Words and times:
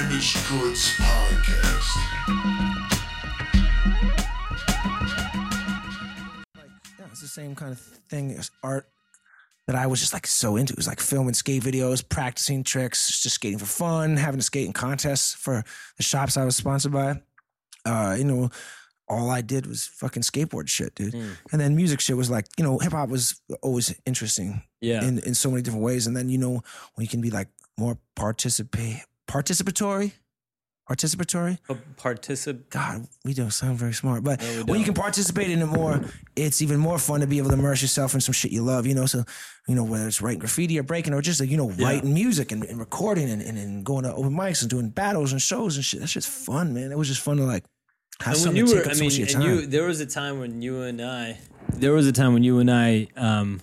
Damaged 0.00 0.48
Goods 0.48 0.96
Podcast. 0.96 1.96
Yeah, 6.98 7.04
it's 7.10 7.20
the 7.20 7.28
same 7.28 7.54
kind 7.54 7.72
of 7.72 7.78
thing 7.78 8.30
as 8.30 8.50
art 8.62 8.88
that 9.66 9.76
I 9.76 9.86
was 9.86 10.00
just 10.00 10.14
like 10.14 10.26
so 10.26 10.56
into. 10.56 10.72
It 10.72 10.78
was 10.78 10.86
like 10.86 11.00
filming 11.00 11.34
skate 11.34 11.62
videos, 11.62 12.06
practicing 12.08 12.64
tricks, 12.64 13.20
just 13.20 13.34
skating 13.34 13.58
for 13.58 13.66
fun, 13.66 14.16
having 14.16 14.40
a 14.40 14.42
skating 14.42 14.72
contests 14.72 15.34
for 15.34 15.62
the 15.98 16.02
shops 16.02 16.38
I 16.38 16.46
was 16.46 16.56
sponsored 16.56 16.92
by. 16.92 17.20
Uh, 17.84 18.16
you 18.18 18.24
know, 18.24 18.48
all 19.06 19.28
I 19.28 19.42
did 19.42 19.66
was 19.66 19.86
fucking 19.86 20.22
skateboard 20.22 20.68
shit, 20.68 20.94
dude. 20.94 21.12
Mm. 21.12 21.36
And 21.52 21.60
then 21.60 21.76
music 21.76 22.00
shit 22.00 22.16
was 22.16 22.30
like, 22.30 22.46
you 22.56 22.64
know, 22.64 22.78
hip 22.78 22.92
hop 22.92 23.10
was 23.10 23.42
always 23.60 23.94
interesting 24.06 24.62
Yeah. 24.80 25.04
in, 25.04 25.18
in 25.18 25.34
so 25.34 25.50
many 25.50 25.60
different 25.62 25.84
ways. 25.84 26.06
And 26.06 26.16
then, 26.16 26.30
you 26.30 26.38
know, 26.38 26.62
when 26.94 27.04
you 27.04 27.08
can 27.08 27.20
be 27.20 27.30
like 27.30 27.48
more 27.76 27.98
participate 28.14 29.02
participatory, 29.30 30.12
participatory. 30.88 31.58
Participate. 31.96 32.68
God, 32.70 33.06
we 33.24 33.32
don't 33.32 33.52
sound 33.52 33.78
very 33.78 33.92
smart, 33.92 34.24
but 34.24 34.40
No, 34.40 34.64
when 34.66 34.78
you 34.80 34.84
can 34.84 34.94
participate 34.94 35.48
in 35.50 35.60
it 35.62 35.66
more, 35.66 36.00
it's 36.34 36.60
even 36.62 36.78
more 36.78 36.98
fun 36.98 37.20
to 37.20 37.26
be 37.28 37.38
able 37.38 37.50
to 37.50 37.54
immerse 37.54 37.80
yourself 37.80 38.14
in 38.14 38.20
some 38.20 38.32
shit 38.32 38.50
you 38.50 38.62
love, 38.62 38.86
you 38.86 38.94
know. 38.94 39.06
So, 39.06 39.24
you 39.68 39.74
know, 39.76 39.84
whether 39.84 40.08
it's 40.08 40.20
writing 40.20 40.40
graffiti 40.40 40.78
or 40.78 40.82
breaking 40.82 41.14
or 41.14 41.22
just, 41.22 41.38
like, 41.40 41.48
you 41.48 41.56
know, 41.56 41.70
Yeah. 41.70 41.86
writing 41.86 42.12
music 42.12 42.50
and, 42.50 42.64
and 42.64 42.78
recording 42.78 43.30
and, 43.30 43.40
and, 43.40 43.56
and 43.56 43.84
going 43.84 44.02
to 44.04 44.12
open 44.12 44.32
mics 44.32 44.62
and 44.62 44.70
doing 44.70 44.88
battles 44.90 45.30
and 45.32 45.40
shows 45.40 45.76
and 45.76 45.84
shit. 45.84 46.00
That's 46.00 46.12
just 46.12 46.28
fun, 46.28 46.74
man. 46.74 46.90
It 46.90 46.98
was 46.98 47.06
just 47.08 47.20
fun 47.20 47.36
to 47.36 47.44
like 47.44 47.64
have 48.20 48.34
And 48.36 48.46
when 48.46 48.56
you 48.56 48.64
were, 48.66 48.82
I 48.82 48.94
mean, 48.94 49.04
much 49.04 49.18
of 49.18 49.18
your 49.18 49.28
and 49.28 49.44
you, 49.60 49.66
there 49.66 49.84
was 49.84 50.00
a 50.00 50.06
time 50.06 50.40
when 50.40 50.60
you 50.60 50.82
and 50.82 51.00
I, 51.00 51.38
there 51.72 51.92
was 51.92 52.08
a 52.08 52.12
time 52.12 52.32
when 52.32 52.42
you 52.42 52.58
and 52.58 52.68
I, 52.70 53.06
um, 53.16 53.60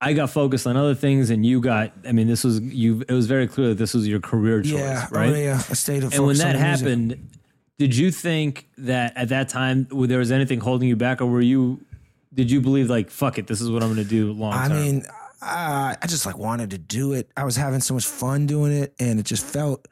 I 0.00 0.14
got 0.14 0.30
focused 0.30 0.66
on 0.66 0.76
other 0.76 0.94
things, 0.94 1.28
and 1.30 1.44
you 1.44 1.60
got. 1.60 1.92
I 2.06 2.12
mean, 2.12 2.26
this 2.26 2.42
was 2.42 2.60
you. 2.60 3.02
It 3.06 3.12
was 3.12 3.26
very 3.26 3.46
clear 3.46 3.68
that 3.68 3.78
this 3.78 3.92
was 3.92 4.08
your 4.08 4.20
career 4.20 4.62
choice, 4.62 4.72
yeah, 4.72 5.06
oh, 5.10 5.14
right? 5.14 5.30
oh, 5.30 5.34
yeah, 5.34 5.58
a 5.68 5.74
state 5.74 6.02
of 6.02 6.14
And 6.14 6.26
when 6.26 6.36
that 6.38 6.54
the 6.54 6.58
music. 6.58 6.86
happened, 6.86 7.30
did 7.78 7.94
you 7.94 8.10
think 8.10 8.68
that 8.78 9.16
at 9.16 9.28
that 9.28 9.50
time 9.50 9.88
there 9.90 10.18
was 10.18 10.32
anything 10.32 10.60
holding 10.60 10.88
you 10.88 10.96
back, 10.96 11.20
or 11.20 11.26
were 11.26 11.42
you? 11.42 11.84
Did 12.32 12.50
you 12.50 12.60
believe 12.60 12.88
like, 12.88 13.10
fuck 13.10 13.38
it, 13.38 13.46
this 13.46 13.60
is 13.60 13.70
what 13.70 13.82
I'm 13.82 13.92
going 13.92 14.04
to 14.04 14.08
do 14.08 14.32
long 14.32 14.52
term? 14.52 14.72
I 14.72 14.74
mean, 14.74 15.04
I, 15.42 15.96
I 16.00 16.06
just 16.06 16.24
like 16.24 16.38
wanted 16.38 16.70
to 16.70 16.78
do 16.78 17.12
it. 17.12 17.30
I 17.36 17.44
was 17.44 17.56
having 17.56 17.80
so 17.80 17.94
much 17.94 18.06
fun 18.06 18.46
doing 18.46 18.72
it, 18.72 18.94
and 18.98 19.18
it 19.20 19.24
just 19.24 19.44
felt 19.44 19.86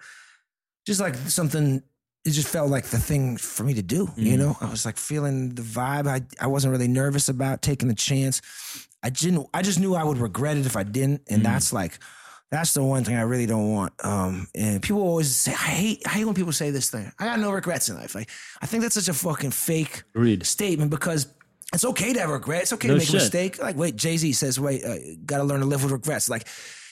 just 0.86 1.00
like 1.00 1.16
something. 1.16 1.82
It 2.28 2.32
just 2.32 2.48
felt 2.48 2.68
like 2.70 2.84
the 2.84 2.98
thing 2.98 3.36
for 3.38 3.64
me 3.64 3.72
to 3.74 3.82
do. 3.82 4.10
You 4.16 4.34
Mhm. 4.34 4.38
know, 4.38 4.56
I 4.60 4.66
was 4.70 4.84
like 4.84 4.98
feeling 4.98 5.54
the 5.54 5.62
vibe. 5.62 6.06
I 6.06 6.20
I 6.38 6.46
wasn't 6.46 6.72
really 6.72 6.88
nervous 6.88 7.28
about 7.30 7.62
taking 7.62 7.88
the 7.88 7.94
chance. 7.94 8.42
I 9.02 9.08
didn't. 9.10 9.46
I 9.54 9.62
just 9.62 9.78
knew 9.80 9.94
I 9.94 10.04
would 10.04 10.18
regret 10.18 10.56
it 10.58 10.66
if 10.66 10.76
I 10.76 10.82
didn't, 10.82 11.22
and 11.28 11.40
Mhm. 11.40 11.44
that's 11.44 11.72
like. 11.72 11.98
That's 12.50 12.72
the 12.72 12.82
one 12.82 13.04
thing 13.04 13.14
I 13.14 13.22
really 13.32 13.44
don't 13.44 13.70
want. 13.72 13.92
Um, 14.02 14.48
and 14.54 14.80
people 14.80 15.02
always 15.02 15.36
say, 15.36 15.52
I 15.52 15.68
hate, 15.82 16.02
I 16.06 16.10
hate 16.16 16.24
when 16.24 16.34
people 16.34 16.52
say 16.52 16.70
this 16.70 16.88
thing. 16.88 17.12
I 17.18 17.26
got 17.26 17.38
no 17.40 17.50
regrets 17.50 17.90
in 17.90 17.96
life. 17.96 18.14
Like, 18.14 18.30
I 18.62 18.64
think 18.64 18.82
that's 18.82 18.94
such 18.94 19.08
a 19.08 19.12
fucking 19.12 19.50
fake 19.50 20.02
statement 20.44 20.90
because 20.90 21.26
it's 21.74 21.84
okay 21.84 22.14
to 22.14 22.20
have 22.20 22.30
regret. 22.30 22.62
It's 22.62 22.72
okay 22.72 22.88
No 22.88 22.94
to 22.94 22.98
make 23.00 23.06
shit. 23.08 23.16
a 23.16 23.18
mistake. 23.18 23.58
Like, 23.62 23.76
wait, 23.76 23.96
Jay 23.96 24.16
Z 24.16 24.32
says, 24.32 24.58
wait, 24.58 24.82
uh, 24.82 24.96
got 25.26 25.38
to 25.38 25.44
learn 25.44 25.60
to 25.60 25.66
live 25.66 25.82
with 25.82 25.92
regrets. 25.92 26.30
Like, 26.30 26.46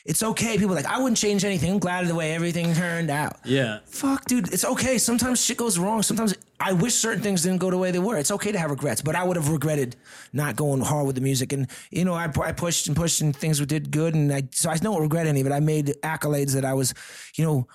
it's 0.06 0.22
okay. 0.22 0.56
People 0.56 0.72
are 0.72 0.76
like, 0.76 0.86
I 0.86 0.98
wouldn't 0.98 1.18
change 1.18 1.44
anything. 1.44 1.72
I'm 1.72 1.78
glad 1.78 2.02
of 2.02 2.08
the 2.08 2.14
way 2.14 2.32
everything 2.32 2.72
turned 2.74 3.10
out. 3.10 3.36
Yeah, 3.44 3.80
Fuck, 3.86 4.24
dude, 4.26 4.52
it's 4.52 4.64
okay. 4.64 4.98
Sometimes 4.98 5.44
shit 5.44 5.56
goes 5.56 5.78
wrong. 5.78 6.02
Sometimes 6.02 6.34
I 6.58 6.72
wish 6.72 6.94
certain 6.94 7.22
things 7.22 7.42
didn't 7.42 7.58
go 7.58 7.70
the 7.70 7.78
way 7.78 7.90
they 7.90 7.98
were. 7.98 8.16
It's 8.16 8.30
okay 8.30 8.52
to 8.52 8.58
have 8.58 8.70
regrets, 8.70 9.02
but 9.02 9.14
I 9.14 9.24
would 9.24 9.36
have 9.36 9.50
regretted 9.50 9.96
not 10.32 10.56
going 10.56 10.80
hard 10.80 11.06
with 11.06 11.16
the 11.16 11.20
music. 11.20 11.52
And 11.52 11.68
you 11.90 12.04
know, 12.04 12.14
I, 12.14 12.30
I 12.42 12.52
pushed 12.52 12.86
and 12.86 12.96
pushed, 12.96 13.20
and 13.20 13.34
things 13.36 13.60
did 13.66 13.90
good. 13.90 14.14
And 14.14 14.32
I 14.32 14.48
so 14.52 14.70
I 14.70 14.76
don't 14.76 15.00
regret 15.02 15.26
any 15.26 15.40
of 15.40 15.46
it. 15.46 15.52
I 15.52 15.60
made 15.60 15.86
accolades 16.02 16.52
that 16.54 16.64
I 16.64 16.74
was, 16.74 16.94
you 17.36 17.44
know. 17.44 17.66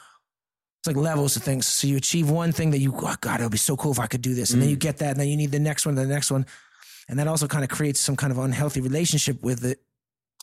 It's 0.80 0.88
like 0.88 0.96
levels 0.96 1.36
of 1.36 1.44
things. 1.44 1.68
So 1.68 1.86
you 1.86 1.96
achieve 1.98 2.32
one 2.32 2.52
thing 2.52 2.72
that 2.72 2.80
you, 2.80 2.92
oh 2.96 3.16
God, 3.22 3.40
it 3.40 3.44
would 3.44 3.52
be 3.52 3.58
so 3.60 3.78
cool 3.78 3.92
if 3.92 4.00
I 4.00 4.08
could 4.08 4.24
do 4.24 4.34
this. 4.34 4.52
And 4.52 4.60
then 4.60 4.68
Mm. 4.70 4.72
you 4.72 4.78
get 4.78 4.98
that, 4.98 5.12
and 5.12 5.20
then 5.20 5.28
you 5.28 5.38
need 5.38 5.52
the 5.52 5.60
next 5.60 5.86
one, 5.86 5.94
the 5.94 6.08
next 6.08 6.32
one. 6.32 6.44
And 7.08 7.20
that 7.20 7.28
also 7.28 7.46
kind 7.48 7.64
of 7.64 7.70
creates 7.70 8.00
some 8.00 8.16
kind 8.16 8.32
of 8.32 8.40
unhealthy 8.40 8.82
relationship 8.82 9.44
with 9.44 9.64
it, 9.64 9.80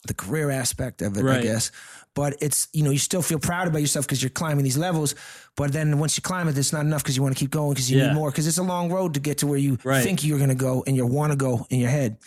the 0.07 0.15
career 0.15 0.51
aspect 0.51 1.03
of 1.03 1.17
it, 1.17 1.25
I 1.27 1.43
guess. 1.43 1.71
But 2.15 2.37
it's, 2.41 2.69
you 2.73 2.83
know, 2.83 2.91
you 2.91 2.99
still 2.99 3.23
feel 3.23 3.39
proud 3.39 3.69
about 3.69 3.81
yourself 3.81 4.07
because 4.07 4.23
you're 4.23 4.31
climbing 4.31 4.65
these 4.65 4.79
levels. 4.79 5.15
But 5.57 5.73
then 5.73 5.99
once 5.99 6.17
you 6.17 6.23
climb 6.23 6.49
it, 6.49 6.57
it's 6.59 6.73
not 6.73 6.83
enough 6.85 7.03
because 7.03 7.17
you 7.17 7.23
want 7.23 7.37
to 7.37 7.39
keep 7.39 7.51
going 7.51 7.71
because 7.75 7.91
you 7.91 7.99
Yeah. 7.99 8.09
need 8.09 8.15
more. 8.15 8.31
Because 8.31 8.47
it's 8.47 8.59
a 8.59 8.63
long 8.63 8.91
road 8.91 9.15
to 9.15 9.21
get 9.21 9.39
to 9.39 9.47
where 9.47 9.59
you 9.59 9.79
Right. 9.85 10.03
think 10.03 10.25
you're 10.25 10.39
going 10.39 10.51
to 10.51 10.55
go 10.57 10.83
and 10.87 10.97
you 10.97 11.07
want 11.07 11.33
to 11.33 11.37
go 11.37 11.67
in 11.71 11.79
your 11.81 11.91
head. 11.91 12.19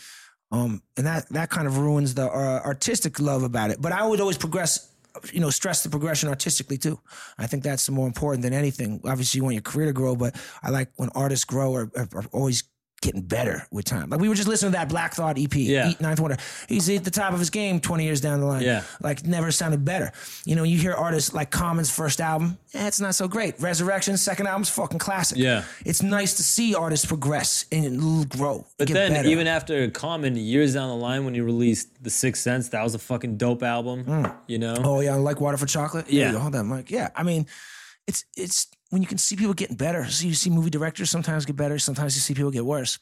Um, 0.52 0.82
and 0.98 1.08
that 1.08 1.30
that 1.30 1.50
kind 1.50 1.66
of 1.68 1.78
ruins 1.78 2.14
the 2.14 2.26
uh, 2.26 2.62
artistic 2.66 3.20
love 3.20 3.44
about 3.44 3.72
it. 3.72 3.82
But 3.82 3.94
I 3.94 4.06
would 4.06 4.20
always 4.20 4.38
progress, 4.38 4.88
you 5.32 5.40
know, 5.40 5.50
stress 5.50 5.82
the 5.84 5.90
progression 5.90 6.28
artistically 6.30 6.78
too. 6.78 7.00
I 7.38 7.48
think 7.48 7.64
that's 7.64 7.90
more 7.90 8.06
important 8.06 8.44
than 8.44 8.54
anything. 8.54 9.00
Obviously, 9.06 9.40
you 9.40 9.44
want 9.44 9.56
your 9.56 9.62
career 9.62 9.88
to 9.88 9.94
grow, 9.94 10.16
but 10.16 10.36
I 10.62 10.70
like 10.70 10.90
when 10.98 11.10
artists 11.16 11.46
grow 11.46 11.72
or 11.72 11.92
are, 11.96 12.08
are 12.16 12.26
always 12.34 12.64
getting 13.02 13.22
better 13.22 13.68
with 13.72 13.84
time. 13.86 14.10
Like 14.10 14.20
we 14.20 14.30
were 14.30 14.36
just 14.36 14.48
listening 14.48 14.72
to 14.74 14.78
that 14.78 14.88
Black 14.90 15.16
Thought 15.16 15.40
EP, 15.40 15.56
Yeah. 15.56 15.92
Ninth 16.00 16.20
Wonder. 16.20 16.38
He's 16.70 16.88
at 16.90 17.04
the 17.04 17.10
top 17.12 17.34
of 17.34 17.40
his 17.40 17.50
game 17.50 17.80
20 17.80 18.04
years 18.04 18.22
down 18.22 18.40
the 18.40 18.46
line. 18.46 18.62
Yeah. 18.62 18.84
Like 19.02 19.26
never 19.26 19.52
sounded 19.52 19.84
better. 19.84 20.12
You 20.46 20.56
know, 20.56 20.64
you 20.64 20.78
hear 20.78 20.94
artists 20.94 21.34
like 21.34 21.50
Common's 21.50 21.90
first 21.90 22.22
album, 22.22 22.60
eh, 22.76 22.86
it's 22.88 23.00
not 23.00 23.16
so 23.16 23.28
great. 23.28 23.60
Resurrection, 23.60 24.18
second 24.18 24.46
album's 24.48 24.70
fucking 24.70 25.00
classic. 25.00 25.40
Yeah. 25.40 25.64
It's 25.84 26.04
nice 26.04 26.36
to 26.36 26.44
see 26.44 26.76
artists 26.76 27.06
progress 27.08 27.66
and 27.72 28.30
grow. 28.30 28.68
But 28.78 28.88
then, 28.90 29.14
better. 29.14 29.28
even 29.30 29.48
after 29.48 29.90
Common, 29.90 30.36
years 30.36 30.76
down 30.76 30.90
the 30.90 30.96
line, 30.96 31.26
when 31.26 31.34
he 31.34 31.42
released 31.42 32.04
The 32.04 32.10
Sixth 32.12 32.44
Sense, 32.44 32.70
that 32.70 32.84
was 32.84 32.94
a 32.94 33.00
fucking 33.00 33.38
dope 33.38 33.64
album. 33.64 34.32
You 34.48 34.60
know? 34.60 34.76
Oh 34.78 35.00
yeah, 35.00 35.16
like 35.16 35.42
water 35.42 35.58
for 35.58 35.66
chocolate. 35.66 36.08
Yeah. 36.10 36.34
hold 36.34 36.54
that 36.54 36.66
mic. 36.66 36.92
Yeah, 36.92 37.10
I 37.16 37.24
mean, 37.24 37.48
it's 38.08 38.26
it's 38.38 38.68
when 38.92 39.02
you 39.02 39.08
can 39.08 39.18
see 39.18 39.36
people 39.36 39.54
getting 39.54 39.78
better. 39.78 40.06
So 40.06 40.28
you 40.28 40.36
see 40.36 40.50
movie 40.50 40.70
directors 40.70 41.10
sometimes 41.10 41.46
get 41.46 41.56
better, 41.56 41.80
sometimes 41.80 42.16
you 42.16 42.22
see 42.22 42.36
people 42.36 42.52
get 42.52 42.66
worse. 42.66 43.00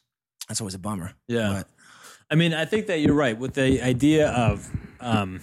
That's 0.48 0.62
always 0.62 0.76
a 0.76 0.80
bummer. 0.80 1.14
Yeah. 1.28 1.50
But 1.50 1.68
I 2.32 2.36
mean, 2.36 2.54
I 2.54 2.66
think 2.66 2.88
that 2.88 3.02
you're 3.02 3.16
right 3.16 3.38
with 3.38 3.56
the 3.56 3.82
idea 3.82 4.30
of 4.30 4.70
um, 5.00 5.42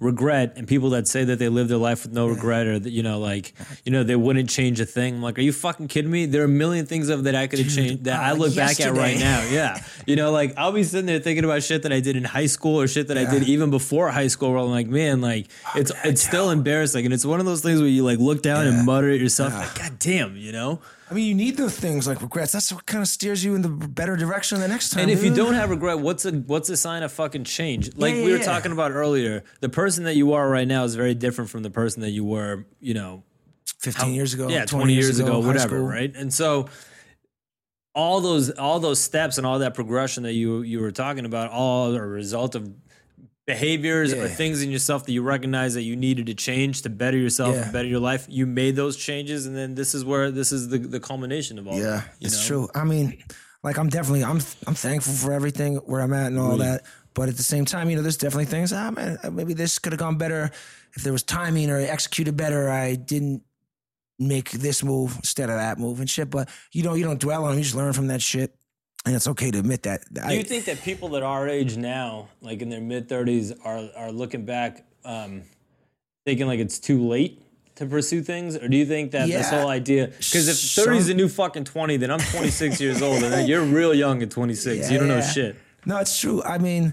regret 0.00 0.54
and 0.56 0.66
people 0.66 0.90
that 0.90 1.08
say 1.08 1.24
that 1.24 1.38
they 1.38 1.48
live 1.48 1.68
their 1.68 1.78
life 1.78 2.02
with 2.04 2.12
no 2.12 2.26
regret 2.26 2.66
or 2.66 2.78
that, 2.78 2.90
you 2.90 3.02
know, 3.02 3.18
like, 3.18 3.52
you 3.84 3.92
know, 3.92 4.02
they 4.04 4.16
wouldn't 4.16 4.48
change 4.48 4.80
a 4.80 4.86
thing. 4.86 5.16
I'm 5.16 5.22
like, 5.22 5.38
are 5.38 5.42
you 5.42 5.52
fucking 5.52 5.88
kidding 5.88 6.10
me? 6.10 6.26
There 6.26 6.42
are 6.42 6.46
a 6.46 6.48
million 6.48 6.86
things 6.86 7.08
of 7.08 7.24
that 7.24 7.34
I 7.34 7.46
could 7.46 7.58
have 7.58 7.72
changed 7.74 8.04
that 8.04 8.20
I 8.20 8.30
uh, 8.30 8.34
look 8.34 8.54
back 8.54 8.80
at 8.80 8.92
right 8.94 9.18
now. 9.18 9.46
Yeah. 9.50 9.80
You 10.06 10.16
know, 10.16 10.30
like 10.30 10.54
I'll 10.56 10.72
be 10.72 10.84
sitting 10.84 11.06
there 11.06 11.18
thinking 11.20 11.44
about 11.44 11.62
shit 11.62 11.82
that 11.82 11.92
I 11.92 12.00
did 12.00 12.16
in 12.16 12.24
high 12.24 12.46
school 12.46 12.80
or 12.80 12.86
shit 12.88 13.08
that 13.08 13.18
I 13.18 13.24
did 13.24 13.44
even 13.44 13.70
before 13.70 14.10
high 14.10 14.28
school 14.28 14.50
where 14.50 14.58
I'm 14.60 14.70
like, 14.70 14.86
man, 14.88 15.20
like 15.20 15.48
it's 15.74 15.92
it's 16.04 16.22
still 16.22 16.50
embarrassing. 16.50 17.04
And 17.04 17.14
it's 17.14 17.24
one 17.26 17.40
of 17.40 17.46
those 17.46 17.60
things 17.62 17.80
where 17.80 17.88
you 17.88 18.04
like 18.04 18.18
look 18.18 18.42
down 18.42 18.64
Yeah. 18.66 18.72
and 18.78 18.86
mutter 18.86 19.10
at 19.10 19.20
yourself, 19.20 19.54
like, 19.54 19.74
God 19.78 19.98
damn, 19.98 20.36
you 20.36 20.52
know? 20.52 20.80
I 21.10 21.14
mean, 21.14 21.26
you 21.26 21.34
need 21.34 21.56
those 21.56 21.78
things 21.78 22.06
like 22.06 22.20
regrets. 22.20 22.52
That's 22.52 22.72
what 22.72 22.84
kind 22.84 23.00
of 23.00 23.08
steers 23.08 23.42
you 23.42 23.54
in 23.54 23.62
the 23.62 23.68
better 23.68 24.16
direction 24.16 24.60
the 24.60 24.68
next 24.68 24.90
time. 24.90 25.02
And 25.02 25.10
if 25.10 25.24
you 25.24 25.34
don't 25.34 25.54
have 25.54 25.70
regret, 25.70 26.00
what's 26.00 26.24
a 26.26 26.32
what's 26.32 26.68
a 26.68 26.76
sign 26.76 27.02
of 27.02 27.12
fucking 27.12 27.44
change? 27.44 27.96
Like 27.96 28.14
yeah, 28.14 28.24
we 28.24 28.32
were 28.32 28.38
yeah. 28.38 28.44
talking 28.44 28.72
about 28.72 28.90
earlier, 28.90 29.44
the 29.60 29.68
person 29.68 30.04
that 30.04 30.16
you 30.16 30.34
are 30.34 30.48
right 30.48 30.68
now 30.68 30.84
is 30.84 30.94
very 30.94 31.14
different 31.14 31.50
from 31.50 31.62
the 31.62 31.70
person 31.70 32.02
that 32.02 32.10
you 32.10 32.24
were, 32.24 32.66
you 32.80 32.94
know, 32.94 33.22
15 33.80 34.12
years 34.12 34.34
ago, 34.34 34.48
yeah, 34.48 34.64
20, 34.64 34.92
years 34.92 35.18
ago, 35.18 35.40
high 35.40 35.46
whatever, 35.46 35.76
school. 35.76 35.86
right? 35.86 36.14
And 36.14 36.32
so 36.32 36.68
all 37.94 38.20
those 38.20 38.50
all 38.50 38.78
those 38.78 39.00
steps 39.00 39.38
and 39.38 39.46
all 39.46 39.60
that 39.60 39.74
progression 39.74 40.22
that 40.24 40.34
you 40.34 40.62
you 40.62 40.80
were 40.80 40.92
talking 40.92 41.24
about 41.24 41.50
all 41.50 41.96
are 41.96 42.04
a 42.04 42.08
result 42.08 42.54
of 42.54 42.70
behaviors 43.48 44.12
or 44.12 44.28
things 44.28 44.62
in 44.62 44.70
yourself 44.70 45.06
that 45.06 45.12
you 45.12 45.22
recognize 45.22 45.72
that 45.74 45.82
you 45.82 45.96
needed 45.96 46.26
to 46.26 46.34
change 46.34 46.82
to 46.82 46.90
better 46.90 47.16
yourself 47.16 47.54
Yeah. 47.54 47.62
and 47.64 47.72
better 47.72 47.88
your 47.88 47.98
life. 47.98 48.26
You 48.28 48.46
made 48.46 48.76
those 48.76 48.96
changes 48.96 49.46
and 49.46 49.56
then 49.56 49.74
this 49.74 49.94
is 49.94 50.04
where 50.04 50.30
this 50.30 50.52
is 50.52 50.68
the 50.68 50.78
the 50.78 51.00
culmination 51.00 51.58
of 51.58 51.66
all 51.66 51.74
Yeah, 51.76 51.82
that. 52.02 52.14
it's 52.20 52.38
know? 52.42 52.46
true. 52.66 52.68
I 52.74 52.84
mean, 52.84 53.18
like 53.64 53.78
I'm 53.78 53.88
definitely 53.88 54.22
I'm 54.22 54.40
I'm 54.66 54.74
thankful 54.74 55.14
for 55.14 55.32
everything 55.32 55.76
where 55.90 56.02
I'm 56.02 56.12
at 56.12 56.26
and 56.28 56.38
all 56.38 56.58
that. 56.58 56.82
But 57.14 57.28
at 57.30 57.36
the 57.36 57.42
same 57.42 57.64
time, 57.64 57.88
you 57.90 57.96
know, 57.96 58.02
there's 58.02 58.18
definitely 58.18 58.44
things. 58.44 58.72
Ah, 58.72 58.90
man, 58.92 59.18
maybe 59.32 59.54
this 59.54 59.78
could 59.80 59.92
have 59.92 59.98
gone 59.98 60.18
better 60.18 60.50
if 60.94 61.02
there 61.02 61.12
was 61.12 61.22
timing 61.24 61.68
or 61.70 61.78
executed 61.78 62.36
better. 62.36 62.70
I 62.70 62.94
didn't 62.96 63.42
make 64.20 64.50
this 64.50 64.84
move 64.84 65.16
instead 65.16 65.48
of 65.48 65.56
that 65.56 65.78
move 65.78 66.00
and 66.00 66.08
shit. 66.10 66.28
But 66.30 66.48
you 66.72 66.82
know, 66.82 66.94
you 66.94 67.04
don't 67.04 67.18
dwell 67.20 67.44
on. 67.46 67.54
it. 67.54 67.56
You 67.56 67.62
just 67.62 67.74
learn 67.74 67.92
from 67.94 68.08
that 68.08 68.20
shit, 68.22 68.54
and 69.08 69.16
it's 69.16 69.26
okay 69.26 69.50
to 69.50 69.58
admit 69.58 69.84
that. 69.84 70.02
Do 70.12 70.34
you 70.34 70.42
think 70.42 70.66
that 70.66 70.82
people 70.82 71.08
that 71.10 71.22
are 71.22 71.40
our 71.40 71.48
age 71.48 71.78
now, 71.78 72.28
like 72.42 72.60
in 72.60 72.68
their 72.68 72.80
mid 72.82 73.08
thirties, 73.08 73.52
are 73.64 73.88
are 73.96 74.12
looking 74.12 74.44
back, 74.44 74.84
um, 75.04 75.42
thinking 76.26 76.46
like 76.46 76.60
it's 76.60 76.78
too 76.78 77.06
late 77.08 77.40
to 77.76 77.86
pursue 77.86 78.20
things, 78.22 78.54
or 78.56 78.68
do 78.68 78.76
you 78.76 78.84
think 78.84 79.12
that 79.12 79.26
this 79.28 79.50
Yeah. 79.50 79.60
whole 79.60 79.70
idea? 79.70 80.08
Because 80.08 80.46
if 80.48 80.58
thirty 80.84 80.98
is 80.98 81.06
the 81.06 81.14
new 81.14 81.28
fucking 81.28 81.64
twenty, 81.64 81.96
then 81.96 82.10
I'm 82.10 82.20
26 82.20 82.80
years 82.82 83.00
old, 83.00 83.22
and 83.22 83.32
then 83.32 83.46
you're 83.48 83.62
real 83.64 83.94
young 83.94 84.22
at 84.22 84.30
26. 84.30 84.86
Yeah, 84.86 84.92
you 84.92 84.98
don't 84.98 85.08
know 85.08 85.22
shit. 85.22 85.56
No, 85.86 85.96
it's 85.96 86.20
true. 86.20 86.42
I 86.42 86.58
mean, 86.58 86.92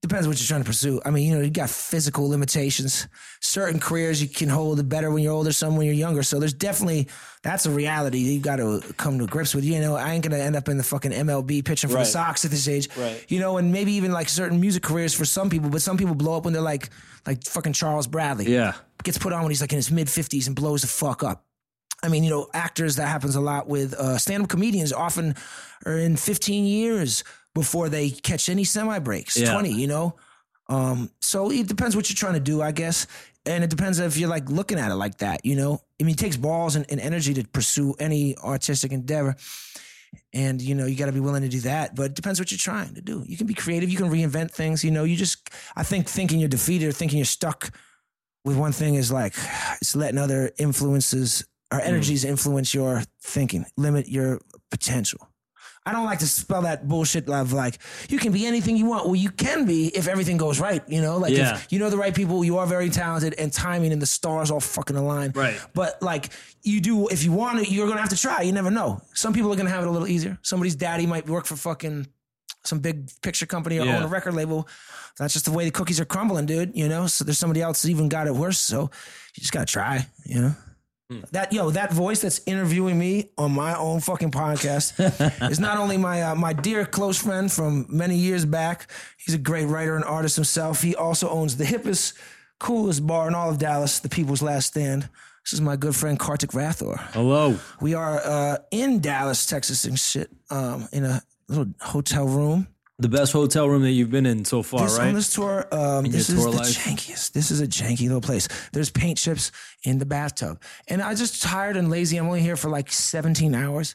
depends 0.00 0.28
what 0.28 0.38
you're 0.40 0.46
trying 0.46 0.60
to 0.62 0.66
pursue. 0.66 1.00
I 1.04 1.10
mean, 1.10 1.28
you 1.28 1.34
know, 1.36 1.40
you 1.42 1.50
got 1.50 1.68
physical 1.70 2.28
limitations. 2.28 3.08
Certain 3.40 3.80
careers 3.80 4.22
you 4.22 4.28
can 4.28 4.48
hold 4.48 4.78
it 4.78 4.88
better 4.88 5.10
when 5.10 5.22
you're 5.24 5.32
older, 5.32 5.52
some 5.52 5.76
when 5.76 5.86
you're 5.86 5.94
younger. 5.94 6.22
So 6.22 6.38
there's 6.38 6.52
definitely 6.54 7.08
that's 7.42 7.66
a 7.66 7.70
reality 7.70 8.18
you 8.18 8.38
got 8.40 8.56
to 8.56 8.80
come 8.96 9.18
to 9.18 9.26
grips 9.26 9.54
with. 9.54 9.64
You 9.64 9.80
know, 9.80 9.96
I 9.96 10.12
ain't 10.12 10.22
gonna 10.22 10.38
end 10.42 10.54
up 10.56 10.68
in 10.68 10.76
the 10.78 10.84
fucking 10.84 11.10
MLB 11.12 11.64
pitching 11.64 11.90
for 11.90 11.96
Right. 11.96 12.04
the 12.04 12.10
Sox 12.10 12.44
at 12.44 12.50
this 12.52 12.68
age. 12.68 12.88
Right. 12.96 13.24
You 13.28 13.40
know, 13.40 13.58
and 13.58 13.72
maybe 13.72 13.92
even 13.94 14.12
like 14.12 14.28
certain 14.28 14.60
music 14.60 14.82
careers 14.84 15.14
for 15.14 15.24
some 15.24 15.50
people, 15.50 15.68
but 15.70 15.82
some 15.82 15.96
people 15.96 16.14
blow 16.14 16.36
up 16.36 16.44
when 16.44 16.52
they're 16.52 16.62
like 16.62 16.90
like 17.26 17.42
fucking 17.44 17.72
Charles 17.72 18.06
Bradley 18.06 18.50
Yeah. 18.52 18.74
gets 19.02 19.18
put 19.18 19.32
on 19.32 19.42
when 19.42 19.50
he's 19.50 19.60
like 19.60 19.72
in 19.72 19.76
his 19.78 19.90
mid 19.90 20.06
50s 20.06 20.46
and 20.46 20.54
blows 20.54 20.82
the 20.82 20.88
fuck 20.88 21.22
up. 21.24 21.44
I 22.00 22.08
mean, 22.08 22.22
you 22.22 22.30
know, 22.30 22.46
actors, 22.54 22.94
that 22.96 23.08
happens 23.08 23.34
a 23.34 23.40
lot 23.40 23.66
with 23.66 23.92
uh, 23.94 24.18
stand 24.18 24.44
up 24.44 24.48
comedians, 24.48 24.92
often 24.92 25.34
are 25.84 25.98
in 25.98 26.14
15 26.16 26.64
years 26.64 27.24
before 27.58 27.88
they 27.88 28.10
catch 28.10 28.48
any 28.48 28.62
semi 28.62 28.98
breaks, 29.00 29.36
Yeah. 29.36 29.52
20, 29.52 29.72
you 29.72 29.88
know? 29.88 30.14
Um, 30.68 31.10
so 31.20 31.50
it 31.50 31.66
depends 31.66 31.96
what 31.96 32.08
you're 32.08 32.14
trying 32.14 32.34
to 32.34 32.40
do, 32.40 32.62
I 32.62 32.72
guess. 32.72 33.06
And 33.46 33.64
it 33.64 33.70
depends 33.70 33.98
if 33.98 34.16
you're 34.16 34.28
like 34.28 34.48
looking 34.48 34.78
at 34.78 34.90
it 34.90 34.94
like 34.94 35.18
that, 35.18 35.44
you 35.44 35.56
know? 35.56 35.82
I 36.00 36.04
mean, 36.04 36.12
it 36.14 36.18
takes 36.18 36.36
balls 36.36 36.76
and, 36.76 36.86
and 36.90 37.00
energy 37.00 37.34
to 37.34 37.44
pursue 37.48 37.94
any 37.98 38.36
artistic 38.38 38.92
endeavor. 38.92 39.34
And, 40.32 40.62
you 40.62 40.74
know, 40.74 40.86
you 40.86 40.94
got 40.94 41.06
to 41.06 41.12
be 41.12 41.20
willing 41.20 41.42
to 41.42 41.48
do 41.48 41.60
that. 41.60 41.96
But 41.96 42.06
it 42.10 42.14
depends 42.14 42.38
what 42.38 42.50
you're 42.50 42.58
trying 42.58 42.94
to 42.94 43.00
do. 43.00 43.24
You 43.26 43.36
can 43.36 43.46
be 43.46 43.54
creative, 43.54 43.90
you 43.90 43.96
can 43.96 44.08
reinvent 44.10 44.52
things, 44.52 44.84
you 44.84 44.90
know? 44.90 45.04
You 45.04 45.16
just, 45.16 45.50
I 45.74 45.82
think 45.82 46.08
thinking 46.08 46.38
you're 46.38 46.48
defeated 46.48 46.88
or 46.88 46.92
thinking 46.92 47.18
you're 47.18 47.24
stuck 47.24 47.70
with 48.44 48.56
one 48.56 48.72
thing 48.72 48.94
is 48.94 49.10
like 49.10 49.34
it's 49.82 49.96
letting 49.96 50.18
other 50.18 50.52
influences 50.58 51.44
or 51.72 51.80
energies 51.80 52.24
influence 52.24 52.72
your 52.72 53.02
thinking, 53.20 53.66
limit 53.76 54.08
your 54.08 54.40
potential. 54.70 55.27
I 55.88 55.92
don't 55.92 56.04
like 56.04 56.18
to 56.18 56.26
spell 56.26 56.62
that 56.62 56.86
bullshit 56.86 57.28
of 57.28 57.52
like 57.52 57.78
you 58.10 58.18
can 58.18 58.30
be 58.32 58.44
anything 58.46 58.76
you 58.76 58.84
want. 58.86 59.06
Well, 59.06 59.16
you 59.16 59.30
can 59.30 59.64
be 59.64 59.86
if 59.88 60.06
everything 60.06 60.36
goes 60.36 60.60
right, 60.60 60.82
you 60.88 61.00
know. 61.00 61.16
Like 61.16 61.32
Yeah. 61.32 61.54
if 61.56 61.72
you 61.72 61.78
know 61.78 61.88
the 61.88 61.96
right 61.96 62.14
people, 62.14 62.44
you 62.44 62.58
are 62.58 62.66
very 62.66 62.90
talented, 62.90 63.34
and 63.38 63.50
timing 63.52 63.92
and 63.92 64.02
the 64.02 64.06
stars 64.06 64.50
all 64.50 64.60
fucking 64.60 64.96
align. 64.96 65.32
Right. 65.34 65.58
But 65.74 66.02
like 66.02 66.28
you 66.62 66.80
do, 66.80 67.08
if 67.08 67.24
you 67.24 67.32
want 67.32 67.60
it, 67.60 67.70
you're 67.70 67.88
gonna 67.88 68.00
have 68.00 68.10
to 68.10 68.16
try. 68.16 68.42
You 68.42 68.52
never 68.52 68.70
know. 68.70 69.00
Some 69.14 69.32
people 69.32 69.50
are 69.52 69.56
gonna 69.56 69.70
have 69.70 69.82
it 69.84 69.88
a 69.88 69.90
little 69.90 70.08
easier. 70.08 70.38
Somebody's 70.42 70.76
daddy 70.76 71.06
might 71.06 71.26
work 71.26 71.46
for 71.46 71.56
fucking 71.56 72.06
some 72.64 72.80
big 72.80 73.08
picture 73.22 73.46
company 73.46 73.78
or 73.78 73.86
Yeah. 73.86 73.96
own 73.96 74.02
a 74.02 74.08
record 74.08 74.34
label. 74.34 74.68
That's 75.16 75.32
just 75.32 75.46
the 75.46 75.52
way 75.52 75.64
the 75.64 75.70
cookies 75.70 75.98
are 76.00 76.04
crumbling, 76.04 76.44
dude. 76.46 76.76
You 76.76 76.88
know, 76.88 77.06
so 77.06 77.24
there's 77.24 77.38
somebody 77.38 77.62
else 77.62 77.80
that 77.82 77.88
even 77.88 78.08
got 78.10 78.26
it 78.26 78.34
worse. 78.34 78.58
So 78.58 78.82
you 79.34 79.40
just 79.40 79.52
gotta 79.52 79.66
try. 79.66 80.06
You 80.26 80.42
know. 80.42 80.54
Hmm. 81.10 81.20
That 81.32 81.54
yo, 81.54 81.70
that 81.70 81.90
voice 81.90 82.20
that's 82.20 82.42
interviewing 82.44 82.98
me 82.98 83.30
on 83.38 83.52
my 83.52 83.74
own 83.74 84.00
fucking 84.00 84.30
podcast 84.30 84.92
is 85.50 85.58
not 85.58 85.78
only 85.78 85.96
my 85.96 86.22
uh, 86.22 86.34
my 86.34 86.52
dear 86.52 86.84
close 86.84 87.16
friend 87.16 87.50
from 87.50 87.86
many 87.88 88.16
years 88.16 88.44
back. 88.44 88.90
He's 89.16 89.34
a 89.34 89.38
great 89.38 89.66
writer 89.66 89.96
and 89.96 90.04
artist 90.04 90.36
himself. 90.36 90.82
He 90.82 90.94
also 90.94 91.30
owns 91.30 91.56
the 91.56 91.64
hippest, 91.64 92.12
coolest 92.60 93.06
bar 93.06 93.26
in 93.26 93.34
all 93.34 93.48
of 93.48 93.58
Dallas, 93.58 94.00
the 94.00 94.10
People's 94.10 94.42
Last 94.42 94.66
Stand. 94.66 95.08
This 95.44 95.54
is 95.54 95.60
my 95.62 95.76
good 95.76 95.96
friend 95.96 96.18
Kartik 96.18 96.50
Rathor. 96.50 96.98
Hello. 97.12 97.58
We 97.80 97.94
are 97.94 98.20
uh, 98.22 98.58
in 98.70 99.00
Dallas, 99.00 99.46
Texas, 99.46 99.86
and 99.86 99.98
shit, 99.98 100.28
um, 100.50 100.88
in 100.92 101.06
a 101.06 101.22
little 101.48 101.72
hotel 101.80 102.26
room. 102.26 102.68
The 103.00 103.08
best 103.08 103.32
hotel 103.32 103.68
room 103.68 103.82
that 103.82 103.92
you've 103.92 104.10
been 104.10 104.26
in 104.26 104.44
so 104.44 104.62
far, 104.64 104.82
This, 104.82 104.98
right? 104.98 105.08
On 105.08 105.14
this 105.14 105.32
tour, 105.32 105.66
um, 105.70 106.04
this 106.04 106.28
is 106.28 106.42
tour 106.42 106.50
the 106.50 106.56
life? 106.58 106.66
jankiest. 106.66 107.30
This 107.30 107.52
is 107.52 107.60
a 107.60 107.66
janky 107.68 108.02
little 108.08 108.20
place. 108.20 108.48
There's 108.72 108.90
paint 108.90 109.18
chips 109.18 109.52
in 109.84 109.98
the 109.98 110.06
bathtub, 110.06 110.60
and 110.88 111.00
I'm 111.00 111.14
just 111.16 111.40
tired 111.40 111.76
and 111.76 111.90
lazy. 111.90 112.16
I'm 112.16 112.26
only 112.26 112.40
here 112.40 112.56
for 112.56 112.68
like 112.68 112.90
17 112.90 113.54
hours. 113.54 113.94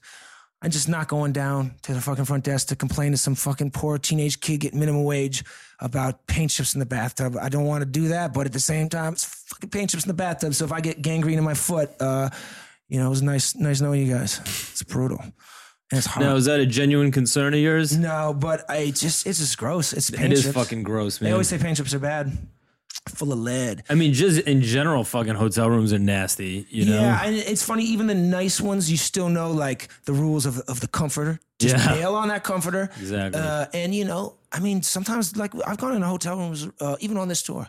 I'm 0.61 0.71
just 0.71 0.87
not 0.87 1.09
going 1.09 1.33
down 1.33 1.73
to 1.81 1.93
the 1.93 1.99
fucking 1.99 2.23
front 2.23 2.45
desk 2.45 2.69
to 2.69 2.77
complain 2.77 3.11
to 3.11 3.17
some 3.17 3.35
fucking 3.35 3.71
poor 3.71 3.97
teenage 3.97 4.39
kid 4.39 4.61
getting 4.61 4.79
minimum 4.79 5.03
wage 5.03 5.43
about 5.81 6.25
paint 6.27 6.51
chips 6.51 6.73
in 6.73 6.79
the 6.79 6.85
bathtub. 6.85 7.35
I 7.35 7.49
don't 7.49 7.65
want 7.65 7.81
to 7.81 7.85
do 7.85 8.07
that, 8.07 8.33
but 8.33 8.45
at 8.45 8.53
the 8.53 8.61
same 8.61 8.87
time, 8.87 9.11
it's 9.11 9.25
fucking 9.25 9.69
paint 9.69 9.89
chips 9.89 10.05
in 10.05 10.07
the 10.07 10.13
bathtub. 10.13 10.53
So 10.53 10.63
if 10.63 10.71
I 10.71 10.79
get 10.79 11.01
gangrene 11.01 11.37
in 11.37 11.43
my 11.43 11.55
foot, 11.55 11.89
uh, 11.99 12.29
you 12.87 12.99
know, 12.99 13.07
it 13.07 13.09
was 13.09 13.21
nice, 13.21 13.53
nice 13.57 13.81
knowing 13.81 14.07
you 14.07 14.13
guys. 14.13 14.39
It's 14.71 14.83
brutal. 14.83 15.19
It's 15.97 16.05
hard. 16.07 16.25
now, 16.25 16.35
is 16.35 16.45
that 16.45 16.59
a 16.59 16.65
genuine 16.65 17.11
concern 17.11 17.53
of 17.53 17.59
yours? 17.59 17.97
no, 17.97 18.33
but 18.37 18.69
I 18.69 18.87
just 18.91 19.25
it's 19.27 19.39
just 19.39 19.57
gross. 19.57 19.93
It's 19.93 20.09
paint 20.09 20.31
It 20.31 20.33
is 20.33 20.43
chips. 20.43 20.55
fucking 20.55 20.83
gross, 20.83 21.19
man. 21.21 21.29
They 21.29 21.31
always 21.33 21.47
say 21.49 21.57
paint 21.57 21.77
chips 21.77 21.93
are 21.93 21.99
bad, 21.99 22.31
full 23.09 23.31
of 23.33 23.39
lead. 23.39 23.83
I 23.89 23.95
mean, 23.95 24.13
just 24.13 24.41
in 24.41 24.61
general, 24.61 25.03
fucking 25.03 25.35
hotel 25.35 25.69
rooms 25.69 25.91
are 25.93 25.99
nasty. 25.99 26.65
You 26.69 26.85
know? 26.85 26.99
Yeah, 27.01 27.21
and 27.25 27.35
it's 27.35 27.63
funny. 27.63 27.83
Even 27.85 28.07
the 28.07 28.15
nice 28.15 28.59
ones, 28.61 28.89
you 28.89 28.97
still 28.97 29.29
know 29.29 29.51
like 29.51 29.89
the 30.05 30.13
rules 30.13 30.45
of 30.45 30.59
of 30.67 30.79
the 30.79 30.87
comforter. 30.87 31.39
Just 31.59 31.75
Yeah. 31.85 31.93
bail 31.95 32.15
on 32.15 32.27
that 32.29 32.43
comforter. 32.43 32.89
Exactly. 32.99 33.39
Uh, 33.41 33.65
and 33.73 33.93
you 33.95 34.05
know, 34.05 34.35
I 34.51 34.59
mean, 34.59 34.81
sometimes 34.83 35.35
like 35.37 35.51
I've 35.67 35.77
gone 35.77 35.95
into 35.95 36.07
hotel 36.07 36.37
rooms, 36.37 36.67
uh, 36.79 36.97
even 36.99 37.17
on 37.17 37.27
this 37.27 37.41
tour, 37.43 37.67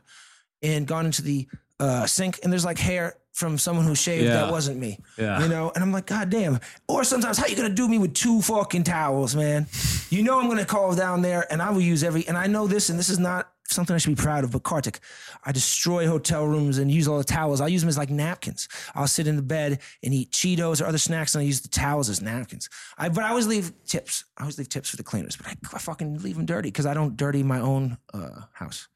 and 0.62 0.86
gone 0.86 1.06
into 1.06 1.22
the 1.22 1.46
uh, 1.80 2.06
sink, 2.06 2.40
and 2.42 2.52
there's 2.52 2.64
like 2.64 2.78
hair 2.78 3.14
from 3.34 3.58
someone 3.58 3.84
who 3.84 3.94
shaved 3.96 4.24
Yeah. 4.24 4.34
that 4.34 4.50
wasn't 4.50 4.78
me. 4.78 4.98
Yeah. 5.18 5.42
You 5.42 5.48
know, 5.48 5.72
and 5.74 5.82
I'm 5.82 5.92
like, 5.92 6.06
God 6.06 6.30
damn. 6.30 6.60
Or 6.88 7.02
sometimes, 7.04 7.36
how 7.36 7.46
you 7.46 7.56
gonna 7.56 7.68
do 7.68 7.88
me 7.88 7.98
with 7.98 8.14
two 8.14 8.40
fucking 8.40 8.84
towels, 8.84 9.34
man? 9.36 9.66
You 10.08 10.22
know, 10.22 10.40
I'm 10.40 10.48
gonna 10.48 10.64
call 10.64 10.94
down 10.94 11.20
there, 11.20 11.44
and 11.52 11.60
I 11.60 11.70
will 11.70 11.80
use 11.80 12.02
every. 12.04 12.26
And 12.28 12.38
I 12.38 12.46
know 12.46 12.66
this, 12.68 12.88
and 12.90 12.98
this 12.98 13.08
is 13.10 13.18
not 13.18 13.50
something 13.66 13.94
I 13.94 13.98
should 13.98 14.14
be 14.16 14.22
proud 14.22 14.44
of. 14.44 14.52
But 14.52 14.62
Kartik, 14.62 15.00
I 15.44 15.50
destroy 15.50 16.06
hotel 16.06 16.46
rooms 16.46 16.78
and 16.78 16.88
use 16.90 17.08
all 17.08 17.18
the 17.18 17.24
towels. 17.24 17.60
I 17.60 17.66
use 17.66 17.80
them 17.82 17.88
as 17.88 17.98
like 17.98 18.10
napkins. 18.10 18.68
I'll 18.94 19.08
sit 19.08 19.26
in 19.26 19.34
the 19.34 19.42
bed 19.42 19.80
and 20.04 20.14
eat 20.14 20.30
Cheetos 20.30 20.80
or 20.80 20.86
other 20.86 20.98
snacks, 20.98 21.34
and 21.34 21.42
I 21.42 21.44
use 21.44 21.60
the 21.60 21.68
towels 21.68 22.08
as 22.08 22.22
napkins. 22.22 22.68
I, 22.96 23.08
but 23.08 23.24
I 23.24 23.30
always 23.30 23.48
leave 23.48 23.72
tips. 23.84 24.24
I 24.38 24.42
always 24.42 24.58
leave 24.58 24.68
tips 24.68 24.90
for 24.90 24.96
the 24.96 25.02
cleaners, 25.02 25.36
but 25.36 25.46
I, 25.48 25.54
I 25.72 25.78
fucking 25.78 26.22
leave 26.22 26.36
them 26.36 26.46
dirty 26.46 26.68
because 26.68 26.86
I 26.86 26.94
don't 26.94 27.16
dirty 27.16 27.42
my 27.42 27.58
own 27.58 27.98
uh, 28.12 28.42
house. 28.52 28.86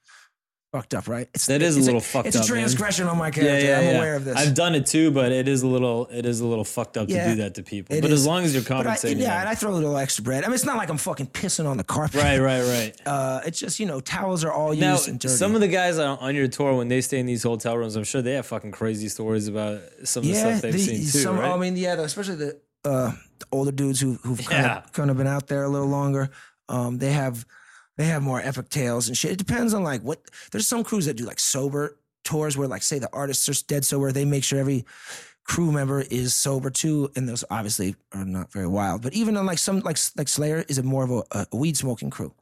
Fucked 0.71 0.93
up, 0.93 1.09
right? 1.09 1.27
It's, 1.33 1.47
That 1.47 1.63
is 1.63 1.77
a 1.77 1.79
it's 1.79 1.87
little 1.87 2.01
fucked 2.03 2.27
It's 2.29 2.37
up, 2.37 2.43
a 2.43 2.45
man. 2.49 2.53
transgression 2.61 3.07
on 3.07 3.17
my 3.17 3.31
character. 3.31 3.75
I'm 3.75 3.97
aware 3.97 4.17
of 4.17 4.27
this. 4.27 4.37
I've 4.37 4.55
done 4.55 4.75
it 4.75 4.85
too, 4.85 5.11
but 5.11 5.33
it 5.33 5.49
is 5.49 5.63
a 5.63 5.67
little, 5.67 6.07
it 6.13 6.27
is 6.27 6.41
a 6.41 6.47
little 6.47 6.65
fucked 6.65 6.99
up 6.99 7.09
Yeah, 7.09 7.25
to 7.25 7.31
do 7.31 7.37
that 7.43 7.55
to 7.55 7.63
people. 7.63 7.99
But 7.99 8.11
is. 8.11 8.21
as 8.21 8.27
long 8.27 8.45
as 8.45 8.53
you're 8.53 8.63
But 8.63 8.87
I, 8.87 9.09
yeah, 9.09 9.41
and 9.41 9.49
I 9.49 9.55
throw 9.55 9.71
a 9.71 9.73
little 9.73 9.97
extra 9.97 10.23
bread. 10.25 10.45
I 10.45 10.49
mean, 10.49 10.55
it's 10.55 10.67
not 10.67 10.77
like 10.77 10.91
I'm 10.91 10.99
fucking 10.99 11.29
pissing 11.29 11.67
on 11.67 11.79
the 11.79 11.85
carpet. 11.85 12.23
right, 12.23 12.39
right, 12.39 12.63
right. 12.63 12.95
Uh, 13.07 13.41
it's 13.47 13.59
just 13.59 13.81
you 13.81 13.87
know, 13.87 14.01
towels 14.01 14.45
are 14.45 14.53
all 14.53 14.75
Now, 14.75 14.93
used 14.93 15.09
and 15.09 15.19
dirty. 15.19 15.35
some 15.37 15.55
of 15.55 15.63
the 15.63 15.69
guys 15.69 15.99
on, 15.99 16.19
on 16.19 16.35
your 16.35 16.49
tour 16.49 16.75
when 16.75 16.89
they 16.89 17.01
stay 17.01 17.19
in 17.19 17.25
these 17.25 17.43
hotel 17.45 17.79
rooms, 17.79 17.97
I'm 17.97 18.05
sure 18.05 18.21
they 18.21 18.35
have 18.35 18.45
fucking 18.45 18.73
crazy 18.73 19.09
stories 19.09 19.49
about 19.49 19.81
some 20.05 20.23
of 20.23 20.29
the 20.29 20.35
stuff 20.35 20.61
they've 20.61 20.73
the- 20.75 20.79
seen 20.79 20.99
too, 21.01 21.07
some, 21.07 21.39
right? 21.39 21.51
I 21.51 21.57
mean, 21.57 21.77
yeah, 21.79 21.95
especially 21.95 22.35
the, 22.37 22.61
uh, 22.85 23.13
the 23.39 23.47
older 23.53 23.73
dudes 23.73 24.01
who, 24.01 24.15
who've 24.23 24.45
kind, 24.45 24.65
Yeah. 24.67 24.79
of, 24.85 24.93
kind 24.93 25.11
of 25.11 25.17
been 25.17 25.27
out 25.27 25.47
there 25.47 25.63
a 25.65 25.69
little 25.71 25.89
longer. 25.89 26.29
Um, 26.69 26.99
they 26.99 27.13
have 27.13 27.47
they 27.99 28.07
have 28.07 28.23
more 28.23 28.41
epic 28.41 28.71
tales 28.71 29.09
and 29.09 29.17
shit. 29.17 29.33
It 29.33 29.39
depends 29.39 29.75
on 29.75 29.83
like 29.83 30.01
what. 30.01 30.23
There's 30.51 30.67
some 30.67 30.83
crews 30.85 31.05
that 31.05 31.17
do 31.19 31.27
like 31.27 31.41
sober 31.41 31.99
tours 32.25 32.57
where 32.57 32.69
like 32.69 32.83
say 32.83 32.99
the 32.99 33.11
artists 33.13 33.49
are 33.49 33.65
dead 33.67 33.85
sober. 33.85 34.11
They 34.13 34.25
make 34.25 34.45
sure 34.45 34.59
every 34.59 34.87
crew 35.45 35.73
member 35.73 36.03
is 36.03 36.35
sober 36.35 36.69
too, 36.71 37.11
and 37.17 37.29
those 37.29 37.43
obviously 37.51 37.97
are 38.13 38.25
not 38.25 38.53
very 38.53 38.67
wild. 38.67 39.03
But 39.03 39.15
even 39.15 39.37
on 39.37 39.47
like 39.47 39.59
some 39.59 39.81
like 39.81 39.97
like 40.17 40.29
Slayer 40.29 40.65
is 40.69 40.79
a 40.79 40.83
more 40.83 41.05
of 41.05 41.11
a, 41.11 41.47
a 41.53 41.57
weed 41.57 41.77
smoking 41.77 42.11
crew, 42.11 42.33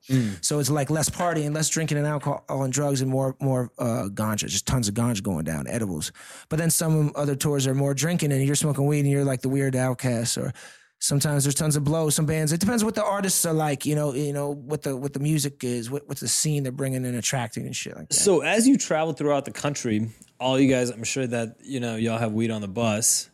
so 0.42 0.58
it's 0.58 0.68
like 0.70 0.90
less 0.90 1.08
partying, 1.08 1.54
less 1.54 1.68
drinking 1.68 1.98
and 1.98 2.06
alcohol 2.06 2.44
and 2.48 2.72
drugs, 2.72 3.00
and 3.00 3.10
more 3.10 3.34
more 3.40 3.70
uh, 3.78 4.08
ganja, 4.12 4.48
just 4.48 4.66
tons 4.66 4.88
of 4.88 4.94
ganja 4.94 5.22
going 5.22 5.44
down, 5.44 5.66
edibles. 5.68 6.12
But 6.50 6.58
then 6.58 6.68
some 6.70 7.12
other 7.14 7.34
tours 7.36 7.66
are 7.66 7.74
more 7.74 7.94
drinking, 7.94 8.32
and 8.32 8.44
you're 8.44 8.56
smoking 8.56 8.86
weed, 8.86 9.00
and 9.00 9.10
you're 9.10 9.24
like 9.24 9.40
the 9.40 9.48
weird 9.48 9.74
outcast, 9.74 10.36
or 10.36 10.52
sometimes 10.98 11.44
there's 11.44 11.54
tons 11.54 11.76
of 11.76 11.84
blow. 11.84 12.10
Some 12.10 12.26
bands, 12.26 12.52
it 12.52 12.60
depends 12.60 12.84
what 12.84 12.94
the 12.94 13.04
artists 13.04 13.44
are 13.46 13.52
like, 13.52 13.86
you 13.86 13.94
know, 13.94 14.14
you 14.14 14.32
know 14.32 14.50
what 14.52 14.82
the 14.82 14.96
what 14.96 15.12
the 15.12 15.20
music 15.20 15.62
is, 15.64 15.90
what 15.90 16.06
what's 16.08 16.20
the 16.20 16.28
scene 16.28 16.62
they're 16.62 16.72
bringing 16.72 17.04
and 17.04 17.16
attracting 17.16 17.66
and 17.66 17.74
shit 17.74 17.96
like 17.96 18.08
that. 18.08 18.14
So 18.14 18.40
as 18.40 18.66
you 18.66 18.76
travel 18.76 19.12
throughout 19.12 19.44
the 19.44 19.52
country, 19.52 20.08
all 20.40 20.58
you 20.58 20.68
guys, 20.72 20.90
I'm 20.90 21.04
sure 21.04 21.26
that 21.26 21.56
you 21.62 21.80
know 21.80 21.96
y'all 21.96 22.18
have 22.18 22.32
weed 22.32 22.50
on 22.50 22.60
the 22.60 22.68
bus. 22.68 23.30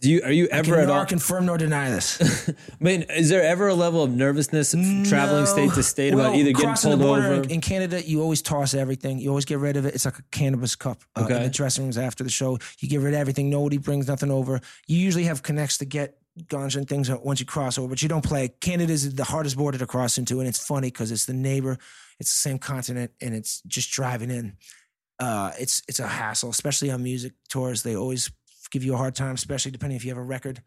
Do 0.00 0.10
you 0.10 0.20
are 0.24 0.32
you 0.32 0.48
ever 0.48 0.74
Can 0.74 0.82
at 0.82 0.90
all? 0.90 1.06
confirm 1.06 1.46
nor 1.46 1.56
deny 1.58 1.90
this. 1.90 2.48
I 2.48 2.54
mean, 2.80 3.02
is 3.02 3.28
there 3.28 3.42
ever 3.42 3.68
a 3.68 3.74
level 3.74 4.02
of 4.02 4.10
nervousness 4.10 4.74
f- 4.74 5.08
traveling 5.08 5.46
state 5.46 5.72
to 5.74 5.82
state 5.84 6.12
about 6.12 6.34
either 6.34 6.50
getting 6.50 6.74
pulled 6.74 7.02
over? 7.02 7.34
in, 7.34 7.50
in 7.52 7.60
Canada, 7.60 8.02
you 8.02 8.20
always 8.20 8.42
toss 8.42 8.74
everything. 8.74 9.20
You 9.20 9.28
always 9.28 9.44
get 9.44 9.60
rid 9.60 9.76
of 9.76 9.86
it. 9.86 9.94
It's 9.94 10.04
like 10.04 10.18
a 10.18 10.24
cannabis 10.32 10.74
cup 10.74 11.02
uh, 11.14 11.24
in 11.26 11.44
the 11.44 11.50
dressing 11.50 11.84
rooms 11.84 11.98
after 11.98 12.24
the 12.24 12.30
show. 12.30 12.58
You 12.80 12.88
get 12.88 13.00
rid 13.00 13.14
of 13.14 13.20
everything. 13.20 13.48
Nobody 13.48 13.78
brings 13.78 14.08
nothing 14.08 14.32
over. 14.32 14.60
You 14.88 14.98
usually 14.98 15.24
have 15.24 15.44
connects 15.44 15.78
to 15.78 15.84
get 15.84 16.18
ganja 16.44 16.76
and 16.76 16.88
things 16.88 17.10
once 17.10 17.40
you 17.40 17.46
cross 17.46 17.78
over, 17.78 17.88
but 17.88 18.02
you 18.02 18.08
don't 18.08 18.24
play. 18.24 18.48
Canada 18.60 18.92
is 18.92 19.14
the 19.14 19.24
hardest 19.24 19.56
border 19.56 19.78
to 19.78 19.86
cross 19.86 20.18
into, 20.18 20.40
and 20.40 20.48
it's 20.48 20.64
funny 20.64 20.88
because 20.88 21.10
it's 21.10 21.24
the 21.24 21.32
neighbor, 21.32 21.78
it's 22.20 22.32
the 22.32 22.38
same 22.38 22.58
continent, 22.58 23.10
and 23.20 23.34
it's 23.34 23.62
just 23.66 23.90
driving 23.90 24.30
in. 24.30 24.56
Uh, 25.18 25.52
it's 25.58 25.82
it's 25.88 25.98
a 26.00 26.06
hassle, 26.06 26.50
especially 26.50 26.90
on 26.90 27.02
music 27.02 27.32
tours. 27.48 27.82
They 27.82 27.96
always 27.96 28.30
give 28.70 28.84
you 28.84 28.94
a 28.94 28.96
hard 28.96 29.14
time, 29.14 29.34
especially 29.34 29.70
depending 29.70 29.96
if 29.96 30.04
you 30.04 30.10
have 30.10 30.18
a 30.18 30.22
record. 30.22 30.60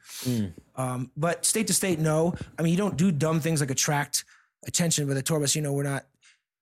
Um, 0.76 1.12
but 1.16 1.46
state 1.46 1.68
to 1.68 1.74
state, 1.74 2.00
no. 2.00 2.34
I 2.58 2.64
mean, 2.64 2.72
you 2.72 2.78
don't 2.78 2.98
do 2.98 3.12
dumb 3.12 3.40
things 3.42 3.60
like 3.60 3.70
attract 3.72 4.24
attention 4.66 5.08
with 5.08 5.18
a 5.18 5.22
tour 5.22 5.40
bus. 5.40 5.56
You 5.56 5.62
know, 5.62 5.74
we're 5.74 5.84
not 5.84 6.06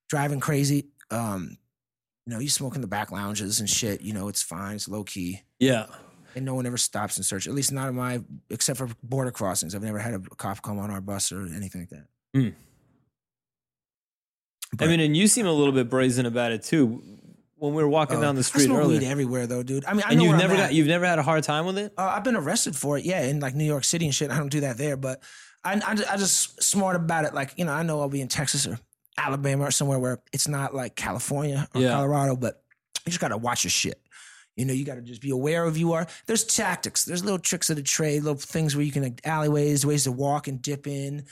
driving 0.09 0.39
crazy. 0.39 0.87
Um, 1.11 1.57
you 2.25 2.33
know, 2.33 2.39
you 2.39 2.49
smoke 2.49 2.75
in 2.75 2.81
the 2.81 2.87
back 2.87 3.11
lounges 3.11 3.61
and 3.61 3.69
shit. 3.69 4.01
You 4.01 4.13
know, 4.13 4.27
it's 4.27 4.43
fine. 4.43 4.75
It's 4.75 4.89
low 4.89 5.03
key. 5.05 5.43
yeah. 5.59 5.85
And 6.37 6.45
no 6.45 6.55
one 6.55 6.65
ever 6.65 6.77
stops 6.77 7.17
and 7.17 7.25
search. 7.25 7.47
At 7.47 7.53
least 7.53 7.71
not 7.71 7.89
in 7.89 7.95
my, 7.95 8.21
except 8.49 8.77
for 8.77 8.87
border 9.03 9.31
crossings. 9.31 9.75
I've 9.75 9.83
never 9.83 9.99
had 9.99 10.13
a 10.13 10.19
cop 10.19 10.61
come 10.61 10.79
on 10.79 10.89
our 10.91 11.01
bus 11.01 11.31
or 11.31 11.41
anything 11.41 11.81
like 11.81 11.89
that. 11.89 12.05
I 14.79 14.87
mean, 14.87 14.99
and 14.99 15.15
you 15.15 15.27
seem 15.27 15.45
a 15.47 15.51
little 15.51 15.73
bit 15.73 15.89
brazen 15.89 16.25
about 16.25 16.51
it 16.51 16.63
too. 16.63 17.01
When 17.55 17.73
we 17.73 17.81
were 17.81 17.89
walking 17.89 18.21
down 18.21 18.35
the 18.35 18.39
I 18.39 18.43
street 18.43 18.65
smoke 18.65 18.79
earlier, 18.79 18.99
weed 18.99 19.07
everywhere 19.07 19.47
though, 19.47 19.63
dude. 19.63 19.85
I 19.85 19.93
mean, 19.93 20.03
I 20.05 20.11
and 20.11 20.19
know 20.19 20.25
you've 20.25 20.37
never 20.37 20.55
got 20.55 20.73
you've 20.73 20.87
never 20.87 21.05
had 21.05 21.17
a 21.17 21.23
hard 21.23 21.43
time 21.43 21.65
with 21.65 21.77
it. 21.79 21.91
Uh, 21.97 22.13
I've 22.15 22.23
been 22.23 22.35
arrested 22.35 22.75
for 22.75 22.97
it, 22.99 23.05
yeah, 23.05 23.23
in 23.23 23.39
like 23.39 23.55
New 23.55 23.63
York 23.63 23.83
City 23.83 24.05
and 24.05 24.13
shit. 24.13 24.29
I 24.29 24.37
don't 24.37 24.49
do 24.49 24.59
that 24.59 24.77
there, 24.77 24.95
but 24.95 25.23
I, 25.63 25.73
I, 25.73 25.91
I 26.13 26.17
just 26.17 26.61
smart 26.61 26.95
about 26.95 27.25
it. 27.25 27.33
Like, 27.33 27.53
you 27.57 27.65
know, 27.65 27.73
I 27.73 27.81
know 27.81 27.99
I'll 27.99 28.09
be 28.09 28.21
in 28.21 28.27
Texas 28.27 28.67
or 28.67 28.77
Alabama 29.17 29.63
or 29.65 29.71
somewhere 29.71 29.97
where 29.97 30.19
it's 30.31 30.47
not 30.47 30.75
like 30.75 30.95
California 30.95 31.67
or 31.73 31.81
Yeah. 31.81 31.93
Colorado, 31.93 32.35
but 32.35 32.61
you 33.05 33.09
just 33.11 33.19
got 33.19 33.29
to 33.29 33.37
watch 33.37 33.63
your 33.63 33.71
shit. 33.71 33.99
You 34.57 34.65
know, 34.65 34.73
you 34.73 34.83
got 34.83 34.95
to 34.95 35.01
just 35.01 35.21
be 35.21 35.29
aware 35.29 35.63
of 35.63 35.77
you 35.77 35.93
are. 35.93 36.05
There's 36.25 36.43
tactics. 36.43 37.05
There's 37.05 37.23
little 37.23 37.39
tricks 37.39 37.69
of 37.69 37.77
the 37.77 37.83
trade, 37.83 38.23
little 38.23 38.39
things 38.39 38.75
where 38.75 38.83
you 38.83 38.91
can 38.91 39.03
like, 39.03 39.21
alleyways, 39.23 39.85
ways 39.85 40.03
to 40.03 40.11
walk 40.11 40.47
and 40.49 40.61
dip 40.61 40.87
in, 40.87 41.23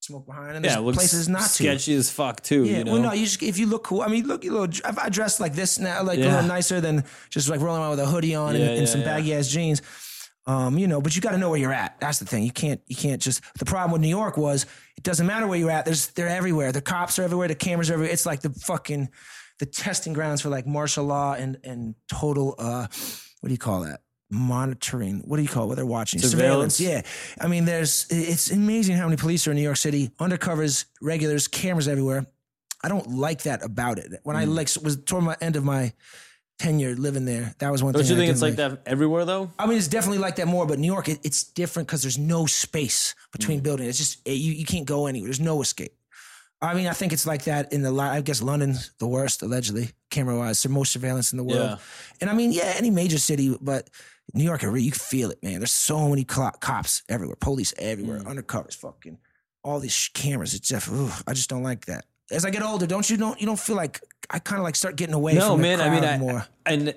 smoke 0.00 0.26
behind, 0.26 0.56
and 0.56 0.64
Yeah, 0.64 0.72
there's 0.72 0.80
it 0.80 0.84
looks 0.84 0.98
places 0.98 1.28
not 1.28 1.42
to. 1.42 1.48
sketchy 1.48 1.94
as 1.94 2.10
fuck 2.10 2.42
too. 2.42 2.64
Yeah, 2.64 2.78
you 2.78 2.84
know, 2.84 2.92
well, 2.94 3.02
no, 3.02 3.12
you 3.12 3.24
just 3.24 3.42
if 3.42 3.56
you 3.58 3.66
look 3.66 3.84
cool. 3.84 4.02
I 4.02 4.08
mean, 4.08 4.26
look, 4.26 4.44
you 4.44 4.52
look. 4.52 4.76
If 4.76 4.98
I 4.98 5.08
dress 5.08 5.40
like 5.40 5.54
this 5.54 5.78
now, 5.78 6.02
like 6.02 6.18
a 6.18 6.22
little 6.22 6.42
nicer 6.42 6.80
than 6.80 7.04
just 7.30 7.48
like 7.48 7.60
rolling 7.60 7.80
around 7.80 7.90
with 7.90 8.00
a 8.00 8.06
hoodie 8.06 8.34
on 8.34 8.54
Yeah, 8.54 8.60
and, 8.62 8.70
and 8.70 8.80
yeah, 8.80 8.86
some 8.86 9.00
yeah. 9.00 9.06
baggy 9.06 9.34
ass 9.34 9.48
jeans. 9.48 9.80
Um, 10.44 10.76
you 10.76 10.88
know, 10.88 11.00
but 11.00 11.14
you 11.14 11.22
got 11.22 11.30
to 11.30 11.38
know 11.38 11.50
where 11.50 11.58
you're 11.60 11.72
at. 11.72 12.00
That's 12.00 12.18
the 12.18 12.24
thing. 12.24 12.42
You 12.42 12.50
can't, 12.50 12.80
you 12.88 12.96
can't 12.96 13.22
just. 13.22 13.42
The 13.60 13.64
problem 13.64 13.92
with 13.92 14.00
New 14.00 14.08
York 14.08 14.36
was 14.36 14.66
it 14.96 15.04
doesn't 15.04 15.24
matter 15.24 15.46
where 15.46 15.56
you're 15.56 15.70
at. 15.70 15.84
There's, 15.84 16.08
they're 16.08 16.26
everywhere. 16.26 16.72
The 16.72 16.80
cops 16.80 17.20
are 17.20 17.22
everywhere. 17.22 17.46
The 17.46 17.54
cameras 17.54 17.90
are 17.90 17.92
everywhere. 17.94 18.12
It's 18.12 18.26
like 18.26 18.40
the 18.40 18.50
fucking, 18.50 19.08
the 19.58 19.66
testing 19.66 20.12
grounds 20.12 20.40
for 20.40 20.48
like 20.48 20.66
martial 20.66 21.04
law 21.04 21.34
and 21.34 21.58
and 21.64 21.94
total. 22.08 22.54
uh 22.58 22.86
What 23.40 23.48
do 23.48 23.52
you 23.52 23.58
call 23.58 23.82
that? 23.82 24.00
Monitoring. 24.30 25.22
What 25.26 25.36
do 25.36 25.42
you 25.42 25.48
call 25.48 25.64
it? 25.64 25.66
What 25.68 25.76
they're 25.76 25.86
watching? 25.86 26.20
Surveillance. 26.20 26.80
Yeah. 26.80 27.02
I 27.40 27.48
mean, 27.48 27.64
there's. 27.64 28.06
It's 28.10 28.50
amazing 28.50 28.96
how 28.96 29.04
many 29.04 29.16
police 29.16 29.46
are 29.46 29.50
in 29.50 29.56
New 29.56 29.62
York 29.62 29.76
City. 29.76 30.10
Undercovers, 30.18 30.86
regulars, 31.00 31.48
cameras 31.48 31.86
everywhere. 31.86 32.26
I 32.82 32.88
don't 32.88 33.08
like 33.10 33.42
that 33.42 33.62
about 33.62 33.98
it. 33.98 34.10
When 34.24 34.34
Mm. 34.36 34.40
I 34.40 34.44
like 34.44 34.68
was 34.82 34.96
toward 35.04 35.24
my 35.24 35.36
end 35.40 35.56
of 35.56 35.64
my 35.64 35.92
tenure 36.58 36.94
living 36.96 37.24
there, 37.24 37.54
that 37.58 37.70
was 37.70 37.82
one 37.82 37.92
don't 37.92 38.02
thing. 38.02 38.10
you 38.10 38.16
I 38.16 38.18
think 38.26 38.30
it's 38.32 38.40
didn't 38.40 38.58
like 38.58 38.82
that 38.84 38.90
everywhere 38.90 39.24
though? 39.24 39.50
I 39.58 39.66
mean, 39.66 39.78
it's 39.78 39.88
definitely 39.88 40.18
like 40.18 40.36
that 40.36 40.46
more, 40.48 40.66
but 40.66 40.78
New 40.78 40.92
York, 40.92 41.08
it, 41.08 41.20
it's 41.22 41.44
different 41.44 41.86
because 41.88 42.02
there's 42.02 42.18
no 42.18 42.46
space 42.46 43.14
between 43.32 43.60
Mm. 43.60 43.64
buildings. 43.64 43.88
It's 43.90 43.98
just 43.98 44.26
it, 44.26 44.32
you, 44.32 44.52
you 44.52 44.64
can't 44.64 44.86
go 44.86 45.06
anywhere. 45.06 45.28
There's 45.28 45.40
no 45.40 45.60
escape. 45.62 45.92
I 46.62 46.74
mean, 46.74 46.86
I 46.86 46.92
think 46.92 47.12
it's 47.12 47.26
like 47.26 47.44
that 47.44 47.72
in 47.72 47.82
the. 47.82 47.92
I 47.94 48.20
guess 48.20 48.40
London's 48.40 48.92
the 48.98 49.08
worst, 49.08 49.42
allegedly, 49.42 49.90
camera 50.10 50.38
wise. 50.38 50.60
So 50.60 50.68
most 50.68 50.92
surveillance 50.92 51.32
in 51.32 51.36
the 51.38 51.44
world. 51.44 51.70
Yeah. 51.70 51.76
And 52.20 52.30
I 52.30 52.34
mean, 52.34 52.52
yeah, 52.52 52.72
any 52.76 52.88
major 52.90 53.18
city, 53.18 53.56
but 53.60 53.90
New 54.32 54.44
York, 54.44 54.62
you 54.62 54.70
can 54.70 54.92
feel 54.92 55.30
it, 55.30 55.42
man. 55.42 55.58
There's 55.58 55.72
so 55.72 56.08
many 56.08 56.24
clo- 56.24 56.52
cops 56.60 57.02
everywhere, 57.08 57.36
police 57.40 57.74
everywhere, 57.78 58.20
Mm. 58.20 58.26
undercovers, 58.36 58.76
fucking 58.76 59.18
all 59.64 59.80
these 59.80 59.92
sh- 59.92 60.10
cameras. 60.10 60.54
It's 60.54 60.68
just, 60.68 60.88
I 61.26 61.32
just 61.34 61.50
don't 61.50 61.64
like 61.64 61.86
that. 61.86 62.04
As 62.30 62.44
I 62.44 62.50
get 62.50 62.62
older, 62.62 62.86
don't 62.86 63.08
you 63.10 63.16
don't 63.16 63.38
you 63.40 63.46
don't 63.46 63.58
feel 63.58 63.76
like 63.76 64.00
I 64.30 64.38
kind 64.38 64.58
of 64.60 64.64
like 64.64 64.76
start 64.76 64.94
getting 64.96 65.14
away 65.14 65.34
No, 65.34 65.50
from 65.50 65.58
the 65.58 65.62
man. 65.62 65.80
I 65.80 65.90
mean, 65.90 66.04
I, 66.04 66.18
more. 66.18 66.46
and 66.64 66.94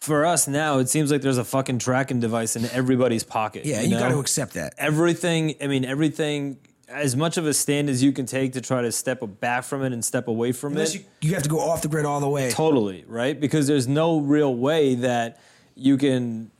for 0.00 0.24
us 0.24 0.46
now, 0.46 0.78
it 0.78 0.88
seems 0.88 1.10
like 1.10 1.22
there's 1.22 1.38
a 1.38 1.44
fucking 1.44 1.78
tracking 1.78 2.20
device 2.20 2.54
in 2.56 2.64
everybody's 2.66 3.24
pocket. 3.24 3.64
Yeah, 3.64 3.80
you, 3.80 3.88
you, 3.94 3.98
got 3.98 4.10
to 4.10 4.18
accept 4.18 4.54
that. 4.54 4.74
everything. 4.78 5.54
I 5.60 5.66
mean, 5.66 5.84
everything. 5.84 6.58
As 6.90 7.14
much 7.16 7.36
of 7.36 7.46
a 7.46 7.54
stand 7.54 7.88
as 7.88 8.02
you 8.02 8.10
can 8.12 8.26
take 8.26 8.52
to 8.54 8.60
try 8.60 8.82
to 8.82 8.90
step 8.90 9.22
back 9.40 9.62
from 9.64 9.82
it 9.84 9.92
and 9.92 10.04
step 10.04 10.26
away 10.28 10.50
from 10.52 10.72
Unless 10.72 10.96
it. 10.96 11.06
you, 11.22 11.28
you 11.28 11.34
have 11.34 11.44
to 11.44 11.48
go 11.48 11.60
off 11.60 11.82
the 11.82 11.88
grid 11.88 12.04
all 12.04 12.18
the 12.20 12.28
way. 12.28 12.50
Totally, 12.50 13.04
right? 13.06 13.38
Because 13.38 13.66
there's 13.68 13.86
no 13.86 14.18
real 14.18 14.54
way 14.54 14.96
that 14.96 15.40
you 15.76 15.96
can, 15.96 16.50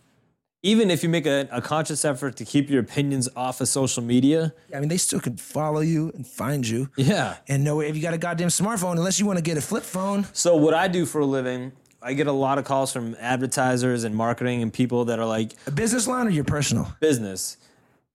even 0.63 0.89
if 0.91 1.03
you 1.03 1.09
make 1.09 1.27
a, 1.27 1.49
a 1.51 1.61
conscious 1.61 2.05
effort 2.05 2.37
to 2.37 2.45
keep 2.45 2.71
your 2.71 2.81
opinions 2.81 3.29
off 3.35 3.61
of 3.61 3.67
social 3.69 4.03
media. 4.05 4.55
I 4.75 4.79
mean, 4.79 4.89
they 4.89 4.99
still 4.99 5.19
can 5.21 5.37
follow 5.37 5.81
you 5.81 6.13
and 6.15 6.25
find 6.27 6.67
you. 6.67 6.91
Yeah. 6.97 7.37
And 7.49 7.65
know 7.65 7.81
if 7.81 7.97
you 7.97 8.03
got 8.03 8.15
a 8.15 8.19
goddamn 8.19 8.49
smartphone, 8.49 8.93
unless 8.93 9.19
you 9.19 9.27
want 9.27 9.39
to 9.39 9.43
get 9.43 9.59
a 9.59 9.61
flip 9.61 9.83
phone. 9.83 10.27
So, 10.33 10.55
what 10.57 10.75
I 10.75 10.87
do 10.87 11.07
for 11.07 11.21
a 11.23 11.27
living, 11.27 11.73
I 12.01 12.13
get 12.15 12.29
a 12.29 12.33
lot 12.33 12.59
of 12.59 12.65
calls 12.65 12.93
from 12.93 13.17
advertisers 13.19 14.05
and 14.05 14.15
marketing 14.15 14.63
and 14.63 14.73
people 14.73 15.07
that 15.07 15.19
are 15.19 15.27
like, 15.27 15.53
A 15.67 15.71
business 15.73 16.07
line 16.07 16.27
or 16.29 16.31
your 16.31 16.45
personal? 16.45 16.93
business. 17.01 17.57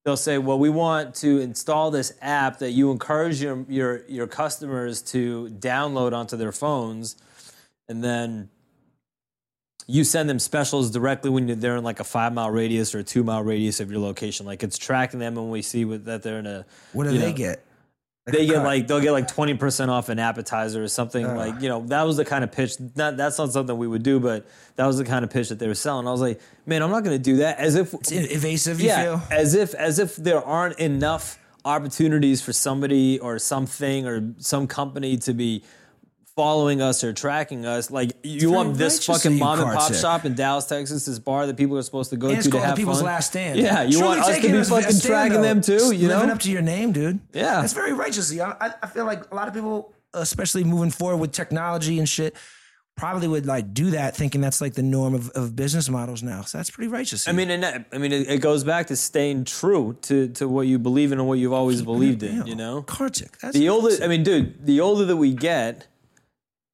They'll 0.05 0.15
say, 0.15 0.37
"Well, 0.37 0.59
we 0.59 0.69
want 0.69 1.15
to 1.15 1.39
install 1.39 1.89
this 1.89 2.13
app 2.21 2.59
that 2.59 2.71
you 2.71 2.91
encourage 2.91 3.41
your 3.41 3.65
your 3.67 4.05
your 4.07 4.27
customers 4.27 5.01
to 5.13 5.49
download 5.59 6.13
onto 6.13 6.37
their 6.37 6.51
phones, 6.51 7.15
and 7.89 8.03
then 8.03 8.49
you 9.87 10.03
send 10.03 10.29
them 10.29 10.37
specials 10.37 10.91
directly 10.91 11.29
when 11.31 11.47
you're- 11.47 11.59
they're 11.59 11.75
in 11.75 11.83
like 11.83 11.99
a 11.99 12.03
five 12.03 12.33
mile 12.33 12.51
radius 12.51 12.93
or 12.93 12.99
a 12.99 13.03
two 13.03 13.23
mile 13.23 13.41
radius 13.43 13.79
of 13.79 13.89
your 13.91 13.99
location. 13.99 14.45
Like 14.45 14.61
it's 14.61 14.77
tracking 14.77 15.19
them, 15.19 15.37
and 15.39 15.49
we 15.49 15.63
see 15.63 15.85
what, 15.85 16.05
that 16.05 16.21
they're 16.21 16.37
in 16.39 16.45
a. 16.45 16.65
What 16.93 17.05
do 17.05 17.17
they 17.17 17.31
know, 17.31 17.37
get? 17.37 17.65
They 18.31 18.47
get 18.47 18.55
cut. 18.55 18.63
like 18.63 18.87
they'll 18.87 19.01
get 19.01 19.11
like 19.11 19.27
twenty 19.27 19.53
percent 19.53 19.91
off 19.91 20.09
an 20.09 20.17
appetizer 20.17 20.83
or 20.83 20.87
something 20.87 21.35
like 21.35 21.61
you 21.61 21.69
know 21.69 21.85
that 21.87 22.01
was 22.03 22.17
the 22.17 22.25
kind 22.25 22.43
of 22.43 22.51
pitch. 22.51 22.73
Not 22.95 23.17
that's 23.17 23.37
not 23.37 23.51
something 23.51 23.77
we 23.77 23.87
would 23.87 24.01
do, 24.01 24.19
but 24.19 24.47
that 24.77 24.87
was 24.87 24.97
the 24.97 25.05
kind 25.05 25.23
of 25.23 25.29
pitch 25.29 25.49
that 25.49 25.59
they 25.59 25.67
were 25.67 25.75
selling. 25.75 26.07
I 26.07 26.11
was 26.11 26.21
like, 26.21 26.41
man, 26.65 26.81
I'm 26.81 26.89
not 26.89 27.03
going 27.03 27.15
to 27.15 27.21
do 27.23 27.37
that. 27.37 27.59
As 27.59 27.75
if 27.75 27.93
It's 27.93 28.11
evasive, 28.11 28.81
you 28.81 28.87
yeah, 28.87 29.03
feel? 29.19 29.21
as 29.37 29.53
if 29.53 29.75
as 29.75 29.99
if 29.99 30.15
there 30.15 30.43
aren't 30.43 30.79
enough 30.79 31.37
opportunities 31.65 32.41
for 32.41 32.51
somebody 32.53 33.19
or 33.19 33.37
something 33.37 34.07
or 34.07 34.33
some 34.39 34.65
company 34.67 35.17
to 35.17 35.33
be 35.33 35.63
following 36.35 36.81
us 36.81 37.03
or 37.03 37.13
tracking 37.13 37.65
us. 37.65 37.89
Like 37.89 38.11
you 38.23 38.51
want 38.51 38.75
this 38.77 39.05
fucking 39.05 39.39
mom 39.39 39.59
and 39.61 39.71
pop 39.71 39.93
shop 39.93 40.25
in 40.25 40.35
Dallas, 40.35 40.65
Texas, 40.65 41.05
this 41.05 41.19
bar 41.19 41.47
that 41.47 41.57
people 41.57 41.77
are 41.77 41.83
supposed 41.83 42.09
to 42.09 42.17
go 42.17 42.29
And 42.29 42.41
to 42.43 42.49
to 42.51 42.59
have 42.59 42.75
People's 42.75 42.97
fun. 42.97 43.05
Last 43.05 43.27
Stand. 43.27 43.59
Yeah, 43.59 43.83
you 43.83 43.97
Truly 43.99 44.17
want 44.17 44.19
us 44.21 44.35
to 44.41 44.41
be 44.41 44.63
fucking 44.63 44.91
stand, 44.91 45.01
tracking 45.03 45.33
though. 45.37 45.41
them 45.41 45.61
too. 45.61 45.93
You 45.95 46.07
Living 46.07 46.27
know, 46.27 46.33
up 46.33 46.39
to 46.41 46.51
your 46.51 46.61
name, 46.61 46.91
dude. 46.91 47.19
Yeah. 47.33 47.61
That's 47.61 47.73
very 47.73 47.93
righteous. 47.93 48.37
I, 48.39 48.73
I 48.81 48.87
feel 48.87 49.05
like 49.05 49.31
a 49.31 49.35
lot 49.35 49.47
of 49.47 49.53
people, 49.53 49.93
especially 50.13 50.63
moving 50.63 50.91
forward 50.91 51.17
with 51.17 51.31
technology 51.31 51.99
and 51.99 52.07
shit, 52.07 52.35
probably 52.97 53.27
would 53.27 53.45
like 53.45 53.73
do 53.73 53.91
that 53.91 54.15
thinking 54.15 54.39
that's 54.39 54.61
like 54.61 54.73
the 54.73 54.83
norm 54.83 55.13
of, 55.13 55.29
of 55.31 55.55
business 55.55 55.89
models 55.89 56.23
now. 56.23 56.41
So 56.43 56.57
that's 56.57 56.69
pretty 56.69 56.87
righteous. 56.87 57.27
I 57.27 57.33
mean, 57.33 57.49
and 57.49 57.63
that, 57.63 57.85
I 57.91 57.97
mean, 57.97 58.11
it, 58.13 58.29
it 58.29 58.41
goes 58.41 58.63
back 58.63 58.87
to 58.87 58.95
staying 58.95 59.45
true 59.45 59.97
to 60.03 60.29
to 60.29 60.47
what 60.47 60.67
you 60.67 60.79
believe 60.79 61.11
in 61.11 61.19
and 61.19 61.27
what 61.27 61.37
you've 61.39 61.53
always 61.53 61.81
believed 61.81 62.23
in. 62.23 62.45
You 62.47 62.55
know, 62.55 62.81
Kartik. 62.83 63.37
That's 63.39 63.53
the 63.57 63.69
older. 63.69 63.95
I 64.03 64.07
mean, 64.07 64.23
dude, 64.23 64.65
the 64.65 64.79
older 64.79 65.05
that 65.05 65.17
we 65.17 65.33
get, 65.33 65.87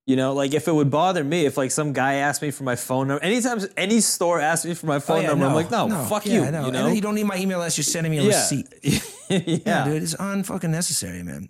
you 0.05 0.15
know, 0.15 0.33
like 0.33 0.53
if 0.53 0.67
it 0.67 0.73
would 0.73 0.89
bother 0.89 1.23
me 1.23 1.45
if 1.45 1.57
like 1.57 1.71
some 1.71 1.93
guy 1.93 2.15
asked 2.15 2.41
me 2.41 2.51
for 2.51 2.63
my 2.63 2.75
phone 2.75 3.07
number, 3.07 3.23
anytime 3.23 3.59
any 3.77 4.01
store 4.01 4.39
asks 4.39 4.65
me 4.65 4.73
for 4.73 4.87
my 4.87 4.95
Oh, 4.95 4.99
phone 4.99 5.21
yeah, 5.21 5.29
number, 5.29 5.45
I'm 5.45 5.53
like, 5.53 5.71
no, 5.71 5.87
fuck 6.05 6.25
Yeah, 6.25 6.33
you. 6.33 6.65
You 6.65 6.71
know, 6.71 6.87
you 6.87 7.01
don't 7.01 7.15
need 7.15 7.25
my 7.25 7.37
email 7.37 7.59
unless 7.59 7.77
you're 7.77 7.83
sending 7.83 8.11
me 8.11 8.17
a 8.17 8.23
yeah. 8.23 8.27
receipt. 8.27 8.67
yeah, 9.65 9.85
dude, 9.85 10.03
it's 10.03 10.15
unfucking 10.15 10.69
necessary, 10.69 11.23
man. 11.23 11.49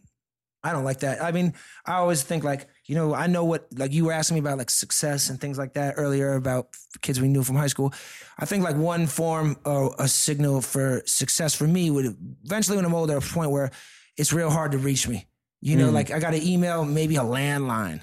I 0.63 0.74
don't 0.74 0.84
like 0.84 1.00
that. 1.00 1.24
I 1.24 1.31
mean, 1.31 1.53
I 1.86 1.93
always 1.93 2.22
think 2.22 2.43
like, 2.43 2.67
you 2.86 2.93
know, 2.93 3.15
I 3.15 3.25
know 3.27 3.46
what 3.46 3.67
like 3.75 3.93
you 3.93 4.05
were 4.05 4.12
asking 4.12 4.36
me 4.36 4.41
about 4.41 4.60
like 4.60 4.70
success 4.70 5.29
and 5.29 5.41
things 5.41 5.58
like 5.58 5.74
that 5.74 5.96
earlier 5.98 6.34
about 6.34 6.67
kids 7.01 7.20
we 7.20 7.29
knew 7.29 7.43
from 7.43 7.55
high 7.55 7.67
school. 7.67 7.93
I 8.38 8.46
think 8.46 8.63
like 8.63 8.75
one 8.75 9.08
form 9.08 9.58
or 9.65 9.96
a 9.98 10.08
signal 10.08 10.62
for 10.62 11.01
success 11.05 11.55
for 11.55 11.65
me 11.65 11.89
would 11.89 12.15
eventually 12.46 12.77
when 12.77 12.86
I'm 12.86 12.93
older, 12.93 13.17
a 13.17 13.22
point 13.22 13.50
where 13.50 13.72
it's 14.17 14.34
real 14.34 14.51
hard 14.51 14.74
to 14.74 14.77
reach 14.77 15.08
me. 15.08 15.27
You 15.62 15.77
know, 15.77 15.88
hmm. 15.88 15.96
like 15.96 16.12
I 16.12 16.20
got 16.20 16.34
an 16.34 16.43
email, 16.43 16.86
maybe 16.86 17.15
a 17.15 17.22
landline, 17.22 18.01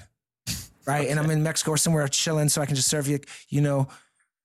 right? 0.91 1.07
And 1.09 1.19
I'm 1.19 1.29
in 1.29 1.41
Mexico 1.49 1.71
or 1.71 1.77
somewhere 1.77 2.07
chilling, 2.07 2.49
so 2.49 2.61
I 2.61 2.65
can 2.65 2.75
just 2.75 2.89
serve 2.89 3.07
you. 3.11 3.19
You 3.49 3.61
know, 3.67 3.79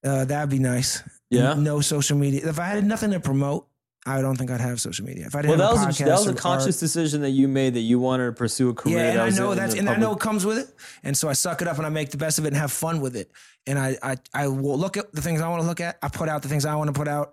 uh, 0.08 0.24
that'd 0.30 0.50
be 0.50 0.58
nice. 0.74 1.02
Yeah. 1.30 1.54
No 1.54 1.80
social 1.80 2.16
media. 2.24 2.40
If 2.48 2.58
I 2.58 2.66
had 2.74 2.84
nothing 2.84 3.10
to 3.12 3.20
promote, 3.20 3.66
I 4.06 4.20
don't 4.20 4.36
think 4.36 4.50
I'd 4.50 4.60
have 4.60 4.78
social 4.80 5.04
media. 5.06 5.24
If 5.26 5.34
I 5.34 5.40
didn't 5.42 5.58
Well, 5.58 5.74
that 5.74 5.86
was 5.88 6.00
a 6.00 6.04
that 6.04 6.10
was 6.12 6.26
a 6.26 6.34
conscious 6.34 6.76
art- 6.76 6.86
decision 6.86 7.22
that 7.22 7.30
you 7.40 7.48
made 7.48 7.72
that 7.76 7.80
you 7.90 7.98
wanted 7.98 8.26
to 8.26 8.32
pursue 8.32 8.68
a 8.68 8.74
career. 8.74 8.98
yeah, 8.98 9.10
and 9.12 9.20
I 9.22 9.30
know 9.30 9.54
that's 9.54 9.74
and 9.74 9.88
I 9.88 9.96
know 9.96 10.08
public- 10.08 10.20
it 10.22 10.28
comes 10.28 10.42
with 10.46 10.58
it, 10.58 10.68
and 11.02 11.16
so 11.16 11.28
I 11.28 11.32
suck 11.32 11.62
it 11.62 11.68
up 11.68 11.78
and 11.78 11.86
I 11.86 11.88
make 12.00 12.10
the 12.10 12.18
best 12.18 12.38
of 12.38 12.44
it 12.44 12.48
and 12.48 12.56
have 12.58 12.70
fun 12.72 13.00
with 13.00 13.16
it. 13.16 13.30
And 13.66 13.78
I 13.78 13.96
I 14.02 14.16
I 14.42 14.48
will 14.48 14.78
look 14.84 14.96
at 14.98 15.06
the 15.12 15.22
things 15.22 15.40
I 15.40 15.48
want 15.48 15.62
to 15.62 15.68
look 15.68 15.80
at. 15.80 15.96
I 16.02 16.08
put 16.08 16.28
out 16.28 16.42
the 16.42 16.48
things 16.50 16.64
I 16.66 16.74
want 16.80 16.88
to 16.92 16.98
put 17.02 17.08
out, 17.08 17.28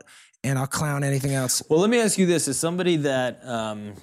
and 0.46 0.58
I'll 0.58 0.66
clown 0.80 1.04
anything 1.04 1.34
else. 1.36 1.62
Well, 1.68 1.80
let 1.80 1.90
me 1.90 2.00
ask 2.00 2.18
you 2.18 2.26
this: 2.26 2.48
as 2.48 2.58
somebody 2.58 2.96
that 3.12 3.46
um, 3.46 3.94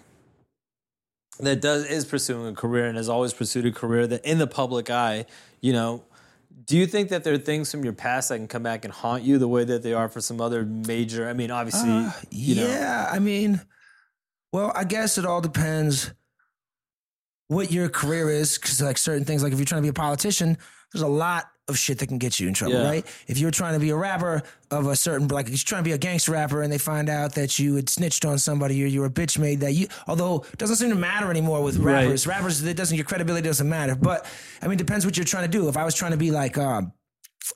that 1.46 1.60
does 1.60 1.84
is 1.86 2.04
pursuing 2.04 2.46
a 2.46 2.54
career 2.54 2.86
and 2.86 2.96
has 2.96 3.08
always 3.08 3.32
pursued 3.32 3.66
a 3.66 3.72
career 3.72 4.06
that 4.06 4.24
in 4.24 4.38
the 4.38 4.46
public 4.46 4.90
eye, 4.90 5.26
you 5.60 5.72
know, 5.72 6.04
do 6.64 6.76
you 6.76 6.86
think 6.86 7.08
that 7.08 7.24
there 7.24 7.32
are 7.32 7.38
things 7.38 7.70
from 7.70 7.84
your 7.84 7.92
past 7.92 8.28
that 8.28 8.36
can 8.36 8.48
come 8.48 8.62
back 8.62 8.84
and 8.84 8.92
haunt 8.92 9.22
you 9.22 9.38
the 9.38 9.48
way 9.48 9.64
that 9.64 9.82
they 9.82 9.94
are 9.94 10.08
for 10.08 10.20
some 10.20 10.40
other 10.40 10.64
major? 10.64 11.28
I 11.28 11.32
mean, 11.32 11.50
obviously, 11.50 11.90
uh, 11.90 12.12
you 12.30 12.56
know, 12.56 12.68
yeah, 12.68 13.08
I 13.10 13.18
mean, 13.18 13.60
well, 14.52 14.72
I 14.74 14.84
guess 14.84 15.16
it 15.16 15.24
all 15.24 15.40
depends 15.40 16.12
what 17.46 17.70
your 17.70 17.88
career 17.88 18.28
is, 18.28 18.58
because 18.58 18.82
like 18.82 18.98
certain 18.98 19.24
things, 19.24 19.42
like 19.42 19.52
if 19.52 19.58
you're 19.58 19.66
trying 19.66 19.80
to 19.80 19.86
be 19.86 19.90
a 19.90 19.94
politician, 19.94 20.58
there's 20.92 21.02
a 21.02 21.08
lot 21.08 21.50
of 21.68 21.78
shit 21.78 21.98
that 21.98 22.06
can 22.06 22.18
get 22.18 22.40
you 22.40 22.48
in 22.48 22.54
trouble, 22.54 22.76
Yeah. 22.76 22.84
right? 22.88 23.06
If 23.26 23.38
you're 23.38 23.50
trying 23.50 23.74
to 23.74 23.78
be 23.80 23.90
a 23.90 23.96
rapper 23.96 24.42
of 24.70 24.86
a 24.86 24.96
certain, 24.96 25.28
like 25.28 25.48
you're 25.48 25.56
trying 25.58 25.80
to 25.82 25.88
be 25.88 25.92
a 25.92 25.98
gangster 25.98 26.32
rapper 26.32 26.62
and 26.62 26.72
they 26.72 26.78
find 26.78 27.08
out 27.08 27.34
that 27.34 27.58
you 27.58 27.74
had 27.76 27.88
snitched 27.88 28.24
on 28.24 28.38
somebody 28.38 28.82
or 28.82 28.86
you 28.86 29.00
were 29.00 29.06
a 29.06 29.10
bitch 29.10 29.38
made 29.38 29.60
that 29.60 29.72
you, 29.72 29.86
although 30.06 30.44
it 30.52 30.58
doesn't 30.58 30.76
seem 30.76 30.90
to 30.90 30.96
matter 30.96 31.30
anymore 31.30 31.62
with 31.62 31.76
Right. 31.76 32.04
rappers. 32.04 32.26
Rappers, 32.26 32.62
it 32.64 32.76
doesn't, 32.76 32.96
your 32.96 33.04
credibility 33.04 33.46
doesn't 33.46 33.68
matter. 33.68 33.94
But 33.94 34.26
I 34.62 34.66
mean, 34.66 34.74
it 34.74 34.78
depends 34.78 35.04
what 35.04 35.16
you're 35.16 35.24
trying 35.24 35.44
to 35.44 35.58
do. 35.58 35.68
If 35.68 35.76
I 35.76 35.84
was 35.84 35.94
trying 35.94 36.12
to 36.12 36.16
be 36.18 36.30
like, 36.30 36.56
um, 36.58 36.92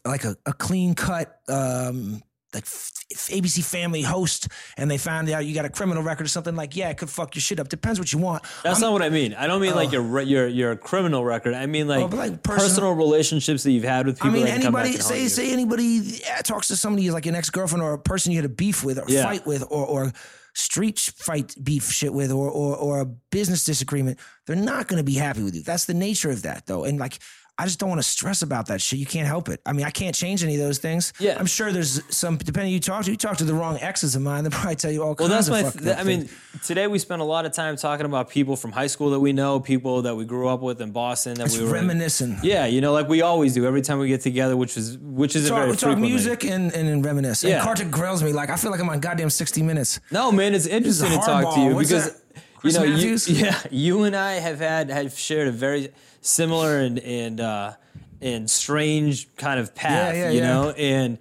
like 0.05 0.25
a, 0.25 0.37
a 0.47 0.53
clean 0.53 0.95
cut, 0.95 1.39
um, 1.49 2.23
like 2.55 2.65
ABC 2.65 3.65
Family 3.65 4.03
host, 4.03 4.49
and 4.77 4.91
they 4.91 4.99
found 4.99 5.29
out 5.31 5.45
you 5.47 5.55
got 5.55 5.65
a 5.65 5.71
criminal 5.71 6.03
record 6.03 6.25
or 6.25 6.29
something. 6.29 6.57
Like, 6.57 6.77
yeah, 6.77 6.91
it 6.91 6.99
could 6.99 7.11
fuck 7.11 7.35
your 7.35 7.43
shit 7.43 7.61
up. 7.61 7.69
Depends 7.69 7.99
what 7.99 8.13
you 8.13 8.19
want. 8.19 8.43
That's 8.63 8.81
not 8.81 8.93
what 8.93 9.03
I 9.03 9.09
mean. 9.09 9.35
I 9.35 9.47
don't 9.47 9.61
mean 9.61 9.75
like 9.75 9.89
oh. 9.91 9.93
your 9.93 10.03
re- 10.03 10.25
your 10.25 10.49
your 10.49 10.77
criminal 10.77 11.25
record. 11.25 11.55
I 11.55 11.67
mean 11.67 11.89
like, 11.89 12.01
Oh, 12.03 12.17
like 12.17 12.43
personal, 12.43 12.69
personal- 12.69 12.93
relationships 12.93 13.63
that 13.63 13.71
you've 13.73 13.85
had 13.85 14.07
with 14.07 14.17
people. 14.17 14.31
I 14.31 14.33
mean, 14.35 14.45
that 14.45 14.55
can 14.55 14.63
come 14.63 14.75
back 14.75 14.87
anybody 14.87 15.03
say 15.03 15.29
say 15.29 15.53
anybody 15.53 16.21
talks 16.45 16.69
to 16.69 16.77
somebody 16.77 17.11
like 17.11 17.27
an 17.27 17.35
ex 17.35 17.51
girlfriend 17.51 17.83
or 17.83 17.95
a 17.95 17.99
person 17.99 18.33
you 18.33 18.39
had 18.39 18.45
a 18.45 18.49
beef 18.55 18.85
with 18.85 18.99
or 18.99 19.05
Yeah. 19.09 19.25
fight 19.25 19.47
with 19.47 19.63
or 19.71 19.87
or 19.87 20.13
street 20.55 20.99
fight 20.99 21.55
beef 21.63 21.91
shit 21.91 22.13
with 22.13 22.31
or 22.31 22.51
or 22.51 22.77
or 22.77 23.01
a 23.01 23.07
business 23.07 23.65
disagreement. 23.65 24.19
They're 24.47 24.57
not 24.57 24.89
going 24.89 24.99
to 24.99 25.05
be 25.05 25.15
happy 25.15 25.43
with 25.43 25.55
you. 25.55 25.63
That's 25.63 25.85
the 25.87 25.95
nature 25.95 26.31
of 26.31 26.43
that, 26.43 26.67
though. 26.67 26.85
And 26.85 26.99
like. 26.99 27.19
I 27.59 27.67
just 27.67 27.79
don't 27.79 27.91
want 27.91 28.01
to 28.01 28.07
stress 28.09 28.41
about 28.43 28.67
that 28.69 28.81
shit. 28.81 28.99
You 28.99 29.05
can't 29.07 29.27
help 29.29 29.49
it. 29.51 29.61
I 29.67 29.73
mean, 29.75 29.85
I 29.85 29.91
can't 29.91 30.15
change 30.15 30.43
any 30.43 30.55
of 30.55 30.61
those 30.61 30.79
things. 30.79 31.13
Yeah. 31.21 31.37
I'm 31.39 31.47
sure 31.47 31.71
there's 31.71 32.03
some. 32.15 32.39
Depending 32.39 32.71
who 32.71 32.75
you 32.75 32.81
talk 32.81 33.05
to, 33.05 33.11
you 33.11 33.17
talk 33.17 33.37
to 33.37 33.45
the 33.45 33.53
wrong 33.55 33.79
exes 33.79 34.17
of 34.17 34.23
mine. 34.23 34.43
They'll 34.45 34.51
probably 34.51 34.75
tell 34.77 34.91
you 34.91 35.03
all 35.03 35.15
Well, 35.19 35.29
kinds 35.29 35.47
that's 35.47 35.51
my. 35.51 35.59
of 35.69 35.73
Th- 35.75 35.85
fucked 35.85 35.87
up 35.89 35.99
I 35.99 36.03
mean, 36.05 36.29
today 36.65 36.87
we 36.87 36.99
spent 36.99 37.21
a 37.21 37.25
lot 37.27 37.45
of 37.45 37.53
time 37.53 37.77
talking 37.77 38.07
about 38.07 38.31
people 38.31 38.57
from 38.57 38.73
high 38.73 38.87
school 38.87 39.11
that 39.11 39.21
we 39.21 39.33
know, 39.35 39.61
people 39.61 40.03
that 40.03 40.17
we 40.17 40.25
grew 40.25 40.49
up 40.49 40.61
with 40.63 40.81
in 40.81 40.93
Boston 40.93 41.35
that 41.35 41.47
it's 41.47 41.59
we 41.59 41.65
were. 41.65 41.73
reminiscing. 41.73 42.39
yeah, 42.43 42.65
you 42.67 42.81
know, 42.81 42.93
like 42.93 43.09
we 43.09 43.21
always 43.21 43.53
do 43.55 43.67
every 43.67 43.83
time 43.83 43.99
we 43.99 44.09
get 44.09 44.23
together, 44.23 44.57
which 44.57 44.77
is 44.79 44.97
which 44.99 45.37
is 45.37 45.45
a 45.47 45.49
Talk, 45.51 45.59
very 45.59 45.71
we 45.71 45.77
talk 45.77 45.81
frequently. 45.83 46.09
music 46.09 46.45
and, 46.45 46.73
and, 46.75 46.89
and 46.89 47.05
reminisce. 47.05 47.45
Yeah. 47.45 47.57
And 47.57 47.63
Kartik 47.65 47.91
grills 47.91 48.23
me 48.23 48.33
like 48.33 48.49
I 48.49 48.57
feel 48.57 48.71
like 48.71 48.81
I'm 48.81 48.89
on 48.89 48.99
goddamn 49.01 49.31
60 49.31 49.63
Minutes. 49.63 50.01
No, 50.11 50.33
man, 50.33 50.55
it's 50.55 50.67
interesting 50.67 51.11
to 51.11 51.17
talk 51.19 51.55
to 51.55 51.61
you 51.61 51.75
What's 51.75 51.91
because 51.91 52.13
that? 52.15 52.22
Chris 52.63 52.75
you 52.75 52.81
know, 52.81 52.97
you, 52.97 53.19
yeah, 53.45 53.61
you 53.71 54.05
and 54.05 54.17
I 54.17 54.35
have 54.35 54.59
had 54.61 54.89
have 54.89 55.19
shared 55.19 55.49
a 55.49 55.53
very 55.53 55.91
similar 56.23 56.79
and 56.79 56.99
and 57.01 57.41
uh, 57.41 57.75
and 58.21 58.49
strange 58.51 59.27
kind 59.37 59.61
of 59.61 59.75
path, 59.75 60.15
yeah, 60.17 60.31
you 60.31 60.39
yeah. 60.41 60.47
know, 60.53 60.71
and. 60.71 61.19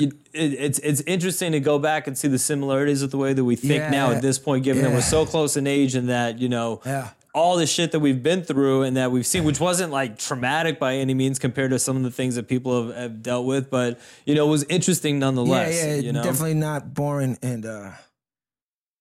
It, 0.00 0.12
it's 0.32 0.78
it's 0.78 1.00
interesting 1.00 1.50
to 1.52 1.58
go 1.60 1.80
back 1.80 2.06
and 2.06 2.16
see 2.16 2.28
the 2.28 2.38
similarities 2.38 3.02
with 3.02 3.10
the 3.10 3.16
way 3.18 3.32
that 3.32 3.42
we 3.42 3.56
think 3.56 3.80
Yeah, 3.80 3.90
now 3.90 4.10
yeah. 4.10 4.16
at 4.16 4.22
this 4.22 4.38
point, 4.38 4.62
given 4.62 4.84
that 4.84 4.92
we're 4.92 5.00
so 5.00 5.26
close 5.26 5.56
in 5.56 5.66
age 5.66 5.96
and 5.96 6.08
that 6.08 6.38
you 6.38 6.48
know 6.48 6.80
Yeah. 6.86 7.08
all 7.34 7.56
the 7.56 7.66
shit 7.66 7.90
that 7.90 7.98
we've 7.98 8.22
been 8.22 8.44
through 8.44 8.84
and 8.84 8.96
that 8.96 9.10
we've 9.10 9.26
seen, 9.26 9.42
which 9.42 9.58
wasn't 9.58 9.90
like 9.90 10.16
traumatic 10.16 10.78
by 10.78 10.94
any 10.96 11.14
means 11.14 11.40
compared 11.40 11.72
to 11.72 11.80
some 11.80 11.96
of 11.96 12.04
the 12.04 12.12
things 12.12 12.36
that 12.36 12.46
people 12.46 12.86
have, 12.86 12.96
have 12.96 13.22
dealt 13.24 13.44
with, 13.44 13.70
but 13.70 13.98
you 14.24 14.36
know, 14.36 14.46
it 14.46 14.50
was 14.50 14.62
interesting 14.68 15.18
nonetheless. 15.18 15.74
yeah, 15.74 15.94
yeah, 15.94 16.00
you 16.00 16.12
know? 16.12 16.22
definitely 16.22 16.54
not 16.54 16.94
boring 16.94 17.36
and 17.42 17.66
uh 17.66 17.90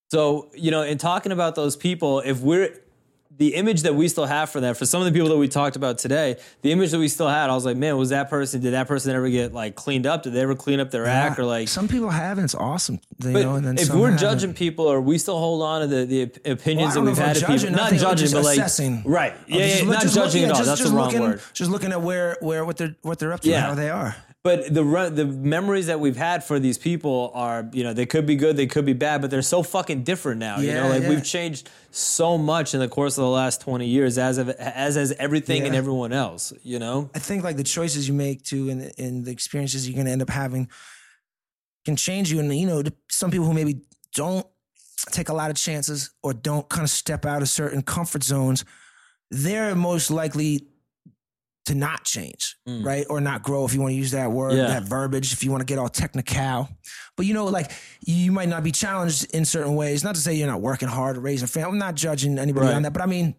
So, 0.09 0.49
you 0.53 0.71
know, 0.71 0.83
in 0.83 0.97
talking 0.97 1.31
about 1.31 1.55
those 1.55 1.75
people, 1.75 2.19
if 2.21 2.39
we're 2.39 2.73
the 3.37 3.53
image 3.53 3.81
that 3.83 3.93
we 3.93 4.07
still 4.07 4.25
have 4.25 4.49
for 4.49 4.59
them, 4.61 4.73
for 4.73 4.85
some 4.85 4.99
of 5.01 5.05
the 5.05 5.11
people 5.11 5.27
that 5.29 5.37
we 5.37 5.47
talked 5.49 5.75
about 5.75 5.97
today, 5.99 6.37
the 6.63 6.71
image 6.71 6.89
that 6.91 6.97
we 6.97 7.07
still 7.09 7.27
had, 7.27 7.49
I 7.51 7.53
was 7.53 7.65
like, 7.65 7.77
man, 7.77 7.95
was 7.97 8.09
that 8.09 8.29
person, 8.31 8.61
did 8.61 8.73
that 8.73 8.87
person 8.87 9.13
ever 9.13 9.29
get 9.29 9.53
like 9.53 9.75
cleaned 9.75 10.07
up? 10.07 10.23
Did 10.23 10.33
they 10.33 10.39
ever 10.41 10.55
clean 10.55 10.79
up 10.79 10.89
their 10.91 11.05
act 11.05 11.37
or 11.37 11.43
like 11.43 11.67
some 11.67 11.87
people 11.89 12.09
have 12.09 12.37
and 12.39 12.45
it's 12.45 12.55
awesome. 12.55 12.99
You 13.23 13.33
but 13.33 13.41
know, 13.43 13.55
and 13.55 13.67
then 13.67 13.77
if 13.77 13.89
we're 13.93 14.05
haven't. 14.11 14.17
judging 14.19 14.53
people, 14.55 14.85
or 14.87 15.01
we 15.01 15.17
still 15.19 15.37
hold 15.37 15.61
on 15.61 15.81
to 15.81 15.87
the, 15.87 16.05
the 16.05 16.21
opinions 16.51 16.95
Well, 16.95 17.03
that 17.03 17.09
we've 17.11 17.17
had 17.17 17.37
of 17.37 17.45
people, 17.45 17.69
not 17.75 17.93
judging, 17.93 18.31
but 18.31 18.43
like 18.45 18.57
assessing. 18.57 19.03
right, 19.05 19.33
yeah, 19.47 19.57
just 19.67 19.83
yeah, 19.83 19.89
look- 19.89 20.03
not 20.03 20.13
judging 20.13 20.41
yeah, 20.43 20.47
at 20.47 20.51
all. 20.53 20.57
just- 20.57 20.67
That's 20.69 20.79
just 20.79 20.91
the 20.91 20.97
wrong 20.97 21.05
looking, 21.07 21.21
word. 21.21 21.41
Just 21.53 21.69
looking 21.69 21.91
at 21.91 22.01
where 22.01 22.37
where 22.39 22.63
what 22.65 22.77
they're 22.77 22.95
what 23.03 23.19
they're 23.19 23.33
up 23.33 23.41
to, 23.41 23.49
Yeah. 23.49 23.61
how 23.61 23.75
they 23.75 23.89
are. 23.91 24.15
But 24.47 24.73
the 24.73 25.11
the 25.13 25.25
memories 25.25 25.87
that 25.87 25.99
we've 25.99 26.15
had 26.15 26.41
for 26.41 26.57
these 26.57 26.77
people 26.77 27.31
are, 27.33 27.69
you 27.73 27.83
know, 27.83 27.91
they 27.91 28.05
could 28.05 28.25
be 28.25 28.37
good, 28.37 28.55
they 28.55 28.65
could 28.65 28.85
be 28.85 28.93
bad, 28.93 29.19
but 29.19 29.29
they're 29.29 29.41
so 29.41 29.61
fucking 29.61 30.03
different 30.03 30.39
now. 30.39 30.59
you 30.59 30.73
know, 30.73 30.87
like 30.87 31.03
yeah. 31.03 31.09
we've 31.09 31.25
changed 31.25 31.69
so 31.91 32.37
much 32.37 32.73
in 32.73 32.79
the 32.79 32.87
course 32.87 33.17
of 33.17 33.23
the 33.23 33.29
last 33.29 33.59
twenty 33.59 33.87
years, 33.87 34.17
as 34.17 34.37
of 34.37 34.47
as 34.47 34.95
has 34.95 35.11
everything 35.19 35.63
and 35.63 35.75
everyone 35.75 36.13
else. 36.13 36.53
You 36.63 36.79
know, 36.79 37.09
I 37.13 37.19
think 37.19 37.43
like 37.43 37.57
the 37.57 37.63
choices 37.65 38.07
you 38.07 38.13
make 38.13 38.41
too 38.43 38.69
and 38.69 38.89
and 38.97 39.25
the 39.25 39.31
experiences 39.31 39.85
you're 39.85 39.97
gonna 39.97 40.11
end 40.11 40.21
up 40.21 40.29
having 40.29 40.69
can 41.83 41.97
change 41.97 42.31
you. 42.31 42.39
And 42.39 42.57
you 42.57 42.67
know, 42.67 42.83
some 43.11 43.31
people 43.31 43.47
who 43.47 43.53
maybe 43.53 43.81
don't 44.15 44.47
take 45.11 45.27
a 45.27 45.33
lot 45.33 45.51
of 45.51 45.57
chances 45.57 46.11
or 46.23 46.33
don't 46.33 46.69
kind 46.69 46.85
of 46.85 46.89
step 46.89 47.25
out 47.25 47.41
of 47.41 47.49
certain 47.49 47.81
comfort 47.81 48.23
zones, 48.23 48.63
they're 49.29 49.75
most 49.75 50.09
likely 50.09 50.69
to 51.67 51.75
not 51.75 52.03
change, 52.03 52.55
right? 52.65 53.05
Or 53.09 53.21
not 53.21 53.43
grow, 53.43 53.63
if 53.65 53.73
you 53.73 53.79
want 53.81 53.91
to 53.91 53.95
use 53.95 54.11
that 54.11 54.31
word, 54.31 54.53
Mm. 54.53 54.57
Yeah. 54.57 54.67
that 54.79 54.83
verbiage, 54.83 55.31
if 55.33 55.43
you 55.43 55.51
want 55.51 55.61
to 55.61 55.65
get 55.65 55.77
all 55.79 55.89
technical. 55.89 56.67
But 57.15 57.25
you 57.25 57.33
know, 57.33 57.45
like 57.45 57.71
you 58.05 58.31
might 58.31 58.49
not 58.49 58.63
be 58.63 58.71
challenged 58.71 59.33
in 59.35 59.45
certain 59.45 59.75
ways. 59.75 60.03
Not 60.03 60.15
to 60.15 60.21
say 60.21 60.33
you're 60.33 60.47
not 60.47 60.61
working 60.61 60.87
hard 60.87 61.17
or 61.17 61.21
raising 61.21 61.45
a 61.45 61.47
family. 61.47 61.69
I'm 61.71 61.77
not 61.77 61.95
judging 61.95 62.37
anybody 62.39 62.67
Right. 62.67 62.75
on 62.75 62.81
that, 62.83 62.93
but 62.93 63.01
I 63.01 63.05
mean, 63.05 63.35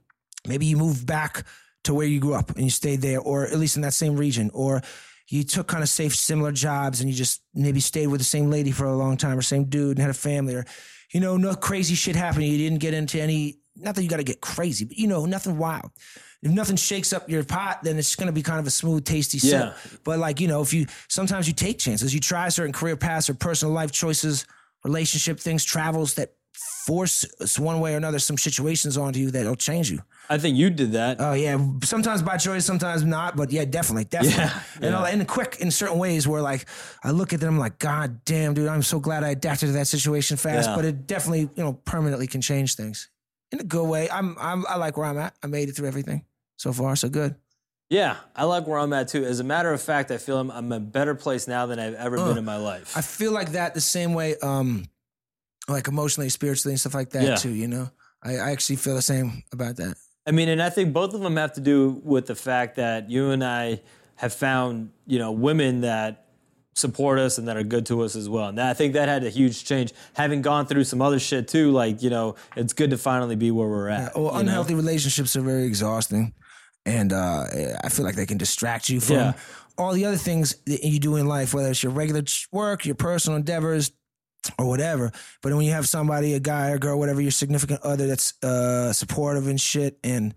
maybe 0.47 0.67
you 0.67 0.77
moved 0.77 1.07
back 1.07 1.45
to 1.85 1.95
where 1.95 2.07
you 2.07 2.21
grew 2.21 2.35
up 2.35 2.51
and 2.57 2.65
you 2.65 2.71
stayed 2.71 3.01
there, 3.03 3.21
or 3.21 3.47
at 3.47 3.59
least 3.59 3.77
in 3.77 3.83
that 3.83 3.95
same 3.95 4.17
region, 4.17 4.51
or 4.53 4.83
you 5.29 5.43
took 5.45 5.67
kind 5.69 5.83
of 5.83 5.89
safe, 5.89 6.15
similar 6.15 6.53
jobs 6.53 7.01
and 7.01 7.09
you 7.11 7.15
just 7.17 7.43
maybe 7.55 7.81
stayed 7.81 8.07
with 8.09 8.21
the 8.21 8.25
same 8.25 8.51
lady 8.51 8.71
for 8.71 8.85
a 8.87 8.97
long 8.97 9.17
time 9.17 9.39
or 9.39 9.43
same 9.43 9.65
dude 9.65 9.97
and 9.97 10.01
had 10.01 10.11
a 10.11 10.15
family, 10.15 10.55
or 10.55 10.65
you 11.13 11.21
know, 11.21 11.37
no 11.37 11.55
crazy 11.55 11.95
shit 11.95 12.17
happened. 12.17 12.45
You 12.45 12.59
didn't 12.59 12.81
get 12.81 12.93
into 12.95 13.21
any. 13.21 13.59
Not 13.81 13.95
that 13.95 14.03
you 14.03 14.09
got 14.09 14.17
to 14.17 14.25
get 14.25 14.41
crazy, 14.41 14.85
but 14.85 14.97
you 14.99 15.07
know, 15.07 15.25
nothing 15.25 15.57
wild. 15.57 15.91
If 16.43 16.53
nothing 16.53 16.77
shakes 16.77 17.13
up 17.13 17.29
your 17.29 17.43
pot, 17.45 17.83
then 17.83 17.99
it's 17.99 18.15
going 18.15 18.29
to 18.29 18.33
be 18.33 18.43
kind 18.43 18.61
of 18.61 18.67
a 18.67 18.71
smooth, 18.71 19.05
tasty 19.05 19.39
Yeah. 19.47 19.75
sip. 19.75 20.01
But 20.05 20.19
like 20.21 20.41
you 20.41 20.47
know, 20.49 20.63
if 20.63 20.73
you 20.73 20.87
sometimes 21.09 21.49
you 21.49 21.53
take 21.55 21.79
chances, 21.79 22.15
you 22.15 22.21
try 22.21 22.49
certain 22.49 22.73
career 22.73 22.97
paths 22.97 23.29
or 23.29 23.35
personal 23.35 23.75
life 23.75 23.91
choices, 23.93 24.45
relationship 24.85 25.41
things, 25.41 25.65
travels 25.65 26.15
that 26.15 26.35
force 26.87 27.25
us 27.41 27.59
one 27.59 27.81
way 27.81 27.95
or 27.95 27.97
another 27.97 28.19
some 28.19 28.39
situations 28.39 28.97
onto 28.97 29.21
you 29.21 29.31
that'll 29.31 29.55
change 29.57 29.91
you. 29.91 30.01
I 30.31 30.39
think 30.39 30.57
you 30.57 30.71
did 30.71 30.93
that. 30.93 31.17
Oh 31.21 31.33
yeah, 31.33 31.59
sometimes 31.85 32.23
by 32.23 32.37
choice, 32.37 32.65
sometimes 32.65 33.05
not, 33.05 33.37
but 33.37 33.51
yeah, 33.51 33.65
definitely, 33.65 34.05
definitely. 34.05 34.39
Yeah, 34.45 34.61
And, 34.81 34.95
all, 34.95 35.05
and 35.07 35.27
quick 35.27 35.57
in 35.61 35.71
certain 35.71 35.99
ways 35.99 36.27
where 36.29 36.43
like 36.43 36.67
I 37.03 37.11
look 37.11 37.33
at 37.33 37.41
them 37.41 37.55
I'm 37.55 37.59
like, 37.59 37.79
God 37.79 38.25
damn, 38.25 38.55
dude, 38.55 38.69
I'm 38.69 38.83
so 38.83 39.01
glad 39.01 39.25
I 39.25 39.31
adapted 39.31 39.69
to 39.69 39.73
that 39.73 39.87
situation 39.87 40.37
fast. 40.37 40.69
Yeah. 40.69 40.77
But 40.77 40.85
it 40.85 41.07
definitely, 41.07 41.41
you 41.57 41.65
know, 41.65 41.73
permanently 41.73 42.27
can 42.27 42.41
change 42.41 42.75
things 42.77 43.09
in 43.53 43.61
a 43.61 43.65
good 43.65 43.87
way. 43.89 44.11
I'm, 44.11 44.37
I'm 44.39 44.65
I 44.69 44.77
like 44.77 44.97
where 44.97 45.07
I'm 45.07 45.19
at. 45.19 45.35
I 45.43 45.47
made 45.47 45.69
it 45.69 45.73
through 45.77 45.89
everything 45.89 46.25
so 46.57 46.73
far, 46.73 46.97
so 46.97 47.09
good. 47.09 47.35
yeah, 47.91 48.17
I 48.37 48.45
like 48.45 48.67
where 48.67 48.79
I'm 48.79 48.93
at 48.93 49.09
too. 49.09 49.25
As 49.25 49.41
a 49.41 49.45
matter 49.45 49.73
of 49.73 49.81
fact, 49.81 50.11
I 50.11 50.19
feel 50.19 50.39
I'm, 50.39 50.51
I'm 50.51 50.71
a 50.73 50.81
better 50.81 51.15
place 51.15 51.49
now 51.49 51.67
than 51.67 51.79
I've 51.79 51.95
ever 51.95 52.17
been 52.17 52.37
in 52.37 52.45
my 52.45 52.57
life. 52.57 52.97
I 52.97 53.01
feel 53.01 53.33
like 53.33 53.53
that 53.53 53.75
the 53.75 53.81
same 53.81 54.13
way, 54.15 54.37
um, 54.43 54.85
like 55.69 55.89
emotionally, 55.89 56.29
spiritually, 56.29 56.73
and 56.73 56.81
stuff 56.81 56.95
like 56.95 57.11
that 57.11 57.23
Yeah. 57.23 57.35
too. 57.37 57.51
You 57.51 57.69
know, 57.69 57.91
I, 58.23 58.37
I 58.37 58.51
actually 58.53 58.77
feel 58.77 58.95
the 58.95 59.03
same 59.03 59.43
about 59.53 59.77
that. 59.77 59.97
I 60.27 60.31
mean, 60.33 60.49
and 60.51 60.63
I 60.63 60.69
think 60.71 60.93
both 60.93 61.15
of 61.15 61.21
them 61.21 61.37
have 61.37 61.55
to 61.55 61.61
do 61.61 62.01
with 62.05 62.27
the 62.27 62.35
fact 62.35 62.77
that 62.77 63.09
you 63.11 63.31
and 63.31 63.43
I 63.43 63.81
have 64.17 64.35
found, 64.35 64.91
you 65.07 65.19
know, 65.19 65.33
women 65.33 65.81
that 65.83 66.27
support 66.79 67.19
us 67.19 67.39
and 67.39 67.49
that 67.49 67.57
are 67.57 67.63
good 67.65 67.87
to 67.87 68.03
us 68.03 68.15
as 68.17 68.29
well. 68.29 68.49
And 68.49 68.61
I 68.61 68.73
think 68.73 68.95
that 68.95 69.09
had 69.09 69.25
a 69.25 69.31
huge 69.31 69.65
change. 69.65 69.93
Having 70.15 70.43
gone 70.43 70.67
through 70.67 70.85
some 70.85 71.03
other 71.03 71.19
shit 71.19 71.49
too, 71.49 71.71
like, 71.73 72.03
you 72.03 72.09
know, 72.11 72.37
it's 72.57 72.73
good 72.73 72.91
to 72.91 72.99
finally 72.99 73.37
be 73.37 73.51
where 73.51 73.69
we're 73.69 73.89
at. 73.89 74.15
Well, 74.15 74.27
you 74.27 74.31
know? 74.33 74.39
unhealthy 74.39 74.75
relationships 74.75 75.35
are 75.37 75.41
very 75.41 75.65
exhausting, 75.65 76.35
and 76.87 77.13
uh, 77.13 77.45
I 77.83 77.89
feel 77.89 78.05
like 78.05 78.15
they 78.15 78.27
can 78.27 78.39
distract 78.39 78.89
you 78.89 79.01
from 79.01 79.17
Yeah. 79.17 79.33
all 79.77 79.93
the 79.93 80.05
other 80.05 80.17
things 80.17 80.55
that 80.67 80.85
you 80.85 80.99
do 81.01 81.17
in 81.17 81.27
life, 81.27 81.53
whether 81.53 81.69
it's 81.71 81.83
your 81.83 81.93
regular 81.93 82.23
work, 82.53 82.87
your 82.87 82.95
personal 82.95 83.37
endeavors, 83.37 83.91
or 84.59 84.67
whatever. 84.69 85.11
But 85.43 85.53
when 85.55 85.65
you 85.67 85.73
have 85.73 85.89
somebody, 85.89 86.35
a 86.35 86.41
guy 86.41 86.71
or 86.71 86.79
girl, 86.79 86.99
whatever, 86.99 87.21
your 87.21 87.33
significant 87.33 87.81
other 87.83 88.07
that's 88.07 88.33
uh, 88.45 88.93
supportive 88.93 89.49
and 89.49 89.61
shit, 89.61 89.99
and 90.05 90.35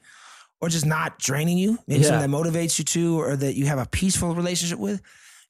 or 0.60 0.70
just 0.70 0.86
not 0.86 1.18
draining 1.20 1.58
you, 1.60 1.78
maybe 1.88 2.02
Yeah. 2.02 2.10
something 2.10 2.30
that 2.32 2.38
motivates 2.38 2.78
you 2.80 2.86
to, 2.86 3.20
or 3.22 3.36
that 3.36 3.56
you 3.56 3.68
have 3.68 3.80
a 3.80 3.86
peaceful 3.86 4.34
relationship 4.36 4.80
with. 4.80 5.02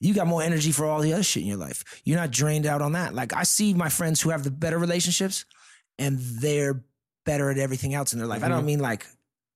You 0.01 0.13
got 0.13 0.27
more 0.27 0.41
energy 0.43 0.71
for 0.73 0.85
all 0.85 0.99
the 0.99 1.13
other 1.13 1.23
shit 1.23 1.43
in 1.43 1.47
your 1.49 1.57
life. 1.57 2.01
You're 2.03 2.17
not 2.19 2.31
drained 2.31 2.65
out 2.65 2.81
on 2.81 2.91
that. 2.93 3.13
Like 3.13 3.33
I 3.33 3.43
see 3.43 3.73
my 3.73 3.87
friends 3.87 4.19
who 4.19 4.31
have 4.31 4.43
the 4.43 4.51
better 4.51 4.77
relationships, 4.77 5.45
and 5.97 6.19
they're 6.19 6.83
better 7.25 7.49
at 7.51 7.57
everything 7.57 7.93
else 7.93 8.11
in 8.11 8.19
their 8.19 8.27
life. 8.27 8.41
I 8.41 8.47
Mm-hmm. 8.47 8.55
don't 8.55 8.65
mean 8.65 8.79
like 8.79 9.05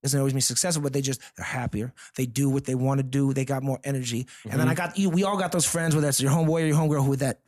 doesn't 0.03 0.19
always 0.19 0.36
mean 0.36 0.41
successful, 0.41 0.84
but 0.84 0.93
they 0.93 1.01
just 1.01 1.19
they're 1.36 1.43
happier. 1.45 1.91
They 2.15 2.27
do 2.27 2.47
what 2.49 2.63
they 2.65 2.75
want 2.75 2.99
to 2.99 3.03
do. 3.03 3.34
They 3.34 3.43
got 3.43 3.63
more 3.63 3.79
energy. 3.84 4.27
And 4.43 4.51
Mm-hmm. 4.51 4.60
then 4.60 4.69
I 4.69 4.75
got 4.75 4.97
you. 4.99 5.10
We 5.10 5.23
all 5.23 5.36
got 5.38 5.51
those 5.51 5.65
friends, 5.65 5.95
whether 5.95 6.08
it's 6.08 6.21
your 6.21 6.31
homeboy 6.31 6.62
or 6.62 6.65
your 6.67 6.77
homegirl, 6.77 7.03
who 7.03 7.10
with 7.10 7.19
that 7.21 7.39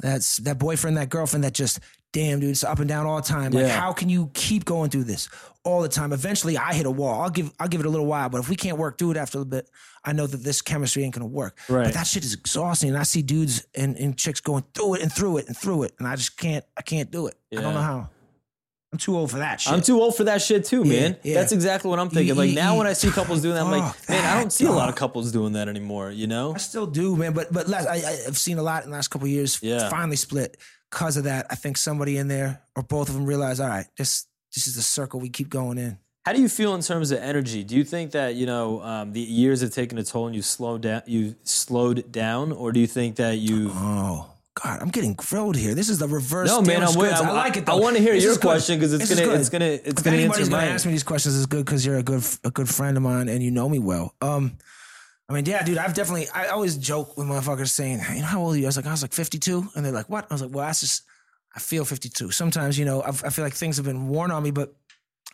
that's 0.00 0.38
that 0.38 0.58
boyfriend, 0.58 0.96
that 0.96 1.10
girlfriend 1.10 1.44
that 1.44 1.52
just 1.54 1.80
damn 2.12 2.40
dude, 2.40 2.50
it's 2.50 2.64
up 2.64 2.78
and 2.78 2.88
down 2.88 3.04
all 3.06 3.16
the 3.16 3.22
time. 3.28 3.52
Like 3.52 3.64
Yeah. 3.66 3.78
how 3.78 3.92
can 3.92 4.08
you 4.08 4.30
keep 4.32 4.64
going 4.64 4.88
through 4.90 5.04
this 5.04 5.28
all 5.64 5.82
the 5.82 5.88
time? 5.88 6.12
Eventually, 6.14 6.56
I 6.56 6.72
hit 6.72 6.86
a 6.86 6.90
wall. 6.90 7.20
I'll 7.20 7.30
give 7.30 7.52
I'll 7.60 7.68
give 7.68 7.80
it 7.80 7.86
a 7.86 7.90
little 7.90 8.06
while, 8.06 8.30
but 8.30 8.38
if 8.40 8.48
we 8.48 8.56
can't 8.56 8.78
work 8.78 8.96
through 8.96 9.10
it 9.12 9.16
after 9.18 9.36
a 9.36 9.40
little 9.40 9.50
bit, 9.50 9.68
I 10.08 10.12
know 10.12 10.26
that 10.26 10.38
this 10.38 10.62
chemistry 10.62 11.04
ain't 11.04 11.14
gonna 11.14 11.26
work. 11.26 11.58
Right. 11.68 11.84
But 11.84 11.94
that 11.94 12.06
shit 12.06 12.24
is 12.24 12.32
exhausting. 12.32 12.88
And 12.88 12.98
I 12.98 13.02
see 13.02 13.20
dudes 13.20 13.66
and, 13.74 13.96
and 13.96 14.16
chicks 14.16 14.40
going 14.40 14.64
through 14.74 14.94
it 14.94 15.02
and 15.02 15.12
through 15.12 15.38
it 15.38 15.48
and 15.48 15.56
through 15.56 15.82
it, 15.82 15.94
and 15.98 16.08
I 16.08 16.16
just 16.16 16.36
can't. 16.38 16.64
I 16.76 16.82
can't 16.82 17.10
do 17.10 17.26
it. 17.26 17.36
I 17.52 17.60
don't 17.60 17.74
know 17.74 17.82
how. 17.82 18.08
I'm 18.90 18.98
too 18.98 19.18
old 19.18 19.30
for 19.30 19.36
that 19.38 19.60
shit. 19.60 19.70
I'm 19.70 19.82
too 19.82 20.00
old 20.00 20.16
for 20.16 20.24
that 20.24 20.40
shit 20.40 20.64
too, 20.64 20.82
man. 20.82 21.18
yeah. 21.22 21.34
That's 21.34 21.52
exactly 21.52 21.90
what 21.90 21.98
I'm 21.98 22.08
thinking. 22.08 22.34
Like 22.36 22.54
now 22.54 22.78
when 22.78 22.86
I 22.86 22.94
see 22.94 23.10
couples 23.10 23.42
doing 23.42 23.54
that, 23.54 23.64
I'm 23.64 23.70
like, 23.70 24.08
man, 24.08 24.24
I 24.24 24.40
don't 24.40 24.50
see 24.50 24.64
a 24.64 24.72
lot 24.72 24.88
of 24.88 24.94
couples 24.94 25.30
doing 25.30 25.52
that 25.52 25.68
anymore, 25.68 26.10
you 26.10 26.26
know? 26.26 26.54
I 26.54 26.58
still 26.58 26.86
do, 26.86 27.14
man. 27.14 27.34
But 27.34 27.52
but 27.52 27.68
less, 27.68 27.86
I, 27.86 27.96
I've 28.26 28.38
seen 28.38 28.56
a 28.56 28.62
lot 28.62 28.84
in 28.84 28.90
the 28.90 28.96
last 28.96 29.08
couple 29.08 29.26
of 29.26 29.30
years. 29.30 29.60
Yeah. 29.62 29.90
finally 29.90 30.16
split 30.16 30.56
because 30.90 31.18
of 31.18 31.24
that. 31.24 31.46
I 31.50 31.54
think 31.54 31.76
somebody 31.76 32.16
in 32.16 32.28
there 32.28 32.62
or 32.76 32.82
both 32.82 33.10
of 33.10 33.14
them 33.14 33.26
realize, 33.26 33.60
all 33.60 33.68
right, 33.68 33.86
this 33.98 34.26
this 34.54 34.66
is 34.66 34.74
the 34.74 34.82
circle 34.82 35.20
we 35.20 35.28
keep 35.28 35.50
going 35.50 35.76
in. 35.76 35.98
How 36.28 36.34
do 36.34 36.42
you 36.42 36.48
feel 36.50 36.74
in 36.74 36.82
terms 36.82 37.10
of 37.10 37.20
energy? 37.20 37.64
Do 37.64 37.74
you 37.74 37.84
think 37.84 38.10
that 38.10 38.34
you 38.34 38.44
know 38.44 38.82
um, 38.82 39.14
the 39.14 39.20
years 39.22 39.62
have 39.62 39.70
taken 39.72 39.96
a 39.96 40.04
toll 40.04 40.26
and 40.26 40.36
you 40.36 40.42
slowed 40.42 40.82
down? 40.82 41.00
You 41.06 41.36
slowed 41.42 42.12
down, 42.12 42.52
or 42.52 42.70
do 42.70 42.80
you 42.80 42.86
think 42.86 43.16
that 43.16 43.38
you? 43.38 43.70
Oh 43.72 44.30
God, 44.62 44.82
I'm 44.82 44.90
getting 44.90 45.14
grilled 45.14 45.56
here. 45.56 45.74
This 45.74 45.88
is 45.88 45.98
the 46.00 46.06
reverse. 46.06 46.50
No, 46.50 46.60
man, 46.60 46.84
I'm 46.84 46.94
with- 46.98 47.14
I 47.14 47.24
I'm- 47.24 47.34
like 47.34 47.56
it. 47.56 47.64
Though. 47.64 47.78
I 47.78 47.80
wanna 47.80 48.00
hear 48.00 48.12
This 48.12 48.24
your 48.24 48.32
is 48.32 48.36
because 48.36 48.66
question 48.66 48.78
'cause 48.78 48.92
it's 48.92 49.08
gonna- 49.08 49.32
it's 49.40 49.48
gonna- 49.48 49.64
it's 49.64 49.86
If 49.88 50.04
gonna 50.04 50.16
answer 50.16 50.20
anybody's 50.24 50.48
gonna 50.50 50.62
mine. 50.66 50.74
ask 50.74 50.84
me 50.84 50.92
these 50.92 51.02
questions, 51.02 51.34
it's 51.34 51.46
good 51.46 51.64
because 51.64 51.86
you're 51.86 51.96
a 51.96 52.02
good 52.02 52.22
a 52.44 52.50
good 52.50 52.68
friend 52.68 52.98
of 52.98 53.02
mine 53.02 53.30
and 53.30 53.42
you 53.42 53.50
know 53.50 53.66
me 53.66 53.78
well. 53.78 54.12
Um, 54.20 54.58
I 55.30 55.32
mean, 55.32 55.46
yeah, 55.46 55.62
dude, 55.64 55.78
I've 55.78 55.94
definitely. 55.94 56.28
I 56.34 56.48
always 56.48 56.76
joke 56.76 57.16
with 57.16 57.26
motherfuckers 57.26 57.70
saying, 57.70 58.02
"You 58.14 58.20
know 58.20 58.26
how 58.26 58.40
old 58.42 58.54
are 58.56 58.58
you?" 58.58 58.66
I 58.66 58.68
was 58.68 58.76
like, 58.76 58.84
"I 58.86 58.90
was 58.90 59.00
like 59.00 59.14
52," 59.14 59.66
and 59.74 59.82
they're 59.82 59.92
like, 59.92 60.10
"What?" 60.10 60.26
I 60.30 60.34
was 60.34 60.42
like, 60.42 60.50
"Well, 60.54 60.66
that's 60.66 60.80
just." 60.80 61.04
I 61.56 61.60
feel 61.60 61.86
52. 61.86 62.30
Sometimes, 62.32 62.78
you 62.78 62.84
know, 62.84 63.00
I, 63.00 63.08
I 63.08 63.30
feel 63.30 63.42
like 63.44 63.54
things 63.54 63.78
have 63.78 63.86
been 63.86 64.08
worn 64.08 64.30
on 64.30 64.42
me, 64.42 64.50
but 64.50 64.74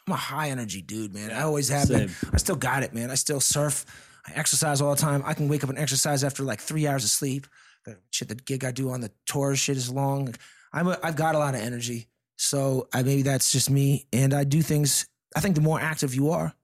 I'm 0.07 0.12
a 0.12 0.16
high 0.16 0.50
energy 0.50 0.83
dude, 0.83 1.14
man. 1.14 1.30
I 1.30 1.42
always 1.42 1.68
have 1.68 1.88
been. 1.88 2.11
I 2.33 2.37
still 2.37 2.57
got 2.57 2.83
it, 2.83 2.92
man. 2.92 3.11
I 3.11 3.14
still 3.14 3.40
surf. 3.40 3.87
I 4.26 4.33
exercise 4.35 4.80
all 4.80 4.94
the 4.94 5.00
time. 5.00 5.22
I 5.24 5.35
can 5.35 5.48
wake 5.48 5.64
up 5.64 5.70
and 5.70 5.78
exercise 5.78 6.24
after 6.24 6.42
like 6.42 6.61
three 6.61 6.87
hours 6.87 7.04
of 7.04 7.11
sleep. 7.11 7.46
The 7.85 7.98
shit, 8.11 8.28
the 8.28 8.35
gig 8.35 8.64
I 8.64 8.70
do 8.70 8.90
on 8.90 9.00
the 9.00 9.11
tour 9.26 9.54
shit 9.57 9.76
is 9.76 9.90
long. 9.90 10.35
I'm 10.72 10.88
a, 10.88 10.98
I've 11.02 11.16
got 11.16 11.35
a 11.35 11.38
lot 11.38 11.54
of 11.54 11.61
energy. 11.61 12.09
So 12.37 12.88
I 12.92 13.02
maybe 13.02 13.22
that's 13.22 13.52
just 13.52 13.70
me. 13.70 14.07
And 14.12 14.35
I 14.35 14.44
do 14.44 14.62
things. 14.62 15.07
I 15.37 15.40
think 15.40 15.54
the 15.54 15.61
more 15.61 15.80
active 15.80 16.14
you 16.14 16.30
are, 16.30 16.54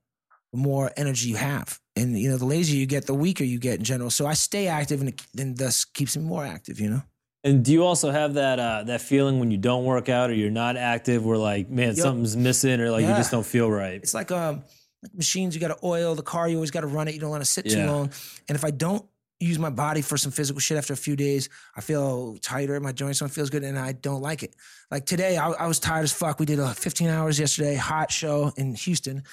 the 0.51 0.59
more 0.59 0.91
energy 0.97 1.29
you 1.29 1.35
have. 1.37 1.79
And 1.95 2.17
you 2.17 2.29
know, 2.29 2.37
the 2.37 2.45
lazier 2.45 2.79
you 2.79 2.85
get, 2.85 3.05
the 3.05 3.13
weaker 3.13 3.43
you 3.43 3.59
get 3.59 3.79
in 3.79 3.83
general. 3.83 4.09
So 4.09 4.25
I 4.25 4.33
stay 4.33 4.67
active, 4.67 5.01
and 5.01 5.09
it 5.09 5.21
and 5.37 5.57
thus 5.57 5.85
keeps 5.85 6.15
me 6.15 6.23
more 6.23 6.45
active. 6.45 6.79
You 6.79 6.89
know. 6.89 7.03
And 7.43 7.65
do 7.65 7.71
you 7.71 7.83
also 7.83 8.11
have 8.11 8.35
that 8.35 8.59
uh, 8.59 8.83
that 8.83 9.01
feeling 9.01 9.39
when 9.39 9.49
you 9.49 9.57
don't 9.57 9.83
work 9.83 10.09
out 10.09 10.29
or 10.29 10.33
you're 10.33 10.51
not 10.51 10.77
active, 10.77 11.25
where 11.25 11.37
like, 11.37 11.69
man, 11.69 11.95
something's 11.95 12.37
missing, 12.37 12.79
or 12.79 12.91
like 12.91 13.01
you 13.01 13.15
just 13.15 13.31
don't 13.31 13.45
feel 13.45 13.69
right? 13.69 13.95
It's 13.95 14.13
like 14.13 14.31
um 14.31 14.63
like 15.01 15.15
machines. 15.15 15.55
You 15.55 15.61
got 15.61 15.69
to 15.69 15.77
oil 15.83 16.13
the 16.13 16.21
car. 16.21 16.47
You 16.47 16.57
always 16.57 16.69
got 16.71 16.81
to 16.81 16.87
run 16.87 17.07
it. 17.07 17.15
You 17.15 17.19
don't 17.19 17.31
want 17.31 17.43
to 17.43 17.49
sit 17.49 17.65
too 17.67 17.77
long. 17.87 18.11
And 18.47 18.55
if 18.55 18.63
I 18.63 18.69
don't 18.69 19.03
use 19.39 19.57
my 19.57 19.71
body 19.71 20.03
for 20.03 20.17
some 20.17 20.31
physical 20.31 20.59
shit 20.59 20.77
after 20.77 20.93
a 20.93 20.97
few 20.97 21.15
days, 21.15 21.49
I 21.75 21.81
feel 21.81 22.37
tighter. 22.41 22.79
My 22.79 22.91
joints 22.91 23.19
don't 23.19 23.29
feel 23.29 23.47
good, 23.47 23.63
and 23.63 23.77
I 23.79 23.93
don't 23.93 24.21
like 24.21 24.43
it. 24.43 24.55
Like 24.91 25.07
today, 25.07 25.37
I, 25.37 25.49
I 25.49 25.65
was 25.65 25.79
tired 25.79 26.03
as 26.03 26.13
fuck. 26.13 26.39
We 26.39 26.45
did 26.45 26.59
a 26.59 26.73
15 26.75 27.07
hours 27.09 27.39
yesterday, 27.39 27.73
hot 27.73 28.11
show 28.11 28.53
in 28.55 28.75
Houston, 28.75 29.23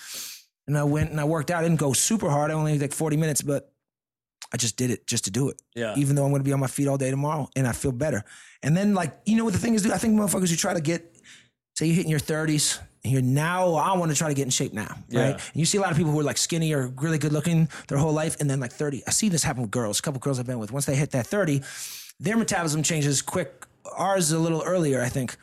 and 0.67 0.79
I 0.79 0.85
went 0.85 1.11
and 1.11 1.21
I 1.21 1.25
worked 1.25 1.51
out. 1.51 1.59
I 1.59 1.63
didn't 1.63 1.79
go 1.81 1.93
super 1.93 2.31
hard. 2.31 2.51
I 2.51 2.55
only 2.55 2.73
did 2.73 2.81
like 2.81 2.95
40 2.95 3.19
minutes, 3.19 3.43
but 3.43 3.71
I 4.53 4.57
just 4.57 4.77
did 4.77 4.91
it 4.91 5.07
just 5.07 5.25
to 5.25 5.31
do 5.31 5.49
it. 5.51 5.61
Yeah. 5.75 5.95
Even 5.97 6.17
though 6.17 6.25
I'm 6.25 6.31
going 6.31 6.41
to 6.41 6.45
be 6.45 6.53
on 6.53 6.61
my 6.61 6.67
feet 6.69 6.89
all 6.89 6.97
day 6.97 7.11
tomorrow, 7.11 7.49
and 7.55 7.67
I 7.67 7.73
feel 7.73 7.93
better. 7.93 8.25
And 8.63 8.77
then 8.77 8.95
like 8.95 9.17
you 9.27 9.37
know 9.37 9.45
what 9.45 9.53
the 9.53 9.59
thing 9.59 9.75
is, 9.75 9.83
dude. 9.83 9.93
I 9.93 9.99
think 9.99 10.19
motherfuckers 10.19 10.51
who 10.51 10.57
try 10.57 10.75
to 10.75 10.81
get 10.81 11.17
say 11.77 11.87
you're 11.87 11.95
hitting 11.97 12.11
your 12.11 12.19
30s 12.21 12.81
and 13.05 13.13
you're 13.13 13.23
now 13.23 13.75
I 13.75 13.97
want 13.97 14.11
to 14.11 14.17
try 14.17 14.29
to 14.29 14.35
get 14.35 14.43
in 14.45 14.51
shape 14.51 14.73
now, 14.73 14.97
Yeah. 15.09 15.21
right? 15.23 15.33
And 15.35 15.57
you 15.61 15.65
see 15.67 15.79
a 15.79 15.81
lot 15.81 15.91
of 15.93 15.97
people 15.97 16.11
who 16.13 16.19
are 16.21 16.25
like 16.25 16.39
skinny 16.39 16.73
or 16.75 16.89
really 16.97 17.19
good 17.19 17.33
looking 17.33 17.69
their 17.89 17.99
whole 17.99 18.13
life 18.13 18.37
and 18.41 18.49
then 18.51 18.59
like 18.59 18.73
30. 18.73 19.03
I 19.07 19.11
see 19.11 19.29
this 19.29 19.45
happen 19.45 19.63
with 19.63 19.71
girls, 19.71 20.01
a 20.01 20.03
couple 20.03 20.19
girls 20.19 20.41
I've 20.41 20.47
been 20.47 20.59
with. 20.59 20.73
Once 20.73 20.87
they 20.87 20.97
hit 20.97 21.11
that 21.13 21.27
30, 21.27 21.63
their 22.19 22.37
metabolism 22.37 22.83
changes 22.83 23.23
quick. 23.23 23.65
Ours 23.97 24.25
is 24.25 24.33
a 24.33 24.39
little 24.41 24.63
earlier, 24.65 25.01
I 25.03 25.09
think. 25.09 25.37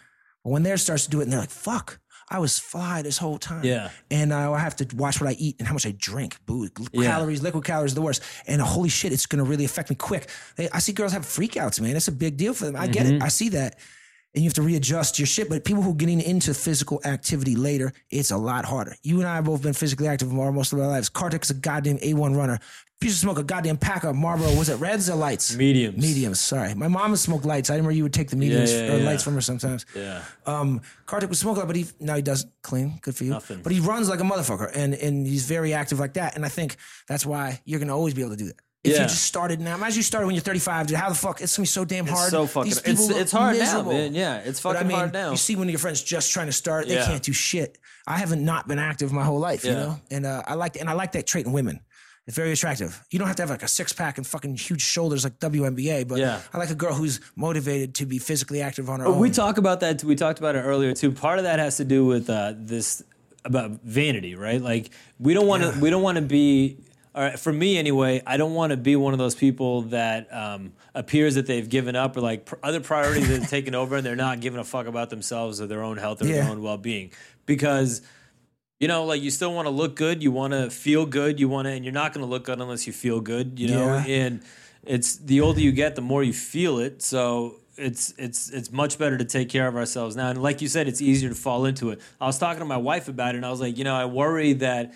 But 0.43 0.49
when 0.49 0.63
theirs 0.63 0.81
starts 0.81 1.05
to 1.05 1.09
do 1.09 1.19
it 1.21 1.23
and 1.23 1.31
they're 1.31 1.39
like, 1.39 1.49
fuck, 1.49 1.99
I 2.27 2.39
was 2.39 2.57
fly 2.57 3.01
this 3.03 3.17
whole 3.19 3.37
time. 3.37 3.63
Yeah. 3.63 3.89
And 4.09 4.33
uh, 4.33 4.51
I 4.51 4.59
have 4.59 4.75
to 4.77 4.95
watch 4.95 5.21
what 5.21 5.29
I 5.29 5.33
eat 5.33 5.57
and 5.59 5.67
how 5.67 5.73
much 5.73 5.85
I 5.85 5.93
drink. 5.97 6.37
Boo, 6.47 6.67
Yeah. 6.91 7.11
calories, 7.11 7.43
liquid 7.43 7.63
calories 7.63 7.93
the 7.93 8.01
worst. 8.01 8.23
And 8.47 8.61
uh, 8.61 8.65
holy 8.65 8.89
shit, 8.89 9.13
it's 9.13 9.27
going 9.27 9.43
to 9.43 9.49
really 9.49 9.65
affect 9.65 9.89
me 9.91 9.95
quick. 9.95 10.29
They, 10.55 10.67
I 10.71 10.79
see 10.79 10.91
girls 10.91 11.13
have 11.13 11.23
freakouts, 11.23 11.79
man. 11.79 11.95
It's 11.95 12.07
a 12.07 12.11
big 12.11 12.35
deal 12.37 12.53
for 12.55 12.65
them. 12.65 12.75
I 12.75 12.87
get 12.87 13.05
it. 13.05 13.21
I 13.21 13.27
see 13.27 13.49
that. 13.49 13.77
And 14.35 14.43
you 14.43 14.49
have 14.49 14.53
to 14.55 14.61
readjust 14.61 15.17
your 15.17 15.25
shit. 15.25 15.49
But 15.49 15.63
people 15.63 15.81
who 15.81 15.91
are 15.91 15.95
getting 15.95 16.19
into 16.19 16.53
physical 16.53 17.01
activity 17.05 17.55
later, 17.55 17.93
it's 18.09 18.31
a 18.31 18.37
lot 18.37 18.65
harder. 18.65 18.95
You 19.01 19.19
and 19.19 19.27
I 19.27 19.35
have 19.35 19.45
both 19.45 19.63
been 19.63 19.73
physically 19.73 20.07
active 20.07 20.29
for 20.29 20.51
most 20.51 20.73
of 20.73 20.79
our 20.79 20.87
lives. 20.87 21.07
Kartik 21.07 21.43
is 21.43 21.51
a 21.51 21.53
goddamn 21.53 21.97
A1 21.99 22.35
runner. 22.35 22.59
He 23.01 23.07
used 23.07 23.19
to 23.19 23.21
smoke 23.21 23.37
a 23.37 23.43
goddamn 23.43 23.77
pack 23.77 24.03
of 24.03 24.15
Marlboro. 24.15 24.47
Was 24.55 24.69
it 24.69 24.77
reds 24.77 25.09
or 25.09 25.15
lights? 25.15 25.55
Mediums. 25.55 26.01
Mediums. 26.01 26.39
Sorry, 26.39 26.73
my 26.73 26.87
mom 26.87 27.11
would 27.11 27.19
smoke 27.19 27.45
lights. 27.45 27.69
I 27.69 27.73
remember 27.75 27.91
you 27.91 28.03
would 28.03 28.13
take 28.13 28.29
the 28.29 28.35
mediums 28.35 28.73
yeah, 28.73 28.93
or 28.93 28.97
yeah. 28.97 29.05
lights 29.05 29.21
from 29.21 29.35
her 29.35 29.41
sometimes. 29.41 29.85
Yeah. 29.95 30.23
Um, 30.45 30.81
Kartik 31.05 31.29
would 31.29 31.37
smoke 31.37 31.57
a 31.57 31.59
lot, 31.59 31.67
but 31.67 31.75
he 31.75 31.85
now 31.99 32.15
he 32.15 32.21
does 32.21 32.47
clean. 32.63 32.97
Good 33.01 33.15
for 33.15 33.25
you. 33.25 33.31
Nothing. 33.31 33.61
But 33.61 33.73
he 33.73 33.79
runs 33.79 34.09
like 34.09 34.21
a 34.21 34.23
motherfucker, 34.23 34.71
and 34.73 34.93
and 34.95 35.27
he's 35.27 35.45
very 35.45 35.73
active 35.73 35.99
like 35.99 36.13
that. 36.13 36.35
And 36.35 36.45
I 36.45 36.49
think 36.49 36.77
that's 37.07 37.25
why 37.25 37.61
you're 37.65 37.79
gonna 37.79 37.95
always 37.95 38.13
be 38.13 38.21
able 38.21 38.31
to 38.31 38.37
do 38.37 38.47
that. 38.47 38.59
If 38.85 38.91
Yeah. 38.93 39.01
you 39.03 39.07
just 39.09 39.23
started 39.23 39.59
now, 39.59 39.75
imagine 39.75 39.97
you 39.97 40.03
started 40.03 40.27
when 40.27 40.35
you're 40.35 40.43
35. 40.43 40.87
Dude, 40.87 40.97
how 40.97 41.09
the 41.09 41.15
fuck? 41.15 41.41
It's 41.41 41.55
gonna 41.57 41.63
be 41.63 41.67
so 41.67 41.85
damn 41.85 42.05
hard. 42.07 42.23
It's 42.25 42.31
so 42.31 42.45
fucking- 42.47 42.69
These 42.69 42.77
it's- 42.79 42.91
people 42.93 43.07
look 43.09 43.17
it's 43.17 43.31
hard 43.31 43.57
now, 43.57 43.63
miserable. 43.63 43.91
man. 43.93 44.13
Yeah, 44.15 44.37
it's 44.37 44.59
fucking 44.59 44.89
hard 44.89 45.13
now. 45.13 45.31
You 45.31 45.37
see, 45.37 45.55
when 45.55 45.69
your 45.69 45.79
friends 45.79 46.01
just 46.01 46.31
trying 46.31 46.47
to 46.47 46.53
start, 46.53 46.87
they 46.87 46.95
Yeah. 46.95 47.05
can't 47.07 47.23
do 47.23 47.33
shit. 47.33 47.77
I 48.07 48.17
haven't 48.17 48.43
not 48.45 48.67
been 48.67 48.79
active 48.79 49.11
my 49.11 49.23
whole 49.23 49.39
life, 49.39 49.65
you 49.65 49.71
know, 49.73 49.99
and 50.11 50.25
uh, 50.25 50.43
I 50.47 50.53
like 50.53 50.75
and 50.79 50.89
I 50.89 50.93
like 50.93 51.13
that 51.13 51.25
trait 51.27 51.45
in 51.45 51.51
women. 51.51 51.79
It's 52.27 52.35
very 52.35 52.51
attractive. 52.51 52.99
You 53.11 53.19
don't 53.19 53.27
have 53.27 53.35
to 53.37 53.43
have 53.43 53.51
like 53.51 53.61
a 53.61 53.67
six 53.67 53.93
pack 53.93 54.17
and 54.17 54.25
fucking 54.25 54.55
huge 54.57 54.81
shoulders 54.81 55.23
like 55.23 55.39
WNBA, 55.39 56.03
but 56.07 56.17
Yeah. 56.17 56.39
I 56.53 56.57
like 56.57 56.71
a 56.71 56.75
girl 56.75 56.93
who's 56.95 57.19
motivated 57.35 57.93
to 57.95 58.05
be 58.07 58.17
physically 58.17 58.61
active 58.63 58.89
on 58.89 58.99
her 58.99 59.05
own. 59.07 59.19
We 59.19 59.29
talk 59.29 59.57
about 59.59 59.79
that. 59.81 60.03
We 60.03 60.15
talked 60.15 60.39
about 60.39 60.55
it 60.55 60.61
earlier 60.61 60.93
too. 60.93 61.11
Part 61.11 61.37
of 61.37 61.43
that 61.43 61.59
has 61.59 61.77
to 61.77 61.85
do 61.85 62.03
with 62.05 62.27
uh, 62.29 62.53
this 62.57 63.03
about 63.43 63.79
vanity, 63.83 64.33
right? 64.33 64.59
Like 64.59 64.89
we 65.19 65.35
don't 65.35 65.45
want 65.45 65.61
to. 65.63 65.69
Yeah. 65.69 65.79
We 65.79 65.89
don't 65.91 66.01
want 66.01 66.15
to 66.17 66.23
be. 66.23 66.77
Right, 67.15 67.39
for 67.39 67.53
me 67.53 67.77
anyway, 67.77 68.21
I 68.27 68.35
don't 68.35 68.53
want 68.53 68.71
to 68.71 68.77
be 68.77 68.95
one 68.97 69.13
of 69.13 69.19
those 69.19 69.35
people 69.35 69.83
that 69.83 70.27
um, 70.33 70.73
appears 70.93 71.35
that 71.35 71.45
they've 71.45 71.67
given 71.67 71.95
up 71.95 72.17
or 72.17 72.21
like 72.21 72.45
pr- 72.45 72.55
other 72.61 72.81
priorities 72.81 73.27
have 73.27 73.49
taken 73.49 73.73
over 73.73 73.95
and 73.95 74.05
they're 74.05 74.17
not 74.17 74.41
giving 74.41 74.59
a 74.59 74.65
fuck 74.65 74.85
about 74.85 75.09
themselves 75.09 75.61
or 75.61 75.67
their 75.67 75.81
own 75.81 75.95
health 75.97 76.21
or 76.21 76.25
Yeah. 76.25 76.41
their 76.41 76.51
own 76.51 76.61
well 76.61 76.77
being. 76.77 77.11
Because 77.45 78.01
you 78.81 78.89
know, 78.89 79.05
like 79.05 79.21
you 79.21 79.31
still 79.31 79.53
want 79.53 79.65
to 79.67 79.69
look 79.69 79.95
good, 79.95 80.21
you 80.21 80.31
want 80.31 80.51
to 80.51 80.69
feel 80.69 81.05
good, 81.05 81.39
you 81.39 81.47
want 81.47 81.65
to, 81.67 81.71
and 81.71 81.85
you're 81.85 81.93
not 81.93 82.13
going 82.13 82.25
to 82.25 82.29
look 82.29 82.43
good 82.43 82.59
unless 82.59 82.85
you 82.85 82.91
feel 82.91 83.21
good, 83.21 83.57
you 83.57 83.69
know. 83.69 83.95
Yeah. 83.95 84.05
And 84.25 84.41
it's 84.83 85.15
the 85.15 85.39
older 85.39 85.61
you 85.61 85.71
get, 85.71 85.95
the 85.95 86.01
more 86.01 86.21
you 86.21 86.33
feel 86.33 86.79
it. 86.79 87.01
So 87.01 87.61
it's 87.77 88.13
it's 88.17 88.49
it's 88.49 88.71
much 88.71 88.97
better 88.97 89.17
to 89.17 89.23
take 89.25 89.47
care 89.49 89.67
of 89.67 89.77
ourselves 89.77 90.15
now. 90.17 90.29
And 90.29 90.41
like 90.43 90.61
you 90.61 90.67
said, 90.67 90.89
it's 90.89 91.01
easier 91.01 91.29
to 91.29 91.35
fall 91.35 91.65
into 91.65 91.91
it. 91.91 92.01
I 92.19 92.25
was 92.25 92.37
talking 92.37 92.59
to 92.59 92.65
my 92.65 92.77
wife 92.77 93.07
about 93.07 93.35
it, 93.35 93.37
and 93.37 93.45
I 93.45 93.49
was 93.49 93.61
like, 93.61 93.77
you 93.77 93.85
know, 93.85 93.95
I 93.95 94.05
worry 94.05 94.53
that 94.53 94.93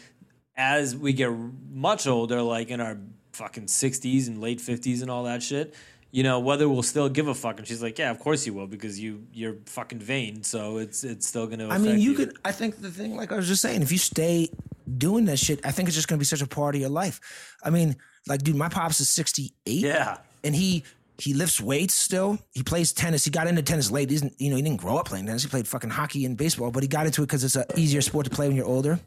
as 0.60 0.96
we 0.96 1.14
get 1.14 1.32
much 1.72 2.06
older, 2.06 2.42
like 2.42 2.70
in 2.70 2.82
our 2.82 2.98
fucking 3.32 3.66
60s 3.68 4.28
and 4.28 4.42
late 4.42 4.60
50s 4.60 5.02
and 5.02 5.10
all 5.10 5.24
that 5.24 5.42
shit. 5.42 5.74
You 6.12 6.24
know 6.24 6.40
whether 6.40 6.68
we'll 6.68 6.82
still 6.84 7.08
give 7.08 7.28
a 7.28 7.36
fuck, 7.36 7.60
and 7.60 7.68
she's 7.68 7.84
like, 7.84 8.00
"Yeah, 8.00 8.10
of 8.10 8.18
course 8.18 8.44
you 8.48 8.54
will, 8.56 8.66
because 8.66 9.00
you 9.00 9.28
you're 9.32 9.58
fucking 9.68 10.00
vain, 10.00 10.42
so 10.42 10.78
it's 10.78 11.04
it's 11.04 11.28
still 11.28 11.46
gonna." 11.46 11.70
I 11.70 11.78
mean, 11.78 12.00
you 12.00 12.16
could. 12.16 12.36
I 12.44 12.52
think 12.52 12.82
the 12.82 12.90
thing, 12.90 13.16
like 13.16 13.32
I 13.32 13.36
was 13.36 13.48
just 13.48 13.62
saying, 13.62 13.84
if 13.84 13.92
you 13.92 14.00
stay 14.00 14.50
doing 14.98 15.26
that 15.26 15.38
shit, 15.38 15.64
I 15.64 15.70
think 15.70 15.88
it's 15.88 15.96
just 15.96 16.08
gonna 16.08 16.18
be 16.18 16.26
such 16.26 16.42
a 16.42 16.48
part 16.48 16.74
of 16.74 16.82
your 16.82 16.90
life. 16.90 17.22
I 17.64 17.70
mean, 17.70 17.96
like, 18.28 18.42
dude, 18.42 18.56
my 18.56 18.70
pops 18.70 19.00
is 19.00 19.08
sixty 19.08 19.54
eight. 19.68 19.84
Yeah. 19.84 20.18
and 20.44 20.56
he 20.56 20.84
he 21.20 21.36
lifts 21.36 21.62
weights 21.62 21.94
still. 21.94 22.40
He 22.54 22.64
plays 22.64 22.92
tennis. 22.92 23.24
He 23.24 23.30
got 23.30 23.46
into 23.46 23.62
tennis 23.62 23.92
late. 23.92 24.10
He 24.10 24.16
isn't 24.16 24.34
you 24.40 24.50
know 24.50 24.56
he 24.56 24.64
didn't 24.64 24.82
grow 24.82 24.98
up 24.98 25.10
playing 25.10 25.28
tennis. 25.28 25.44
He 25.44 25.50
played 25.50 25.68
fucking 25.68 25.92
hockey 25.92 26.26
and 26.26 26.36
baseball, 26.36 26.72
but 26.72 26.82
he 26.82 26.90
got 26.90 27.06
into 27.06 27.22
it 27.22 27.28
because 27.28 27.44
it's 27.44 27.56
an 27.56 27.66
easier 27.78 28.02
sport 28.02 28.26
to 28.26 28.32
play 28.32 28.48
when 28.48 28.58
you're 28.58 28.66
older. 28.66 29.00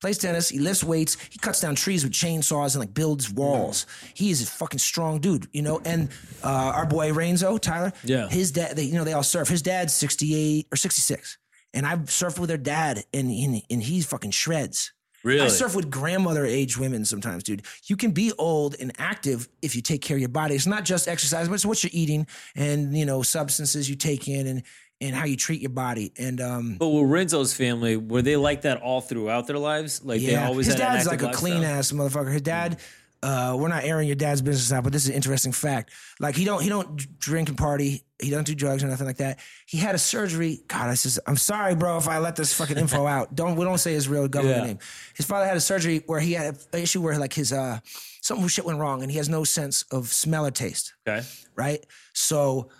Plays 0.00 0.18
tennis. 0.18 0.48
He 0.48 0.58
lifts 0.58 0.82
weights. 0.82 1.16
He 1.30 1.38
cuts 1.38 1.60
down 1.60 1.74
trees 1.74 2.04
with 2.04 2.12
chainsaws 2.12 2.74
and 2.74 2.80
like 2.80 2.94
builds 2.94 3.30
walls. 3.30 3.86
He 4.14 4.30
is 4.30 4.42
a 4.42 4.46
fucking 4.46 4.78
strong 4.78 5.20
dude, 5.20 5.46
you 5.52 5.62
know. 5.62 5.80
And 5.84 6.08
uh, 6.42 6.48
our 6.48 6.86
boy 6.86 7.12
Renzo 7.12 7.58
Tyler, 7.58 7.92
Yeah. 8.04 8.28
his 8.28 8.50
dad. 8.52 8.76
They, 8.76 8.84
you 8.84 8.94
know, 8.94 9.04
they 9.04 9.12
all 9.12 9.22
surf. 9.22 9.48
His 9.48 9.62
dad's 9.62 9.92
sixty 9.92 10.34
eight 10.34 10.68
or 10.72 10.76
sixty 10.76 11.02
six, 11.02 11.36
and 11.74 11.86
I've 11.86 12.00
surfed 12.06 12.38
with 12.38 12.48
their 12.48 12.56
dad, 12.56 13.04
and 13.12 13.30
and, 13.30 13.62
and 13.70 13.82
he's 13.82 14.06
fucking 14.06 14.30
shreds. 14.30 14.92
Really? 15.22 15.42
I 15.42 15.48
surf 15.48 15.76
with 15.76 15.90
grandmother 15.90 16.46
age 16.46 16.78
women 16.78 17.04
sometimes, 17.04 17.42
dude. 17.42 17.66
You 17.84 17.94
can 17.98 18.12
be 18.12 18.32
old 18.38 18.74
and 18.80 18.90
active 18.96 19.50
if 19.60 19.76
you 19.76 19.82
take 19.82 20.00
care 20.00 20.16
of 20.16 20.20
your 20.20 20.30
body. 20.30 20.54
It's 20.54 20.66
not 20.66 20.86
just 20.86 21.08
exercise, 21.08 21.46
but 21.46 21.56
it's 21.56 21.66
what 21.66 21.84
you're 21.84 21.90
eating 21.92 22.26
and 22.56 22.96
you 22.96 23.04
know 23.04 23.20
substances 23.22 23.90
you 23.90 23.96
take 23.96 24.28
in 24.28 24.46
and 24.46 24.62
and 25.00 25.14
how 25.14 25.24
you 25.24 25.36
treat 25.36 25.60
your 25.60 25.70
body. 25.70 26.12
And 26.18 26.40
um, 26.40 26.76
But 26.78 26.88
with 26.88 27.10
Renzo's 27.10 27.54
family, 27.54 27.96
were 27.96 28.22
they 28.22 28.36
like 28.36 28.62
that 28.62 28.82
all 28.82 29.00
throughout 29.00 29.46
their 29.46 29.58
lives? 29.58 30.04
Like 30.04 30.20
they 30.20 30.36
always 30.36 30.66
his 30.66 30.74
had 30.74 30.94
dad's 30.96 31.06
like 31.06 31.22
a 31.22 31.30
clean 31.32 31.62
ass 31.64 31.92
motherfucker. 31.92 32.32
His 32.32 32.42
dad. 32.42 32.78
Uh, 33.22 33.54
we're 33.60 33.68
not 33.68 33.84
airing 33.84 34.06
your 34.08 34.16
dad's 34.16 34.40
business 34.40 34.72
out, 34.72 34.82
but 34.82 34.94
this 34.94 35.02
is 35.02 35.10
an 35.10 35.14
interesting 35.14 35.52
fact. 35.52 35.92
Like 36.20 36.34
he 36.34 36.46
don't 36.46 36.62
he 36.62 36.70
don't 36.70 36.96
drink 37.18 37.50
and 37.50 37.58
party. 37.58 38.02
He 38.18 38.30
don't 38.30 38.46
do 38.46 38.54
drugs 38.54 38.82
or 38.82 38.86
nothing 38.86 39.06
like 39.06 39.18
that. 39.18 39.40
He 39.66 39.76
had 39.76 39.94
a 39.94 39.98
surgery. 39.98 40.62
God, 40.68 40.88
I 40.88 40.92
just 40.94 41.18
I'm 41.26 41.36
sorry, 41.36 41.74
bro, 41.74 41.98
if 41.98 42.08
I 42.08 42.16
let 42.16 42.34
this 42.34 42.54
fucking 42.54 42.78
info 42.78 43.06
out. 43.16 43.34
Don't 43.34 43.56
we 43.56 43.64
don't 43.66 43.76
say 43.76 43.92
his 43.92 44.08
real 44.08 44.26
government 44.26 44.60
Yeah. 44.60 44.66
name. 44.68 44.78
His 45.14 45.26
father 45.26 45.44
had 45.44 45.54
a 45.58 45.60
surgery 45.60 46.02
where 46.06 46.18
he 46.18 46.32
had 46.32 46.56
an 46.72 46.80
issue 46.80 47.02
where 47.02 47.18
like 47.18 47.34
his 47.34 47.52
uh 47.52 47.80
something 48.22 48.48
shit 48.48 48.64
went 48.64 48.78
wrong 48.78 49.02
and 49.02 49.10
he 49.10 49.18
has 49.18 49.28
no 49.28 49.44
sense 49.44 49.82
of 49.90 50.08
smell 50.08 50.46
or 50.46 50.50
taste 50.50 50.94
Okay. 51.06 51.22
right? 51.56 51.84
So 52.14 52.70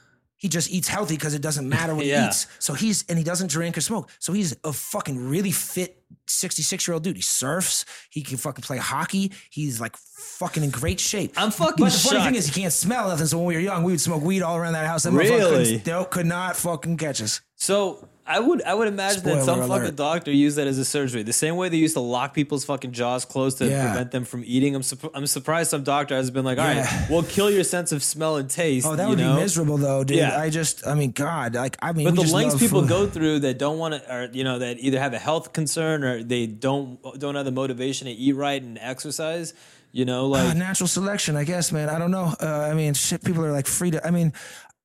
he 0.40 0.48
just 0.48 0.68
eats 0.70 0.88
healthy 0.88 1.14
because 1.14 1.34
it 1.34 1.42
doesn't 1.42 1.68
matter 1.76 1.94
what 1.94 2.04
Yeah. 2.06 2.22
he 2.22 2.26
eats. 2.28 2.46
So 2.58 2.74
he's 2.74 3.04
and 3.08 3.16
he 3.16 3.22
doesn't 3.24 3.50
drink 3.50 3.78
or 3.78 3.80
smoke. 3.82 4.10
So 4.18 4.32
he's 4.32 4.56
a 4.64 4.72
fucking 4.72 5.28
really 5.28 5.52
fit 5.52 6.02
66 6.26 6.88
year 6.88 6.94
old 6.94 7.04
dude. 7.04 7.16
He 7.16 7.22
surfs. 7.22 7.84
He 8.10 8.22
can 8.22 8.36
fucking 8.36 8.62
play 8.62 8.78
hockey. 8.78 9.32
He's 9.50 9.80
like 9.80 9.96
fucking 9.96 10.64
in 10.64 10.70
great 10.70 10.98
shape. 10.98 11.32
I'm 11.36 11.50
fucking 11.52 11.84
But 11.84 11.92
the 11.92 11.98
funny 11.98 12.16
shocked. 12.18 12.24
thing 12.26 12.34
is, 12.36 12.46
he 12.48 12.60
can't 12.60 12.72
smell 12.72 13.08
nothing. 13.08 13.26
So 13.26 13.38
when 13.38 13.46
we 13.46 13.54
were 13.54 13.60
young, 13.60 13.84
we 13.84 13.92
would 13.92 14.00
smoke 14.00 14.22
weed 14.22 14.42
all 14.42 14.56
around 14.56 14.72
that 14.72 14.86
house. 14.86 15.02
That 15.04 15.12
motherfucker 15.12 15.18
Really? 15.50 15.78
couldn't- 15.80 16.10
could 16.10 16.26
not 16.26 16.56
fucking 16.56 16.96
catch 16.96 17.20
us. 17.22 17.40
So 17.56 18.08
I 18.36 18.38
would 18.38 18.62
I 18.62 18.74
would 18.74 18.88
imagine 18.88 19.22
that 19.24 19.44
some 19.44 19.60
alert. 19.60 19.80
fucking 19.80 19.96
doctor 19.96 20.30
used 20.30 20.56
that 20.58 20.66
as 20.66 20.78
a 20.78 20.84
surgery. 20.84 21.22
The 21.24 21.32
same 21.32 21.56
way 21.56 21.68
they 21.68 21.76
used 21.76 21.94
to 21.94 22.00
lock 22.00 22.32
people's 22.32 22.64
fucking 22.64 22.92
jaws 22.92 23.24
closed 23.24 23.58
to 23.58 23.68
Yeah. 23.68 23.86
prevent 23.86 24.10
them 24.12 24.24
from 24.24 24.42
eating. 24.46 24.74
I'm 24.76 24.82
surp- 24.82 25.10
I'm 25.14 25.26
surprised 25.26 25.70
some 25.70 25.82
doctor 25.82 26.14
has 26.14 26.30
been 26.30 26.44
like, 26.44 26.58
all 26.58 26.64
right, 26.64 26.76
Yeah. 26.76 27.06
we'll 27.10 27.24
kill 27.24 27.50
your 27.50 27.64
sense 27.64 27.90
of 27.92 28.02
smell 28.04 28.36
and 28.36 28.48
taste. 28.48 28.86
Oh, 28.86 28.94
that 28.96 29.08
would 29.08 29.18
know? 29.18 29.34
be 29.36 29.40
miserable 29.42 29.76
though, 29.78 30.04
dude. 30.04 30.18
Yeah. 30.18 30.38
I 30.38 30.48
just, 30.50 30.86
I 30.86 30.94
mean, 30.94 31.10
God, 31.10 31.54
like, 31.54 31.76
I 31.82 31.92
mean, 31.92 32.06
But 32.06 32.14
the 32.24 32.32
lengths 32.32 32.58
people 32.58 32.80
food. 32.82 32.88
go 32.88 33.06
through 33.06 33.40
that 33.40 33.58
don't 33.58 33.78
want 33.78 33.94
to, 33.94 34.14
or 34.14 34.28
you 34.32 34.44
know, 34.44 34.58
that 34.60 34.78
either 34.78 35.00
have 35.00 35.12
a 35.12 35.18
health 35.18 35.52
concern 35.52 36.04
or 36.04 36.22
they 36.22 36.46
don't 36.46 36.98
don't 37.18 37.34
have 37.34 37.44
the 37.44 37.52
motivation 37.52 38.06
to 38.06 38.12
eat 38.12 38.34
right 38.36 38.62
and 38.62 38.78
exercise. 38.80 39.54
You 39.92 40.04
know, 40.04 40.26
Uh, 40.26 40.44
like 40.44 40.56
natural 40.56 40.86
selection, 40.86 41.34
I 41.34 41.42
guess, 41.42 41.72
man. 41.72 41.88
I 41.88 41.98
don't 41.98 42.12
know. 42.12 42.32
Uh, 42.40 42.46
I 42.70 42.74
mean, 42.74 42.94
shit, 42.94 43.24
people 43.24 43.44
are 43.44 43.50
like 43.50 43.66
free 43.66 43.90
to. 43.90 44.06
I 44.06 44.12
mean, 44.12 44.32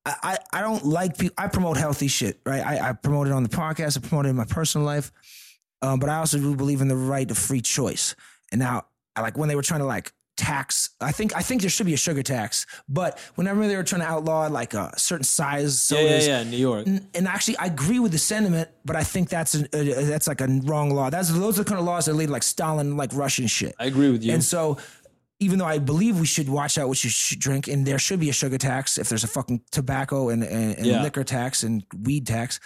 I, 0.06 0.38
I, 0.52 0.60
don't 0.60 0.84
like 0.84 1.18
people. 1.18 1.34
I 1.36 1.48
promote 1.48 1.76
healthy 1.76 2.08
shit, 2.08 2.40
right? 2.46 2.64
I, 2.64 2.90
I 2.90 2.92
promote 2.92 3.26
it 3.26 3.32
on 3.32 3.42
the 3.42 3.48
podcast. 3.48 3.98
I 3.98 4.06
promote 4.06 4.26
it 4.26 4.30
in 4.30 4.36
my 4.36 4.44
personal 4.44 4.86
life. 4.86 5.10
Um, 5.82 5.98
but 5.98 6.08
I 6.08 6.16
also 6.16 6.38
do 6.38 6.54
believe 6.54 6.80
in 6.80 6.88
the 6.88 6.96
right 6.96 7.30
of 7.30 7.36
free 7.36 7.60
choice. 7.60 8.14
And 8.52 8.60
now, 8.60 8.86
I 9.14 9.22
like 9.22 9.36
when 9.36 9.48
they 9.48 9.56
were 9.56 9.62
trying 9.62 9.80
to 9.80 9.86
like 9.86 10.12
tax. 10.36 10.90
I 11.00 11.12
think 11.12 11.34
I 11.34 11.40
think 11.40 11.62
there 11.62 11.70
should 11.70 11.86
be 11.86 11.94
a 11.94 11.98
sugar 11.98 12.22
tax. 12.22 12.66
But 12.88 13.18
whenever 13.34 13.66
they 13.66 13.76
were 13.76 13.82
trying 13.82 14.02
to 14.02 14.06
outlaw 14.06 14.46
like 14.46 14.74
a 14.74 14.96
certain 14.98 15.24
size 15.24 15.90
yeah, 15.90 16.00
yeah, 16.00 16.20
yeah, 16.20 16.40
in 16.40 16.50
New 16.50 16.56
York. 16.58 16.86
and, 16.86 17.06
and 17.14 17.26
actually, 17.26 17.56
I 17.58 17.66
agree 17.66 17.98
with 17.98 18.12
the 18.12 18.18
sentiment, 18.18 18.68
but 18.84 18.96
I 18.96 19.02
think 19.02 19.28
that's 19.28 19.54
a, 19.54 19.66
a, 19.74 20.04
that's 20.04 20.28
like 20.28 20.40
a 20.40 20.46
wrong 20.64 20.90
law. 20.90 21.10
That's 21.10 21.30
those 21.30 21.58
are 21.58 21.64
the 21.64 21.68
kind 21.68 21.80
of 21.80 21.86
laws 21.86 22.06
that 22.06 22.14
lead 22.14 22.30
like 22.30 22.42
Stalin, 22.42 22.96
like 22.96 23.10
Russian 23.14 23.46
shit. 23.46 23.74
I 23.78 23.86
agree 23.86 24.10
with 24.10 24.22
you. 24.22 24.32
And 24.32 24.44
so, 24.44 24.78
even 25.38 25.58
though 25.58 25.66
I 25.66 25.78
believe 25.78 26.18
we 26.18 26.26
should 26.26 26.48
watch 26.48 26.78
out 26.78 26.88
what 26.88 27.02
you 27.04 27.10
should 27.10 27.38
drink, 27.40 27.68
and 27.68 27.86
there 27.86 27.98
should 27.98 28.20
be 28.20 28.30
a 28.30 28.32
sugar 28.32 28.58
tax 28.58 28.96
if 28.98 29.08
there's 29.08 29.24
a 29.24 29.28
fucking 29.28 29.62
tobacco 29.70 30.28
and, 30.30 30.42
and, 30.42 30.76
and 30.78 30.86
Yeah. 30.86 31.02
liquor 31.02 31.24
tax 31.24 31.62
and 31.62 31.84
weed 32.02 32.26
tax. 32.26 32.58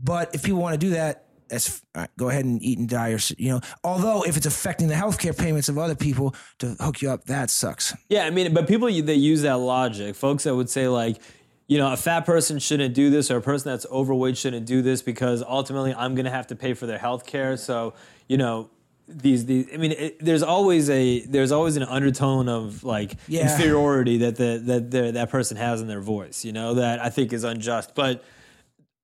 But 0.00 0.34
if 0.34 0.42
people 0.42 0.60
want 0.60 0.74
to 0.74 0.78
do 0.78 0.90
that, 0.90 1.26
that's 1.48 1.82
right, 1.94 2.08
go 2.16 2.28
ahead 2.30 2.44
and 2.46 2.62
eat 2.62 2.78
and 2.78 2.88
die, 2.88 3.10
or 3.10 3.18
you 3.36 3.50
know. 3.50 3.60
Although 3.84 4.22
if 4.22 4.36
it's 4.36 4.46
affecting 4.46 4.88
the 4.88 4.94
healthcare 4.94 5.36
payments 5.36 5.68
of 5.68 5.76
other 5.78 5.94
people 5.94 6.34
to 6.60 6.76
hook 6.80 7.02
you 7.02 7.10
up, 7.10 7.24
that 7.24 7.50
sucks. 7.50 7.94
Yeah, 8.08 8.24
I 8.24 8.30
mean, 8.30 8.54
but 8.54 8.66
people 8.66 8.86
that 8.88 9.16
use 9.16 9.42
that 9.42 9.58
logic, 9.58 10.14
folks 10.14 10.44
that 10.44 10.54
would 10.56 10.70
say 10.70 10.88
like, 10.88 11.18
you 11.66 11.76
know, 11.78 11.92
a 11.92 11.96
fat 11.96 12.24
person 12.24 12.58
shouldn't 12.58 12.94
do 12.94 13.10
this, 13.10 13.30
or 13.30 13.36
a 13.36 13.42
person 13.42 13.70
that's 13.70 13.84
overweight 13.90 14.36
shouldn't 14.38 14.64
do 14.66 14.80
this 14.80 15.02
because 15.02 15.42
ultimately 15.42 15.92
I'm 15.94 16.14
going 16.14 16.24
to 16.24 16.30
have 16.30 16.46
to 16.48 16.56
pay 16.56 16.72
for 16.74 16.86
their 16.86 16.98
healthcare. 16.98 17.58
So, 17.58 17.94
you 18.28 18.36
know, 18.38 18.70
these 19.08 19.46
these. 19.46 19.66
I 19.72 19.76
mean, 19.76 19.92
it, 19.92 20.24
there's 20.24 20.42
always 20.42 20.88
a 20.90 21.20
there's 21.26 21.52
always 21.52 21.76
an 21.76 21.82
undertone 21.84 22.48
of 22.48 22.84
like 22.84 23.16
Yeah. 23.28 23.50
inferiority 23.52 24.18
that 24.18 24.36
the 24.36 24.60
that 24.64 24.90
the, 24.90 25.12
that 25.12 25.30
person 25.30 25.56
has 25.56 25.80
in 25.80 25.88
their 25.88 26.00
voice. 26.00 26.44
You 26.44 26.52
know, 26.52 26.74
that 26.74 27.00
I 27.00 27.10
think 27.10 27.32
is 27.32 27.44
unjust, 27.44 27.94
but. 27.94 28.22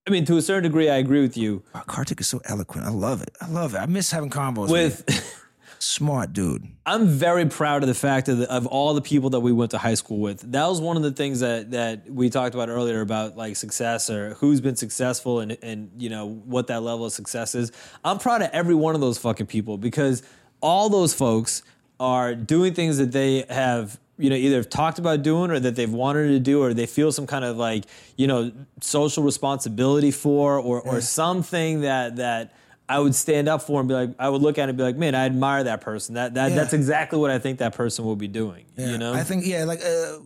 I 0.07 0.11
mean, 0.11 0.25
to 0.25 0.39
a 0.39 0.43
certain 0.43 0.63
degree, 0.63 0.89
I 0.89 0.97
agree 0.97 1.21
with 1.21 1.37
you. 1.37 1.63
Wow, 1.75 1.83
Kartik 1.87 2.19
is 2.23 2.27
so 2.29 2.41
eloquent. 2.47 2.87
I 2.87 2.91
love 2.91 3.21
it. 3.21 3.37
I 3.43 3.47
love 3.49 3.75
it. 3.75 3.79
I 3.79 3.85
miss 3.85 4.11
having 4.11 4.31
combos 4.31 4.71
With 4.71 5.05
smart 5.89 6.35
dude. 6.35 6.69
I'm 6.85 7.07
very 7.07 7.47
proud 7.47 7.83
of 7.83 7.89
the 7.89 7.95
fact 7.95 8.29
of, 8.29 8.39
the, 8.39 8.53
of 8.53 8.67
all 8.67 8.93
the 8.93 9.01
people 9.01 9.31
that 9.31 9.41
we 9.41 9.53
went 9.53 9.71
to 9.71 9.79
high 9.79 9.95
school 9.95 10.19
with. 10.19 10.41
That 10.53 10.67
was 10.67 10.83
one 10.83 10.99
of 10.99 11.03
the 11.03 11.13
things 11.13 11.41
that 11.41 11.71
that 11.71 12.11
we 12.11 12.29
talked 12.29 12.55
about 12.55 12.69
earlier 12.69 13.01
about 13.01 13.37
like 13.39 13.57
success 13.57 14.11
or 14.11 14.35
who's 14.35 14.61
been 14.61 14.77
successful 14.77 15.41
and 15.41 15.57
and 15.63 15.91
you 15.97 16.11
know 16.11 16.29
what 16.29 16.67
that 16.67 16.83
level 16.83 17.07
of 17.07 17.13
success 17.13 17.55
is. 17.55 17.73
I'm 18.05 18.19
proud 18.19 18.43
of 18.43 18.51
every 18.53 18.75
one 18.75 18.95
of 18.95 19.01
those 19.01 19.17
fucking 19.17 19.47
people 19.47 19.79
because 19.79 20.23
all 20.61 20.91
those 20.91 21.15
folks 21.15 21.63
are 21.99 22.35
doing 22.35 22.75
things 22.75 22.99
that 22.99 23.13
they 23.13 23.47
have 23.49 23.99
you 24.19 24.29
know 24.29 24.37
either 24.37 24.63
talked 24.63 24.99
about 24.99 25.23
doing 25.23 25.51
or 25.51 25.59
that 25.59 25.75
they've 25.75 25.91
wanted 25.91 26.29
to 26.29 26.39
do 26.39 26.63
or 26.63 26.75
they 26.75 26.87
feel 26.87 27.13
some 27.13 27.27
kind 27.27 27.47
of 27.47 27.57
like 27.57 27.85
you 28.17 28.27
know 28.27 28.53
social 28.83 29.23
responsibility 29.23 30.11
for 30.11 30.59
or 30.59 30.83
or 30.83 31.01
something 31.01 31.81
that 31.81 32.17
that 32.17 32.53
I 32.89 32.99
would 32.99 33.15
stand 33.15 33.49
up 33.49 33.63
for 33.63 33.81
and 33.81 33.89
be 33.89 33.95
like, 33.95 34.11
I 34.19 34.29
would 34.29 34.41
look 34.43 34.57
at 34.59 34.65
it 34.65 34.71
and 34.71 34.79
be 34.79 34.85
like, 34.85 34.97
man, 34.97 35.15
I 35.15 35.27
admire 35.27 35.65
that 35.65 35.81
person. 35.81 36.15
That 36.15 36.35
that 36.35 36.51
Yeah. 36.51 36.57
that's 36.57 36.73
exactly 36.73 37.19
what 37.19 37.31
I 37.31 37.39
think 37.39 37.59
that 37.59 37.75
person 37.75 38.05
will 38.05 38.17
be 38.17 38.29
doing. 38.29 38.65
Yeah, 38.77 38.91
You 38.93 38.99
know, 38.99 39.13
I 39.13 39.25
think 39.25 39.45
yeah, 39.47 39.65
like 39.65 39.81
uh, 39.85 40.19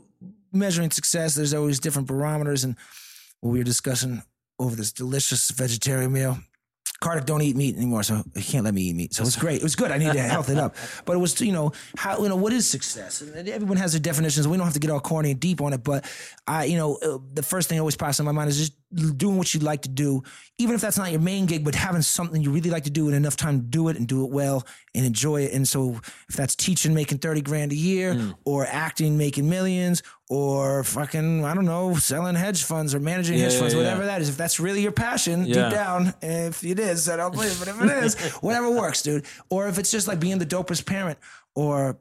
measuring 0.52 0.90
success. 0.90 1.34
There's 1.34 1.54
always 1.54 1.80
different 1.80 2.08
barometers, 2.08 2.64
and 2.64 2.76
what 3.40 3.50
we 3.50 3.58
were 3.58 3.64
discussing 3.64 4.22
over 4.58 4.76
this 4.76 4.92
delicious 4.92 5.50
vegetarian 5.50 6.12
meal. 6.12 6.38
Kartik 7.00 7.24
don't 7.26 7.42
eat 7.42 7.56
meat 7.56 7.76
anymore, 7.76 8.04
so 8.04 8.22
he 8.36 8.42
can't 8.44 8.64
let 8.64 8.74
me 8.74 8.82
eat 8.82 8.94
meat. 8.94 9.12
So 9.12 9.24
it's 9.24 9.34
great. 9.34 9.56
It 9.56 9.62
was 9.64 9.74
good. 9.74 9.90
I 9.90 9.98
need 9.98 10.12
to 10.12 10.20
health 10.22 10.48
it 10.50 10.56
up. 10.56 10.76
But 11.04 11.14
it 11.16 11.18
was, 11.18 11.40
you 11.40 11.50
know, 11.50 11.72
how 11.96 12.22
you 12.22 12.28
know 12.28 12.36
what 12.36 12.52
is 12.52 12.68
success? 12.70 13.20
And 13.22 13.48
everyone 13.48 13.76
has 13.78 13.90
their 13.92 14.00
definitions. 14.00 14.46
We 14.46 14.56
don't 14.56 14.66
have 14.66 14.74
to 14.74 14.78
get 14.78 14.90
all 14.92 15.00
corny 15.00 15.32
and 15.32 15.40
deep 15.40 15.60
on 15.60 15.72
it. 15.72 15.82
But 15.82 16.04
I, 16.46 16.64
you 16.66 16.76
know, 16.76 16.98
uh, 17.02 17.18
the 17.34 17.42
first 17.42 17.68
thing 17.68 17.76
that 17.76 17.80
always 17.80 17.96
pops 17.96 18.20
in 18.20 18.24
my 18.24 18.30
mind 18.30 18.50
is 18.50 18.58
just 18.58 18.72
doing 18.92 19.36
what 19.38 19.54
you 19.54 19.60
like 19.60 19.82
to 19.82 19.88
do, 19.88 20.22
even 20.58 20.74
if 20.74 20.80
that's 20.80 20.98
not 20.98 21.10
your 21.10 21.20
main 21.20 21.46
gig, 21.46 21.64
but 21.64 21.74
having 21.74 22.02
something 22.02 22.42
you 22.42 22.50
really 22.50 22.70
like 22.70 22.84
to 22.84 22.90
do 22.90 23.06
and 23.06 23.16
enough 23.16 23.36
time 23.36 23.60
to 23.60 23.66
do 23.66 23.88
it 23.88 23.96
and 23.96 24.06
do 24.06 24.24
it 24.24 24.30
well 24.30 24.66
and 24.94 25.04
enjoy 25.06 25.42
it. 25.42 25.52
And 25.52 25.66
so 25.66 26.00
if 26.28 26.36
that's 26.36 26.54
teaching, 26.54 26.94
making 26.94 27.18
thirty 27.18 27.40
grand 27.42 27.72
a 27.72 27.74
year, 27.76 28.14
Mm. 28.14 28.34
or 28.44 28.66
acting, 28.66 29.16
making 29.16 29.48
millions, 29.48 30.02
or 30.28 30.84
fucking 30.84 31.44
I 31.44 31.54
don't 31.54 31.64
know, 31.64 31.94
selling 31.94 32.34
hedge 32.34 32.64
funds 32.64 32.94
or 32.94 33.00
managing 33.00 33.38
Yeah, 33.38 33.44
hedge 33.44 33.54
yeah, 33.54 33.58
funds, 33.60 33.74
yeah. 33.74 33.80
whatever 33.80 34.04
that 34.06 34.20
is. 34.22 34.28
If 34.28 34.36
that's 34.36 34.60
really 34.60 34.82
your 34.82 34.92
passion, 34.92 35.44
deep 35.44 35.54
down, 35.54 36.14
if 36.22 36.62
it 36.64 36.78
is, 36.78 37.08
I 37.08 37.16
don't 37.16 37.32
believe, 37.32 37.58
but 37.58 37.68
if 37.68 37.80
it 37.82 38.04
is, 38.04 38.14
whatever 38.42 38.70
works, 38.70 39.02
dude. 39.02 39.24
Or 39.50 39.68
if 39.68 39.78
it's 39.78 39.90
just 39.90 40.06
like 40.08 40.20
being 40.20 40.38
the 40.38 40.46
dopest 40.46 40.86
parent, 40.86 41.18
or 41.54 41.98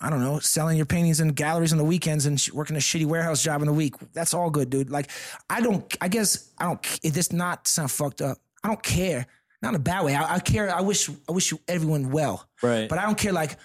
I 0.00 0.08
don't 0.10 0.20
know, 0.20 0.38
selling 0.38 0.76
your 0.76 0.86
paintings 0.86 1.20
in 1.20 1.28
galleries 1.28 1.70
on 1.72 1.78
the 1.78 1.84
weekends 1.84 2.26
and 2.26 2.40
sh- 2.40 2.50
working 2.52 2.76
a 2.76 2.80
shitty 2.80 3.04
warehouse 3.06 3.42
job 3.42 3.60
in 3.60 3.66
the 3.66 3.72
week. 3.74 3.94
That's 4.14 4.32
all 4.34 4.48
good, 4.50 4.70
dude. 4.70 4.90
Like, 4.90 5.10
I 5.50 5.60
don't, 5.60 5.84
I 6.00 6.08
guess 6.08 6.50
I 6.58 6.64
don't, 6.64 7.00
it 7.02 7.12
does 7.14 7.32
not 7.32 7.68
sound 7.68 7.90
fucked 7.90 8.22
up. 8.22 8.38
I 8.64 8.68
don't 8.68 8.82
care. 8.82 9.26
Not 9.60 9.70
in 9.70 9.74
a 9.76 9.78
bad 9.80 10.04
way. 10.04 10.14
I, 10.14 10.36
I 10.36 10.38
care. 10.38 10.74
I 10.74 10.80
wish, 10.80 11.10
I 11.28 11.32
wish 11.32 11.50
you 11.52 11.60
everyone 11.68 12.10
well. 12.10 12.48
Right. 12.62 12.88
But 12.88 12.98
I 12.98 13.02
don't 13.02 13.18
care. 13.18 13.32
Like, 13.32 13.56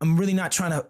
I'm 0.00 0.16
really 0.16 0.32
not 0.34 0.50
trying 0.50 0.70
to 0.72 0.86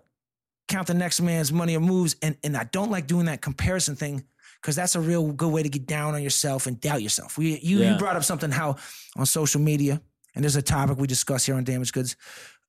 count 0.69 0.87
the 0.87 0.95
next 0.95 1.21
man's 1.21 1.53
money 1.53 1.77
or 1.77 1.81
moves. 1.81 2.17
And, 2.23 2.37
and 2.45 2.57
I 2.57 2.65
don't 2.65 2.91
like 2.91 3.07
doing 3.07 3.27
that 3.27 3.43
comparison 3.43 3.97
thing 3.97 4.25
because 4.63 4.77
that's 4.77 4.95
a 4.95 5.01
real 5.01 5.33
good 5.33 5.53
way 5.53 5.63
to 5.63 5.69
get 5.69 5.87
down 5.87 6.15
on 6.15 6.23
yourself 6.23 6.67
and 6.67 6.81
doubt 6.81 7.03
yourself. 7.03 7.37
We, 7.37 7.59
you, 7.59 7.81
Yeah. 7.81 7.93
you 7.93 7.99
brought 7.99 8.17
up 8.17 8.25
something 8.25 8.51
how 8.51 8.77
on 9.17 9.27
social 9.27 9.61
media, 9.61 10.01
and 10.35 10.43
there's 10.43 10.57
a 10.57 10.63
topic 10.63 10.99
we 10.99 11.07
discuss 11.07 11.45
here 11.45 11.57
on 11.57 11.65
Damaged 11.65 11.93
Goods. 11.93 12.17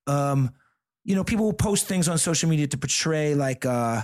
Um, 0.07 0.51
you 1.05 1.15
know, 1.15 1.23
people 1.23 1.45
will 1.45 1.53
post 1.53 1.87
things 1.87 2.09
on 2.09 2.17
social 2.17 2.49
media 2.49 2.67
to 2.67 2.77
portray 2.77 3.35
like 3.35 3.65
uh 3.65 4.01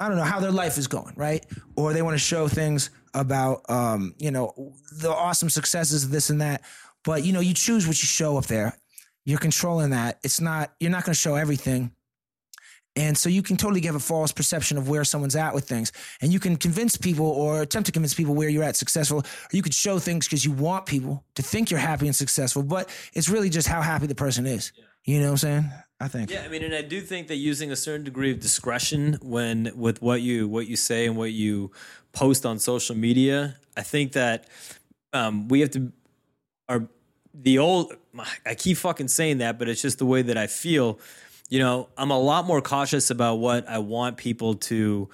I 0.00 0.08
don't 0.08 0.16
know 0.16 0.24
how 0.24 0.40
their 0.40 0.50
life 0.50 0.78
is 0.78 0.86
going, 0.86 1.12
right? 1.14 1.44
Or 1.76 1.92
they 1.92 2.00
want 2.00 2.14
to 2.14 2.18
show 2.18 2.48
things 2.48 2.88
about 3.12 3.68
um, 3.68 4.14
you 4.18 4.30
know, 4.30 4.74
the 4.92 5.10
awesome 5.10 5.50
successes 5.50 6.04
of 6.04 6.10
this 6.10 6.30
and 6.30 6.40
that. 6.40 6.62
But 7.04 7.24
you 7.24 7.32
know, 7.32 7.40
you 7.40 7.54
choose 7.54 7.86
what 7.86 8.00
you 8.02 8.06
show 8.06 8.38
up 8.38 8.46
there. 8.46 8.76
You're 9.26 9.38
controlling 9.38 9.90
that. 9.90 10.18
It's 10.24 10.40
not 10.40 10.72
you're 10.80 10.90
not 10.90 11.04
going 11.04 11.14
to 11.14 11.20
show 11.20 11.34
everything. 11.34 11.92
And 12.96 13.16
so 13.16 13.28
you 13.28 13.42
can 13.42 13.56
totally 13.56 13.80
give 13.80 13.94
a 13.94 14.00
false 14.00 14.32
perception 14.32 14.76
of 14.76 14.88
where 14.88 15.04
someone's 15.04 15.36
at 15.36 15.54
with 15.54 15.68
things. 15.68 15.92
And 16.20 16.32
you 16.32 16.40
can 16.40 16.56
convince 16.56 16.96
people 16.96 17.26
or 17.26 17.62
attempt 17.62 17.86
to 17.86 17.92
convince 17.92 18.14
people 18.14 18.34
where 18.34 18.48
you're 18.48 18.64
at 18.64 18.74
successful. 18.74 19.18
Or 19.18 19.22
you 19.52 19.62
could 19.62 19.74
show 19.74 19.98
things 19.98 20.26
because 20.26 20.44
you 20.44 20.50
want 20.50 20.86
people 20.86 21.24
to 21.36 21.42
think 21.42 21.70
you're 21.70 21.78
happy 21.78 22.06
and 22.06 22.16
successful, 22.16 22.64
but 22.64 22.88
it's 23.12 23.28
really 23.28 23.48
just 23.48 23.68
how 23.68 23.80
happy 23.80 24.06
the 24.06 24.14
person 24.14 24.44
is. 24.44 24.72
You 25.04 25.20
know 25.20 25.26
what 25.26 25.30
I'm 25.30 25.36
saying? 25.36 25.70
I 26.00 26.08
think. 26.08 26.30
Yeah, 26.30 26.42
I 26.44 26.48
mean, 26.48 26.62
and 26.62 26.74
I 26.74 26.82
do 26.82 27.00
think 27.02 27.28
that 27.28 27.36
using 27.36 27.70
a 27.70 27.76
certain 27.76 28.04
degree 28.04 28.30
of 28.30 28.40
discretion 28.40 29.18
when 29.22 29.70
with 29.76 30.00
what 30.00 30.22
you 30.22 30.48
what 30.48 30.66
you 30.66 30.76
say 30.76 31.06
and 31.06 31.16
what 31.16 31.32
you 31.32 31.70
post 32.12 32.46
on 32.46 32.58
social 32.58 32.96
media, 32.96 33.56
I 33.76 33.82
think 33.82 34.12
that 34.12 34.46
um, 35.12 35.48
we 35.48 35.60
have 35.60 35.70
to 35.72 35.92
are 36.68 36.88
the 37.34 37.58
old. 37.58 37.92
I 38.46 38.54
keep 38.54 38.78
fucking 38.78 39.08
saying 39.08 39.38
that, 39.38 39.58
but 39.58 39.68
it's 39.68 39.82
just 39.82 39.98
the 39.98 40.06
way 40.06 40.22
that 40.22 40.38
I 40.38 40.46
feel. 40.46 40.98
You 41.50 41.58
know, 41.58 41.88
I'm 41.98 42.10
a 42.10 42.18
lot 42.18 42.46
more 42.46 42.62
cautious 42.62 43.10
about 43.10 43.36
what 43.36 43.68
I 43.68 43.78
want 43.78 44.16
people 44.16 44.54
to 44.54 45.08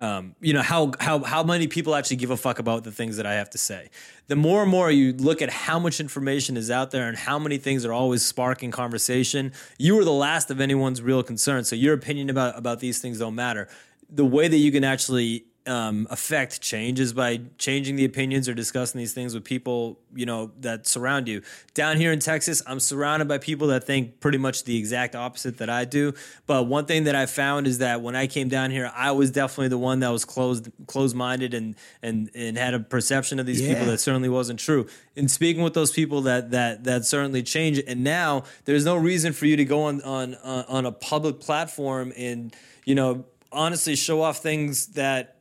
um, 0.00 0.36
you 0.40 0.52
know 0.52 0.62
how 0.62 0.92
how 1.00 1.24
how 1.24 1.42
many 1.42 1.66
people 1.66 1.94
actually 1.94 2.16
give 2.16 2.30
a 2.30 2.36
fuck 2.36 2.58
about 2.60 2.84
the 2.84 2.92
things 2.92 3.16
that 3.16 3.26
I 3.26 3.34
have 3.34 3.50
to 3.50 3.58
say. 3.58 3.90
The 4.28 4.36
more 4.36 4.62
and 4.62 4.70
more 4.70 4.90
you 4.90 5.12
look 5.12 5.42
at 5.42 5.50
how 5.50 5.78
much 5.78 5.98
information 5.98 6.56
is 6.56 6.70
out 6.70 6.92
there 6.92 7.08
and 7.08 7.16
how 7.16 7.38
many 7.38 7.58
things 7.58 7.84
are 7.84 7.92
always 7.92 8.24
sparking 8.24 8.70
conversation, 8.70 9.52
you 9.76 9.98
are 9.98 10.04
the 10.04 10.12
last 10.12 10.50
of 10.50 10.60
anyone's 10.60 11.02
real 11.02 11.22
concern. 11.22 11.64
So 11.64 11.74
your 11.74 11.94
opinion 11.94 12.30
about 12.30 12.56
about 12.56 12.78
these 12.78 13.00
things 13.00 13.18
don't 13.18 13.34
matter. 13.34 13.68
The 14.08 14.24
way 14.24 14.46
that 14.46 14.56
you 14.56 14.70
can 14.70 14.84
actually 14.84 15.46
um, 15.68 16.06
affect 16.10 16.60
change 16.60 16.98
is 16.98 17.12
by 17.12 17.40
changing 17.58 17.96
the 17.96 18.04
opinions 18.04 18.48
or 18.48 18.54
discussing 18.54 18.98
these 18.98 19.12
things 19.12 19.34
with 19.34 19.44
people 19.44 19.98
you 20.14 20.26
know 20.26 20.50
that 20.60 20.86
surround 20.86 21.28
you. 21.28 21.42
Down 21.74 21.96
here 21.98 22.12
in 22.12 22.18
Texas, 22.18 22.62
I'm 22.66 22.80
surrounded 22.80 23.28
by 23.28 23.38
people 23.38 23.68
that 23.68 23.84
think 23.84 24.20
pretty 24.20 24.38
much 24.38 24.64
the 24.64 24.76
exact 24.78 25.14
opposite 25.14 25.58
that 25.58 25.68
I 25.70 25.84
do. 25.84 26.14
But 26.46 26.64
one 26.66 26.86
thing 26.86 27.04
that 27.04 27.14
I 27.14 27.26
found 27.26 27.66
is 27.66 27.78
that 27.78 28.00
when 28.00 28.16
I 28.16 28.26
came 28.26 28.48
down 28.48 28.70
here, 28.70 28.90
I 28.94 29.12
was 29.12 29.30
definitely 29.30 29.68
the 29.68 29.78
one 29.78 30.00
that 30.00 30.08
was 30.08 30.24
closed 30.24 30.70
closed 30.86 31.14
minded 31.14 31.54
and 31.54 31.74
and 32.02 32.30
and 32.34 32.56
had 32.56 32.74
a 32.74 32.80
perception 32.80 33.38
of 33.38 33.46
these 33.46 33.60
Yeah. 33.60 33.74
people 33.74 33.86
that 33.86 33.98
certainly 33.98 34.28
wasn't 34.28 34.58
true. 34.58 34.86
In 35.14 35.28
speaking 35.28 35.62
with 35.62 35.74
those 35.74 35.90
people, 35.92 36.22
that 36.22 36.50
that 36.52 36.84
that 36.84 37.04
certainly 37.04 37.42
changed. 37.42 37.82
And 37.86 38.02
now 38.02 38.44
there's 38.64 38.84
no 38.84 38.96
reason 38.96 39.32
for 39.32 39.46
you 39.46 39.56
to 39.56 39.64
go 39.64 39.82
on 39.82 40.00
on 40.02 40.34
on 40.36 40.64
on 40.64 40.86
a 40.86 40.92
public 40.92 41.40
platform 41.40 42.12
and 42.16 42.54
you 42.84 42.94
know 42.94 43.24
honestly 43.52 43.96
show 43.96 44.22
off 44.22 44.38
things 44.42 44.88
that 44.88 45.37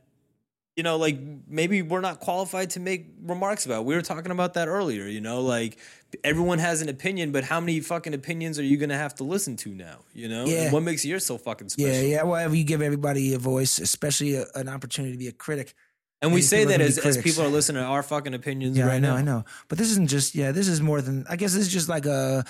you 0.78 0.84
know, 0.84 0.98
like 0.98 1.18
maybe 1.48 1.82
we're 1.82 2.02
not 2.02 2.20
qualified 2.20 2.70
to 2.70 2.80
make 2.80 3.08
remarks 3.24 3.66
about. 3.66 3.84
We 3.84 3.96
were 3.96 4.04
talking 4.04 4.32
about 4.32 4.54
that 4.54 4.68
earlier, 4.68 5.08
you 5.08 5.20
know, 5.20 5.42
like 5.42 5.80
everyone 6.24 6.60
has 6.60 6.84
an 6.84 6.88
opinion, 6.88 7.32
but 7.32 7.44
how 7.44 7.60
many 7.60 7.80
fucking 7.80 8.14
opinions 8.14 8.60
are 8.60 8.64
you 8.64 8.78
going 8.78 8.90
to 8.90 8.96
have 8.96 9.16
to 9.16 9.24
listen 9.24 9.58
to 9.58 9.70
now, 9.70 9.98
you 10.14 10.30
know? 10.30 10.46
Yeah. 10.46 10.66
And 10.66 10.74
what 10.74 10.84
makes 10.84 11.04
yours 11.04 11.26
so 11.26 11.40
fucking 11.40 11.70
special? 11.70 11.92
Yeah, 11.92 12.02
yeah. 12.02 12.24
Whatever 12.24 12.56
you 12.56 12.64
give 12.64 12.84
everybody 12.84 13.34
a 13.34 13.40
voice, 13.40 13.80
especially 13.80 14.36
a, 14.36 14.46
an 14.54 14.70
opportunity 14.70 15.14
to 15.14 15.18
be 15.18 15.28
a 15.28 15.32
critic. 15.32 15.74
And 16.22 16.32
we 16.32 16.44
say 16.44 16.64
that 16.66 16.80
as, 16.80 17.00
as 17.00 17.18
people 17.18 17.44
are 17.44 17.48
listening 17.48 17.82
to 17.82 17.88
our 17.88 18.04
fucking 18.04 18.36
opinions 18.36 18.78
Yeah, 18.78 18.86
right 18.86 18.96
I 18.96 19.00
know, 19.00 19.14
now. 19.14 19.18
I 19.18 19.22
know. 19.24 19.46
But 19.70 19.80
this 19.80 19.90
isn't 19.92 20.10
just 20.10 20.36
yeah. 20.36 20.52
This 20.52 20.68
is 20.68 20.82
more 20.82 21.02
than 21.02 21.26
I 21.30 21.36
guess. 21.36 21.54
This 21.54 21.68
is 21.68 21.74
just 21.74 21.90
like 21.90 22.06
a 22.08 22.44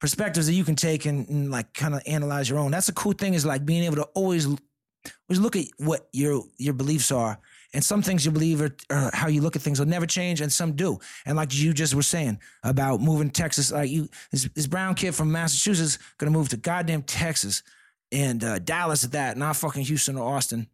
perspectives 0.00 0.46
that 0.46 0.52
you 0.52 0.62
can 0.62 0.76
take 0.76 1.04
and, 1.04 1.28
and 1.28 1.50
like 1.50 1.74
kind 1.74 1.94
of 1.94 2.02
analyze 2.06 2.48
your 2.48 2.60
own. 2.60 2.70
That's 2.70 2.88
a 2.88 2.92
cool 2.92 3.12
thing 3.12 3.34
is 3.34 3.44
like 3.44 3.66
being 3.66 3.82
able 3.84 3.96
to 3.96 4.04
always 4.14 4.46
always 4.46 5.40
look 5.40 5.56
at 5.56 5.66
what 5.78 6.08
your 6.12 6.44
your 6.58 6.74
beliefs 6.74 7.10
are. 7.10 7.38
And 7.74 7.84
some 7.84 8.00
things 8.00 8.24
you 8.24 8.32
believe 8.32 8.62
are, 8.62 8.74
are 8.90 9.10
how 9.12 9.28
you 9.28 9.42
look 9.42 9.54
at 9.54 9.62
things 9.62 9.78
will 9.78 9.86
never 9.86 10.06
change, 10.06 10.40
and 10.40 10.50
some 10.52 10.72
do. 10.72 10.98
And 11.26 11.36
like 11.36 11.54
you 11.54 11.74
just 11.74 11.94
were 11.94 12.02
saying 12.02 12.38
about 12.62 13.00
moving 13.00 13.28
to 13.28 13.42
Texas, 13.42 13.70
like 13.70 13.90
you, 13.90 14.08
this, 14.30 14.48
this 14.54 14.66
brown 14.66 14.94
kid 14.94 15.14
from 15.14 15.30
Massachusetts 15.30 15.98
gonna 16.16 16.30
move 16.30 16.48
to 16.50 16.56
goddamn 16.56 17.02
Texas 17.02 17.62
and 18.10 18.42
uh, 18.42 18.58
Dallas 18.58 19.04
at 19.04 19.12
that, 19.12 19.36
not 19.36 19.56
fucking 19.56 19.84
Houston 19.84 20.16
or 20.16 20.34
Austin, 20.34 20.66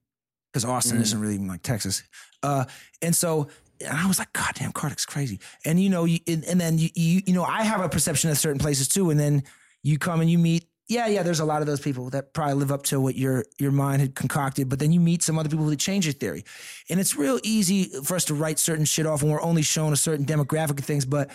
because 0.52 0.64
Austin 0.64 1.00
isn't 1.00 1.18
really 1.18 1.34
even 1.34 1.48
like 1.48 1.62
Texas. 1.62 2.04
Uh, 2.42 2.64
and 3.02 3.16
so 3.16 3.48
and 3.80 3.96
I 3.96 4.06
was 4.06 4.18
like, 4.18 4.32
God 4.32 4.52
damn, 4.54 4.72
Kartik's 4.72 5.06
crazy. 5.06 5.40
And 5.64 5.80
you 5.80 5.90
know, 5.90 6.04
you, 6.04 6.20
and, 6.26 6.44
and 6.44 6.60
then 6.60 6.78
you, 6.78 6.90
you 6.94 7.22
you 7.26 7.34
know, 7.34 7.44
I 7.44 7.62
have 7.62 7.80
a 7.80 7.88
perception 7.88 8.30
of 8.30 8.38
certain 8.38 8.58
places 8.58 8.88
too. 8.88 9.10
And 9.10 9.18
then 9.18 9.42
you 9.82 9.98
come 9.98 10.20
and 10.20 10.30
you 10.30 10.38
meet, 10.38 10.66
yeah, 10.88 11.06
yeah, 11.06 11.22
there's 11.22 11.40
a 11.40 11.44
lot 11.44 11.62
of 11.62 11.66
those 11.66 11.80
people 11.80 12.10
that 12.10 12.34
probably 12.34 12.54
live 12.54 12.70
up 12.70 12.82
to 12.84 13.00
what 13.00 13.14
your 13.16 13.44
your 13.58 13.72
mind 13.72 14.02
had 14.02 14.14
concocted. 14.14 14.68
But 14.68 14.78
then 14.78 14.92
you 14.92 15.00
meet 15.00 15.22
some 15.22 15.38
other 15.38 15.48
people 15.48 15.66
that 15.66 15.78
change 15.78 16.04
your 16.06 16.12
theory. 16.12 16.44
And 16.90 17.00
it's 17.00 17.16
real 17.16 17.38
easy 17.42 17.84
for 18.02 18.16
us 18.16 18.26
to 18.26 18.34
write 18.34 18.58
certain 18.58 18.84
shit 18.84 19.06
off 19.06 19.22
when 19.22 19.32
we're 19.32 19.42
only 19.42 19.62
shown 19.62 19.92
a 19.92 19.96
certain 19.96 20.26
demographic 20.26 20.78
of 20.78 20.84
things, 20.84 21.06
but 21.06 21.30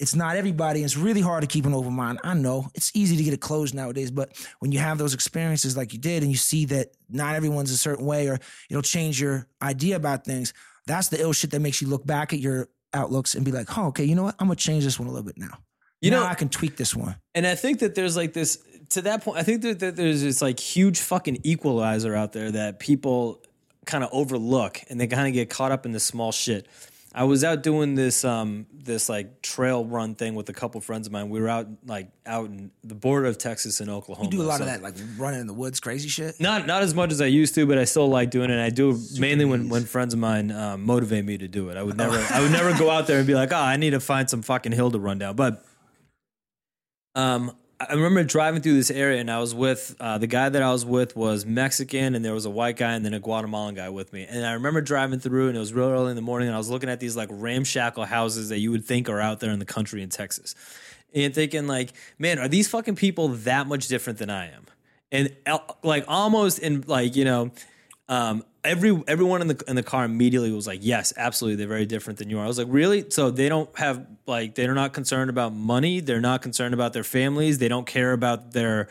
it's 0.00 0.14
not 0.14 0.36
everybody. 0.36 0.80
And 0.80 0.86
it's 0.86 0.96
really 0.96 1.20
hard 1.20 1.42
to 1.42 1.46
keep 1.46 1.66
an 1.66 1.74
open 1.74 1.92
mind. 1.92 2.18
I 2.24 2.34
know 2.34 2.68
it's 2.74 2.90
easy 2.94 3.16
to 3.16 3.22
get 3.22 3.34
it 3.34 3.40
closed 3.40 3.74
nowadays, 3.74 4.10
but 4.10 4.30
when 4.58 4.72
you 4.72 4.78
have 4.78 4.98
those 4.98 5.14
experiences 5.14 5.76
like 5.76 5.92
you 5.92 5.98
did 5.98 6.22
and 6.22 6.32
you 6.32 6.38
see 6.38 6.64
that 6.66 6.88
not 7.08 7.36
everyone's 7.36 7.70
a 7.70 7.76
certain 7.76 8.06
way 8.06 8.28
or 8.28 8.38
it'll 8.70 8.82
change 8.82 9.20
your 9.20 9.46
idea 9.62 9.96
about 9.96 10.24
things, 10.24 10.52
that's 10.86 11.08
the 11.08 11.20
ill 11.20 11.32
shit 11.32 11.50
that 11.52 11.60
makes 11.60 11.80
you 11.80 11.88
look 11.88 12.04
back 12.06 12.32
at 12.32 12.40
your 12.40 12.68
outlooks 12.92 13.34
and 13.34 13.44
be 13.44 13.52
like, 13.52 13.76
oh, 13.76 13.88
okay, 13.88 14.04
you 14.04 14.14
know 14.14 14.24
what? 14.24 14.34
I'm 14.38 14.46
gonna 14.48 14.56
change 14.56 14.84
this 14.84 14.98
one 14.98 15.08
a 15.08 15.12
little 15.12 15.26
bit 15.26 15.36
now. 15.38 15.58
You 16.00 16.10
now 16.10 16.20
know- 16.20 16.26
I 16.26 16.34
can 16.34 16.48
tweak 16.48 16.76
this 16.76 16.94
one. 16.94 17.16
And 17.34 17.46
I 17.46 17.54
think 17.54 17.78
that 17.78 17.94
there's 17.94 18.16
like 18.16 18.32
this 18.32 18.58
to 18.94 19.02
that 19.02 19.22
point. 19.22 19.38
I 19.38 19.42
think 19.42 19.62
that, 19.62 19.78
that 19.80 19.96
there's 19.96 20.22
this 20.22 20.42
like 20.42 20.58
huge 20.58 20.98
fucking 20.98 21.40
equalizer 21.44 22.14
out 22.14 22.32
there 22.32 22.50
that 22.50 22.80
people 22.80 23.42
kind 23.86 24.02
of 24.02 24.10
overlook, 24.12 24.80
and 24.88 25.00
they 25.00 25.06
kind 25.06 25.28
of 25.28 25.34
get 25.34 25.50
caught 25.50 25.70
up 25.70 25.86
in 25.86 25.92
the 25.92 26.00
small 26.00 26.32
shit. 26.32 26.66
I 27.16 27.22
was 27.22 27.44
out 27.44 27.62
doing 27.62 27.94
this 27.94 28.24
um 28.24 28.66
this 28.72 29.08
like 29.08 29.40
trail 29.40 29.84
run 29.84 30.16
thing 30.16 30.34
with 30.34 30.48
a 30.48 30.52
couple 30.52 30.80
friends 30.80 31.06
of 31.06 31.12
mine. 31.12 31.28
We 31.30 31.40
were 31.40 31.48
out 31.48 31.68
like 31.86 32.08
out 32.26 32.46
in 32.46 32.72
the 32.82 32.96
border 32.96 33.26
of 33.26 33.38
Texas 33.38 33.78
and 33.80 33.88
Oklahoma. 33.88 34.30
You 34.32 34.38
do 34.38 34.42
a 34.42 34.48
lot 34.48 34.56
So- 34.56 34.64
of 34.64 34.70
that, 34.70 34.82
like 34.82 34.96
running 35.16 35.40
in 35.40 35.46
the 35.46 35.52
woods, 35.54 35.78
crazy 35.78 36.08
shit. 36.08 36.40
Not 36.40 36.66
not 36.66 36.82
as 36.82 36.92
much 36.92 37.12
as 37.12 37.20
I 37.20 37.26
used 37.26 37.54
to, 37.54 37.66
but 37.66 37.78
I 37.78 37.84
still 37.84 38.08
like 38.08 38.30
doing 38.30 38.50
it. 38.50 38.54
And 38.54 38.60
I 38.62 38.70
do 38.70 38.98
mainly 39.16 39.44
when, 39.44 39.68
when 39.68 39.84
friends 39.84 40.12
of 40.12 40.18
mine 40.18 40.50
um, 40.50 40.84
motivate 40.84 41.24
me 41.24 41.38
to 41.38 41.46
do 41.46 41.68
it. 41.68 41.76
I 41.76 41.84
would 41.84 41.96
never 41.96 42.18
I 42.34 42.40
would 42.40 42.50
never 42.50 42.76
go 42.76 42.90
out 42.90 43.06
there 43.06 43.18
and 43.18 43.26
be 43.28 43.34
like, 43.34 43.52
oh, 43.52 43.56
I 43.58 43.76
need 43.76 43.90
to 43.90 44.00
find 44.00 44.28
some 44.28 44.42
fucking 44.42 44.72
hill 44.72 44.90
to 44.90 44.98
run 44.98 45.18
down. 45.20 45.36
But 45.36 45.64
um, 47.14 47.52
I 47.88 47.94
remember 47.94 48.24
driving 48.24 48.62
through 48.62 48.74
this 48.74 48.90
area, 48.90 49.20
and 49.20 49.30
I 49.30 49.38
was 49.38 49.54
with 49.54 49.96
uh, 50.00 50.18
the 50.18 50.26
guy 50.26 50.48
that 50.48 50.62
I 50.62 50.70
was 50.72 50.84
with 50.84 51.16
was 51.16 51.44
Mexican, 51.44 52.14
and 52.14 52.24
there 52.24 52.34
was 52.34 52.44
a 52.44 52.50
white 52.50 52.76
guy, 52.76 52.92
and 52.92 53.04
then 53.04 53.14
a 53.14 53.20
Guatemalan 53.20 53.74
guy 53.74 53.88
with 53.88 54.12
me. 54.12 54.26
And 54.28 54.44
I 54.44 54.52
remember 54.52 54.80
driving 54.80 55.20
through, 55.20 55.48
and 55.48 55.56
it 55.56 55.60
was 55.60 55.72
real 55.72 55.88
early 55.88 56.10
in 56.10 56.16
the 56.16 56.22
morning, 56.22 56.48
and 56.48 56.54
I 56.54 56.58
was 56.58 56.70
looking 56.70 56.88
at 56.88 57.00
these 57.00 57.16
like 57.16 57.28
ramshackle 57.32 58.04
houses 58.04 58.48
that 58.50 58.58
you 58.58 58.70
would 58.70 58.84
think 58.84 59.08
are 59.08 59.20
out 59.20 59.40
there 59.40 59.50
in 59.50 59.58
the 59.58 59.64
country 59.64 60.02
in 60.02 60.08
Texas, 60.08 60.54
and 61.14 61.34
thinking 61.34 61.66
like, 61.66 61.92
man, 62.18 62.38
are 62.38 62.48
these 62.48 62.68
fucking 62.68 62.96
people 62.96 63.28
that 63.28 63.66
much 63.66 63.88
different 63.88 64.18
than 64.18 64.30
I 64.30 64.52
am? 64.52 64.66
And 65.12 65.36
uh, 65.46 65.58
like 65.82 66.04
almost 66.08 66.58
in 66.58 66.84
like 66.86 67.16
you 67.16 67.24
know. 67.24 67.50
Um, 68.08 68.44
every 68.64 69.02
everyone 69.06 69.40
in 69.40 69.48
the 69.48 69.62
in 69.68 69.76
the 69.76 69.82
car 69.82 70.04
immediately 70.04 70.50
was 70.52 70.66
like, 70.66 70.80
"Yes, 70.82 71.12
absolutely, 71.16 71.56
they're 71.56 71.68
very 71.68 71.86
different 71.86 72.18
than 72.18 72.30
you 72.30 72.38
are." 72.38 72.44
I 72.44 72.48
was 72.48 72.58
like, 72.58 72.66
"Really?" 72.70 73.10
So 73.10 73.30
they 73.30 73.48
don't 73.48 73.68
have 73.78 74.06
like 74.26 74.54
they're 74.54 74.74
not 74.74 74.92
concerned 74.92 75.30
about 75.30 75.54
money. 75.54 76.00
They're 76.00 76.20
not 76.20 76.42
concerned 76.42 76.74
about 76.74 76.92
their 76.92 77.04
families. 77.04 77.58
They 77.58 77.68
don't 77.68 77.86
care 77.86 78.12
about 78.12 78.52
their 78.52 78.88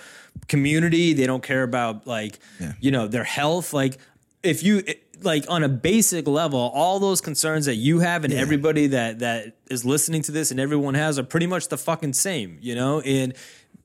community. 0.48 1.14
They 1.14 1.26
don't 1.26 1.44
care 1.44 1.64
about 1.64 2.08
like 2.08 2.40
you 2.80 2.92
know 2.92 3.08
their 3.08 3.24
health. 3.24 3.74
Like 3.74 3.98
if 4.44 4.64
you 4.64 4.84
like 5.22 5.46
on 5.50 5.64
a 5.64 5.70
basic 5.70 6.28
level, 6.28 6.60
all 6.60 7.00
those 7.00 7.22
concerns 7.22 7.66
that 7.66 7.76
you 7.76 8.00
have 8.00 8.24
and 8.24 8.34
everybody 8.34 8.88
that 8.88 9.20
that 9.20 9.54
is 9.70 9.86
listening 9.86 10.22
to 10.24 10.32
this 10.32 10.52
and 10.52 10.60
everyone 10.60 10.94
has 10.94 11.18
are 11.18 11.24
pretty 11.24 11.48
much 11.48 11.70
the 11.70 11.78
fucking 11.78 12.14
same. 12.14 12.58
You 12.62 12.76
know, 12.76 13.00
and 13.02 13.34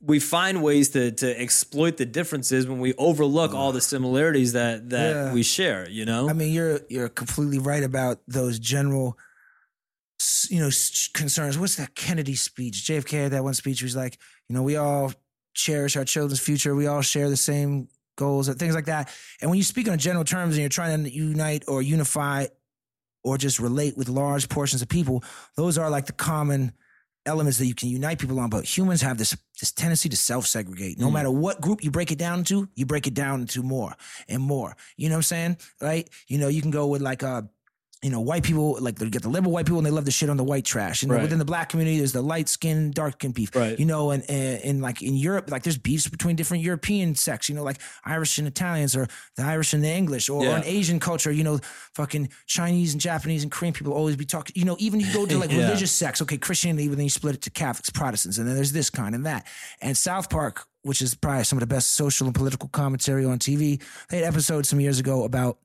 we 0.01 0.21
find 0.21 0.63
ways 0.63 0.91
to 0.91 1.11
to 1.13 1.41
exploit 1.41 1.97
the 1.97 2.07
differences 2.07 2.67
when 2.69 2.79
we 2.79 2.95
overlook 2.95 3.53
all 3.55 3.73
the 3.73 3.81
similarities 3.81 4.53
that 4.53 4.91
that 4.91 5.15
Yeah. 5.15 5.33
we 5.33 5.43
share. 5.43 5.89
You 5.89 6.05
know, 6.05 6.29
I 6.29 6.33
mean, 6.33 6.53
you're 6.53 6.81
you're 6.89 7.09
completely 7.09 7.59
right 7.59 7.83
about 7.83 8.21
those 8.29 8.59
general, 8.59 9.19
you 10.49 10.61
know, 10.61 10.71
concerns. 11.15 11.59
What's 11.59 11.77
that 11.77 11.95
Kennedy 11.95 12.35
speech? 12.37 12.85
JFK 12.87 13.23
had 13.25 13.33
that 13.33 13.45
one 13.45 13.55
speech. 13.55 13.81
Where 13.83 13.87
he's 13.87 13.97
like, 13.97 14.19
you 14.49 14.55
know, 14.55 14.63
we 14.63 14.77
all 14.77 15.13
cherish 15.55 15.97
our 15.97 16.05
children's 16.05 16.41
future. 16.41 16.75
We 16.75 16.87
all 16.87 17.03
share 17.03 17.29
the 17.29 17.37
same 17.37 17.89
goals 18.17 18.49
and 18.49 18.59
things 18.59 18.75
like 18.75 18.87
that. 18.87 19.11
And 19.41 19.51
when 19.51 19.59
you 19.59 19.65
speak 19.65 19.89
on 19.89 19.99
general 19.99 20.25
terms 20.25 20.55
and 20.55 20.61
you're 20.61 20.69
trying 20.69 21.05
to 21.05 21.11
unite 21.11 21.65
or 21.69 21.83
unify 21.83 22.47
or 23.25 23.37
just 23.39 23.59
relate 23.59 23.97
with 23.97 24.09
large 24.09 24.49
portions 24.49 24.83
of 24.83 24.89
people, 24.89 25.23
those 25.57 25.77
are 25.79 25.91
like 25.91 26.07
the 26.07 26.13
common 26.13 26.73
elements 27.29 27.59
that 27.59 27.67
you 27.67 27.75
can 27.75 27.89
unite 27.89 28.19
people 28.19 28.41
on. 28.41 28.51
But 28.51 28.65
humans 28.65 29.03
have 29.03 29.19
this 29.19 29.37
this 29.61 29.71
tendency 29.73 30.09
to 30.09 30.17
self 30.17 30.47
segregate. 30.47 30.99
No 30.99 31.11
matter 31.11 31.31
what 31.31 31.61
group 31.61 31.85
you 31.85 31.91
break 31.91 32.11
it 32.11 32.19
down 32.19 32.41
into, 32.41 32.69
you 32.75 32.87
break 32.87 33.07
it 33.07 33.15
down 33.15 33.43
into 33.43 33.63
more 33.63 33.95
and 34.29 34.43
more. 34.43 34.77
You 34.97 35.09
know 35.09 35.15
what 35.15 35.19
I'm 35.19 35.23
saying? 35.23 35.57
Right? 35.81 36.09
You 36.27 36.39
know, 36.39 36.49
you 36.49 36.63
can 36.63 36.71
go 36.71 36.87
with 36.87 37.03
like 37.03 37.23
uh 37.23 37.43
you 38.03 38.11
know, 38.11 38.21
white 38.21 38.45
people 38.45 38.77
like 38.81 38.97
they 38.97 39.11
get 39.11 39.23
the 39.23 39.29
liberal 39.29 39.53
white 39.53 39.67
people 39.67 39.79
and 39.79 39.87
they 39.87 39.91
love 39.91 40.05
to 40.05 40.11
shit 40.13 40.31
on 40.31 40.37
the 40.37 40.45
white 40.45 40.65
trash. 40.65 41.03
And 41.03 41.11
Right. 41.11 41.23
within 41.23 41.39
the 41.41 41.45
black 41.45 41.69
community, 41.69 41.99
there's 41.99 42.13
the 42.13 42.23
light 42.23 42.49
skin, 42.49 42.93
dark 42.93 43.15
skin 43.15 43.33
beef. 43.33 43.55
Right. 43.57 43.79
You 43.79 43.87
know, 43.87 44.13
and, 44.13 44.23
and 44.31 44.61
and 44.63 44.81
like 44.83 45.03
in 45.03 45.17
Europe, 45.17 45.51
like 45.51 45.65
there's 45.65 45.79
beefs 45.79 46.07
between 46.09 46.37
different 46.37 46.63
European 46.63 47.15
sects. 47.17 47.49
You 47.49 47.57
know, 47.57 47.65
like 47.65 47.79
Irish 48.05 48.39
and 48.39 48.47
Italians, 48.47 48.95
or 48.95 49.09
the 49.37 49.43
Irish 49.43 49.73
and 49.73 49.83
the 49.83 49.89
English, 49.89 50.29
or, 50.29 50.43
or 50.43 50.45
Yeah. 50.45 50.57
in 50.59 50.65
Asian 50.65 51.01
culture. 51.01 51.33
You 51.33 51.43
know, 51.43 51.59
fucking 51.95 52.29
Chinese 52.47 52.93
and 52.93 53.01
Japanese 53.01 53.43
and 53.43 53.51
Korean 53.51 53.75
people 53.75 53.93
always 53.93 54.15
be 54.17 54.25
talking. 54.25 54.53
You 54.57 54.65
know, 54.65 54.77
even 54.79 55.01
you 55.01 55.13
go 55.13 55.27
to 55.27 55.37
like 55.37 55.51
Yeah. 55.53 55.65
religious 55.65 55.91
sects. 55.91 56.23
Okay, 56.23 56.39
Christianity, 56.39 56.87
but 56.89 56.97
then 56.99 57.05
you 57.05 57.11
split 57.11 57.35
it 57.35 57.43
to 57.43 57.51
Catholics, 57.51 57.91
Protestants, 57.91 58.39
and 58.39 58.47
then 58.47 58.55
there's 58.55 58.73
this 58.73 58.91
kind 58.91 59.15
and 59.15 59.27
that. 59.27 59.45
And 59.81 59.97
South 59.97 60.31
Park, 60.31 60.67
which 60.83 61.03
is 61.03 61.17
probably 61.17 61.43
some 61.45 61.57
of 61.59 61.61
the 61.61 61.67
best 61.75 61.95
social 61.95 62.27
and 62.29 62.35
political 62.35 62.69
commentary 62.69 63.25
on 63.25 63.39
TV, 63.41 63.83
they 64.09 64.19
had 64.19 64.25
episodes 64.27 64.69
some 64.69 64.79
years 64.81 65.01
ago 65.01 65.25
about 65.25 65.59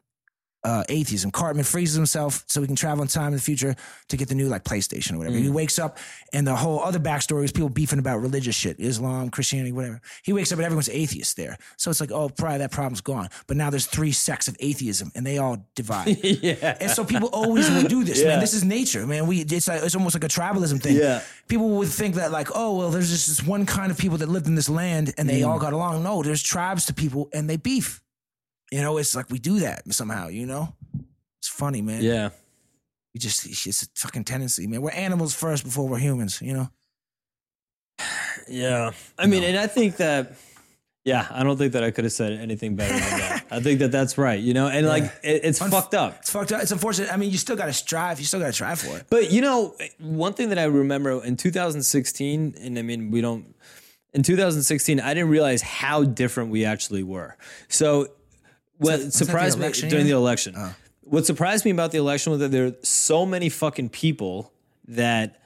uh, 0.63 0.83
atheism. 0.89 1.29
Cartman 1.31 1.65
freezes 1.65 1.95
himself 1.95 2.43
so 2.47 2.61
he 2.61 2.67
can 2.67 2.75
travel 2.75 3.01
in 3.01 3.07
time 3.07 3.27
in 3.27 3.33
the 3.33 3.41
future 3.41 3.75
to 4.09 4.17
get 4.17 4.29
the 4.29 4.35
new 4.35 4.47
like 4.47 4.63
PlayStation 4.63 5.13
or 5.13 5.17
whatever. 5.17 5.35
He 5.37 5.49
wakes 5.49 5.77
up 5.79 5.97
and 6.31 6.47
the 6.47 6.55
whole 6.55 6.79
other 6.81 6.99
backstory 6.99 7.43
is 7.43 7.51
people 7.51 7.69
beefing 7.69 7.99
about 7.99 8.21
religious 8.21 8.55
shit, 8.55 8.79
Islam, 8.79 9.29
Christianity, 9.29 9.71
whatever. 9.71 10.01
He 10.23 10.31
wakes 10.33 10.51
up 10.51 10.59
and 10.59 10.65
everyone's 10.65 10.89
atheist 10.89 11.35
there. 11.37 11.57
So 11.77 11.89
it's 11.91 11.99
like, 11.99 12.11
oh, 12.11 12.29
probably 12.29 12.59
that 12.59 12.71
problem's 12.71 13.01
gone. 13.01 13.29
But 13.47 13.57
now 13.57 13.69
there's 13.69 13.85
three 13.87 14.11
sects 14.11 14.47
of 14.47 14.55
atheism 14.59 15.11
and 15.15 15.25
they 15.25 15.37
all 15.37 15.67
divide. 15.75 16.17
yeah, 16.23 16.77
And 16.79 16.91
so 16.91 17.03
people 17.03 17.29
always 17.33 17.69
will 17.69 17.83
do 17.83 18.03
this, 18.03 18.21
Yeah. 18.21 18.27
man. 18.29 18.39
This 18.39 18.53
is 18.53 18.63
nature, 18.63 19.05
man. 19.07 19.27
We 19.27 19.41
it's 19.41 19.67
like 19.67 19.83
it's 19.83 19.95
almost 19.95 20.15
like 20.15 20.23
a 20.23 20.27
tribalism 20.27 20.81
thing. 20.81 20.95
Yeah. 20.97 21.21
People 21.47 21.69
would 21.71 21.89
think 21.89 22.15
that 22.15 22.31
like, 22.31 22.49
oh 22.55 22.77
well, 22.77 22.89
there's 22.91 23.09
just 23.09 23.27
this 23.27 23.43
one 23.45 23.65
kind 23.65 23.91
of 23.91 23.97
people 23.97 24.17
that 24.19 24.29
lived 24.29 24.47
in 24.47 24.55
this 24.55 24.69
land 24.69 25.13
and 25.17 25.27
they 25.29 25.41
Mm. 25.41 25.47
all 25.47 25.59
got 25.59 25.73
along. 25.73 26.03
No, 26.03 26.23
there's 26.23 26.41
tribes 26.43 26.85
to 26.85 26.93
people 26.93 27.29
and 27.33 27.49
they 27.49 27.57
beef. 27.57 28.01
You 28.73 28.81
know, 28.81 28.97
it's 28.97 29.15
like 29.15 29.29
we 29.29 29.37
do 29.37 29.59
that 29.59 29.83
somehow. 29.93 30.29
You 30.29 30.47
know, 30.47 30.73
it's 31.39 31.47
funny, 31.47 31.83
man. 31.83 32.01
yeah. 32.01 32.29
we 33.13 33.19
just 33.19 33.45
it's 33.45 33.83
a 33.83 33.85
fucking 33.95 34.23
tendency, 34.23 34.65
man. 34.65 34.81
We're 34.81 34.89
animals 34.89 35.35
first 35.35 35.63
before 35.63 35.87
we're 35.87 35.99
humans. 35.99 36.41
You 36.41 36.53
know. 36.53 36.69
Yeah. 38.49 38.91
I 39.17 39.27
mean, 39.27 39.43
and 39.43 39.57
I 39.57 39.67
think 39.67 39.97
that, 39.97 40.33
yeah, 41.05 41.27
I 41.31 41.43
don't 41.43 41.55
think 41.55 41.73
that 41.73 41.83
I 41.83 41.91
could 41.91 42.03
have 42.03 42.11
said 42.11 42.33
anything 42.33 42.75
better 42.75 42.91
than 42.91 43.19
that. 43.19 43.45
I 43.51 43.61
think 43.61 43.79
that 43.79 43.91
that's 43.91 44.17
right, 44.17 44.39
you 44.39 44.53
know, 44.53 44.67
and 44.67 44.85
like 44.85 45.03
it, 45.23 45.45
it's 45.45 45.59
Unf- 45.59 45.69
fucked 45.69 45.93
up. 45.93 46.17
It's 46.19 46.31
fucked 46.31 46.51
up. 46.51 46.61
It's 46.61 46.71
unfortunate. 46.71 47.13
I 47.13 47.15
mean, 47.15 47.31
you 47.31 47.37
still 47.37 47.55
got 47.55 47.67
to 47.67 47.73
strive. 47.73 48.19
You 48.19 48.25
still 48.25 48.41
got 48.41 48.47
to 48.47 48.57
try 48.57 48.75
for 48.75 48.97
it. 48.97 49.05
But 49.09 49.31
you 49.31 49.39
know, 49.39 49.75
one 49.99 50.33
thing 50.33 50.49
that 50.49 50.59
I 50.59 50.65
remember 50.65 51.23
in 51.23 51.37
2016, 51.37 52.55
and 52.59 52.77
I 52.77 52.81
mean, 52.81 53.11
we 53.11 53.21
don't, 53.21 53.55
in 54.13 54.23
2016, 54.23 54.99
I 54.99 55.13
didn't 55.13 55.29
realize 55.29 55.61
how 55.61 56.03
different 56.03 56.49
we 56.49 56.65
actually 56.65 57.03
were. 57.03 57.37
So, 57.69 58.07
what 58.77 58.99
that 58.99 59.13
surprised 59.13 59.59
me 59.59 59.71
during 59.89 60.05
the 60.05 60.11
election, 60.11 60.55
what 61.01 61.25
surprised 61.25 61.65
me 61.65 61.71
about 61.71 61.91
the 61.91 61.97
election 61.97 62.31
was 62.31 62.39
that 62.39 62.51
there 62.51 62.67
are 62.67 62.75
so 62.83 63.25
many 63.25 63.49
fucking 63.49 63.89
people 63.89 64.51
that 64.87 65.39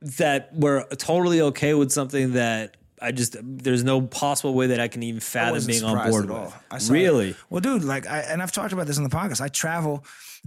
that 0.00 0.54
were 0.54 0.84
totally 0.98 1.40
okay 1.40 1.74
with 1.74 1.90
something 1.90 2.32
that 2.32 2.76
I 3.00 3.12
just 3.12 3.36
there's 3.42 3.84
no 3.84 4.02
possible 4.02 4.54
way 4.54 4.68
that 4.68 4.80
I 4.80 4.88
can 4.88 5.02
even 5.02 5.20
fathom 5.20 5.66
being 5.66 5.84
on 5.84 6.10
board 6.10 6.24
at 6.24 6.30
all. 6.30 6.44
with. 6.46 6.54
I 6.70 6.78
saw 6.78 6.92
it. 6.92 6.96
Really? 6.96 7.36
Well, 7.50 7.60
dude, 7.60 7.84
like, 7.84 8.06
I 8.06 8.20
and 8.20 8.42
I've 8.42 8.52
talked 8.52 8.72
about 8.72 8.86
this 8.86 8.98
in 8.98 9.04
the 9.04 9.10
podcast. 9.10 9.40
I 9.40 9.48
travel, 9.48 10.04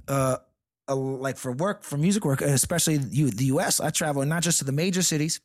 uh, 0.07 0.38
uh, 0.88 0.95
like 0.95 1.38
for 1.38 1.51
work, 1.51 1.84
for 1.84 1.97
music 1.97 2.25
work, 2.25 2.41
especially 2.41 2.97
the, 2.97 3.29
the 3.29 3.45
U.S. 3.45 3.79
I 3.79 3.89
travel 3.89 4.25
not 4.25 4.43
just 4.43 4.59
to 4.59 4.65
the 4.65 4.71
major 4.71 5.01
cities 5.01 5.39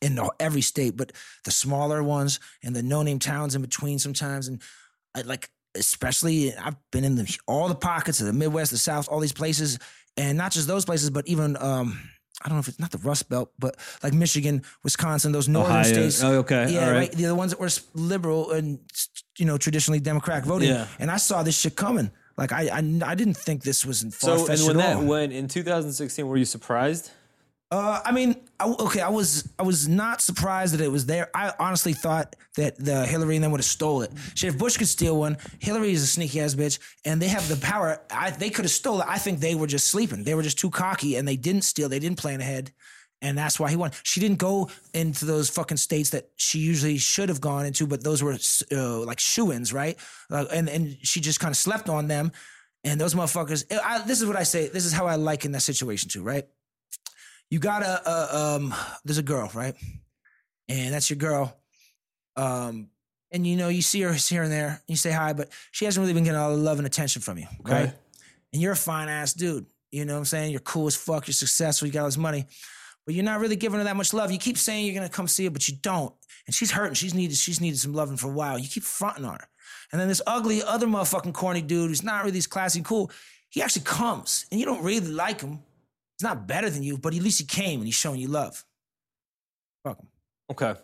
in 0.00 0.18
every 0.40 0.62
state, 0.62 0.96
but 0.96 1.12
the 1.44 1.50
smaller 1.50 2.02
ones 2.02 2.40
and 2.62 2.74
the 2.74 2.82
no-name 2.82 3.18
towns 3.18 3.54
in 3.54 3.62
between 3.62 3.98
sometimes. 3.98 4.48
And 4.48 4.62
I 5.14 5.22
like, 5.22 5.50
especially, 5.74 6.54
I've 6.54 6.76
been 6.90 7.04
in 7.04 7.16
the 7.16 7.38
all 7.46 7.68
the 7.68 7.74
pockets 7.74 8.20
of 8.20 8.26
the 8.26 8.32
Midwest, 8.32 8.70
the 8.70 8.78
South, 8.78 9.08
all 9.08 9.20
these 9.20 9.32
places, 9.32 9.78
and 10.16 10.36
not 10.38 10.52
just 10.52 10.66
those 10.68 10.84
places, 10.84 11.10
but 11.10 11.26
even. 11.28 11.56
um 11.56 11.98
I 12.40 12.48
don't 12.48 12.54
know 12.54 12.60
if 12.60 12.68
it's 12.68 12.78
not 12.78 12.92
the 12.92 12.98
Rust 12.98 13.28
Belt, 13.28 13.50
but 13.58 13.74
like 14.00 14.12
Michigan, 14.12 14.62
Wisconsin, 14.84 15.32
those 15.32 15.48
northern 15.48 15.72
Ohio. 15.72 15.92
states. 15.92 16.22
Oh, 16.22 16.34
okay. 16.38 16.72
Yeah, 16.72 16.90
right. 16.90 16.96
right. 16.98 17.10
The 17.12 17.34
ones 17.34 17.50
that 17.50 17.58
were 17.58 17.68
liberal 17.94 18.52
and 18.52 18.78
you 19.38 19.44
know 19.44 19.58
traditionally 19.58 19.98
Democratic 19.98 20.44
voting. 20.44 20.68
Yeah. 20.68 20.86
And 21.00 21.10
I 21.10 21.16
saw 21.16 21.42
this 21.42 21.58
shit 21.58 21.74
coming. 21.74 22.12
Like 22.36 22.52
I, 22.52 22.68
I, 22.68 22.78
I 23.04 23.14
didn't 23.16 23.36
think 23.36 23.64
this 23.64 23.84
was 23.84 24.02
far 24.14 24.38
So 24.38 24.44
fetched 24.44 24.62
when 24.68 24.76
at 24.78 24.82
that 24.86 24.96
all. 24.98 25.04
when 25.04 25.32
in 25.32 25.48
2016, 25.48 26.24
were 26.28 26.36
you 26.36 26.44
surprised? 26.44 27.10
Uh, 27.70 28.00
I 28.02 28.12
mean, 28.12 28.34
I, 28.58 28.66
okay, 28.66 29.00
I 29.00 29.10
was 29.10 29.52
I 29.58 29.62
was 29.62 29.86
not 29.88 30.22
surprised 30.22 30.72
that 30.72 30.80
it 30.80 30.90
was 30.90 31.04
there. 31.04 31.28
I 31.34 31.52
honestly 31.58 31.92
thought 31.92 32.34
that 32.56 32.82
the 32.82 33.04
Hillary 33.04 33.36
and 33.36 33.44
them 33.44 33.50
would 33.50 33.60
have 33.60 33.66
stole 33.66 34.00
it. 34.00 34.10
Shit, 34.34 34.54
if 34.54 34.58
Bush 34.58 34.78
could 34.78 34.88
steal 34.88 35.18
one, 35.18 35.36
Hillary 35.58 35.92
is 35.92 36.02
a 36.02 36.06
sneaky 36.06 36.40
ass 36.40 36.54
bitch, 36.54 36.78
and 37.04 37.20
they 37.20 37.28
have 37.28 37.46
the 37.46 37.56
power. 37.56 38.00
I, 38.10 38.30
they 38.30 38.48
could 38.48 38.64
have 38.64 38.72
stole 38.72 39.02
it. 39.02 39.06
I 39.06 39.18
think 39.18 39.40
they 39.40 39.54
were 39.54 39.66
just 39.66 39.88
sleeping. 39.88 40.24
They 40.24 40.34
were 40.34 40.42
just 40.42 40.58
too 40.58 40.70
cocky, 40.70 41.16
and 41.16 41.28
they 41.28 41.36
didn't 41.36 41.62
steal. 41.62 41.90
They 41.90 41.98
didn't 41.98 42.16
plan 42.16 42.40
ahead, 42.40 42.72
and 43.20 43.36
that's 43.36 43.60
why 43.60 43.68
he 43.68 43.76
won. 43.76 43.90
She 44.02 44.20
didn't 44.20 44.38
go 44.38 44.70
into 44.94 45.26
those 45.26 45.50
fucking 45.50 45.76
states 45.76 46.08
that 46.10 46.30
she 46.36 46.60
usually 46.60 46.96
should 46.96 47.28
have 47.28 47.42
gone 47.42 47.66
into, 47.66 47.86
but 47.86 48.02
those 48.02 48.22
were 48.22 48.38
uh, 48.72 49.00
like 49.00 49.20
shoe-ins, 49.20 49.74
right? 49.74 49.98
Uh, 50.30 50.46
and 50.50 50.70
and 50.70 50.96
she 51.02 51.20
just 51.20 51.38
kind 51.38 51.52
of 51.52 51.56
slept 51.58 51.90
on 51.90 52.08
them. 52.08 52.32
And 52.84 52.98
those 52.98 53.14
motherfuckers. 53.14 53.64
I, 53.70 54.02
this 54.06 54.22
is 54.22 54.26
what 54.26 54.36
I 54.36 54.44
say. 54.44 54.68
This 54.68 54.86
is 54.86 54.92
how 54.92 55.06
I 55.06 55.16
like 55.16 55.44
in 55.44 55.52
that 55.52 55.62
situation 55.62 56.08
too, 56.08 56.22
right? 56.22 56.46
You 57.50 57.58
got 57.58 57.82
a, 57.82 58.02
uh, 58.06 58.56
um 58.56 58.74
there's 59.04 59.18
a 59.18 59.22
girl 59.22 59.50
right? 59.54 59.74
And 60.68 60.92
that's 60.92 61.08
your 61.10 61.16
girl. 61.16 61.56
Um 62.36 62.88
and 63.30 63.46
you 63.46 63.56
know 63.56 63.68
you 63.68 63.82
see 63.82 64.00
her 64.02 64.12
here 64.12 64.42
and 64.42 64.52
there 64.52 64.82
you 64.86 64.96
say 64.96 65.10
hi 65.10 65.32
but 65.32 65.50
she 65.70 65.84
hasn't 65.84 66.02
really 66.02 66.14
been 66.14 66.24
getting 66.24 66.38
all 66.38 66.50
the 66.50 66.62
love 66.62 66.78
and 66.78 66.86
attention 66.86 67.22
from 67.22 67.38
you 67.38 67.46
right. 67.62 67.92
And 68.52 68.62
you're 68.62 68.72
a 68.72 68.76
fine 68.76 69.08
ass 69.08 69.34
dude 69.34 69.66
you 69.90 70.04
know 70.04 70.14
what 70.14 70.18
i'm 70.20 70.24
saying? 70.24 70.50
You're 70.50 70.60
cool 70.60 70.86
as 70.86 70.96
fuck 70.96 71.26
you're 71.26 71.34
successful 71.34 71.86
you 71.86 71.92
got 71.92 72.00
all 72.00 72.06
this 72.06 72.16
money 72.16 72.46
but 73.08 73.14
you're 73.14 73.24
not 73.24 73.40
really 73.40 73.56
giving 73.56 73.78
her 73.78 73.84
that 73.84 73.96
much 73.96 74.12
love. 74.12 74.30
You 74.30 74.38
keep 74.38 74.58
saying 74.58 74.84
you're 74.84 74.94
gonna 74.94 75.08
come 75.08 75.28
see 75.28 75.44
her 75.44 75.50
but 75.50 75.66
you 75.66 75.76
don't. 75.80 76.12
And 76.46 76.54
she's 76.54 76.70
hurting 76.70 76.94
she's 76.94 77.14
needed 77.14 77.38
she's 77.38 77.60
needed 77.60 77.78
some 77.78 77.94
loving 77.94 78.18
for 78.18 78.28
a 78.28 78.34
while. 78.34 78.58
You 78.58 78.68
keep 78.68 78.82
fronting 78.82 79.24
on 79.24 79.34
her. 79.34 79.48
And 79.90 79.98
then 79.98 80.08
this 80.08 80.20
ugly 80.26 80.62
other 80.62 80.86
motherfucking 80.86 81.32
corny 81.32 81.62
dude 81.62 81.88
who's 81.88 82.02
not 82.02 82.24
really 82.24 82.36
as 82.36 82.46
classy 82.46 82.80
and 82.80 82.86
cool 82.86 83.10
he 83.48 83.62
actually 83.62 83.84
comes 83.84 84.44
and 84.50 84.60
you 84.60 84.66
don't 84.66 84.82
really 84.82 85.06
like 85.06 85.40
him 85.40 85.60
He's 86.18 86.24
not 86.24 86.46
better 86.48 86.68
than 86.68 86.82
you, 86.82 86.98
but 86.98 87.14
at 87.14 87.22
least 87.22 87.38
he 87.38 87.46
came 87.46 87.80
and 87.80 87.86
he's 87.86 87.94
showing 87.94 88.18
you 88.20 88.26
love. 88.28 88.64
Fuck 89.84 90.00
him. 90.00 90.08
Okay. 90.50 90.74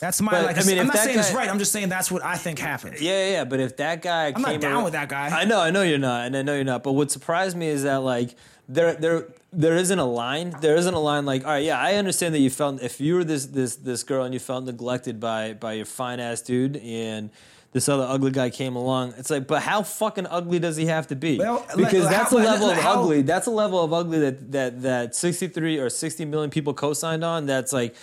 That's 0.00 0.20
my 0.20 0.32
But, 0.32 0.44
like. 0.46 0.58
I 0.58 0.64
mean, 0.64 0.78
I'm 0.80 0.88
not 0.88 0.98
saying 0.98 1.18
it's 1.18 1.32
right. 1.32 1.48
I'm 1.48 1.58
just 1.58 1.72
saying 1.72 1.88
that's 1.88 2.10
what 2.10 2.24
I 2.24 2.36
think 2.36 2.58
happened. 2.58 3.00
Yeah, 3.00 3.10
yeah, 3.26 3.30
yeah. 3.32 3.44
But 3.44 3.60
if 3.60 3.76
that 3.78 4.02
guy, 4.02 4.32
I'm 4.34 4.42
not 4.42 4.50
came 4.50 4.60
down 4.60 4.72
around- 4.72 4.84
with 4.84 4.92
that 4.94 5.08
guy. 5.08 5.28
I 5.28 5.44
know, 5.44 5.60
I 5.60 5.70
know 5.70 5.82
you're 5.82 5.98
not, 5.98 6.26
and 6.26 6.36
I 6.36 6.42
know 6.42 6.54
you're 6.54 6.64
not. 6.64 6.82
But 6.82 6.92
what 6.92 7.10
surprised 7.10 7.56
me 7.56 7.68
is 7.68 7.84
that 7.84 8.02
like 8.02 8.34
there, 8.68 8.94
there, 8.94 9.28
there 9.52 9.76
isn't 9.76 9.98
a 9.98 10.04
line. 10.04 10.54
There 10.60 10.74
isn't 10.76 10.92
a 10.92 10.98
line 10.98 11.24
like, 11.24 11.44
all 11.44 11.52
right, 11.52 11.64
yeah, 11.64 11.78
I 11.80 11.94
understand 11.94 12.34
that 12.34 12.40
you 12.40 12.50
felt 12.50 12.82
if 12.82 13.00
you 13.00 13.14
were 13.14 13.24
this, 13.24 13.46
this, 13.46 13.76
this 13.76 14.02
girl 14.02 14.24
and 14.24 14.34
you 14.34 14.40
felt 14.40 14.64
neglected 14.64 15.20
by, 15.20 15.54
by 15.54 15.74
your 15.74 15.86
fine 15.86 16.18
ass 16.20 16.42
dude, 16.42 16.76
and 16.78 17.30
this 17.72 17.88
other 17.88 18.04
ugly 18.04 18.30
guy 18.30 18.50
came 18.50 18.76
along. 18.76 19.14
It's 19.16 19.30
like, 19.30 19.46
but 19.46 19.62
how 19.62 19.82
fucking 19.82 20.26
ugly 20.26 20.58
does 20.58 20.76
he 20.76 20.86
have 20.86 21.06
to 21.08 21.16
be? 21.16 21.38
Well, 21.38 21.64
like, 21.68 21.76
because 21.76 22.08
that's 22.08 22.30
how- 22.30 22.36
a 22.38 22.44
level 22.44 22.70
of 22.70 22.76
how- 22.78 23.02
ugly. 23.02 23.22
That's 23.22 23.46
a 23.46 23.50
level 23.50 23.82
of 23.82 23.92
ugly 23.92 24.18
that 24.20 24.52
that 24.52 24.82
that 24.82 25.14
63 25.14 25.78
or 25.78 25.88
60 25.90 26.24
million 26.26 26.50
people 26.50 26.74
co-signed 26.74 27.24
on. 27.24 27.46
That's 27.46 27.72
like 27.72 27.94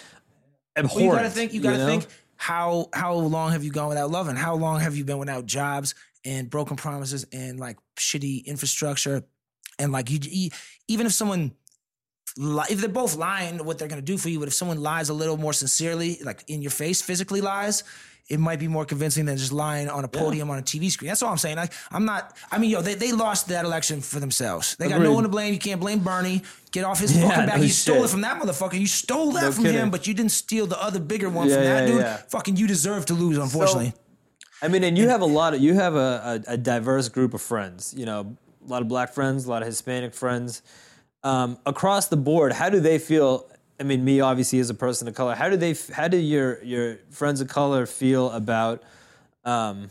abhorrent. 0.76 0.96
Well, 0.96 1.16
you 1.16 1.22
gotta 1.24 1.30
think. 1.30 1.54
You 1.54 1.62
gotta 1.62 1.78
know? 1.78 1.86
think. 1.88 2.08
How 2.36 2.90
how 2.94 3.14
long 3.16 3.52
have 3.52 3.64
you 3.64 3.72
gone 3.72 3.90
without 3.90 4.10
love, 4.12 4.28
and 4.28 4.38
how 4.38 4.56
long 4.56 4.80
have 4.80 4.96
you 4.96 5.04
been 5.06 5.18
without 5.18 5.46
jobs 5.46 5.94
and 6.26 6.50
broken 6.50 6.76
promises 6.78 7.26
and 7.32 7.60
like 7.60 7.78
shitty 7.98 8.46
infrastructure, 8.46 9.24
and 9.78 9.92
like 9.92 10.10
you, 10.10 10.20
you 10.24 10.50
even 10.88 11.06
if 11.06 11.14
someone. 11.14 11.52
If 12.38 12.80
they're 12.80 12.90
both 12.90 13.16
lying, 13.18 13.66
what 13.66 13.80
they're 13.80 13.88
gonna 13.90 14.02
do 14.04 14.18
for 14.18 14.30
you, 14.30 14.40
but 14.40 14.48
if 14.48 14.54
someone 14.54 14.82
lies 14.82 15.10
a 15.10 15.14
little 15.14 15.36
more 15.36 15.52
sincerely, 15.52 16.20
like 16.24 16.44
in 16.48 16.62
your 16.62 16.72
face, 16.72 17.02
physically 17.02 17.42
lies, 17.42 17.84
it 18.30 18.40
might 18.40 18.60
be 18.60 18.68
more 18.68 18.86
convincing 18.86 19.26
than 19.26 19.38
just 19.38 19.52
lying 19.52 19.90
on 19.90 20.04
a 20.04 20.08
podium 20.08 20.50
on 20.52 20.60
a 20.60 20.62
TV 20.62 20.92
screen. 20.92 21.08
That's 21.10 21.24
all 21.24 21.32
I'm 21.32 21.38
saying. 21.40 21.56
Like, 21.58 21.74
I'm 21.92 22.06
not. 22.06 22.38
I 22.52 22.60
mean, 22.60 22.70
yo, 22.70 22.82
they, 22.82 22.94
they 22.94 23.12
lost 23.12 23.48
that 23.48 23.66
election 23.66 24.02
for 24.02 24.20
themselves. 24.20 24.76
They 24.76 24.88
got 24.88 25.02
no 25.02 25.14
one 25.14 25.24
to 25.24 25.30
blame. 25.30 25.52
You 25.54 25.60
can't 25.60 25.82
blame 25.82 26.00
Bernie. 26.00 26.44
Get 26.72 26.84
off 26.86 27.00
his 27.00 27.18
Yeah, 27.18 27.28
fucking 27.30 27.46
back. 27.48 27.58
no 27.58 27.64
you 27.64 27.70
stole 27.70 28.04
it 28.04 28.10
from 28.12 28.22
that 28.22 28.40
motherfucker. 28.40 28.80
You 28.80 28.86
stole 28.86 29.32
that 29.32 29.42
No 29.46 29.52
from 29.52 29.64
kidding. 29.64 29.82
him, 29.82 29.90
but 29.90 30.06
you 30.06 30.14
didn't 30.14 30.32
steal 30.32 30.68
the 30.68 30.80
other 30.82 31.00
bigger 31.00 31.28
one 31.30 31.50
Yeah, 31.50 31.56
from 31.56 31.64
that 31.64 31.82
yeah, 31.82 31.88
dude. 31.88 32.02
yeah. 32.02 32.18
Fucking, 32.30 32.56
you 32.58 32.68
deserve 32.68 33.08
to 33.08 33.16
lose. 33.16 33.38
Unfortunately, 33.40 33.94
I 34.62 34.68
mean, 34.68 34.84
and 34.84 34.96
you 34.96 35.10
have 35.10 35.22
a 35.22 35.26
lot 35.26 35.56
of 35.56 35.62
you 35.62 35.74
have 35.74 35.96
a, 35.96 36.44
a, 36.48 36.54
a 36.54 36.58
diverse 36.58 37.10
group 37.10 37.34
of 37.34 37.42
friends. 37.42 37.96
You 37.98 38.06
know, 38.06 38.38
a 38.64 38.70
lot 38.70 38.84
of 38.84 38.88
black 38.88 39.14
friends, 39.14 39.46
a 39.46 39.50
lot 39.50 39.64
of 39.64 39.68
Hispanic 39.68 40.14
friends. 40.14 40.62
Um, 41.24 41.58
across 41.66 42.08
the 42.08 42.18
board, 42.18 42.54
how 42.54 42.70
do 42.70 42.80
they 42.80 43.00
feel? 43.00 43.50
I 43.80 43.84
mean, 43.84 44.04
me 44.04 44.20
obviously 44.20 44.60
as 44.60 44.70
a 44.70 44.74
person 44.74 45.08
of 45.08 45.16
color, 45.16 45.36
how 45.36 45.50
do 45.50 45.58
they? 45.58 45.76
How 45.94 46.08
do 46.08 46.18
your 46.18 46.62
your 46.64 46.98
friends 47.12 47.42
of 47.42 47.48
color 47.48 47.86
feel 47.86 48.30
about? 48.32 48.84
Um, 49.46 49.90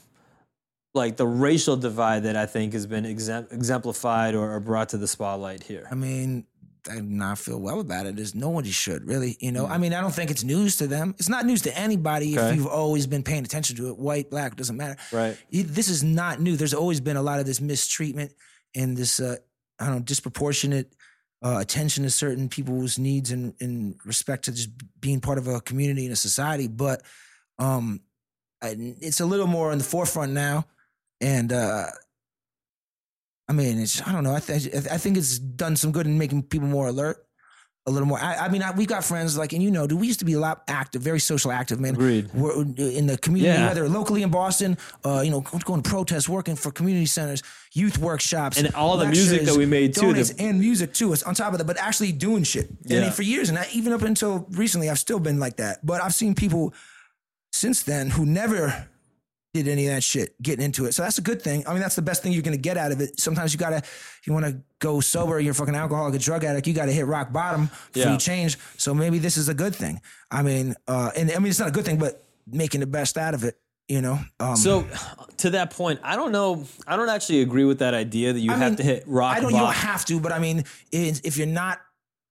like 0.94 1.16
the 1.16 1.26
racial 1.26 1.76
divide 1.76 2.24
that 2.24 2.36
I 2.36 2.46
think 2.46 2.72
has 2.72 2.86
been 2.86 3.04
exemp- 3.04 3.52
exemplified 3.52 4.34
or, 4.34 4.54
or 4.54 4.60
brought 4.60 4.90
to 4.90 4.98
the 4.98 5.06
spotlight 5.06 5.62
here. 5.62 5.86
I 5.90 5.94
mean, 5.94 6.46
I 6.90 6.96
do 6.96 7.02
not 7.02 7.38
feel 7.38 7.58
well 7.60 7.80
about 7.80 8.06
it. 8.06 8.16
There's 8.16 8.34
nobody 8.34 8.70
should 8.70 9.06
really, 9.06 9.36
you 9.40 9.52
know. 9.52 9.66
Mm. 9.66 9.70
I 9.70 9.78
mean, 9.78 9.94
I 9.94 10.00
don't 10.00 10.14
think 10.14 10.30
it's 10.30 10.44
news 10.44 10.76
to 10.76 10.86
them. 10.86 11.14
It's 11.18 11.28
not 11.28 11.46
news 11.46 11.62
to 11.62 11.78
anybody 11.78 12.36
Okay. 12.36 12.48
if 12.50 12.56
you've 12.56 12.66
always 12.66 13.06
been 13.06 13.22
paying 13.22 13.44
attention 13.44 13.76
to 13.76 13.88
it. 13.90 13.98
White, 13.98 14.30
black, 14.30 14.56
doesn't 14.56 14.76
matter. 14.76 14.96
Right. 15.12 15.36
This 15.50 15.88
is 15.88 16.02
not 16.02 16.40
new. 16.40 16.56
There's 16.56 16.74
always 16.74 17.00
been 17.00 17.16
a 17.16 17.22
lot 17.22 17.38
of 17.38 17.46
this 17.46 17.60
mistreatment 17.60 18.32
and 18.74 18.96
this, 18.96 19.20
uh, 19.20 19.36
I 19.78 19.86
don't 19.86 19.94
know, 19.96 20.00
disproportionate 20.02 20.94
uh, 21.42 21.58
attention 21.60 22.04
to 22.04 22.10
certain 22.10 22.48
people's 22.48 22.98
needs 22.98 23.30
and 23.30 23.54
in 23.60 23.96
respect 24.04 24.46
to 24.46 24.52
just 24.52 24.70
being 25.00 25.20
part 25.20 25.38
of 25.38 25.46
a 25.46 25.60
community 25.60 26.04
and 26.04 26.12
a 26.12 26.16
society. 26.16 26.66
But 26.66 27.02
um, 27.58 28.00
I, 28.62 28.74
it's 29.00 29.20
a 29.20 29.26
little 29.26 29.46
more 29.46 29.72
in 29.72 29.78
the 29.78 29.84
forefront 29.84 30.32
now, 30.32 30.66
and 31.20 31.52
uh, 31.52 31.86
I 33.48 33.52
mean, 33.52 33.78
it's 33.78 34.06
I 34.06 34.12
don't 34.12 34.24
know. 34.24 34.34
I, 34.34 34.40
th- 34.40 34.74
I 34.74 34.98
think 34.98 35.16
it's 35.16 35.38
done 35.38 35.76
some 35.76 35.92
good 35.92 36.06
in 36.06 36.18
making 36.18 36.44
people 36.44 36.68
more 36.68 36.88
alert, 36.88 37.24
a 37.86 37.90
little 37.90 38.06
more. 38.06 38.18
I, 38.20 38.36
I 38.36 38.48
mean, 38.50 38.62
I, 38.62 38.72
we've 38.72 38.86
got 38.88 39.02
friends 39.02 39.38
like, 39.38 39.54
and 39.54 39.62
you 39.62 39.70
know, 39.70 39.86
do 39.86 39.96
we 39.96 40.06
used 40.06 40.18
to 40.18 40.26
be 40.26 40.34
a 40.34 40.38
lot 40.38 40.62
active, 40.68 41.00
very 41.00 41.20
social 41.20 41.50
active, 41.50 41.80
man. 41.80 41.94
Agreed. 41.94 42.28
We're 42.34 42.60
in 42.62 43.06
the 43.06 43.16
community, 43.16 43.54
Yeah. 43.58 43.68
whether 43.68 43.88
locally 43.88 44.22
in 44.22 44.30
Boston, 44.30 44.76
uh, 45.06 45.22
you 45.24 45.30
know, 45.30 45.40
going 45.40 45.82
to 45.82 45.88
protests, 45.88 46.28
working 46.28 46.54
for 46.54 46.70
community 46.70 47.06
centers, 47.06 47.42
youth 47.72 47.96
workshops, 47.96 48.58
And 48.58 48.74
all 48.74 48.98
the 48.98 49.06
music 49.06 49.42
that 49.42 49.56
we 49.56 49.64
made, 49.64 49.94
too, 49.94 50.12
the- 50.12 50.34
and 50.38 50.60
music 50.60 50.92
too. 50.92 51.12
It's 51.14 51.22
on 51.22 51.34
top 51.34 51.52
of 51.52 51.58
that, 51.58 51.64
but 51.66 51.78
actually 51.78 52.12
doing 52.12 52.42
shit. 52.42 52.66
I 52.70 52.74
Yeah. 52.94 53.00
mean, 53.02 53.12
for 53.12 53.22
years, 53.22 53.48
and 53.48 53.58
I, 53.58 53.66
even 53.72 53.94
up 53.94 54.02
until 54.02 54.46
recently, 54.50 54.90
I've 54.90 54.98
still 54.98 55.18
been 55.18 55.38
like 55.40 55.56
that. 55.56 55.84
But 55.86 56.02
I've 56.02 56.14
seen 56.14 56.34
people 56.34 56.74
since 57.52 57.82
then 57.84 58.10
who 58.10 58.26
never 58.26 58.88
did 59.54 59.66
any 59.66 59.86
of 59.88 59.94
that 59.94 60.02
shit 60.02 60.40
getting 60.42 60.64
into 60.64 60.84
it. 60.84 60.92
So 60.92 61.02
that's 61.02 61.18
a 61.18 61.22
good 61.22 61.40
thing. 61.40 61.66
I 61.66 61.72
mean, 61.72 61.80
that's 61.80 61.96
the 61.96 62.02
best 62.02 62.22
thing 62.22 62.32
you're 62.32 62.42
gonna 62.42 62.56
get 62.58 62.76
out 62.76 62.92
of 62.92 63.00
it. 63.00 63.18
Sometimes 63.18 63.52
you 63.52 63.58
gotta, 63.58 63.78
if 63.78 64.20
you 64.26 64.32
wanna 64.32 64.60
go 64.78 65.00
sober, 65.00 65.40
you're 65.40 65.52
a 65.52 65.54
fucking 65.54 65.74
alcoholic, 65.74 66.14
a 66.14 66.18
drug 66.18 66.44
addict, 66.44 66.66
you 66.66 66.74
gotta 66.74 66.92
hit 66.92 67.06
rock 67.06 67.32
bottom 67.32 67.66
before 67.92 68.02
Yeah. 68.08 68.12
you 68.12 68.18
change. 68.18 68.58
So 68.76 68.92
maybe 68.94 69.18
this 69.18 69.36
is 69.36 69.48
a 69.48 69.54
good 69.54 69.74
thing. 69.74 70.00
I 70.30 70.42
mean, 70.42 70.74
uh, 70.86 71.10
and 71.16 71.30
I 71.32 71.38
mean, 71.38 71.48
it's 71.48 71.58
not 71.58 71.68
a 71.68 71.72
good 71.72 71.84
thing, 71.86 71.98
but 71.98 72.22
making 72.46 72.80
the 72.80 72.86
best 72.86 73.16
out 73.16 73.32
of 73.34 73.42
it, 73.44 73.58
you 73.88 74.02
know? 74.02 74.18
Um, 74.38 74.54
So, 74.56 74.86
to 75.38 75.50
that 75.50 75.70
point, 75.70 76.00
I 76.02 76.14
don't 76.16 76.32
know. 76.32 76.64
I 76.86 76.96
don't 76.96 77.08
actually 77.08 77.40
agree 77.40 77.64
with 77.64 77.78
that 77.78 77.94
idea 77.94 78.32
that 78.34 78.40
you 78.40 78.52
I 78.52 78.56
have 78.56 78.72
mean, 78.72 78.76
to 78.76 78.82
hit 78.82 79.04
rock 79.06 79.34
bottom. 79.34 79.38
I 79.38 79.40
don't. 79.40 79.52
bottom. 79.52 79.66
You 79.68 79.72
don't 79.74 79.90
have 79.90 80.04
to, 80.06 80.20
but 80.20 80.32
I 80.32 80.38
mean, 80.38 80.64
if 80.92 81.36
you're 81.38 81.46
not, 81.46 81.78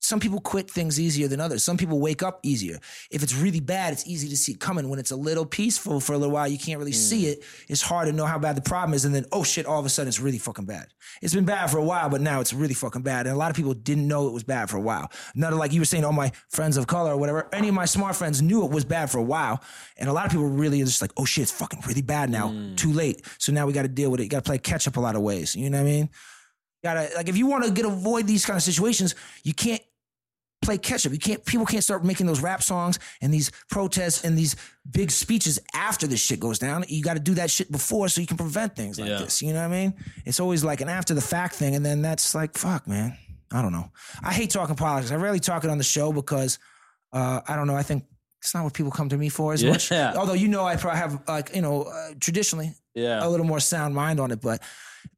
some 0.08 0.20
people 0.22 0.39
quit 0.39 0.72
things 0.72 0.99
easier 0.99 1.28
than 1.28 1.41
others. 1.41 1.64
Some 1.64 1.76
people 1.76 1.99
wake 1.99 2.24
up 2.24 2.39
easier. 2.43 2.80
If 3.12 3.24
it's 3.24 3.36
really 3.36 3.60
bad, 3.60 3.91
it's 3.91 4.08
easy 4.08 4.30
to 4.30 4.38
see 4.38 4.53
it 4.53 4.60
coming. 4.62 4.88
When 4.89 4.99
it's 4.99 5.12
a 5.12 5.16
little 5.18 5.45
peaceful 5.45 5.99
for 5.99 6.14
a 6.14 6.18
little 6.18 6.34
while, 6.34 6.47
you 6.47 6.58
can't 6.58 6.80
really 6.80 6.93
see 6.93 7.24
Mm. 7.24 7.32
it. 7.32 7.43
It's 7.68 7.82
hard 7.82 8.08
to 8.08 8.14
know 8.14 8.26
how 8.26 8.39
bad 8.39 8.55
the 8.55 8.62
problem 8.62 8.93
is, 8.93 9.03
and 9.05 9.14
then 9.14 9.26
oh 9.34 9.43
shit, 9.43 9.66
all 9.66 9.80
of 9.82 9.86
a 9.86 9.89
sudden 9.89 10.08
it's 10.08 10.22
really 10.22 10.38
fucking 10.38 10.66
bad. 10.66 10.88
It's 11.22 11.34
been 11.34 11.45
bad 11.45 11.70
for 11.70 11.78
a 11.78 11.84
while, 11.84 12.08
but 12.10 12.22
now 12.22 12.39
it's 12.39 12.53
really 12.53 12.74
fucking 12.74 13.01
bad, 13.01 13.28
and 13.28 13.36
a 13.36 13.38
lot 13.38 13.49
of 13.49 13.55
people 13.58 13.74
didn't 13.74 14.08
know 14.08 14.28
it 14.28 14.34
was 14.34 14.43
bad 14.43 14.70
for 14.70 14.78
a 14.78 14.82
while. 14.82 15.12
None 15.36 15.51
of 15.51 15.60
like 15.60 15.74
you 15.74 15.82
were 15.82 15.86
saying, 15.86 16.05
all 16.05 16.14
my 16.14 16.32
friends 16.49 16.78
of 16.78 16.88
color 16.88 17.12
or 17.12 17.18
whatever. 17.18 17.49
Any 17.51 17.68
of 17.68 17.76
my 17.76 17.86
smart 17.86 18.16
friends 18.16 18.41
knew 18.41 18.64
it 18.64 18.72
was 18.72 18.86
bad 18.86 19.12
for 19.12 19.18
a 19.18 19.24
while, 19.36 19.62
and 19.97 20.08
a 20.10 20.14
lot 20.14 20.26
of 20.26 20.32
people 20.32 20.47
really 20.47 20.82
are 20.82 20.86
just 20.86 21.01
like, 21.01 21.12
oh 21.18 21.26
shit, 21.26 21.41
it's 21.43 21.51
fucking 21.51 21.82
really 21.86 22.01
bad 22.01 22.30
now. 22.30 22.47
Mm. 22.49 22.78
Too 22.78 22.93
late. 22.93 23.22
So 23.39 23.51
now 23.51 23.66
we 23.68 23.74
got 23.74 23.82
to 23.84 23.88
deal 23.89 24.10
with 24.10 24.20
it. 24.22 24.24
You 24.24 24.30
got 24.30 24.45
to 24.45 24.49
play 24.49 24.58
catch 24.58 24.88
up 24.88 24.95
a 24.95 25.01
lot 25.01 25.16
of 25.18 25.22
ways. 25.22 25.53
You 25.55 25.70
know 25.70 25.80
what 25.82 25.88
I 25.88 25.91
mean? 25.91 26.10
gotta 26.84 27.10
like 27.16 27.28
if 27.28 27.36
you 27.36 27.47
want 27.47 27.66
to 27.66 27.72
get 27.72 27.86
avoid 27.86 28.28
these 28.28 28.45
kind 28.45 28.55
of 28.55 28.64
situations, 28.64 29.16
you 29.43 29.53
can't 29.53 29.82
play 30.62 30.78
catch 30.78 31.05
up. 31.05 31.12
You 31.14 31.20
can't. 31.20 31.43
People 31.45 31.66
can't 31.66 31.84
start 31.84 32.03
making 32.03 32.26
those 32.26 32.41
rap 32.41 32.64
songs 32.64 32.99
and 33.22 33.34
these 33.34 33.51
protests 33.70 34.24
and 34.24 34.38
these 34.38 34.55
big 34.89 35.12
speeches 35.12 35.60
after 35.74 36.08
this 36.08 36.20
shit 36.20 36.39
goes 36.39 36.60
down. 36.60 36.84
You 36.88 37.03
got 37.03 37.14
to 37.16 37.20
do 37.20 37.36
that 37.36 37.49
shit 37.51 37.72
before 37.72 38.10
so 38.10 38.22
you 38.22 38.28
can 38.28 38.38
prevent 38.38 38.76
things 38.76 38.99
like 38.99 39.10
Yeah. 39.10 39.20
this. 39.20 39.41
You 39.41 39.53
know 39.53 39.60
what 39.68 39.76
I 39.76 39.80
mean? 39.82 39.93
It's 40.26 40.39
always 40.39 40.64
like 40.64 40.82
an 40.82 40.89
after 40.89 41.14
the 41.14 41.22
fact 41.22 41.55
thing, 41.55 41.76
and 41.76 41.86
then 41.86 42.01
that's 42.01 42.34
like 42.36 42.58
fuck, 42.58 42.88
man. 42.88 43.18
I 43.51 43.62
don't 43.62 43.72
know. 43.72 43.91
I 44.24 44.34
hate 44.34 44.49
talking 44.49 44.76
politics. 44.76 45.12
I 45.12 45.16
rarely 45.16 45.39
talk 45.39 45.64
it 45.64 45.70
on 45.70 45.78
the 45.78 45.84
show 45.84 46.12
because 46.12 46.60
uh, 47.14 47.39
I 47.47 47.55
don't 47.55 47.68
know. 47.68 47.76
I 47.78 47.84
think 47.84 48.03
it's 48.41 48.53
not 48.53 48.64
what 48.66 48.74
people 48.74 48.91
come 48.91 49.10
to 49.10 49.18
me 49.18 49.30
for 49.30 49.53
as 49.53 49.64
Yeah. 49.64 49.72
much. 49.72 49.91
Although 49.91 50.34
you 50.34 50.47
know, 50.49 50.66
I 50.66 50.76
probably 50.76 50.99
have 50.99 51.22
like 51.28 51.55
you 51.55 51.62
know 51.62 51.84
uh, 51.84 52.10
traditionally 52.20 52.74
Yeah. 52.95 53.26
a 53.26 53.30
little 53.30 53.45
more 53.45 53.60
sound 53.60 53.95
mind 53.95 54.20
on 54.20 54.32
it, 54.32 54.41
but 54.41 54.62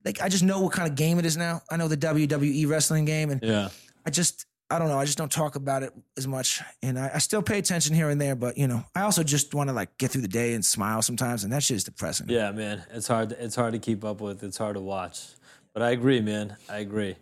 like 0.06 0.22
I 0.22 0.30
just 0.30 0.44
know 0.44 0.62
what 0.62 0.74
kind 0.74 0.88
of 0.88 0.96
game 0.96 1.18
it 1.18 1.26
is 1.26 1.38
now. 1.38 1.62
I 1.72 1.78
know 1.78 1.88
the 1.88 1.98
WWE 1.98 2.68
wrestling 2.68 3.06
game, 3.06 3.32
and 3.32 3.42
Yeah. 3.42 3.70
I 4.06 4.10
just 4.12 4.46
I 4.72 4.78
don't 4.78 4.88
know. 4.88 5.00
I 5.00 5.06
just 5.06 5.18
don't 5.18 5.32
talk 5.32 5.56
about 5.56 5.82
it 5.82 5.92
as 6.16 6.28
much, 6.28 6.62
and 6.84 7.00
I, 7.00 7.12
I 7.16 7.18
still 7.18 7.42
pay 7.42 7.58
attention 7.58 7.96
here 7.96 8.10
and 8.10 8.22
there. 8.22 8.36
But 8.36 8.58
you 8.58 8.68
know, 8.68 8.84
I 8.96 9.02
also 9.02 9.24
just 9.24 9.54
want 9.56 9.70
to 9.70 9.74
like 9.74 9.98
get 9.98 10.12
through 10.12 10.22
the 10.22 10.28
day 10.28 10.54
and 10.54 10.64
smile 10.64 11.02
sometimes, 11.02 11.44
and 11.44 11.52
that 11.54 11.64
shit 11.64 11.78
is 11.78 11.84
depressing. 11.84 12.28
Yeah, 12.30 12.52
man. 12.52 12.84
It's 12.92 13.08
hard. 13.08 13.32
It's 13.32 13.56
hard 13.56 13.74
to 13.74 13.80
keep 13.80 14.06
up 14.06 14.22
with. 14.22 14.44
It's 14.44 14.58
hard 14.58 14.76
to 14.76 14.82
watch. 14.82 15.26
But 15.74 15.82
I 15.82 15.92
agree, 15.92 16.22
man. 16.22 16.56
I 16.70 16.78
agree. 16.78 17.16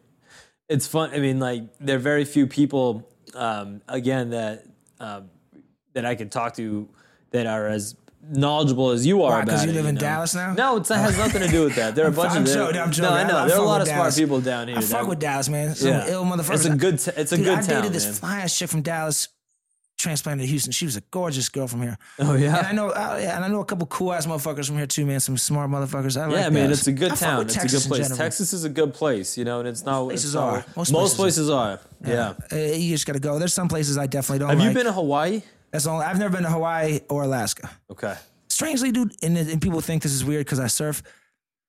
It's 0.67 0.87
fun. 0.87 1.11
I 1.13 1.19
mean, 1.19 1.39
like 1.39 1.63
there 1.79 1.95
are 1.95 1.99
very 1.99 2.25
few 2.25 2.47
people, 2.47 3.07
um, 3.33 3.81
again, 3.87 4.31
that 4.31 4.65
um, 4.99 5.29
that 5.93 6.05
I 6.05 6.15
can 6.15 6.29
talk 6.29 6.55
to 6.55 6.89
that 7.31 7.47
are 7.47 7.67
as 7.67 7.95
knowledgeable 8.30 8.89
as 8.91 9.05
you 9.05 9.23
are. 9.23 9.32
Why, 9.32 9.41
about 9.43 9.63
you 9.65 9.71
it, 9.71 9.75
live 9.75 9.86
in 9.86 9.95
know? 9.95 10.01
Dallas 10.01 10.36
now? 10.36 10.53
No, 10.53 10.78
it's, 10.78 10.89
that 10.89 10.97
has 10.97 11.17
oh. 11.17 11.23
nothing 11.23 11.41
to 11.41 11.47
do 11.47 11.63
with 11.63 11.75
that. 11.75 11.95
There 11.95 12.05
are 12.05 12.09
a 12.09 12.11
bunch 12.11 12.34
I'm 12.34 12.43
of 12.43 12.47
joking, 12.47 12.82
I'm 12.82 12.91
no. 12.97 13.09
I 13.09 13.23
know. 13.23 13.38
I 13.38 13.47
there 13.47 13.57
are 13.57 13.61
a 13.63 13.65
lot 13.65 13.82
of 13.82 13.88
smart 13.88 14.15
people 14.15 14.41
down 14.41 14.67
here. 14.67 14.78
I 14.78 14.82
fuck 14.82 15.01
that- 15.01 15.09
with 15.09 15.19
Dallas, 15.19 15.49
man. 15.49 15.75
Some 15.75 15.89
Yeah. 15.89 16.09
ill 16.09 16.25
motherfuckers. 16.25 16.53
It's 16.55 16.65
a 16.65 16.75
good. 16.75 16.99
T- 16.99 17.11
it's 17.15 17.32
a 17.32 17.38
Dude, 17.38 17.45
good 17.45 17.57
I 17.59 17.61
town, 17.61 17.82
dated 17.82 17.93
this 17.93 18.19
fly 18.19 18.39
ass 18.41 18.57
chick 18.57 18.69
from 18.69 18.82
Dallas, 18.82 19.30
transplanted 19.97 20.45
to 20.45 20.49
Houston. 20.49 20.71
She 20.71 20.86
was 20.86 20.95
a 20.95 21.01
gorgeous 21.11 21.49
girl 21.49 21.67
from 21.67 21.82
here. 21.82 21.97
Oh 22.19 22.36
yeah. 22.36 22.57
And 22.57 22.67
I 22.67 22.71
know, 22.71 22.93
yeah, 22.93 23.36
and 23.36 23.43
I 23.45 23.47
know 23.47 23.61
a 23.61 23.65
couple 23.65 23.88
cool 23.88 24.13
ass 24.13 24.25
motherfuckers 24.28 24.67
from 24.67 24.78
here 24.78 24.86
too, 24.88 25.05
man. 25.05 25.19
Some 25.19 25.38
smart 25.38 25.69
motherfuckers. 25.71 26.19
I 26.21 26.25
like 26.28 26.36
Yeah, 26.36 26.49
man, 26.49 26.71
it's 26.71 26.86
a 26.88 26.91
good 26.91 27.13
I 27.13 27.15
town. 27.15 27.41
It's 27.43 27.55
a 27.55 27.59
Texas 27.59 27.86
good 27.88 27.95
place. 27.95 28.17
Texas 28.17 28.53
is 28.53 28.63
a 28.63 28.69
good 28.69 28.93
place, 28.93 29.38
you 29.38 29.45
know, 29.45 29.59
and 29.59 29.67
it's 29.67 29.84
not. 29.86 30.03
Places 30.03 30.25
it's 30.25 30.36
not- 30.36 30.53
are. 30.53 30.65
Most 30.75 30.91
Most, 30.91 31.15
places 31.15 31.47
places 31.47 31.49
are. 31.49 31.80
Yeah. 32.05 32.34
You 32.51 32.93
just 32.93 33.07
got 33.07 33.13
to 33.13 33.19
go. 33.19 33.39
There's 33.39 33.53
some 33.53 33.69
places 33.69 33.97
I 33.97 34.05
definitely 34.07 34.39
don't. 34.39 34.49
Have 34.49 34.61
you 34.67 34.73
been 34.73 34.86
to 34.86 34.93
Hawaii? 34.93 35.41
That's 35.72 35.86
all. 35.88 36.01
I've 36.01 36.18
never 36.20 36.34
been 36.34 36.43
to 36.43 36.49
Hawaii 36.49 36.99
or 37.09 37.24
Alaska. 37.24 37.70
Okay. 37.91 38.15
Strangely, 38.49 38.91
dude, 38.91 39.13
and, 39.24 39.38
and 39.38 39.61
people 39.61 39.82
think 39.82 40.01
this 40.03 40.13
is 40.13 40.24
weird 40.26 40.45
because 40.45 40.59
I 40.59 40.68
surf. 40.68 41.03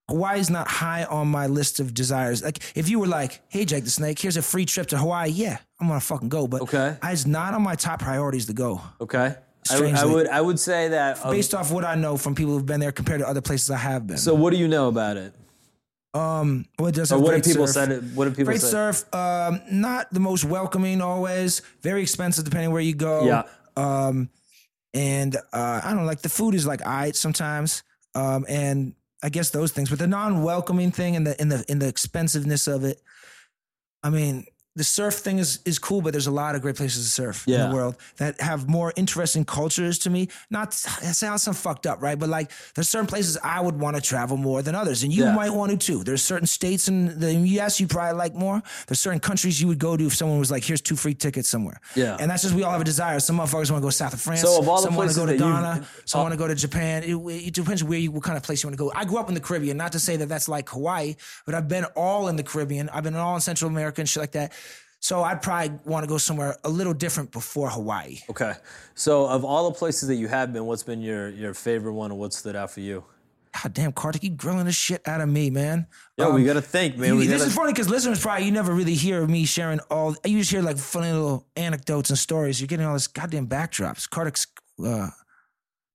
Hawaii 0.08 0.40
is 0.40 0.48
not 0.48 0.68
high 0.68 1.04
on 1.04 1.28
my 1.28 1.46
list 1.48 1.80
of 1.80 1.92
desires. 1.92 2.42
Like, 2.42 2.60
if 2.74 2.88
you 2.88 2.98
were 2.98 3.06
like, 3.06 3.42
"Hey, 3.48 3.66
Jake 3.66 3.84
the 3.84 3.90
Snake, 3.90 4.18
here's 4.18 4.38
a 4.38 4.42
free 4.42 4.64
trip 4.64 4.86
to 4.88 4.98
Hawaii," 4.98 5.28
yeah, 5.30 5.58
I'm 5.80 5.88
gonna 5.88 6.00
fucking 6.00 6.30
go. 6.30 6.46
But 6.46 6.62
Okay. 6.62 6.96
it's 7.04 7.26
not 7.26 7.52
on 7.52 7.60
my 7.62 7.74
top 7.74 8.00
priorities 8.00 8.46
to 8.46 8.54
go. 8.54 8.80
Okay. 9.00 9.34
I, 9.70 9.80
would- 9.80 9.94
I 9.94 10.04
would. 10.06 10.28
I 10.28 10.40
would 10.40 10.58
say 10.58 10.88
that. 10.88 11.22
um, 11.26 11.30
Based 11.32 11.52
off 11.54 11.70
what 11.70 11.84
I 11.84 11.94
know 11.94 12.16
from 12.16 12.34
people 12.34 12.54
who've 12.54 12.64
been 12.64 12.80
there 12.80 12.92
compared 12.92 13.20
to 13.20 13.28
other 13.28 13.42
places 13.42 13.68
I 13.70 13.76
have 13.76 14.06
been. 14.06 14.16
so, 14.16 14.32
what 14.34 14.50
do 14.50 14.56
you 14.56 14.66
know 14.68 14.88
about 14.88 15.18
it? 15.18 15.34
um, 16.14 16.64
what 16.78 16.94
does 16.94 17.12
what 17.12 17.34
have 17.34 17.44
people 17.44 17.66
surf. 17.66 17.74
said? 17.88 17.92
It, 17.92 18.04
what 18.14 18.26
have 18.28 18.34
people 18.34 18.46
Great 18.52 18.62
said? 18.62 18.70
surf, 18.70 19.14
um, 19.14 19.60
not 19.70 20.10
the 20.12 20.20
most 20.20 20.42
welcoming 20.44 21.02
always. 21.02 21.60
Very 21.82 22.00
expensive 22.00 22.44
depending 22.44 22.70
where 22.72 22.80
you 22.80 22.94
go. 22.94 23.26
Yeah. 23.26 23.42
Um, 23.78 24.30
and 24.92 25.36
uh, 25.52 25.80
I 25.84 25.94
don't 25.94 26.06
like 26.06 26.22
the 26.22 26.28
food 26.28 26.54
is 26.54 26.66
like 26.66 26.84
I 26.84 27.12
sometimes. 27.12 27.82
Um, 28.14 28.44
and 28.48 28.94
I 29.22 29.28
guess 29.28 29.50
those 29.50 29.72
things, 29.72 29.90
but 29.90 29.98
the 29.98 30.06
non-welcoming 30.06 30.92
thing 30.92 31.16
and 31.16 31.26
the 31.26 31.40
in 31.40 31.48
the 31.48 31.64
in 31.68 31.78
the 31.78 31.88
expensiveness 31.88 32.66
of 32.66 32.84
it. 32.84 33.00
I 34.02 34.10
mean, 34.10 34.46
the 34.78 34.84
surf 34.84 35.14
thing 35.14 35.38
is 35.38 35.58
is 35.64 35.78
cool, 35.78 36.00
but 36.00 36.12
there's 36.12 36.28
a 36.28 36.36
lot 36.42 36.54
of 36.54 36.62
great 36.62 36.76
places 36.76 37.04
to 37.04 37.10
surf 37.22 37.46
in 37.48 37.68
the 37.68 37.74
world 37.74 37.96
that 38.16 38.40
have 38.40 38.68
more 38.68 38.92
interesting 38.96 39.44
cultures 39.44 39.98
to 40.04 40.08
me. 40.10 40.28
Not 40.50 40.70
that 41.02 41.14
sounds 41.16 41.42
some 41.42 41.54
fucked 41.54 41.86
up, 41.86 42.00
right? 42.00 42.18
But 42.18 42.28
like, 42.28 42.50
there's 42.74 42.88
certain 42.88 43.06
places 43.06 43.36
I 43.42 43.60
would 43.60 43.78
want 43.78 43.96
to 43.96 44.02
travel 44.02 44.36
more 44.36 44.62
than 44.62 44.74
others, 44.74 45.02
and 45.02 45.12
you 45.12 45.24
Yeah. 45.24 45.34
might 45.34 45.50
want 45.50 45.70
to 45.72 45.76
too. 45.76 46.04
There's 46.04 46.22
certain 46.22 46.46
states 46.46 46.88
in 46.88 47.18
the 47.18 47.34
U.S. 47.58 47.80
you 47.80 47.86
probably 47.88 48.16
like 48.16 48.34
more. 48.34 48.62
There's 48.86 49.00
certain 49.00 49.20
countries 49.20 49.60
you 49.60 49.66
would 49.68 49.78
go 49.80 49.96
to 49.96 50.06
if 50.06 50.14
someone 50.14 50.38
was 50.38 50.50
like, 50.50 50.64
"Here's 50.64 50.80
two 50.80 50.96
free 50.96 51.14
tickets 51.14 51.48
somewhere." 51.48 51.80
Yeah. 51.96 52.16
and 52.20 52.30
that's 52.30 52.42
just 52.44 52.54
we 52.54 52.62
all 52.62 52.72
have 52.72 52.80
a 52.80 52.90
desire. 52.94 53.18
Some 53.20 53.38
motherfuckers 53.38 53.70
want 53.70 53.82
to 53.82 53.86
go 53.86 53.90
south 53.90 54.14
of 54.14 54.20
France. 54.20 54.42
So 54.42 54.60
of 54.60 54.68
all 54.68 54.76
the 54.76 54.82
some 54.88 54.94
want 54.94 55.10
to 55.10 55.16
go 55.16 55.26
to 55.26 55.36
Ghana. 55.36 55.86
Some 56.04 56.20
want 56.22 56.32
to 56.32 56.36
uh 56.36 56.44
go 56.44 56.48
to 56.48 56.54
Japan. 56.54 57.02
It, 57.02 57.16
it 57.48 57.54
depends 57.54 57.82
where 57.82 57.98
you, 57.98 58.10
what 58.12 58.22
kind 58.22 58.36
of 58.36 58.42
place 58.44 58.62
you 58.62 58.68
want 58.68 58.78
to 58.78 58.84
go. 58.84 58.92
I 58.94 59.04
grew 59.04 59.18
up 59.18 59.28
in 59.28 59.34
the 59.34 59.40
Caribbean. 59.40 59.76
Not 59.76 59.92
to 59.92 59.98
say 59.98 60.16
that 60.16 60.28
that's 60.28 60.48
like 60.48 60.68
Hawaii, 60.68 61.16
but 61.46 61.54
I've 61.56 61.68
been 61.68 61.84
all 61.96 62.28
in 62.28 62.36
the 62.36 62.42
Caribbean. 62.44 62.88
I've 62.90 63.04
been 63.04 63.16
all 63.16 63.34
in 63.34 63.40
Central 63.40 63.70
America 63.70 64.00
and 64.00 64.08
shit 64.08 64.20
like 64.20 64.32
that. 64.32 64.52
So 65.00 65.22
I'd 65.22 65.42
probably 65.42 65.78
want 65.84 66.02
to 66.04 66.08
go 66.08 66.18
somewhere 66.18 66.56
a 66.64 66.68
little 66.68 66.94
different 66.94 67.30
before 67.30 67.70
Hawaii. 67.70 68.18
Okay. 68.30 68.54
So, 68.94 69.26
of 69.28 69.44
all 69.44 69.70
the 69.70 69.78
places 69.78 70.08
that 70.08 70.16
you 70.16 70.26
have 70.28 70.52
been, 70.52 70.66
what's 70.66 70.82
been 70.82 71.00
your 71.00 71.28
your 71.30 71.54
favorite 71.54 71.92
one, 71.92 72.10
and 72.10 72.18
what 72.18 72.32
stood 72.32 72.56
out 72.56 72.70
for 72.72 72.80
you? 72.80 73.04
God 73.62 73.74
damn, 73.74 73.92
Kartik, 73.92 74.22
you 74.22 74.30
grilling 74.30 74.66
the 74.66 74.72
shit 74.72 75.06
out 75.08 75.20
of 75.20 75.28
me, 75.28 75.50
man. 75.50 75.86
Yo, 76.16 76.28
Um, 76.28 76.34
we 76.34 76.44
gotta 76.44 76.60
think, 76.60 76.96
man. 76.98 77.14
you- 77.14 77.20
this 77.26 77.38
gotta, 77.38 77.48
is 77.48 77.54
funny 77.54 77.72
because 77.72 77.88
listeners 77.88 78.20
probably 78.20 78.44
you 78.44 78.52
never 78.52 78.72
really 78.72 78.94
hear 78.94 79.26
me 79.26 79.44
sharing 79.46 79.80
all. 79.90 80.14
You 80.24 80.38
just 80.38 80.50
hear 80.50 80.62
like 80.62 80.78
funny 80.78 81.10
little 81.12 81.46
anecdotes 81.56 82.10
and 82.10 82.18
stories. 82.18 82.60
You're 82.60 82.68
getting 82.68 82.84
all 82.86 82.92
this 82.94 83.06
goddamn 83.08 83.46
backdrops. 83.48 84.08
Kartik's 84.08 84.46
uh, 84.84 85.08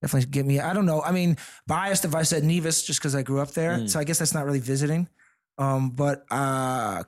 definitely 0.02 0.30
get 0.32 0.46
me. 0.46 0.60
I 0.60 0.74
don't 0.74 0.86
know. 0.86 1.02
I 1.02 1.12
mean, 1.12 1.38
biased 1.68 2.06
if 2.06 2.16
I 2.16 2.24
said 2.24 2.44
Nevis 2.44 2.84
just 2.84 3.00
because 3.00 3.16
I 3.16 3.22
grew 3.22 3.40
up 3.40 3.52
there. 3.52 3.78
Mm. 3.78 3.90
So 3.90 4.00
I 4.00 4.04
guess 4.04 4.20
that's 4.20 4.34
not 4.34 4.46
really 4.46 4.60
visiting. 4.60 5.08
Um, 5.58 5.92
but 5.92 6.26
uh, 6.32 7.04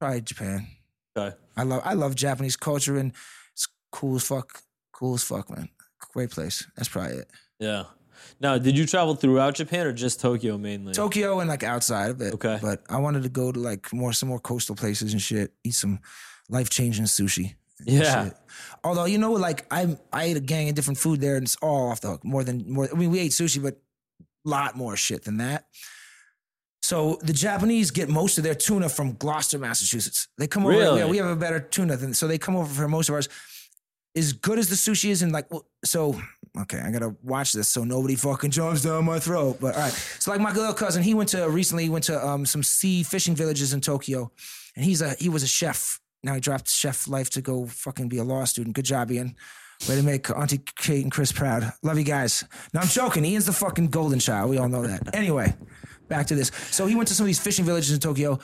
probably 0.00 0.22
Japan. 0.22 0.66
Okay. 1.16 1.36
I 1.56 1.62
love 1.62 1.82
I 1.84 1.94
love 1.94 2.14
Japanese 2.14 2.56
culture 2.56 2.96
and 2.96 3.12
it's 3.52 3.68
cool 3.92 4.16
as 4.16 4.24
fuck. 4.24 4.62
Cool 4.92 5.14
as 5.14 5.22
fuck, 5.22 5.50
man. 5.50 5.68
Great 6.12 6.30
place. 6.30 6.66
That's 6.76 6.88
probably 6.88 7.18
it. 7.18 7.30
Yeah. 7.58 7.84
Now, 8.40 8.58
did 8.58 8.76
you 8.76 8.86
travel 8.86 9.14
throughout 9.14 9.54
Japan 9.54 9.86
or 9.86 9.92
just 9.92 10.20
Tokyo 10.20 10.58
mainly? 10.58 10.92
Tokyo 10.92 11.40
and 11.40 11.48
like 11.48 11.62
outside 11.62 12.10
of 12.10 12.20
it. 12.20 12.34
Okay. 12.34 12.58
But 12.60 12.82
I 12.88 12.98
wanted 12.98 13.22
to 13.24 13.28
go 13.28 13.52
to 13.52 13.60
like 13.60 13.92
more 13.92 14.12
some 14.12 14.28
more 14.28 14.40
coastal 14.40 14.74
places 14.74 15.12
and 15.12 15.22
shit. 15.22 15.52
Eat 15.62 15.74
some 15.74 16.00
life 16.48 16.70
changing 16.70 17.04
sushi. 17.04 17.54
Yeah. 17.84 18.24
shit. 18.24 18.36
Although 18.82 19.04
you 19.04 19.18
know, 19.18 19.32
like 19.32 19.66
I 19.70 19.96
I 20.12 20.24
ate 20.24 20.36
a 20.36 20.40
gang 20.40 20.68
of 20.68 20.74
different 20.74 20.98
food 20.98 21.20
there 21.20 21.36
and 21.36 21.44
it's 21.44 21.56
all 21.56 21.90
off 21.90 22.00
the 22.00 22.08
hook. 22.08 22.24
More 22.24 22.44
than 22.44 22.70
more. 22.70 22.88
I 22.90 22.96
mean, 22.96 23.10
we 23.10 23.20
ate 23.20 23.32
sushi, 23.32 23.62
but 23.62 23.78
a 24.20 24.48
lot 24.48 24.76
more 24.76 24.96
shit 24.96 25.24
than 25.24 25.38
that. 25.38 25.66
So 26.84 27.18
the 27.22 27.32
Japanese 27.32 27.90
get 27.90 28.10
most 28.10 28.36
of 28.36 28.44
their 28.44 28.54
tuna 28.54 28.90
from 28.90 29.14
Gloucester, 29.14 29.58
Massachusetts. 29.58 30.28
They 30.36 30.46
come 30.46 30.66
over. 30.66 30.76
Really? 30.76 31.00
Yeah, 31.00 31.06
we 31.06 31.16
have 31.16 31.28
a 31.28 31.34
better 31.34 31.58
tuna 31.58 31.96
than 31.96 32.12
so 32.12 32.28
they 32.28 32.36
come 32.36 32.56
over 32.56 32.68
for 32.68 32.86
most 32.88 33.08
of 33.08 33.14
ours. 33.14 33.26
As 34.14 34.34
good 34.34 34.58
as 34.58 34.68
the 34.68 34.74
sushi 34.74 35.08
is, 35.08 35.22
and 35.22 35.32
like 35.32 35.48
so. 35.82 36.20
Okay, 36.60 36.78
I 36.78 36.90
gotta 36.90 37.16
watch 37.22 37.54
this 37.54 37.70
so 37.70 37.84
nobody 37.84 38.16
fucking 38.16 38.50
jumps 38.50 38.82
down 38.82 39.06
my 39.06 39.18
throat. 39.18 39.56
But 39.62 39.76
all 39.76 39.80
right, 39.80 39.92
so 39.92 40.30
like 40.30 40.42
my 40.42 40.52
little 40.52 40.74
cousin, 40.74 41.02
he 41.02 41.14
went 41.14 41.30
to 41.30 41.48
recently 41.48 41.84
he 41.84 41.88
went 41.88 42.04
to 42.04 42.22
um, 42.22 42.44
some 42.44 42.62
sea 42.62 43.02
fishing 43.02 43.34
villages 43.34 43.72
in 43.72 43.80
Tokyo, 43.80 44.30
and 44.76 44.84
he's 44.84 45.00
a 45.00 45.14
he 45.18 45.30
was 45.30 45.42
a 45.42 45.48
chef. 45.48 45.98
Now 46.22 46.34
he 46.34 46.40
dropped 46.40 46.68
chef 46.68 47.08
life 47.08 47.30
to 47.30 47.40
go 47.40 47.64
fucking 47.64 48.10
be 48.10 48.18
a 48.18 48.24
law 48.24 48.44
student. 48.44 48.76
Good 48.76 48.84
job, 48.84 49.10
Ian. 49.10 49.36
Way 49.88 49.96
to 49.96 50.02
make 50.02 50.28
Auntie 50.30 50.60
Kate 50.76 51.02
and 51.02 51.10
Chris 51.10 51.32
proud. 51.32 51.72
Love 51.82 51.98
you 51.98 52.04
guys. 52.04 52.44
No, 52.74 52.80
I'm 52.80 52.88
joking. 52.88 53.24
Ian's 53.24 53.46
the 53.46 53.52
fucking 53.52 53.88
golden 53.88 54.18
child. 54.18 54.50
We 54.50 54.58
all 54.58 54.68
know 54.68 54.86
that. 54.86 55.14
Anyway, 55.14 55.54
back 56.08 56.26
to 56.28 56.34
this. 56.34 56.50
So 56.70 56.86
he 56.86 56.94
went 56.94 57.08
to 57.08 57.14
some 57.14 57.24
of 57.24 57.28
these 57.28 57.40
fishing 57.40 57.64
villages 57.64 57.92
in 57.92 58.00
Tokyo. 58.00 58.38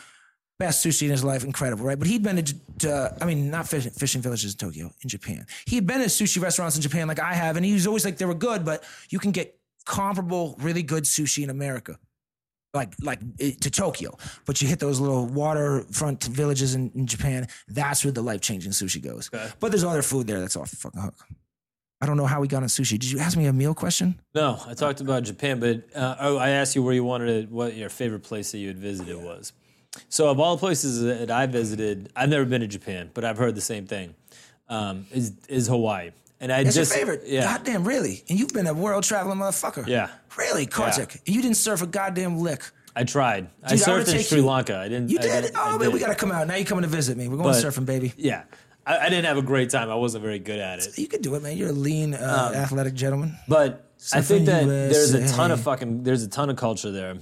Best 0.58 0.84
sushi 0.84 1.04
in 1.04 1.10
his 1.10 1.24
life, 1.24 1.42
incredible, 1.42 1.86
right? 1.86 1.98
But 1.98 2.06
he'd 2.06 2.22
been 2.22 2.36
to, 2.44 2.54
to 2.80 3.16
I 3.18 3.24
mean, 3.24 3.50
not 3.50 3.66
fishing, 3.66 3.92
fishing 3.92 4.20
villages 4.20 4.52
in 4.52 4.58
Tokyo, 4.58 4.90
in 5.02 5.08
Japan. 5.08 5.46
He 5.64 5.76
had 5.76 5.86
been 5.86 6.00
to 6.00 6.06
sushi 6.06 6.42
restaurants 6.42 6.76
in 6.76 6.82
Japan 6.82 7.08
like 7.08 7.18
I 7.18 7.32
have, 7.32 7.56
and 7.56 7.64
he 7.64 7.72
was 7.72 7.86
always 7.86 8.04
like, 8.04 8.18
they 8.18 8.26
were 8.26 8.34
good, 8.34 8.62
but 8.62 8.84
you 9.08 9.18
can 9.18 9.30
get 9.30 9.58
comparable, 9.86 10.56
really 10.60 10.82
good 10.82 11.04
sushi 11.04 11.42
in 11.42 11.48
America 11.48 11.98
like 12.74 12.94
like 13.02 13.20
eh, 13.40 13.52
to 13.60 13.70
Tokyo, 13.70 14.16
but 14.46 14.62
you 14.62 14.68
hit 14.68 14.78
those 14.78 15.00
little 15.00 15.26
waterfront 15.26 16.24
villages 16.24 16.74
in, 16.74 16.90
in 16.94 17.06
Japan. 17.06 17.48
That's 17.68 18.04
where 18.04 18.12
the 18.12 18.22
life 18.22 18.40
changing 18.40 18.72
sushi 18.72 19.02
goes. 19.02 19.28
But 19.58 19.72
there's 19.72 19.84
other 19.84 20.02
food 20.02 20.26
there 20.26 20.40
that's 20.40 20.56
off 20.56 20.70
the 20.70 20.76
fucking 20.76 21.00
hook. 21.00 21.14
I 22.02 22.06
don't 22.06 22.16
know 22.16 22.26
how 22.26 22.40
we 22.40 22.48
got 22.48 22.62
on 22.62 22.68
sushi. 22.68 22.92
Did 22.92 23.10
you 23.10 23.18
ask 23.18 23.36
me 23.36 23.46
a 23.46 23.52
meal 23.52 23.74
question? 23.74 24.18
No, 24.34 24.58
I 24.66 24.72
talked 24.74 25.00
about 25.02 25.22
Japan, 25.22 25.60
but 25.60 25.84
uh, 25.94 26.16
oh, 26.20 26.38
I 26.38 26.50
asked 26.50 26.74
you 26.74 26.82
where 26.82 26.94
you 26.94 27.04
wanted 27.04 27.48
to, 27.48 27.54
what 27.54 27.74
your 27.76 27.90
favorite 27.90 28.22
place 28.22 28.52
that 28.52 28.58
you 28.58 28.68
had 28.68 28.78
visited 28.78 29.16
was. 29.22 29.52
So, 30.08 30.30
of 30.30 30.40
all 30.40 30.56
the 30.56 30.60
places 30.60 31.02
that 31.02 31.30
I 31.30 31.46
visited, 31.46 32.10
I've 32.16 32.28
never 32.30 32.44
been 32.46 32.62
to 32.62 32.66
Japan, 32.66 33.10
but 33.12 33.24
I've 33.24 33.36
heard 33.36 33.54
the 33.54 33.60
same 33.60 33.86
thing. 33.86 34.14
Um, 34.68 35.06
is 35.10 35.32
is 35.48 35.66
Hawaii, 35.66 36.12
and 36.40 36.52
I 36.52 36.62
That's 36.62 36.76
just 36.76 36.92
your 36.92 36.98
favorite. 37.00 37.22
yeah, 37.26 37.42
Goddamn, 37.42 37.84
really? 37.84 38.22
And 38.28 38.38
you've 38.38 38.52
been 38.52 38.68
a 38.68 38.72
world 38.74 39.02
traveling 39.04 39.38
motherfucker. 39.38 39.86
yeah. 39.86 40.10
Really, 40.38 40.64
Kartik. 40.66 41.16
And 41.26 41.34
you 41.34 41.42
didn't 41.42 41.56
surf 41.56 41.82
a 41.82 41.86
goddamn 41.86 42.38
lick. 42.38 42.62
I 42.94 43.02
tried. 43.04 43.48
I 43.64 43.70
Dude, 43.74 43.82
I 43.82 43.90
surfed 43.90 44.14
in 44.14 44.22
Sri 44.22 44.38
you- 44.38 44.46
Lanka. 44.46 44.76
I 44.78 44.88
didn't. 44.88 45.10
You 45.10 45.18
I 45.18 45.22
did? 45.22 45.42
didn't- 45.42 45.56
oh 45.58 45.74
I 45.74 45.78
man, 45.78 45.90
we 45.92 45.98
gotta 45.98 46.14
come 46.14 46.30
out. 46.30 46.46
Now 46.46 46.54
you're 46.54 46.64
coming 46.64 46.82
to 46.82 46.88
visit 46.88 47.16
me. 47.18 47.26
We're 47.28 47.36
going 47.36 47.52
But- 47.52 47.62
surfing, 47.64 47.84
baby. 47.84 48.12
Yeah, 48.16 48.44
I, 48.86 48.98
I 48.98 49.08
didn't 49.08 49.26
have 49.26 49.36
a 49.36 49.42
great 49.42 49.70
time. 49.70 49.90
I 49.90 49.94
wasn't 49.94 50.24
very 50.24 50.38
good 50.38 50.58
at 50.58 50.78
it. 50.80 50.98
You 50.98 51.06
could 51.06 51.22
do 51.22 51.34
it, 51.34 51.42
man. 51.42 51.56
You're 51.56 51.68
a 51.70 51.72
lean, 51.72 52.14
uh, 52.14 52.48
Um, 52.50 52.54
athletic 52.56 52.94
gentleman. 52.94 53.36
But 53.48 53.90
I 54.12 54.20
think 54.22 54.46
that 54.46 54.64
Surfing 54.64 54.66
there's 54.90 55.14
a 55.14 55.28
ton 55.28 55.50
of 55.50 55.60
fucking 55.60 56.02
there's 56.02 56.22
a 56.22 56.28
ton 56.28 56.48
of 56.50 56.56
culture 56.56 56.90
there. 56.90 57.16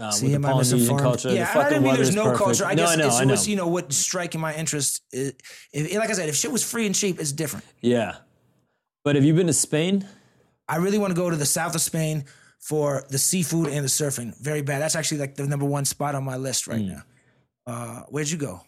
uh, 0.00 0.10
See, 0.10 0.26
with 0.26 0.34
am 0.36 0.42
the 0.42 0.48
I 0.48 0.50
Polynesian 0.52 0.78
misinformed? 0.78 1.02
culture. 1.02 1.28
the 1.28 1.34
Yeah, 1.34 1.44
fucking 1.46 1.60
I 1.60 1.68
didn't 1.68 1.82
mean 1.82 1.90
weather 1.90 1.96
there's 1.98 2.08
is 2.08 2.14
no 2.16 2.24
perfect. 2.24 2.38
culture. 2.44 2.64
I 2.64 2.74
no, 2.74 2.82
guess 2.82 2.90
I 2.92 2.96
know, 2.96 3.06
it's 3.08 3.16
I 3.20 3.24
know. 3.24 3.32
what's, 3.34 3.48
you 3.48 3.56
know 3.56 3.68
what 3.68 3.92
striking 3.92 4.40
my 4.40 4.54
interest. 4.54 5.02
Is, 5.12 5.34
if, 5.72 5.94
like 5.96 6.08
I 6.10 6.12
said, 6.14 6.28
if 6.30 6.34
shit 6.36 6.50
was 6.50 6.64
free 6.64 6.86
and 6.86 6.94
cheap, 6.94 7.20
it's 7.20 7.32
different. 7.32 7.66
yeah, 7.82 8.16
but 9.04 9.14
have 9.16 9.24
you 9.24 9.34
been 9.34 9.48
to 9.48 9.52
Spain? 9.52 10.06
I 10.68 10.76
really 10.76 10.96
want 10.98 11.10
to 11.10 11.16
go 11.20 11.28
to 11.28 11.36
the 11.36 11.44
south 11.44 11.74
of 11.74 11.82
Spain 11.82 12.24
for 12.58 13.04
the 13.10 13.18
seafood 13.18 13.68
and 13.68 13.84
the 13.84 13.88
surfing. 13.90 14.34
Very 14.40 14.62
bad. 14.62 14.80
That's 14.80 14.96
actually 14.96 15.18
like 15.18 15.34
the 15.34 15.46
number 15.46 15.66
one 15.66 15.84
spot 15.84 16.14
on 16.14 16.24
my 16.24 16.36
list 16.36 16.66
right 16.68 16.80
Hmm. 16.80 16.88
now. 16.88 17.02
Uh, 17.66 18.00
where'd 18.08 18.30
you 18.30 18.38
go? 18.38 18.62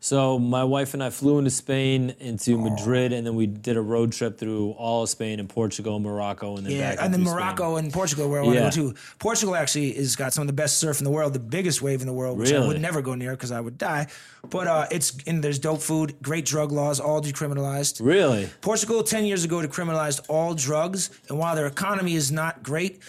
So 0.00 0.38
my 0.38 0.62
wife 0.62 0.94
and 0.94 1.02
I 1.02 1.10
flew 1.10 1.38
into 1.38 1.50
Spain, 1.50 2.14
into 2.20 2.56
Madrid, 2.58 3.12
and 3.12 3.26
then 3.26 3.34
we 3.34 3.46
did 3.46 3.76
a 3.76 3.80
road 3.80 4.12
trip 4.12 4.38
through 4.38 4.70
all 4.72 5.02
of 5.02 5.08
Spain 5.08 5.40
and 5.40 5.48
Portugal, 5.48 5.98
Morocco, 5.98 6.56
and 6.56 6.66
then 6.66 6.72
Yeah, 6.74 6.90
back 6.90 7.04
and 7.04 7.12
then 7.12 7.20
into 7.20 7.30
Spain. 7.30 7.40
Morocco 7.44 7.76
and 7.76 7.92
Portugal, 7.92 8.28
where 8.28 8.40
I 8.40 8.44
want 8.44 8.54
Yeah. 8.56 8.70
to 8.70 8.80
go 8.82 8.90
too. 8.90 8.94
Portugal 9.18 9.56
actually 9.56 9.92
has 9.94 10.14
got 10.14 10.32
some 10.32 10.42
of 10.42 10.46
the 10.46 10.52
best 10.52 10.78
surf 10.78 10.98
in 10.98 11.04
the 11.04 11.10
world, 11.10 11.32
the 11.32 11.38
biggest 11.40 11.82
wave 11.82 12.02
in 12.02 12.06
the 12.06 12.12
world, 12.12 12.38
which 12.38 12.52
I 12.52 12.64
would 12.66 12.80
never 12.80 13.02
go 13.02 13.14
near 13.14 13.32
because 13.32 13.50
I 13.50 13.60
would 13.60 13.78
die. 13.78 14.06
But 14.48 14.68
uh, 14.68 14.86
it's 14.92 15.16
and 15.26 15.42
there's 15.42 15.58
dope 15.58 15.80
food, 15.82 16.14
great 16.22 16.44
drug 16.44 16.70
laws, 16.70 17.00
all 17.00 17.20
decriminalized. 17.20 18.00
Really? 18.04 18.48
Portugal, 18.60 19.02
10 19.02 19.24
years 19.24 19.42
ago, 19.44 19.56
decriminalized 19.60 20.20
all 20.28 20.54
drugs. 20.54 21.10
And 21.28 21.38
while 21.38 21.56
their 21.56 21.66
economy 21.66 22.14
is 22.14 22.30
not 22.30 22.62
great, 22.62 23.00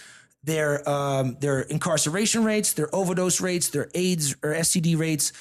their, 0.42 0.88
um, 0.88 1.36
their 1.40 1.60
incarceration 1.60 2.42
rates, 2.44 2.72
their 2.72 2.92
overdose 2.94 3.40
rates, 3.40 3.68
their 3.68 3.88
AIDS 3.94 4.34
or 4.42 4.52
STD 4.54 4.96
rates, 4.98 5.32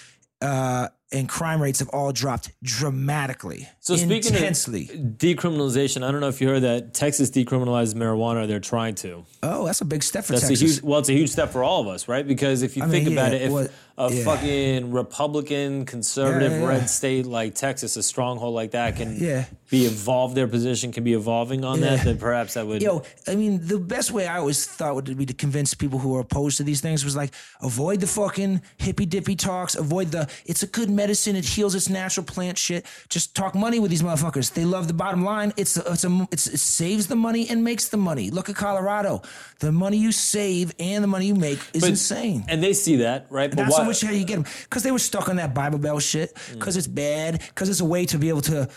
uh, 0.41 0.89
and 1.12 1.30
crime 1.30 1.62
rates 1.62 1.80
have 1.80 1.89
all 1.89 2.12
dropped 2.12 2.51
dramatically. 2.64 3.68
So 3.80 3.95
speaking 3.95 4.34
intensely. 4.34 4.89
of 4.91 4.97
decriminalization, 5.18 6.05
I 6.08 6.12
don't 6.12 6.20
know 6.20 6.28
if 6.28 6.41
you 6.41 6.49
heard 6.49 6.64
that 6.64 6.93
Texas 6.93 7.30
decriminalized 7.32 7.95
marijuana. 7.95 8.47
They're 8.47 8.60
trying 8.60 8.95
to. 8.95 9.26
oh, 9.43 9.66
that's 9.66 9.82
a 9.82 9.86
big 9.86 10.03
step 10.03 10.26
for 10.26 10.34
That's 10.34 10.47
Texas. 10.47 10.62
a 10.62 10.66
huge. 10.66 10.82
Well, 10.84 10.99
it's 10.99 11.10
a 11.10 11.14
huge 11.14 11.30
step 11.30 11.51
for 11.51 11.64
all 11.64 11.82
of 11.82 11.88
us, 11.88 12.08
right? 12.08 12.28
Because 12.28 12.62
if 12.62 12.76
you 12.76 12.84
mean, 12.84 12.91
think 12.91 13.08
about 13.08 13.32
yeah, 13.32 13.38
it, 13.38 13.41
if 13.43 13.51
what- 13.51 13.72
a 13.99 14.14
yeah. 14.14 14.24
fucking 14.26 14.91
Republican, 14.91 15.84
conservative, 15.86 16.51
yeah. 16.51 16.68
red 16.68 16.88
state 16.89 17.26
like 17.26 17.55
Texas, 17.55 17.95
a 17.95 18.03
stronghold 18.03 18.53
like 18.53 18.72
that, 18.72 18.95
can 18.95 19.16
Yeah. 19.18 19.45
Be 19.70 19.86
evolved. 19.86 20.36
Their 20.36 20.47
position 20.47 20.91
can 20.91 21.03
be 21.03 21.13
evolving 21.13 21.65
on 21.65 21.82
that. 21.82 22.05
Then 22.05 22.18
perhaps 22.18 22.53
that 22.53 22.65
would. 22.65 22.82
Yo, 22.82 23.03
I 23.28 23.36
mean, 23.36 23.65
the 23.65 23.78
best 23.78 24.11
way 24.11 24.28
I 24.28 24.38
always 24.38 24.65
thought 24.65 24.95
would 24.95 25.18
be 25.18 25.26
to 25.26 25.34
convince 25.34 25.74
people 25.74 25.99
who 25.99 26.15
are 26.15 26.22
opposed 26.22 26.57
to 26.57 26.63
these 26.63 26.82
things 26.82 27.03
was 27.03 27.15
like 27.15 27.34
avoid 27.61 27.99
the 27.99 28.07
fucking 28.07 28.61
hippy 28.78 29.05
dippy 29.05 29.36
talks, 29.36 29.76
avoid 29.76 30.11
the 30.11 30.30
it's 30.45 30.63
a 30.63 30.68
good 30.68 30.89
medicine, 30.89 31.36
it 31.36 31.45
heals 31.45 31.76
its 31.76 31.89
natural 31.89 32.26
plant 32.26 32.57
shit. 32.57 32.86
Just 33.09 33.36
talk 33.36 33.55
money 33.55 33.80
with 33.80 33.91
these 33.91 34.03
motherfuckers. 34.03 34.53
They 34.53 34.65
love 34.65 34.88
the 34.88 34.93
bottom 34.93 35.24
line. 35.24 35.53
It's 35.57 35.78
a, 35.78 35.91
it's 35.91 36.05
a 36.05 36.28
it's, 36.32 36.47
it 36.47 36.59
saves 36.59 37.07
the 37.07 37.15
money 37.15 37.49
and 37.49 37.63
makes 37.63 37.89
the 37.89 37.97
money. 37.97 38.30
Look 38.32 38.49
at 38.49 38.55
Colorado. 38.55 39.22
The 39.59 39.72
money 39.72 39.97
you 39.97 40.11
save 40.11 40.74
and 40.80 41.03
the 41.03 41.07
money 41.07 41.28
you 41.28 41.36
make 41.36 41.59
is 41.74 41.84
insane. 41.84 42.45
and 42.47 42.63
they 42.63 42.74
see 42.74 42.97
that, 42.97 43.28
right? 43.30 43.49
But 43.49 43.63
Not 43.63 43.72
why- 43.72 43.78
so 43.78 43.84
much 43.84 44.01
how 44.01 44.11
you 44.11 44.24
get 44.24 44.36
them 44.36 44.45
because 44.63 44.84
they 44.84 44.91
were 44.91 44.99
stuck 44.99 45.28
on 45.30 45.36
that 45.38 45.53
Bible 45.53 45.80
Belt 45.80 46.01
shit 46.01 46.34
mm. 46.36 46.53
because 46.53 46.78
it's 46.78 46.88
bad 46.88 47.39
because 47.39 47.70
it's 47.70 47.82
a 47.82 47.86
way 47.86 48.05
to 48.05 48.18
be 48.18 48.30
able 48.30 48.41
to 48.41 48.70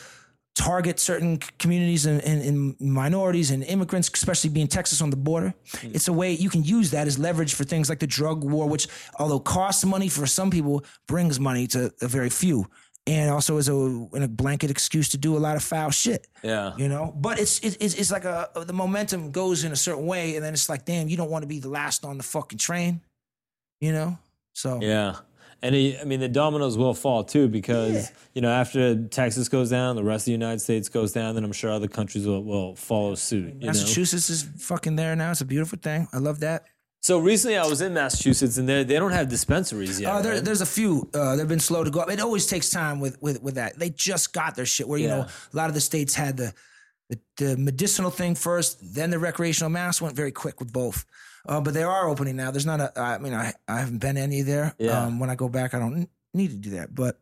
target 0.61 1.01
certain 1.01 1.39
communities 1.59 2.05
and, 2.07 2.23
and, 2.23 2.43
and 2.43 2.81
minorities 2.81 3.51
and 3.51 3.65
immigrants, 3.65 4.11
especially 4.13 4.51
being 4.51 4.69
Texas 4.69 5.01
on 5.01 5.09
the 5.11 5.17
border. 5.17 5.55
Mm. 5.77 5.95
It's 5.95 6.09
a 6.09 6.13
way 6.13 6.33
you 6.33 6.51
can 6.51 6.63
use 6.63 6.91
that 6.91 7.07
as 7.07 7.19
leverage 7.19 7.55
for 7.55 7.65
things 7.65 7.89
like 7.89 7.99
the 7.99 8.07
drug 8.07 8.45
war, 8.45 8.69
which 8.69 8.87
although 9.19 9.41
costs 9.41 9.85
money 9.85 10.09
for 10.09 10.27
some 10.27 10.51
people, 10.51 10.85
brings 11.09 11.41
money 11.41 11.67
to 11.69 11.91
a 12.03 12.09
very 12.09 12.29
few. 12.31 12.67
And 13.07 13.31
also 13.31 13.57
is 13.57 13.69
a, 13.69 13.73
in 14.13 14.23
a 14.23 14.29
blanket 14.29 14.71
excuse 14.71 15.09
to 15.09 15.19
do 15.19 15.35
a 15.37 15.41
lot 15.47 15.57
of 15.57 15.63
foul 15.63 15.91
shit. 15.91 16.27
Yeah. 16.43 16.77
You 16.77 16.89
know, 16.89 17.15
but 17.17 17.41
it's 17.41 17.59
it- 17.61 17.79
it's 17.81 17.95
it's 17.95 18.11
like 18.13 18.27
a 18.27 18.51
the 18.67 18.75
momentum 18.75 19.31
goes 19.33 19.65
in 19.65 19.73
a 19.73 19.77
certain 19.77 20.05
way, 20.07 20.37
and 20.37 20.45
then 20.45 20.53
it's 20.53 20.69
like, 20.69 20.85
damn, 20.85 21.09
you 21.09 21.17
don't 21.17 21.31
want 21.31 21.43
to 21.43 21.49
be 21.49 21.59
the 21.61 21.71
last 21.71 22.05
on 22.05 22.19
the 22.19 22.23
fucking 22.23 22.59
train. 22.59 23.01
You 23.81 23.93
know, 23.93 24.19
so 24.53 24.79
Yeah. 24.83 25.17
And 25.63 25.75
I 25.75 26.05
mean, 26.05 26.21
the 26.21 26.29
dominoes 26.29 26.79
will 26.79 26.95
fall 26.95 27.23
too 27.23 27.47
because, 27.49 27.93
Yeah. 27.93 28.09
you 28.35 28.41
know, 28.43 28.51
after 28.51 29.05
Texas 29.09 29.49
goes 29.49 29.69
down, 29.71 29.97
the 29.97 30.03
rest 30.05 30.23
of 30.23 30.27
the 30.27 30.33
United 30.33 30.61
States 30.61 30.89
goes 30.89 31.13
down, 31.13 31.35
then 31.35 31.45
I'm 31.45 31.53
sure 31.53 31.71
other 31.71 31.89
countries 31.89 32.27
will, 32.27 32.43
will 32.43 32.75
follow 32.77 33.15
suit. 33.15 33.55
You 33.55 33.61
know? 33.61 33.67
Massachusetts 33.67 34.31
is 34.31 34.43
fucking 34.59 34.97
there 34.97 35.15
now. 35.17 35.33
It's 35.33 35.43
a 35.43 35.45
beautiful 35.45 35.79
thing. 35.79 36.09
I 36.13 36.19
love 36.19 36.41
that. 36.41 36.65
So 37.03 37.19
recently 37.19 37.57
I 37.57 37.67
was 37.67 37.81
in 37.81 37.95
Massachusetts 37.95 38.59
and 38.59 38.69
they 38.69 38.85
they 38.85 38.97
don't 38.97 39.13
have 39.13 39.29
dispensaries 39.31 39.99
yet. 40.01 40.11
Uh, 40.13 40.21
there, 40.21 40.35
right? 40.35 40.45
there's 40.45 40.61
a 40.61 40.67
few. 40.67 41.09
Uh, 41.15 41.35
they've 41.35 41.49
been 41.49 41.59
slow 41.59 41.83
to 41.83 41.91
go 41.91 42.01
up. 42.01 42.11
It 42.11 42.21
always 42.21 42.47
takes 42.47 42.69
time 42.69 43.01
with 43.01 43.21
with 43.23 43.43
with 43.43 43.55
that. 43.55 43.79
They 43.79 43.89
just 43.89 44.35
got 44.35 44.55
their 44.55 44.67
shit. 44.67 44.87
Where 44.87 44.99
you 44.99 45.09
know 45.09 45.23
a 45.23 45.57
lot 45.57 45.69
of 45.69 45.75
the 45.75 45.81
states 45.81 46.15
had 46.15 46.37
the, 46.37 46.53
the 47.09 47.19
the 47.39 47.57
medicinal 47.57 48.11
thing 48.11 48.35
first, 48.35 48.95
then 48.95 49.09
the 49.09 49.19
recreational 49.19 49.71
mass 49.71 50.01
went 50.03 50.15
very 50.15 50.31
quick 50.33 50.61
with 50.61 50.73
both. 50.75 51.07
Uh, 51.49 51.61
but 51.61 51.75
they 51.75 51.83
are 51.83 52.09
opening 52.09 52.37
now. 52.37 52.51
There's 52.51 52.67
not 52.67 52.81
a. 52.81 52.93
I 53.01 53.19
mean, 53.19 53.35
I 53.35 53.55
I 53.69 53.79
haven't 53.79 53.99
been 53.99 54.17
any 54.17 54.43
there. 54.43 54.75
Yeah. 54.79 55.03
Um, 55.05 55.19
when 55.19 55.31
I 55.31 55.35
go 55.35 55.49
back, 55.49 55.75
I 55.75 55.79
don't 55.79 56.09
need 56.35 56.51
to 56.51 56.57
do 56.57 56.71
that. 56.71 56.95
But 56.95 57.19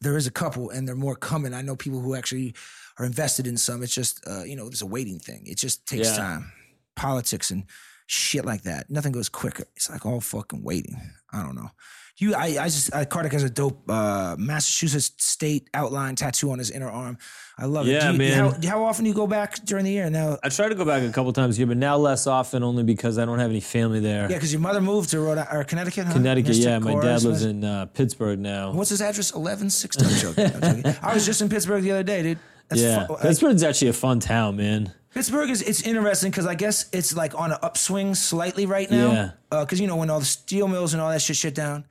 there 0.00 0.16
is 0.16 0.26
a 0.26 0.30
couple, 0.30 0.70
and 0.70 0.86
there 0.86 0.94
are 0.94 0.98
more 0.98 1.16
coming. 1.16 1.52
I 1.54 1.62
know 1.62 1.76
people 1.76 2.00
who 2.00 2.14
actually 2.14 2.54
are 2.98 3.04
invested 3.06 3.46
in 3.46 3.56
some. 3.56 3.82
It's 3.82 3.94
just 3.94 4.24
uh, 4.26 4.44
you 4.44 4.56
know, 4.56 4.64
there's 4.64 4.82
a 4.82 4.86
waiting 4.86 5.18
thing. 5.18 5.42
It 5.46 5.58
just 5.58 5.86
takes 5.86 6.08
Yeah. 6.08 6.16
time. 6.16 6.52
Politics 6.94 7.50
and 7.50 7.64
shit 8.06 8.44
like 8.44 8.62
that. 8.62 8.90
Nothing 8.90 9.12
goes 9.12 9.28
quicker. 9.28 9.64
It's 9.76 9.88
like 9.90 10.04
all 10.06 10.20
fucking 10.20 10.62
waiting. 10.62 11.00
I 11.32 11.42
don't 11.42 11.54
know. 11.56 11.70
You, 12.22 12.34
I, 12.36 12.44
I 12.60 12.64
just, 12.66 12.94
I, 12.94 13.04
Kartik 13.04 13.32
has 13.32 13.42
a 13.42 13.50
dope 13.50 13.82
uh, 13.90 14.36
Massachusetts 14.38 15.10
state 15.18 15.68
outline 15.74 16.14
tattoo 16.14 16.52
on 16.52 16.58
his 16.60 16.70
inner 16.70 16.88
arm. 16.88 17.18
I 17.58 17.64
love 17.66 17.88
it. 17.88 17.92
Yeah, 17.92 18.12
man. 18.12 18.38
How, 18.62 18.68
how 18.68 18.84
often 18.84 19.02
do 19.04 19.08
you 19.10 19.14
go 19.16 19.26
back 19.26 19.56
during 19.64 19.84
the 19.84 19.90
year? 19.90 20.08
Now, 20.08 20.38
I 20.42 20.48
try 20.48 20.68
to 20.68 20.74
go 20.76 20.84
back 20.84 21.02
a 21.02 21.10
couple 21.10 21.32
times 21.32 21.56
a 21.56 21.58
year, 21.58 21.66
but 21.66 21.78
now 21.78 21.96
less 21.96 22.28
often 22.28 22.62
only 22.62 22.84
because 22.84 23.18
I 23.18 23.24
don't 23.24 23.40
have 23.40 23.50
any 23.50 23.58
family 23.60 23.98
there. 23.98 24.22
yeah, 24.30 24.36
because 24.36 24.52
your 24.52 24.60
mother 24.60 24.80
moved 24.80 25.10
to 25.10 25.20
Rhode 25.20 25.38
Island, 25.38 25.48
or 25.58 25.64
Connecticut, 25.64 26.06
huh? 26.06 26.12
Connecticut, 26.12 26.48
Mystic 26.50 26.64
yeah. 26.66 26.78
My 26.78 26.94
dad 27.00 27.22
lives 27.24 27.44
in 27.44 27.64
uh, 27.64 27.86
Pittsburgh 27.86 28.38
now. 28.38 28.70
What's 28.72 28.90
his 28.90 29.02
address? 29.02 29.32
Eleven 29.34 29.68
six. 29.68 29.96
I'm 30.00 30.08
joking. 30.14 30.62
I'm 30.62 30.82
joking. 30.82 30.94
I 31.02 31.14
was 31.14 31.26
just 31.26 31.42
in 31.42 31.48
Pittsburgh 31.48 31.82
the 31.82 31.90
other 31.90 32.04
day, 32.04 32.22
dude. 32.22 32.38
That's 32.68 32.80
Yeah, 32.82 33.06
fu- 33.08 33.16
I- 33.16 33.22
Pittsburgh's 33.22 33.64
actually 33.64 33.88
a 33.88 33.92
fun 33.94 34.20
town, 34.20 34.56
man. 34.56 34.92
Pittsburgh 35.12 35.50
is 35.50 35.60
it's 35.60 35.82
interesting 35.82 36.30
because 36.30 36.46
I 36.46 36.54
guess 36.54 36.88
it's 36.92 37.14
like 37.14 37.38
on 37.38 37.52
an 37.52 37.58
upswing 37.62 38.14
slightly 38.14 38.64
right 38.64 38.90
now. 38.90 39.12
Yeah. 39.50 39.60
Because 39.60 39.80
you 39.80 39.86
know 39.88 39.96
when 39.96 40.08
all 40.08 40.20
the 40.20 40.24
steel 40.24 40.68
mills 40.68 40.94
and 40.94 41.02
all 41.02 41.10
that 41.10 41.20
shit 41.20 41.36
shut 41.36 41.54
down, 41.54 41.84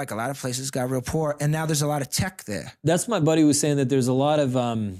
like 0.00 0.10
a 0.10 0.14
lot 0.16 0.30
of 0.30 0.38
places 0.40 0.70
got 0.70 0.90
real 0.90 1.02
poor, 1.02 1.36
and 1.40 1.52
now 1.52 1.66
there's 1.66 1.82
a 1.82 1.86
lot 1.86 2.00
of 2.02 2.10
tech 2.10 2.42
there. 2.44 2.72
That's 2.82 3.06
my 3.06 3.20
buddy 3.20 3.44
was 3.44 3.60
saying 3.60 3.76
that 3.76 3.88
there's 3.88 4.08
a 4.08 4.12
lot 4.12 4.38
of 4.40 4.56
um, 4.56 4.98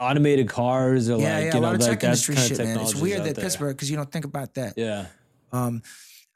automated 0.00 0.48
cars 0.48 1.08
or 1.10 1.18
Yeah, 1.18 1.18
like 1.18 1.24
yeah, 1.24 1.38
you 1.38 1.50
a 1.50 1.54
know 1.54 1.60
lot 1.60 1.74
of 1.74 1.80
like 1.82 1.90
tech 2.00 2.04
industry 2.04 2.34
kind 2.34 2.50
of 2.50 2.56
shit, 2.56 2.66
man. 2.66 2.80
It's 2.80 2.94
weird 2.94 3.24
that 3.24 3.36
there. 3.36 3.44
Pittsburgh 3.44 3.76
because 3.76 3.90
you 3.90 3.96
don't 3.96 4.10
think 4.10 4.24
about 4.24 4.54
that. 4.54 4.74
Yeah, 4.76 5.06
Um, 5.52 5.82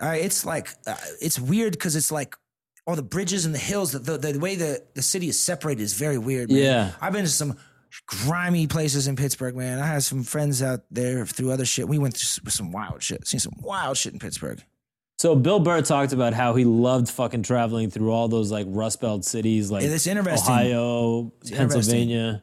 all 0.01 0.09
right, 0.09 0.23
it's 0.23 0.45
like 0.45 0.69
uh, 0.87 0.95
it's 1.21 1.41
weird 1.41 1.73
because 1.73 1.97
it's 1.97 2.13
like 2.13 2.37
all 2.87 2.95
the 2.97 3.03
bridges 3.03 3.47
and 3.47 3.55
the 3.55 3.59
hills. 3.59 3.93
The, 3.93 3.99
the, 3.99 4.33
the 4.33 4.39
way 4.39 4.55
the 4.55 4.83
the 4.95 5.03
city 5.03 5.29
is 5.29 5.43
separated 5.43 5.83
is 5.83 5.95
very 5.95 6.19
weird. 6.19 6.51
Man. 6.51 6.59
Yeah. 6.59 6.93
I've 7.01 7.13
been 7.13 7.25
to 7.25 7.31
some 7.31 7.57
grimy 8.07 8.67
places 8.67 9.09
in 9.09 9.17
Pittsburgh, 9.17 9.57
man. 9.57 9.79
I 9.79 9.87
had 9.87 10.03
some 10.03 10.23
friends 10.23 10.63
out 10.63 10.81
there 10.91 11.25
through 11.25 11.51
other 11.51 11.65
shit. 11.65 11.89
We 11.89 11.99
went 11.99 12.15
through 12.15 12.51
some 12.51 12.73
wild 12.73 13.03
shit. 13.03 13.27
Seen 13.27 13.41
some 13.41 13.55
wild 13.61 13.97
shit 13.97 14.13
in 14.13 14.19
Pittsburgh. 14.19 14.63
So 15.19 15.35
Bill 15.35 15.61
Burr 15.61 15.81
talked 15.81 16.13
about 16.13 16.35
how 16.35 16.55
he 16.55 16.65
loved 16.65 17.09
fucking 17.09 17.43
traveling 17.43 17.91
through 17.91 18.11
all 18.11 18.29
those 18.29 18.53
like 18.53 18.67
Rust 18.69 19.01
Belt 19.01 19.25
cities, 19.25 19.71
like 19.71 19.83
Yeah, 19.83 19.89
that's 19.89 20.07
interesting. 20.07 20.53
Ohio, 20.53 21.33
Pennsylvania. 21.51 22.43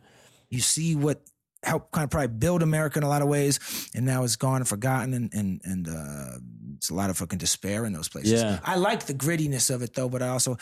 You 0.49 0.59
see 0.59 0.95
what 0.95 1.21
helped 1.61 1.91
kind 1.91 2.03
of 2.03 2.09
probably 2.09 2.27
build 2.29 2.63
America 2.63 2.97
in 2.97 3.03
a 3.03 3.07
lot 3.07 3.21
of 3.21 3.27
ways, 3.27 3.59
and 3.93 4.05
now 4.05 4.23
it's 4.23 4.35
gone 4.35 4.57
and 4.57 4.67
forgotten, 4.67 5.13
and 5.13 5.33
and 5.33 5.61
and 5.63 5.87
uh, 5.87 6.37
it's 6.77 6.89
a 6.89 6.95
lot 6.95 7.09
of 7.11 7.17
fucking 7.17 7.37
despair 7.37 7.85
in 7.85 7.93
those 7.93 8.09
places. 8.09 8.41
Yeah. 8.41 8.59
I 8.63 8.75
like 8.75 9.05
the 9.05 9.13
grittiness 9.13 9.73
of 9.73 9.83
it 9.83 9.93
though, 9.93 10.09
but 10.09 10.23
I 10.23 10.29
also 10.29 10.57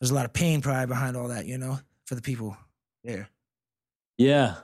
there's 0.00 0.10
a 0.10 0.14
lot 0.14 0.24
of 0.24 0.32
pain 0.32 0.62
probably 0.62 0.86
behind 0.86 1.16
all 1.16 1.28
that, 1.28 1.44
you 1.46 1.58
know, 1.58 1.78
for 2.06 2.14
the 2.14 2.22
people 2.22 2.56
there. 3.04 3.28
Yeah, 4.16 4.56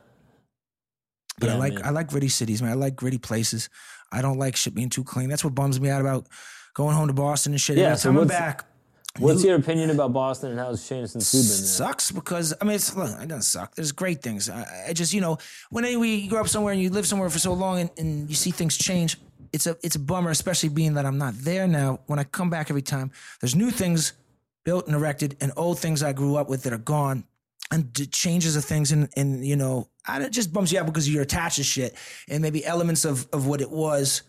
But 1.39 1.51
I 1.51 1.57
like 1.57 1.75
man. 1.75 1.85
I 1.85 1.91
like 1.91 2.09
gritty 2.09 2.29
cities, 2.29 2.61
man. 2.63 2.73
I 2.73 2.75
like 2.75 2.97
gritty 2.97 3.19
places. 3.19 3.69
I 4.13 4.23
don't 4.23 4.39
like 4.39 4.57
shit 4.57 4.75
being 4.75 4.91
too 4.91 5.05
clean. 5.05 5.29
That's 5.29 5.45
what 5.45 5.55
bums 5.55 5.81
me 5.81 5.89
out 5.89 6.01
about 6.01 6.27
going 6.77 6.95
home 6.95 7.09
to 7.09 7.15
Boston 7.15 7.53
and 7.55 7.61
shit. 7.61 7.79
Yeah, 7.79 7.95
so 7.95 8.13
what's- 8.13 8.29
back. 8.29 8.67
What's 9.19 9.43
new- 9.43 9.49
your 9.49 9.59
opinion 9.59 9.89
about 9.89 10.13
Boston 10.13 10.51
and 10.51 10.61
how 10.61 10.71
it's 10.71 10.87
changed 10.87 11.13
since 11.13 11.33
you've 11.33 11.43
been 11.45 11.49
there? 11.49 11.67
sucks 11.67 12.13
because 12.13 12.53
I 12.61 12.67
mean 12.67 12.75
it's 12.75 12.95
look, 12.95 13.09
it 13.19 13.29
doesn't 13.29 13.43
suck. 13.45 13.75
There's 13.75 13.91
great 13.93 14.23
things. 14.23 14.51
I, 14.51 14.89
I 14.89 14.93
just 14.93 15.15
you 15.15 15.23
know 15.23 15.39
when 15.71 15.87
anyway 15.87 16.09
you 16.09 16.29
grow 16.29 16.43
up 16.43 16.49
somewhere 16.49 16.75
and 16.75 16.83
you 16.83 16.91
live 16.91 17.07
somewhere 17.07 17.31
for 17.31 17.39
so 17.39 17.55
long 17.55 17.81
and, 17.81 17.91
and 17.97 18.29
you 18.29 18.35
see 18.37 18.51
things 18.51 18.77
change, 18.77 19.17
it's 19.55 19.67
a 19.67 19.75
it's 19.83 19.97
a 19.97 19.99
bummer, 19.99 20.29
especially 20.31 20.69
being 20.69 20.93
that 20.95 21.07
I'm 21.07 21.17
not 21.17 21.33
there 21.39 21.67
now. 21.67 22.01
When 22.09 22.19
I 22.19 22.25
come 22.25 22.51
back 22.51 22.69
every 22.69 22.83
time, 22.83 23.11
there's 23.41 23.55
new 23.55 23.71
things 23.71 24.13
built 24.67 24.87
and 24.87 24.95
erected, 24.95 25.35
and 25.41 25.51
old 25.57 25.79
things 25.79 26.03
I 26.03 26.13
grew 26.13 26.37
up 26.37 26.51
with 26.51 26.65
that 26.65 26.75
are 26.75 26.79
gone, 26.79 27.25
and 27.71 27.95
changes 28.13 28.55
of 28.55 28.67
things, 28.67 28.93
and 28.93 29.09
and 29.17 29.43
you 29.47 29.57
know 29.57 29.89
it 30.07 30.31
just 30.31 30.53
bums 30.53 30.71
you 30.71 30.79
out 30.79 30.85
because 30.85 31.09
you're 31.09 31.23
attached 31.23 31.57
to 31.57 31.65
shit, 31.65 31.95
and 32.29 32.43
maybe 32.43 32.67
elements 32.67 33.07
of 33.07 33.27
of 33.33 33.47
what 33.47 33.63
it 33.63 33.71
was 33.71 34.25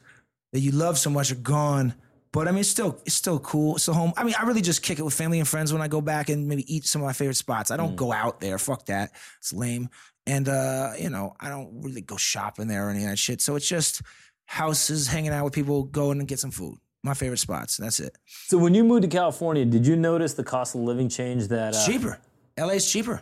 that 0.54 0.62
you 0.62 0.72
love 0.72 0.98
so 0.98 1.10
much 1.10 1.30
are 1.30 1.36
gone. 1.36 1.94
But 2.32 2.48
I 2.48 2.52
mean, 2.52 2.60
it's 2.60 2.70
still 2.70 3.00
it's 3.06 3.16
still 3.16 3.40
cool. 3.40 3.76
It's 3.76 3.84
still 3.84 3.94
home. 3.94 4.14
I 4.18 4.24
mean, 4.24 4.36
I 4.40 4.44
really 4.44 4.62
just 4.62 4.82
kick 4.84 5.00
it 5.00 5.04
with 5.04 5.14
family 5.14 5.40
and 5.40 5.48
friends 5.48 5.72
when 5.72 5.82
I 5.82 5.88
go 5.88 6.02
back 6.02 6.30
and 6.30 6.48
maybe 6.48 6.72
eat 6.74 6.86
some 6.86 7.02
of 7.02 7.06
my 7.06 7.14
favorite 7.14 7.38
spots. 7.38 7.72
I 7.72 7.78
don't 7.78 7.96
go 7.96 8.12
out 8.12 8.40
there. 8.40 8.58
Fuck 8.58 8.86
that. 8.88 9.12
It's 9.40 9.54
lame. 9.54 9.90
And 10.26 10.50
uh, 10.50 10.92
you 11.00 11.10
know, 11.10 11.36
I 11.40 11.50
don't 11.50 11.82
really 11.82 12.02
go 12.02 12.18
shopping 12.18 12.68
there 12.68 12.88
or 12.88 12.90
any 12.90 13.04
of 13.04 13.10
that 13.10 13.18
shit. 13.18 13.42
So 13.42 13.56
it's 13.56 13.68
just 13.68 14.02
houses, 14.46 15.08
hanging 15.08 15.32
out 15.32 15.46
with 15.46 15.54
people, 15.54 15.84
going 15.84 16.20
and 16.20 16.28
get 16.28 16.40
some 16.40 16.52
food. 16.52 16.78
my 17.04 17.14
favorite 17.14 17.38
spots. 17.38 17.78
That's 17.78 18.00
it. 18.00 18.18
So 18.26 18.58
when 18.58 18.74
you 18.74 18.84
moved 18.84 19.04
to 19.04 19.08
California, 19.08 19.66
did 19.66 19.88
you 19.88 19.96
notice 19.96 20.34
the 20.34 20.44
cost 20.44 20.76
of 20.76 20.82
living 20.82 21.10
change 21.10 21.48
that 21.48 21.76
uh, 21.76 21.86
cheaper. 21.86 22.20
LA's 22.58 22.92
cheaper. 22.92 23.22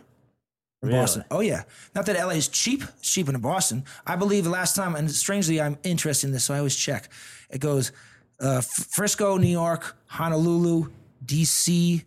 Really? 0.82 0.98
Boston. 0.98 1.24
Oh 1.30 1.40
yeah. 1.40 1.62
Not 1.94 2.06
that 2.06 2.16
LA 2.16 2.32
is 2.34 2.48
cheap. 2.48 2.82
It's 2.98 3.10
cheaper 3.12 3.32
than 3.32 3.40
Boston. 3.40 3.84
I 4.06 4.16
believe 4.16 4.44
the 4.44 4.50
last 4.50 4.76
time, 4.76 4.94
and 4.94 5.10
strangely, 5.10 5.60
I'm 5.60 5.78
interested 5.82 6.26
in 6.26 6.32
this, 6.32 6.44
so 6.44 6.54
I 6.54 6.58
always 6.58 6.76
check. 6.76 7.08
It 7.50 7.60
goes 7.60 7.92
uh, 8.40 8.60
Frisco, 8.60 9.36
New 9.36 9.48
York, 9.48 9.96
Honolulu, 10.06 10.90
DC. 11.24 12.04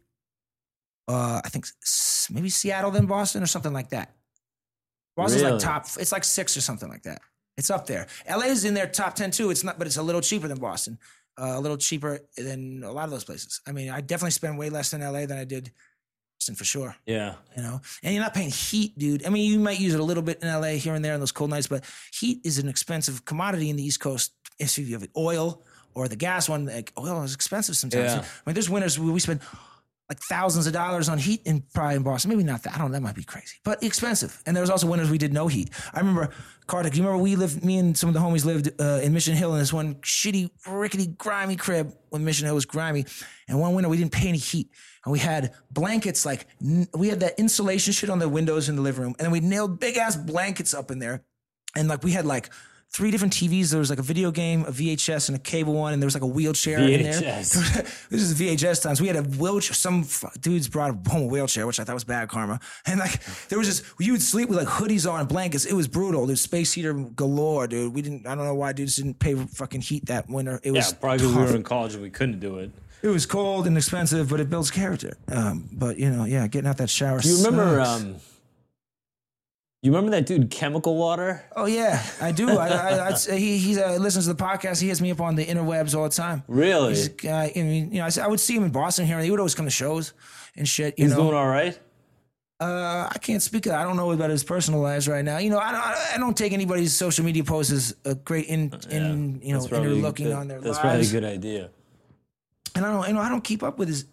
Uh, 1.08 1.42
I 1.44 1.50
think 1.50 1.66
maybe 2.32 2.50
Seattle, 2.50 2.92
then 2.92 3.06
Boston, 3.06 3.42
or 3.42 3.48
something 3.48 3.74
like 3.74 3.90
that. 3.90 4.14
Boston's 5.16 5.42
Really? 5.44 5.54
like 5.54 5.62
top. 5.64 5.86
It's 6.00 6.12
like 6.12 6.24
six 6.24 6.56
or 6.56 6.62
something 6.62 6.88
like 6.90 7.04
that. 7.04 7.22
It's 7.58 7.70
up 7.70 7.88
there. 7.88 8.08
LA 8.30 8.46
is 8.46 8.64
in 8.64 8.74
their 8.74 8.88
top 8.88 9.16
ten 9.16 9.32
too. 9.32 9.50
It's 9.50 9.64
not, 9.64 9.78
but 9.78 9.88
it's 9.88 9.98
a 9.98 10.04
little 10.04 10.22
cheaper 10.22 10.48
than 10.48 10.60
Boston. 10.60 10.98
Uh, 11.38 11.54
a 11.56 11.60
little 11.60 11.78
cheaper 11.78 12.20
than 12.38 12.84
a 12.84 12.92
lot 12.92 13.06
of 13.06 13.12
those 13.12 13.24
places. 13.24 13.62
I 13.68 13.72
mean, 13.72 13.90
I 13.90 14.02
definitely 14.02 14.32
spend 14.32 14.58
way 14.58 14.70
less 14.70 14.94
in 14.94 15.02
LA 15.02 15.26
than 15.26 15.38
I 15.38 15.46
did 15.46 15.72
Boston 16.38 16.56
for 16.56 16.64
sure 16.64 16.96
Yeah. 17.06 17.36
you 17.58 17.64
know 17.64 17.82
and 18.02 18.14
you're 18.14 18.24
not 18.24 18.34
paying 18.34 18.50
heat 18.50 18.98
dude 18.98 19.26
i 19.26 19.30
mean 19.30 19.52
you 19.52 19.60
might 19.60 19.78
use 19.78 19.94
it 19.94 20.00
a 20.00 20.04
little 20.04 20.24
bit 20.24 20.42
in 20.42 20.48
la 20.48 20.68
here 20.70 20.94
and 20.96 21.04
there 21.04 21.14
on 21.14 21.20
those 21.20 21.34
cold 21.34 21.50
nights 21.50 21.68
but 21.68 21.84
heat 22.14 22.40
is 22.46 22.60
an 22.60 22.70
expensive 22.70 23.26
commodity 23.26 23.70
in 23.70 23.76
the 23.76 23.84
east 23.84 24.00
coast 24.00 24.32
if 24.58 24.78
you 24.78 24.94
have 24.98 25.06
oil 25.18 25.66
or 26.00 26.08
the 26.08 26.16
gas 26.16 26.48
one 26.50 26.66
like 26.66 26.92
oil 26.98 27.22
is 27.24 27.36
expensive 27.36 27.76
sometimes 27.76 28.12
Yeah. 28.14 28.20
i 28.22 28.50
mean 28.50 28.54
there's 28.56 28.70
winters 28.70 28.98
where 29.00 29.12
we 29.14 29.20
spend 29.20 29.42
like 30.10 30.20
thousands 30.28 30.66
of 30.66 30.74
dollars 30.74 31.08
on 31.08 31.20
heat 31.20 31.42
in 31.46 31.62
probably 31.72 31.96
in 31.96 32.02
Boston. 32.02 32.30
Maybe 32.32 32.42
not 32.44 32.64
that. 32.64 32.74
I 32.74 32.80
don't 32.80 32.88
know. 32.88 32.94
That 32.98 33.04
might 33.04 33.14
be 33.14 33.24
crazy, 33.24 33.58
but 33.64 33.84
expensive. 33.84 34.42
And 34.48 34.56
there 34.56 34.62
was 34.64 34.72
also 34.72 34.88
winters 34.88 35.12
we 35.12 35.20
did 35.20 35.32
no 35.32 35.48
heat. 35.48 35.70
I 35.94 36.00
remember, 36.00 36.32
Kartik, 36.66 36.96
you 36.96 37.04
remember 37.04 37.22
we 37.22 37.36
lived, 37.36 37.64
me 37.64 37.78
and 37.78 37.96
some 37.96 38.08
of 38.10 38.16
the 38.16 38.20
homies 38.20 38.44
lived 38.44 38.72
uh, 38.82 39.02
in 39.04 39.14
Mission 39.14 39.36
Hill 39.36 39.54
in 39.54 39.60
this 39.60 39.72
one 39.72 39.94
shitty, 40.02 40.50
rickety, 40.68 41.06
grimy 41.06 41.56
crib 41.58 41.94
when 42.10 42.26
Mission 42.26 42.48
Hill 42.48 42.56
was 42.56 42.66
grimy. 42.66 43.06
And 43.48 43.60
one 43.60 43.76
winter 43.76 43.88
we 43.88 43.98
didn't 43.98 44.12
pay 44.12 44.28
any 44.30 44.40
heat. 44.40 44.72
And 45.06 45.12
we 45.12 45.20
had 45.20 45.54
blankets 45.70 46.26
like, 46.26 46.48
n- 46.60 46.88
we 46.98 47.10
had 47.10 47.20
that 47.20 47.38
insulation 47.38 47.94
shit 47.94 48.10
on 48.10 48.18
the 48.18 48.28
windows 48.28 48.68
in 48.68 48.78
the 48.78 48.82
living 48.82 49.04
room. 49.04 49.16
And 49.20 49.26
then 49.26 49.32
we 49.32 49.42
nailed 49.42 49.80
big 49.80 49.98
ass 49.98 50.16
blankets 50.16 50.74
up 50.74 50.90
in 50.90 50.98
there. 50.98 51.22
And 51.76 51.88
like 51.88 52.04
we 52.04 52.14
had 52.14 52.26
like, 52.26 52.50
Three 52.92 53.12
different 53.12 53.34
TVs. 53.34 53.70
There 53.70 53.80
was 53.80 53.92
like 53.92 54.00
a 54.00 54.04
video 54.04 54.32
game, 54.32 54.64
a 54.64 54.72
VHS, 54.72 55.30
and 55.30 55.36
a 55.36 55.40
cable 55.40 55.74
one, 55.74 55.94
and 55.94 56.02
there 56.02 56.08
was 56.08 56.16
like 56.16 56.24
a 56.24 56.28
wheelchair 56.28 56.80
in 56.80 57.04
there. 57.04 57.20
This 58.10 58.24
is 58.24 58.34
VHS 58.40 58.82
times. 58.82 59.00
We 59.00 59.06
had 59.08 59.16
a 59.16 59.22
wheelchair. 59.22 59.76
Some 59.76 60.02
f- 60.02 60.26
dudes 60.42 60.68
brought 60.68 60.96
home 61.08 61.22
a 61.22 61.26
wheelchair, 61.28 61.68
which 61.68 61.80
I 61.80 61.84
thought 61.84 61.94
was 61.94 62.04
bad 62.04 62.30
karma. 62.30 62.60
And 62.88 63.00
like, 63.00 63.22
there 63.50 63.60
was 63.60 63.68
just 63.68 63.84
you 64.00 64.14
would 64.14 64.24
sleep 64.24 64.50
with 64.50 64.58
like 64.58 64.68
hoodies 64.68 65.10
on 65.10 65.20
and 65.20 65.30
blankets. 65.30 65.66
It 65.66 65.74
was 65.74 65.88
brutal. 65.88 66.26
There's 66.26 66.42
space 66.42 66.74
heater 66.74 66.94
galore, 66.94 67.68
dude. 67.68 67.94
We 67.94 68.02
didn't. 68.02 68.26
I 68.26 68.34
don't 68.34 68.46
know 68.46 68.56
why 68.56 68.74
dudes 68.74 68.96
didn't 68.96 69.20
pay 69.20 69.36
fucking 69.36 69.82
heat 69.82 70.08
that 70.08 70.28
winter. 70.28 70.60
It 70.64 70.72
was 70.72 70.92
Yeah, 70.92 70.98
probably 71.00 71.18
because 71.20 71.36
we 71.36 71.42
were 71.44 71.56
in 71.56 71.64
college 71.64 71.94
and 71.94 72.02
we 72.02 72.10
couldn't 72.10 72.40
do 72.40 72.58
it. 72.58 72.72
It 73.04 73.08
was 73.10 73.26
cold 73.28 73.68
and 73.68 73.78
expensive, 73.78 74.30
but 74.30 74.40
it 74.40 74.50
builds 74.50 74.72
character. 74.72 75.16
Um, 75.32 75.70
but 75.72 75.98
you 76.00 76.10
know, 76.10 76.26
yeah, 76.26 76.48
getting 76.48 76.68
out 76.68 76.78
that 76.78 76.90
shower. 76.90 77.20
Do 77.22 77.30
you 77.30 77.46
remember? 77.46 77.80
Um, 77.82 78.16
you 79.82 79.92
remember 79.92 80.12
that 80.12 80.26
dude, 80.26 80.52
Chemical 80.52 80.98
Water? 80.98 81.46
Oh 81.56 81.66
yeah, 81.66 82.04
I 82.20 82.34
do. 82.34 82.50
I, 82.50 82.68
I, 82.68 83.08
I'd 83.08 83.20
he 83.40 83.58
he 83.58 83.80
uh, 83.80 83.98
listens 83.98 84.28
to 84.28 84.34
the 84.34 84.44
podcast. 84.44 84.82
He 84.82 84.90
hits 84.90 85.00
me 85.00 85.10
up 85.12 85.22
on 85.22 85.36
the 85.36 85.46
interwebs 85.46 85.96
all 85.96 86.04
the 86.04 86.10
time. 86.10 86.44
Really? 86.48 86.96
He's 86.96 87.08
guy. 87.08 87.52
I 87.56 87.62
mean, 87.62 87.94
you 87.94 88.00
know, 88.00 88.10
I, 88.22 88.28
would 88.28 88.42
see 88.42 88.56
him 88.56 88.64
in 88.64 88.72
Boston 88.72 89.06
here, 89.06 89.16
and 89.16 89.24
he 89.24 89.32
would 89.32 89.40
always 89.40 89.56
come 89.56 89.66
to 89.66 89.72
shows 89.72 90.14
and 90.58 90.68
shit. 90.68 91.00
You 91.00 91.06
He's 91.06 91.14
know, 91.16 91.24
doing 91.24 91.36
all 91.36 91.48
right. 91.48 91.80
Uh, 92.60 93.08
I 93.10 93.18
can't 93.20 93.42
speak. 93.42 93.68
I 93.68 93.84
don't 93.84 93.96
know 93.96 94.12
about 94.12 94.30
his 94.30 94.44
personal 94.44 94.82
lives 94.82 95.08
right 95.08 95.24
now. 95.24 95.38
You 95.38 95.50
know, 95.50 95.60
I 95.60 95.72
don't. 95.72 95.82
I 95.82 96.18
don't 96.18 96.36
take 96.36 96.52
anybody's 96.52 96.94
social 96.94 97.24
media 97.24 97.46
posts 97.46 97.72
as 97.72 97.96
a 98.04 98.16
great 98.16 98.48
in, 98.48 98.74
in 98.90 99.40
you 99.42 99.54
know, 99.54 99.64
interlooking 99.64 100.26
good- 100.26 100.36
on 100.36 100.50
their 100.50 100.58
lives. 100.58 100.72
That's 100.72 100.80
probably 100.80 101.08
a 101.08 101.12
good 101.12 101.24
idea. 101.24 101.70
And 102.76 102.86
I 102.86 102.92
don't. 102.92 103.08
You 103.08 103.14
know, 103.14 103.22
I 103.22 103.30
don't 103.30 103.46
keep 103.46 103.64
up 103.64 103.80
with 103.80 103.88
his. 103.88 104.06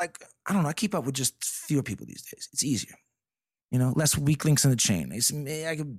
Like, 0.00 0.16
I 0.46 0.54
don't 0.54 0.62
know. 0.62 0.70
I 0.70 0.72
keep 0.72 0.94
up 0.94 1.04
with 1.04 1.14
just 1.14 1.44
fewer 1.44 1.82
people 1.82 2.06
these 2.06 2.22
days. 2.22 2.48
It's 2.54 2.64
easier. 2.64 2.94
You 3.70 3.78
know, 3.78 3.92
less 3.96 4.16
weak 4.16 4.44
links 4.44 4.64
in 4.64 4.70
the 4.70 4.76
chain. 4.76 5.10
It's, 5.12 5.32
I 5.32 5.76
could 5.76 5.98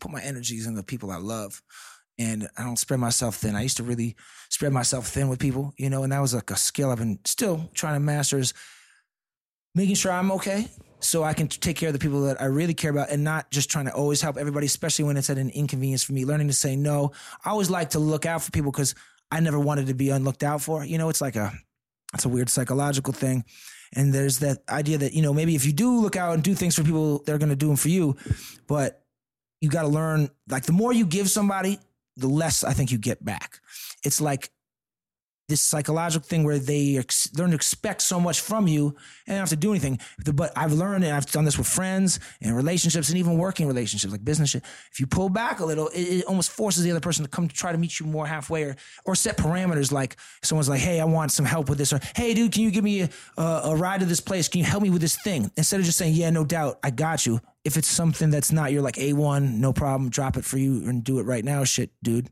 put 0.00 0.10
my 0.10 0.22
energies 0.22 0.66
in 0.66 0.74
the 0.74 0.82
people 0.82 1.10
I 1.10 1.18
love, 1.18 1.62
and 2.18 2.48
I 2.56 2.62
don't 2.62 2.78
spread 2.78 3.00
myself 3.00 3.36
thin. 3.36 3.54
I 3.54 3.62
used 3.62 3.76
to 3.78 3.82
really 3.82 4.16
spread 4.48 4.72
myself 4.72 5.08
thin 5.08 5.28
with 5.28 5.38
people. 5.38 5.74
You 5.76 5.90
know, 5.90 6.02
and 6.02 6.12
that 6.12 6.20
was 6.20 6.34
like 6.34 6.50
a 6.50 6.56
skill 6.56 6.90
I've 6.90 6.98
been 6.98 7.18
still 7.24 7.70
trying 7.74 7.94
to 7.94 8.00
master. 8.00 8.38
Is 8.38 8.54
making 9.74 9.96
sure 9.96 10.12
I'm 10.12 10.32
okay 10.32 10.68
so 11.00 11.24
I 11.24 11.34
can 11.34 11.48
take 11.48 11.76
care 11.76 11.88
of 11.88 11.92
the 11.92 11.98
people 11.98 12.22
that 12.22 12.40
I 12.40 12.46
really 12.46 12.74
care 12.74 12.90
about 12.90 13.10
and 13.10 13.24
not 13.24 13.50
just 13.50 13.70
trying 13.70 13.86
to 13.86 13.94
always 13.94 14.20
help 14.20 14.36
everybody, 14.36 14.66
especially 14.66 15.04
when 15.04 15.16
it's 15.16 15.30
at 15.30 15.38
an 15.38 15.50
inconvenience 15.50 16.04
for 16.04 16.12
me. 16.12 16.24
Learning 16.24 16.46
to 16.46 16.54
say 16.54 16.76
no. 16.76 17.12
I 17.44 17.50
always 17.50 17.70
like 17.70 17.90
to 17.90 17.98
look 17.98 18.24
out 18.24 18.42
for 18.42 18.50
people 18.52 18.70
because 18.70 18.94
I 19.30 19.40
never 19.40 19.58
wanted 19.58 19.88
to 19.88 19.94
be 19.94 20.10
unlooked 20.10 20.44
out 20.44 20.62
for. 20.62 20.84
You 20.84 20.98
know, 20.98 21.08
it's 21.08 21.20
like 21.20 21.36
a 21.36 21.52
it's 22.14 22.24
a 22.24 22.28
weird 22.28 22.50
psychological 22.50 23.12
thing. 23.12 23.44
And 23.94 24.12
there's 24.12 24.38
that 24.38 24.62
idea 24.68 24.98
that, 24.98 25.12
you 25.12 25.22
know, 25.22 25.34
maybe 25.34 25.54
if 25.54 25.66
you 25.66 25.72
do 25.72 26.00
look 26.00 26.16
out 26.16 26.34
and 26.34 26.42
do 26.42 26.54
things 26.54 26.74
for 26.74 26.82
people, 26.82 27.22
they're 27.24 27.38
gonna 27.38 27.56
do 27.56 27.68
them 27.68 27.76
for 27.76 27.88
you. 27.88 28.16
But 28.66 29.04
you 29.60 29.68
gotta 29.68 29.88
learn, 29.88 30.30
like 30.48 30.64
the 30.64 30.72
more 30.72 30.92
you 30.92 31.06
give 31.06 31.30
somebody, 31.30 31.78
the 32.16 32.28
less 32.28 32.64
I 32.64 32.72
think 32.72 32.90
you 32.90 32.98
get 32.98 33.24
back. 33.24 33.60
It's 34.04 34.20
like 34.20 34.50
this 35.52 35.60
psychological 35.60 36.26
thing 36.26 36.44
where 36.44 36.58
they 36.58 36.96
ex- 36.96 37.28
learn 37.36 37.50
to 37.50 37.54
expect 37.54 38.00
so 38.00 38.18
much 38.18 38.40
from 38.40 38.66
you 38.66 38.86
and 38.86 38.96
they 39.26 39.32
don't 39.34 39.40
have 39.40 39.50
to 39.50 39.56
do 39.56 39.70
anything. 39.70 39.98
But 40.32 40.50
I've 40.56 40.72
learned, 40.72 41.04
and 41.04 41.14
I've 41.14 41.26
done 41.26 41.44
this 41.44 41.58
with 41.58 41.66
friends 41.66 42.20
and 42.40 42.56
relationships 42.56 43.10
and 43.10 43.18
even 43.18 43.36
working 43.36 43.66
relationships, 43.66 44.10
like 44.10 44.24
business 44.24 44.50
shit. 44.50 44.62
If 44.90 44.98
you 44.98 45.06
pull 45.06 45.28
back 45.28 45.60
a 45.60 45.64
little, 45.66 45.88
it, 45.88 46.00
it 46.00 46.24
almost 46.24 46.50
forces 46.52 46.84
the 46.84 46.90
other 46.90 47.00
person 47.00 47.22
to 47.22 47.30
come 47.30 47.48
to 47.48 47.54
try 47.54 47.70
to 47.70 47.76
meet 47.76 48.00
you 48.00 48.06
more 48.06 48.26
halfway 48.26 48.64
or, 48.64 48.76
or 49.04 49.14
set 49.14 49.36
parameters. 49.36 49.92
Like 49.92 50.16
someone's 50.42 50.70
like, 50.70 50.80
hey, 50.80 51.00
I 51.00 51.04
want 51.04 51.32
some 51.32 51.44
help 51.44 51.68
with 51.68 51.76
this. 51.76 51.92
Or, 51.92 52.00
hey, 52.16 52.32
dude, 52.32 52.50
can 52.52 52.62
you 52.62 52.70
give 52.70 52.82
me 52.82 53.02
a, 53.02 53.10
a, 53.36 53.42
a 53.42 53.76
ride 53.76 54.00
to 54.00 54.06
this 54.06 54.20
place? 54.20 54.48
Can 54.48 54.60
you 54.60 54.64
help 54.64 54.82
me 54.82 54.88
with 54.88 55.02
this 55.02 55.16
thing? 55.20 55.50
Instead 55.58 55.80
of 55.80 55.86
just 55.86 55.98
saying, 55.98 56.14
yeah, 56.14 56.30
no 56.30 56.44
doubt, 56.46 56.78
I 56.82 56.90
got 56.90 57.26
you. 57.26 57.40
If 57.64 57.76
it's 57.76 57.88
something 57.88 58.30
that's 58.30 58.50
not, 58.50 58.72
you're 58.72 58.82
like, 58.82 58.96
A1, 58.96 59.58
no 59.58 59.72
problem, 59.72 60.08
drop 60.10 60.36
it 60.38 60.44
for 60.44 60.56
you 60.56 60.88
and 60.88 61.04
do 61.04 61.20
it 61.20 61.26
right 61.26 61.44
now, 61.44 61.62
shit, 61.62 61.90
dude. 62.02 62.30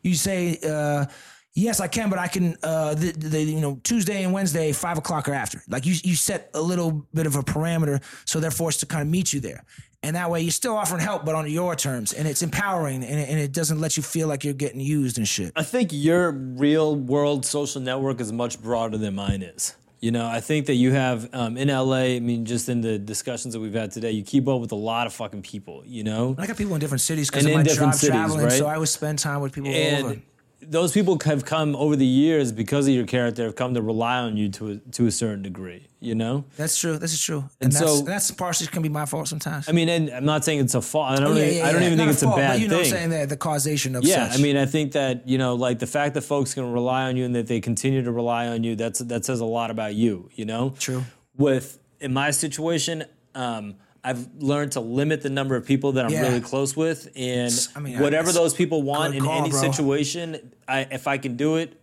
You 0.00 0.14
say, 0.14 0.58
uh, 0.66 1.06
Yes, 1.54 1.80
I 1.80 1.86
can, 1.86 2.08
but 2.08 2.18
I 2.18 2.28
can. 2.28 2.56
Uh, 2.62 2.94
the, 2.94 3.12
the 3.12 3.42
you 3.42 3.60
know 3.60 3.78
Tuesday 3.84 4.24
and 4.24 4.32
Wednesday, 4.32 4.72
five 4.72 4.96
o'clock 4.96 5.28
or 5.28 5.34
after. 5.34 5.62
Like 5.68 5.84
you, 5.84 5.94
you 6.02 6.14
set 6.14 6.50
a 6.54 6.60
little 6.60 7.06
bit 7.12 7.26
of 7.26 7.36
a 7.36 7.42
parameter, 7.42 8.02
so 8.24 8.40
they're 8.40 8.50
forced 8.50 8.80
to 8.80 8.86
kind 8.86 9.02
of 9.02 9.08
meet 9.08 9.34
you 9.34 9.40
there, 9.40 9.62
and 10.02 10.16
that 10.16 10.30
way 10.30 10.40
you're 10.40 10.50
still 10.50 10.76
offering 10.76 11.02
help, 11.02 11.26
but 11.26 11.34
on 11.34 11.50
your 11.50 11.76
terms, 11.76 12.14
and 12.14 12.26
it's 12.26 12.42
empowering, 12.42 13.04
and 13.04 13.20
it, 13.20 13.28
and 13.28 13.38
it 13.38 13.52
doesn't 13.52 13.80
let 13.80 13.98
you 13.98 14.02
feel 14.02 14.28
like 14.28 14.44
you're 14.44 14.54
getting 14.54 14.80
used 14.80 15.18
and 15.18 15.28
shit. 15.28 15.52
I 15.54 15.62
think 15.62 15.90
your 15.92 16.32
real 16.32 16.96
world 16.96 17.44
social 17.44 17.82
network 17.82 18.20
is 18.20 18.32
much 18.32 18.60
broader 18.60 18.96
than 18.96 19.14
mine 19.14 19.42
is. 19.42 19.76
You 20.00 20.10
know, 20.10 20.26
I 20.26 20.40
think 20.40 20.66
that 20.66 20.74
you 20.74 20.90
have 20.92 21.32
um, 21.32 21.56
in 21.56 21.68
LA. 21.68 22.16
I 22.16 22.20
mean, 22.20 22.44
just 22.44 22.68
in 22.68 22.80
the 22.80 22.98
discussions 22.98 23.54
that 23.54 23.60
we've 23.60 23.74
had 23.74 23.92
today, 23.92 24.10
you 24.10 24.24
keep 24.24 24.48
up 24.48 24.60
with 24.60 24.72
a 24.72 24.76
lot 24.76 25.06
of 25.06 25.12
fucking 25.12 25.42
people. 25.42 25.84
You 25.86 26.02
know, 26.02 26.34
I 26.38 26.46
got 26.46 26.56
people 26.56 26.74
in 26.74 26.80
different 26.80 27.02
cities 27.02 27.30
because 27.30 27.44
of 27.44 27.52
my 27.52 27.62
job 27.62 27.94
cities, 27.94 28.08
traveling, 28.08 28.44
right? 28.46 28.52
so 28.52 28.66
I 28.66 28.78
would 28.78 28.88
spend 28.88 29.20
time 29.20 29.42
with 29.42 29.52
people 29.52 29.70
all 29.70 29.76
over. 29.76 30.08
and 30.08 30.22
those 30.62 30.92
people 30.92 31.18
have 31.24 31.44
come 31.44 31.74
over 31.76 31.96
the 31.96 32.06
years 32.06 32.52
because 32.52 32.86
of 32.88 32.94
your 32.94 33.06
character. 33.06 33.44
Have 33.44 33.56
come 33.56 33.74
to 33.74 33.82
rely 33.82 34.18
on 34.18 34.36
you 34.36 34.48
to 34.50 34.70
a, 34.72 34.76
to 34.92 35.06
a 35.06 35.10
certain 35.10 35.42
degree. 35.42 35.88
You 36.00 36.16
know, 36.16 36.44
That's 36.56 36.76
true. 36.76 36.98
This 36.98 37.12
is 37.12 37.22
true, 37.22 37.38
and, 37.38 37.50
And 37.60 37.72
that's, 37.72 37.98
so- 37.98 38.02
that's 38.02 38.30
partially 38.32 38.66
can 38.66 38.82
be 38.82 38.88
my 38.88 39.06
fault 39.06 39.28
sometimes. 39.28 39.68
I 39.68 39.72
mean, 39.72 39.88
and 39.88 40.10
I'm 40.10 40.24
not 40.24 40.44
saying 40.44 40.58
it's 40.58 40.74
a 40.74 40.82
fault. 40.82 41.12
I 41.12 41.16
don't. 41.22 41.28
Oh, 41.28 41.34
yeah, 41.36 41.44
even, 41.44 41.56
yeah, 41.58 41.66
I 41.68 41.72
don't 41.72 41.80
yeah. 41.82 41.86
even 41.86 41.98
Not 41.98 42.04
think 42.04 42.12
it's 42.14 42.22
fault, 42.24 42.34
a 42.38 42.40
bad 42.40 42.52
but 42.54 42.60
you 42.60 42.68
know 42.68 42.74
thing. 42.82 42.84
I'm 42.86 42.90
saying? 42.98 43.10
that 43.10 43.28
the 43.28 43.36
causation 43.36 43.94
of 43.94 44.02
Yeah, 44.02 44.28
such. 44.28 44.38
I 44.40 44.42
mean, 44.42 44.56
I 44.56 44.66
think 44.66 44.92
that 44.92 45.28
you 45.28 45.38
know, 45.38 45.54
like 45.54 45.78
the 45.78 45.86
fact 45.86 46.14
that 46.14 46.22
folks 46.22 46.54
can 46.54 46.72
rely 46.72 47.04
on 47.04 47.16
you 47.16 47.24
and 47.24 47.36
that 47.36 47.46
they 47.46 47.60
continue 47.60 48.02
to 48.02 48.10
rely 48.10 48.48
on 48.48 48.64
you. 48.64 48.74
That's 48.74 48.98
that 48.98 49.24
says 49.24 49.38
a 49.38 49.44
lot 49.44 49.70
about 49.70 49.94
you. 49.94 50.28
You 50.34 50.44
know, 50.44 50.74
True. 50.78 51.04
With 51.36 51.78
in 52.00 52.12
my 52.12 52.32
situation, 52.32 53.04
um, 53.36 53.76
I've 54.04 54.26
learned 54.38 54.72
to 54.72 54.80
limit 54.80 55.22
the 55.22 55.30
number 55.30 55.54
of 55.54 55.64
people 55.64 55.92
that 55.92 56.04
I'm 56.04 56.10
Yeah. 56.12 56.22
really 56.22 56.40
close 56.40 56.76
with, 56.76 57.08
and 57.16 57.52
I 57.76 57.80
mean, 57.80 58.00
whatever 58.00 58.32
those 58.32 58.52
people 58.54 58.82
want 58.82 59.14
in 59.14 59.22
call, 59.22 59.40
any 59.40 59.50
bro. 59.50 59.60
situation, 59.60 60.52
I 60.66 60.86
if 60.90 61.06
I 61.06 61.18
can 61.18 61.36
do 61.36 61.56
it, 61.56 61.74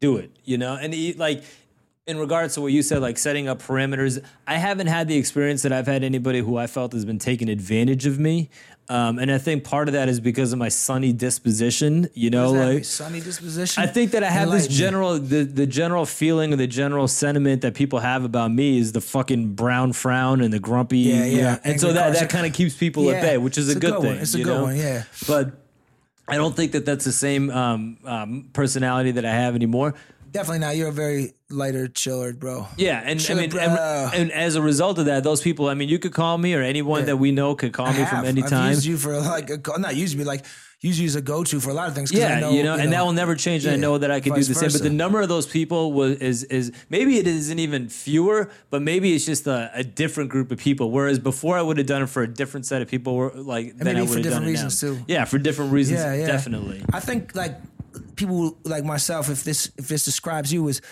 do 0.00 0.16
it. 0.18 0.30
You 0.44 0.58
know, 0.58 0.74
and 0.76 0.94
e- 0.94 1.14
like. 1.16 1.42
In 2.06 2.16
regards 2.18 2.54
to 2.54 2.62
what 2.62 2.72
you 2.72 2.80
said, 2.80 3.02
like 3.02 3.18
setting 3.18 3.48
up 3.48 3.60
parameters, 3.60 4.24
I 4.46 4.54
haven't 4.54 4.86
had 4.86 5.08
the 5.08 5.18
experience 5.18 5.60
that 5.60 5.74
I've 5.74 5.86
had 5.86 6.02
anybody 6.02 6.38
who 6.40 6.56
I 6.56 6.66
felt 6.66 6.94
has 6.94 7.04
been 7.04 7.18
taking 7.18 7.50
advantage 7.50 8.06
of 8.06 8.18
me, 8.18 8.48
um, 8.90 9.18
and 9.18 9.30
I 9.30 9.36
think 9.36 9.64
part 9.64 9.88
of 9.88 9.94
that 9.94 10.08
is 10.08 10.18
because 10.18 10.52
of 10.52 10.58
my 10.58 10.70
sunny 10.70 11.12
disposition. 11.12 12.08
You 12.14 12.30
know, 12.30 12.52
that 12.52 12.74
like 12.74 12.84
sunny 12.84 13.20
disposition. 13.20 13.82
I 13.82 13.86
think 13.86 14.12
that 14.12 14.24
I 14.24 14.30
have 14.30 14.50
this 14.50 14.66
general 14.66 15.18
the, 15.18 15.44
the 15.44 15.66
general 15.66 16.06
feeling 16.06 16.52
or 16.54 16.56
the 16.56 16.66
general 16.66 17.06
sentiment 17.06 17.62
that 17.62 17.74
people 17.74 17.98
have 17.98 18.24
about 18.24 18.50
me 18.50 18.78
is 18.78 18.92
the 18.92 19.02
fucking 19.02 19.54
brown 19.54 19.92
frown 19.92 20.40
and 20.40 20.52
the 20.52 20.58
grumpy. 20.58 20.98
Yeah, 21.00 21.24
you 21.24 21.36
yeah. 21.36 21.42
know, 21.42 21.58
and 21.64 21.80
so 21.80 21.92
that 21.92 22.14
that 22.14 22.30
kind 22.30 22.46
of 22.46 22.54
keeps 22.54 22.76
people 22.76 23.04
Yeah, 23.04 23.12
at 23.12 23.22
bay, 23.22 23.38
which 23.38 23.58
is 23.58 23.68
a 23.68 23.74
good 23.78 23.92
good 23.92 24.02
thing. 24.02 24.18
It's 24.18 24.34
a 24.34 24.38
you 24.38 24.44
good 24.44 24.56
know? 24.56 24.62
one, 24.64 24.76
yeah. 24.76 25.04
But 25.26 25.52
I 26.26 26.36
don't 26.36 26.54
think 26.54 26.72
that 26.72 26.84
that's 26.84 27.04
the 27.04 27.12
same 27.12 27.50
um, 27.50 27.98
um, 28.04 28.50
personality 28.52 29.12
that 29.12 29.24
I 29.24 29.32
have 29.32 29.54
anymore. 29.54 29.94
Definitely 30.30 30.58
not. 30.60 30.76
You're 30.76 30.88
a 30.88 30.92
very 30.92 31.32
lighter, 31.50 31.88
chiller, 31.88 32.32
bro. 32.34 32.66
Yeah, 32.76 33.00
and 33.04 33.18
Chill, 33.18 33.38
I 33.38 33.46
mean, 33.46 33.58
and, 33.58 34.14
and 34.14 34.32
as 34.32 34.54
a 34.56 34.62
result 34.62 34.98
of 34.98 35.06
that, 35.06 35.24
those 35.24 35.40
people. 35.40 35.68
I 35.68 35.74
mean, 35.74 35.88
you 35.88 35.98
could 35.98 36.12
call 36.12 36.36
me 36.38 36.54
or 36.54 36.62
anyone 36.62 37.00
Yeah. 37.00 37.06
that 37.06 37.16
we 37.16 37.32
know 37.32 37.54
could 37.54 37.72
call 37.72 37.86
I 37.86 37.90
me 37.92 37.96
from 37.98 38.06
have. 38.06 38.24
any 38.26 38.42
I've 38.42 38.50
time. 38.50 38.70
used 38.70 38.84
you 38.84 38.96
for 38.98 39.18
like 39.20 39.48
a, 39.50 39.60
not 39.78 39.96
used 39.96 40.16
be 40.18 40.24
like 40.24 40.44
use 40.80 41.00
you 41.00 41.06
as 41.06 41.16
a 41.16 41.20
go 41.20 41.42
to 41.42 41.58
for 41.60 41.70
a 41.70 41.74
lot 41.74 41.88
of 41.88 41.94
things. 41.94 42.12
Yeah, 42.12 42.36
I 42.36 42.40
know, 42.40 42.50
you 42.50 42.62
know, 42.62 42.74
and 42.74 42.92
that 42.92 43.04
will 43.04 43.12
never 43.12 43.34
change. 43.34 43.64
And 43.64 43.74
I 43.74 43.76
know 43.76 43.98
that 43.98 44.10
I 44.10 44.20
can 44.20 44.34
do 44.34 44.42
the 44.44 44.54
same. 44.54 44.70
But 44.70 44.82
the 44.82 44.90
number 44.90 45.20
of 45.20 45.28
those 45.28 45.46
people 45.46 45.92
was 45.92 46.18
is 46.18 46.44
is 46.44 46.72
maybe 46.90 47.18
it 47.18 47.26
isn't 47.26 47.58
even 47.58 47.88
fewer, 47.88 48.50
but 48.70 48.82
maybe 48.82 49.14
it's 49.14 49.24
just 49.24 49.46
a, 49.46 49.70
a 49.74 49.82
different 49.82 50.30
group 50.30 50.52
of 50.52 50.58
people. 50.58 50.90
Whereas 50.90 51.18
before, 51.18 51.56
I 51.58 51.62
would 51.62 51.78
have 51.78 51.86
done 51.86 52.02
it 52.02 52.08
for 52.10 52.22
a 52.22 52.28
different 52.28 52.66
set 52.66 52.82
of 52.82 52.88
people. 52.88 53.16
Were 53.16 53.30
like 53.34 53.76
than 53.76 53.84
maybe 53.86 53.98
I 53.98 54.02
would 54.02 54.08
have 54.10 54.16
different 54.22 54.34
done 54.34 54.42
it 54.44 54.50
reasons, 54.50 54.82
now. 54.82 54.88
too. 54.90 55.04
Yeah, 55.08 55.24
for 55.24 55.38
different 55.38 55.72
reasons. 55.72 56.00
Yeah, 56.00 56.14
yeah. 56.14 56.26
definitely. 56.26 56.84
I 56.92 57.00
think 57.00 57.34
like 57.34 57.58
people 58.18 58.58
like 58.64 58.84
myself, 58.84 59.30
if 59.30 59.44
this 59.44 59.70
if 59.78 59.88
this 59.88 60.04
describes 60.04 60.52
you, 60.52 60.68
is 60.68 60.82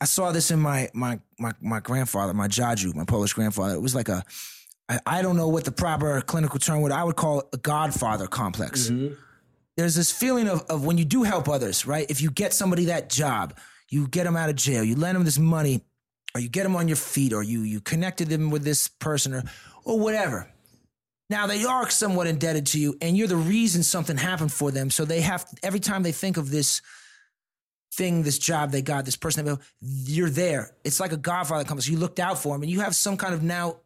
I 0.00 0.06
saw 0.06 0.32
this 0.32 0.50
in 0.50 0.60
my 0.60 0.88
my 0.94 1.20
my 1.38 1.52
my 1.60 1.80
grandfather, 1.80 2.32
my 2.32 2.48
Jaju, 2.48 2.94
my 2.94 3.04
Polish 3.04 3.34
grandfather. 3.34 3.74
It 3.74 3.82
was 3.82 3.94
like 3.94 4.08
a 4.08 4.24
I, 4.88 5.00
I 5.04 5.22
don't 5.22 5.36
know 5.36 5.48
what 5.48 5.64
the 5.64 5.72
proper 5.72 6.20
clinical 6.22 6.58
term 6.58 6.80
would 6.82 6.92
I 6.92 7.04
would 7.04 7.16
call 7.16 7.42
a 7.52 7.58
godfather 7.58 8.26
complex. 8.26 8.88
Mm-hmm. 8.88 9.14
There's 9.76 9.94
this 9.94 10.10
feeling 10.10 10.48
of, 10.48 10.62
of 10.68 10.84
when 10.84 10.98
you 10.98 11.04
do 11.04 11.22
help 11.22 11.48
others, 11.48 11.86
right? 11.86 12.06
If 12.10 12.20
you 12.20 12.30
get 12.30 12.52
somebody 12.52 12.86
that 12.86 13.10
job, 13.10 13.56
you 13.88 14.08
get 14.08 14.24
them 14.24 14.36
out 14.36 14.50
of 14.50 14.56
jail, 14.56 14.82
you 14.82 14.96
lend 14.96 15.14
them 15.14 15.24
this 15.24 15.38
money, 15.38 15.84
or 16.34 16.40
you 16.40 16.48
get 16.48 16.64
them 16.64 16.74
on 16.74 16.88
your 16.88 16.96
feet, 16.96 17.32
or 17.32 17.42
you 17.42 17.62
you 17.62 17.80
connected 17.80 18.28
them 18.28 18.50
with 18.50 18.64
this 18.64 18.88
person, 18.88 19.34
or 19.34 19.42
or 19.84 19.98
whatever. 19.98 20.48
Now 21.30 21.46
they 21.46 21.64
are 21.64 21.90
somewhat 21.90 22.26
indebted 22.26 22.66
to 22.68 22.80
you, 22.80 22.96
and 23.00 23.16
you're 23.16 23.28
the 23.28 23.36
reason 23.36 23.82
something 23.82 24.16
happened 24.16 24.52
for 24.52 24.70
them. 24.70 24.90
So 24.90 25.04
they 25.04 25.20
have 25.20 25.46
every 25.62 25.80
time 25.80 26.02
they 26.02 26.12
think 26.12 26.36
of 26.36 26.50
this 26.50 26.80
thing, 27.94 28.22
this 28.22 28.38
job 28.38 28.70
they 28.70 28.82
got, 28.82 29.04
this 29.04 29.16
person, 29.16 29.44
they 29.44 29.56
you're 29.80 30.30
there. 30.30 30.74
It's 30.84 31.00
like 31.00 31.12
a 31.12 31.16
Godfather 31.16 31.64
comes. 31.64 31.88
You 31.88 31.98
looked 31.98 32.18
out 32.18 32.38
for 32.38 32.54
them, 32.54 32.62
and 32.62 32.70
you 32.70 32.80
have 32.80 32.94
some 32.94 33.16
kind 33.16 33.34
of 33.34 33.42
now 33.42 33.80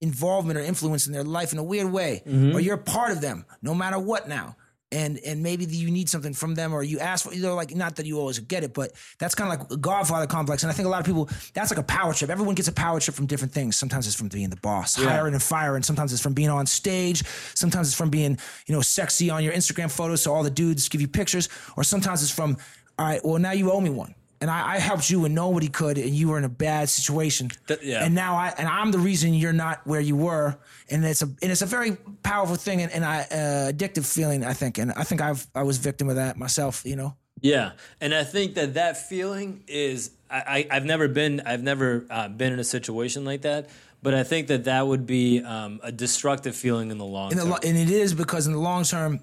involvement 0.00 0.58
or 0.58 0.62
influence 0.62 1.06
in 1.06 1.12
their 1.12 1.24
life 1.24 1.52
in 1.52 1.58
a 1.58 1.62
weird 1.62 1.92
way, 1.92 2.22
mm-hmm. 2.26 2.56
or 2.56 2.60
you're 2.60 2.74
a 2.74 2.78
part 2.78 3.12
of 3.12 3.20
them, 3.20 3.44
no 3.62 3.74
matter 3.74 3.98
what. 3.98 4.28
Now. 4.28 4.56
And, 4.92 5.20
and 5.24 5.40
maybe 5.40 5.64
you 5.66 5.88
need 5.88 6.08
something 6.08 6.34
from 6.34 6.56
them 6.56 6.72
or 6.72 6.82
you 6.82 6.98
ask 6.98 7.24
for 7.24 7.32
you 7.32 7.42
know 7.42 7.54
like 7.54 7.72
not 7.76 7.94
that 7.96 8.06
you 8.06 8.18
always 8.18 8.40
get 8.40 8.64
it 8.64 8.74
but 8.74 8.90
that's 9.20 9.36
kind 9.36 9.52
of 9.52 9.60
like 9.60 9.70
a 9.70 9.76
godfather 9.76 10.26
complex 10.26 10.64
and 10.64 10.72
i 10.72 10.74
think 10.74 10.84
a 10.84 10.90
lot 10.90 10.98
of 10.98 11.06
people 11.06 11.28
that's 11.54 11.70
like 11.70 11.78
a 11.78 11.82
power 11.84 12.12
trip. 12.12 12.30
Everyone 12.30 12.54
gets 12.54 12.68
a 12.68 12.72
power 12.72 13.00
trip 13.00 13.14
from 13.14 13.26
different 13.26 13.52
things. 13.52 13.76
Sometimes 13.76 14.06
it's 14.06 14.16
from 14.16 14.28
being 14.28 14.50
the 14.50 14.56
boss 14.56 14.94
hiring 14.96 15.34
and 15.34 15.42
firing. 15.42 15.82
Sometimes 15.82 16.12
it's 16.12 16.22
from 16.22 16.34
being 16.34 16.48
on 16.48 16.66
stage. 16.66 17.24
Sometimes 17.54 17.88
it's 17.88 17.96
from 17.96 18.10
being 18.10 18.38
you 18.66 18.74
know 18.74 18.80
sexy 18.80 19.30
on 19.30 19.42
your 19.42 19.52
instagram 19.52 19.90
photos 19.90 20.22
so 20.22 20.32
all 20.32 20.42
the 20.42 20.50
dudes 20.50 20.88
give 20.88 21.00
you 21.00 21.08
pictures. 21.08 21.48
Or 21.76 21.84
sometimes 21.84 22.22
it's 22.22 22.30
from 22.30 22.56
all 22.98 23.06
right 23.06 23.20
well 23.24 23.38
now 23.38 23.52
you 23.52 23.70
owe 23.70 23.80
me 23.80 23.90
one 23.90 24.14
and 24.40 24.50
I, 24.50 24.74
I 24.74 24.78
helped 24.78 25.10
you 25.10 25.24
and 25.26 25.34
nobody 25.34 25.68
could, 25.68 25.98
and 25.98 26.10
you 26.10 26.28
were 26.28 26.38
in 26.38 26.44
a 26.44 26.48
bad 26.48 26.88
situation. 26.88 27.50
That- 27.66 27.84
yeah. 27.84 28.04
And 28.04 28.14
now 28.14 28.36
I 28.36 28.48
and 28.56 28.66
I'm 28.68 28.90
the 28.90 28.98
reason 28.98 29.34
you're 29.34 29.52
not 29.52 29.86
where 29.86 30.00
you 30.00 30.16
were, 30.16 30.58
and 30.88 31.04
it's 31.04 31.22
a 31.22 31.26
and 31.26 31.50
it's 31.52 31.62
a 31.62 31.66
very 31.66 31.96
powerful 32.22 32.56
thing 32.56 32.80
and, 32.82 32.90
and 32.92 33.04
I 33.04 33.20
uh, 33.22 33.72
addictive 33.72 34.06
feeling. 34.10 34.44
I 34.44 34.52
think, 34.54 34.78
and 34.78 34.92
I 34.92 35.04
think 35.04 35.20
I've 35.20 35.46
I 35.54 35.62
was 35.62 35.78
victim 35.78 36.08
of 36.08 36.16
that 36.16 36.36
myself. 36.36 36.82
You 36.84 36.96
know. 36.96 37.16
Yeah, 37.42 37.72
and 38.00 38.14
I 38.14 38.24
think 38.24 38.54
that 38.56 38.74
that 38.74 38.96
feeling 39.08 39.64
is 39.66 40.10
I, 40.30 40.66
I 40.70 40.76
I've 40.76 40.84
never 40.84 41.08
been 41.08 41.40
I've 41.46 41.62
never 41.62 42.06
uh, 42.10 42.28
been 42.28 42.52
in 42.52 42.58
a 42.58 42.64
situation 42.64 43.24
like 43.24 43.42
that, 43.42 43.70
but 44.02 44.12
I 44.14 44.24
think 44.24 44.48
that 44.48 44.64
that 44.64 44.86
would 44.86 45.06
be 45.06 45.42
um, 45.42 45.80
a 45.82 45.90
destructive 45.90 46.54
feeling 46.54 46.90
in 46.90 46.98
the 46.98 47.04
long 47.06 47.30
In 47.32 47.38
the 47.38 47.44
term. 47.44 47.58
and 47.64 47.76
it 47.78 47.90
is 47.90 48.12
because 48.14 48.46
in 48.46 48.52
the 48.52 48.58
long 48.58 48.84
term, 48.84 49.20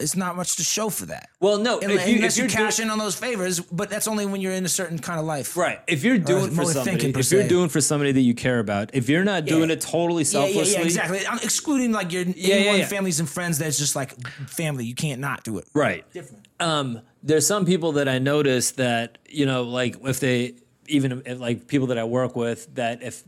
it's 0.00 0.16
not 0.16 0.34
much 0.34 0.56
to 0.56 0.64
show 0.64 0.90
for 0.90 1.06
that. 1.06 1.28
well, 1.40 1.56
no, 1.58 1.78
Unless, 1.78 2.02
if 2.02 2.08
you, 2.08 2.16
unless 2.16 2.32
if 2.32 2.38
you 2.38 2.42
you're 2.44 2.50
cash 2.50 2.76
doing, 2.78 2.88
in 2.88 2.92
on 2.92 2.98
those 2.98 3.14
favors, 3.14 3.60
but 3.60 3.88
that's 3.90 4.08
only 4.08 4.26
when 4.26 4.40
you're 4.40 4.52
in 4.52 4.64
a 4.64 4.68
certain 4.68 4.98
kind 4.98 5.20
of 5.20 5.24
life. 5.26 5.56
right, 5.56 5.80
if 5.86 6.02
you're 6.02 6.18
doing 6.18 6.50
for 6.50 6.64
somebody, 6.64 7.10
if 7.10 7.30
you're 7.30 7.46
doing 7.46 7.68
for 7.68 7.80
somebody 7.80 8.10
that 8.10 8.20
you 8.20 8.34
care 8.34 8.58
about, 8.58 8.90
if 8.92 9.08
you're 9.08 9.22
not 9.24 9.44
doing 9.44 9.68
Yeah. 9.68 9.74
it 9.76 9.80
totally 9.80 10.24
Yeah, 10.24 10.40
yeah, 10.40 10.46
selflessly, 10.46 10.78
yeah, 10.80 10.84
exactly. 10.84 11.26
I'm 11.26 11.38
excluding 11.38 11.92
like 11.92 12.12
your 12.12 12.22
yeah, 12.24 12.54
anyone, 12.56 12.78
yeah. 12.80 12.86
families 12.86 13.20
and 13.20 13.28
friends 13.28 13.58
that's 13.58 13.78
just 13.78 13.94
like 13.94 14.12
family. 14.48 14.84
You 14.84 14.94
can't 14.96 15.20
not 15.20 15.44
do 15.44 15.58
it. 15.58 15.68
right? 15.74 16.04
Different. 16.12 16.48
um, 16.60 17.00
there's 17.22 17.46
some 17.46 17.64
people 17.64 17.92
that 17.92 18.08
I 18.08 18.18
notice 18.18 18.72
that 18.72 19.18
you 19.30 19.46
know, 19.46 19.62
like 19.62 19.96
if 20.04 20.18
they 20.18 20.54
even 20.88 21.22
if, 21.24 21.38
like 21.38 21.68
people 21.68 21.86
that 21.88 21.98
I 21.98 22.04
work 22.04 22.34
with 22.36 22.74
that 22.74 23.02
if 23.02 23.22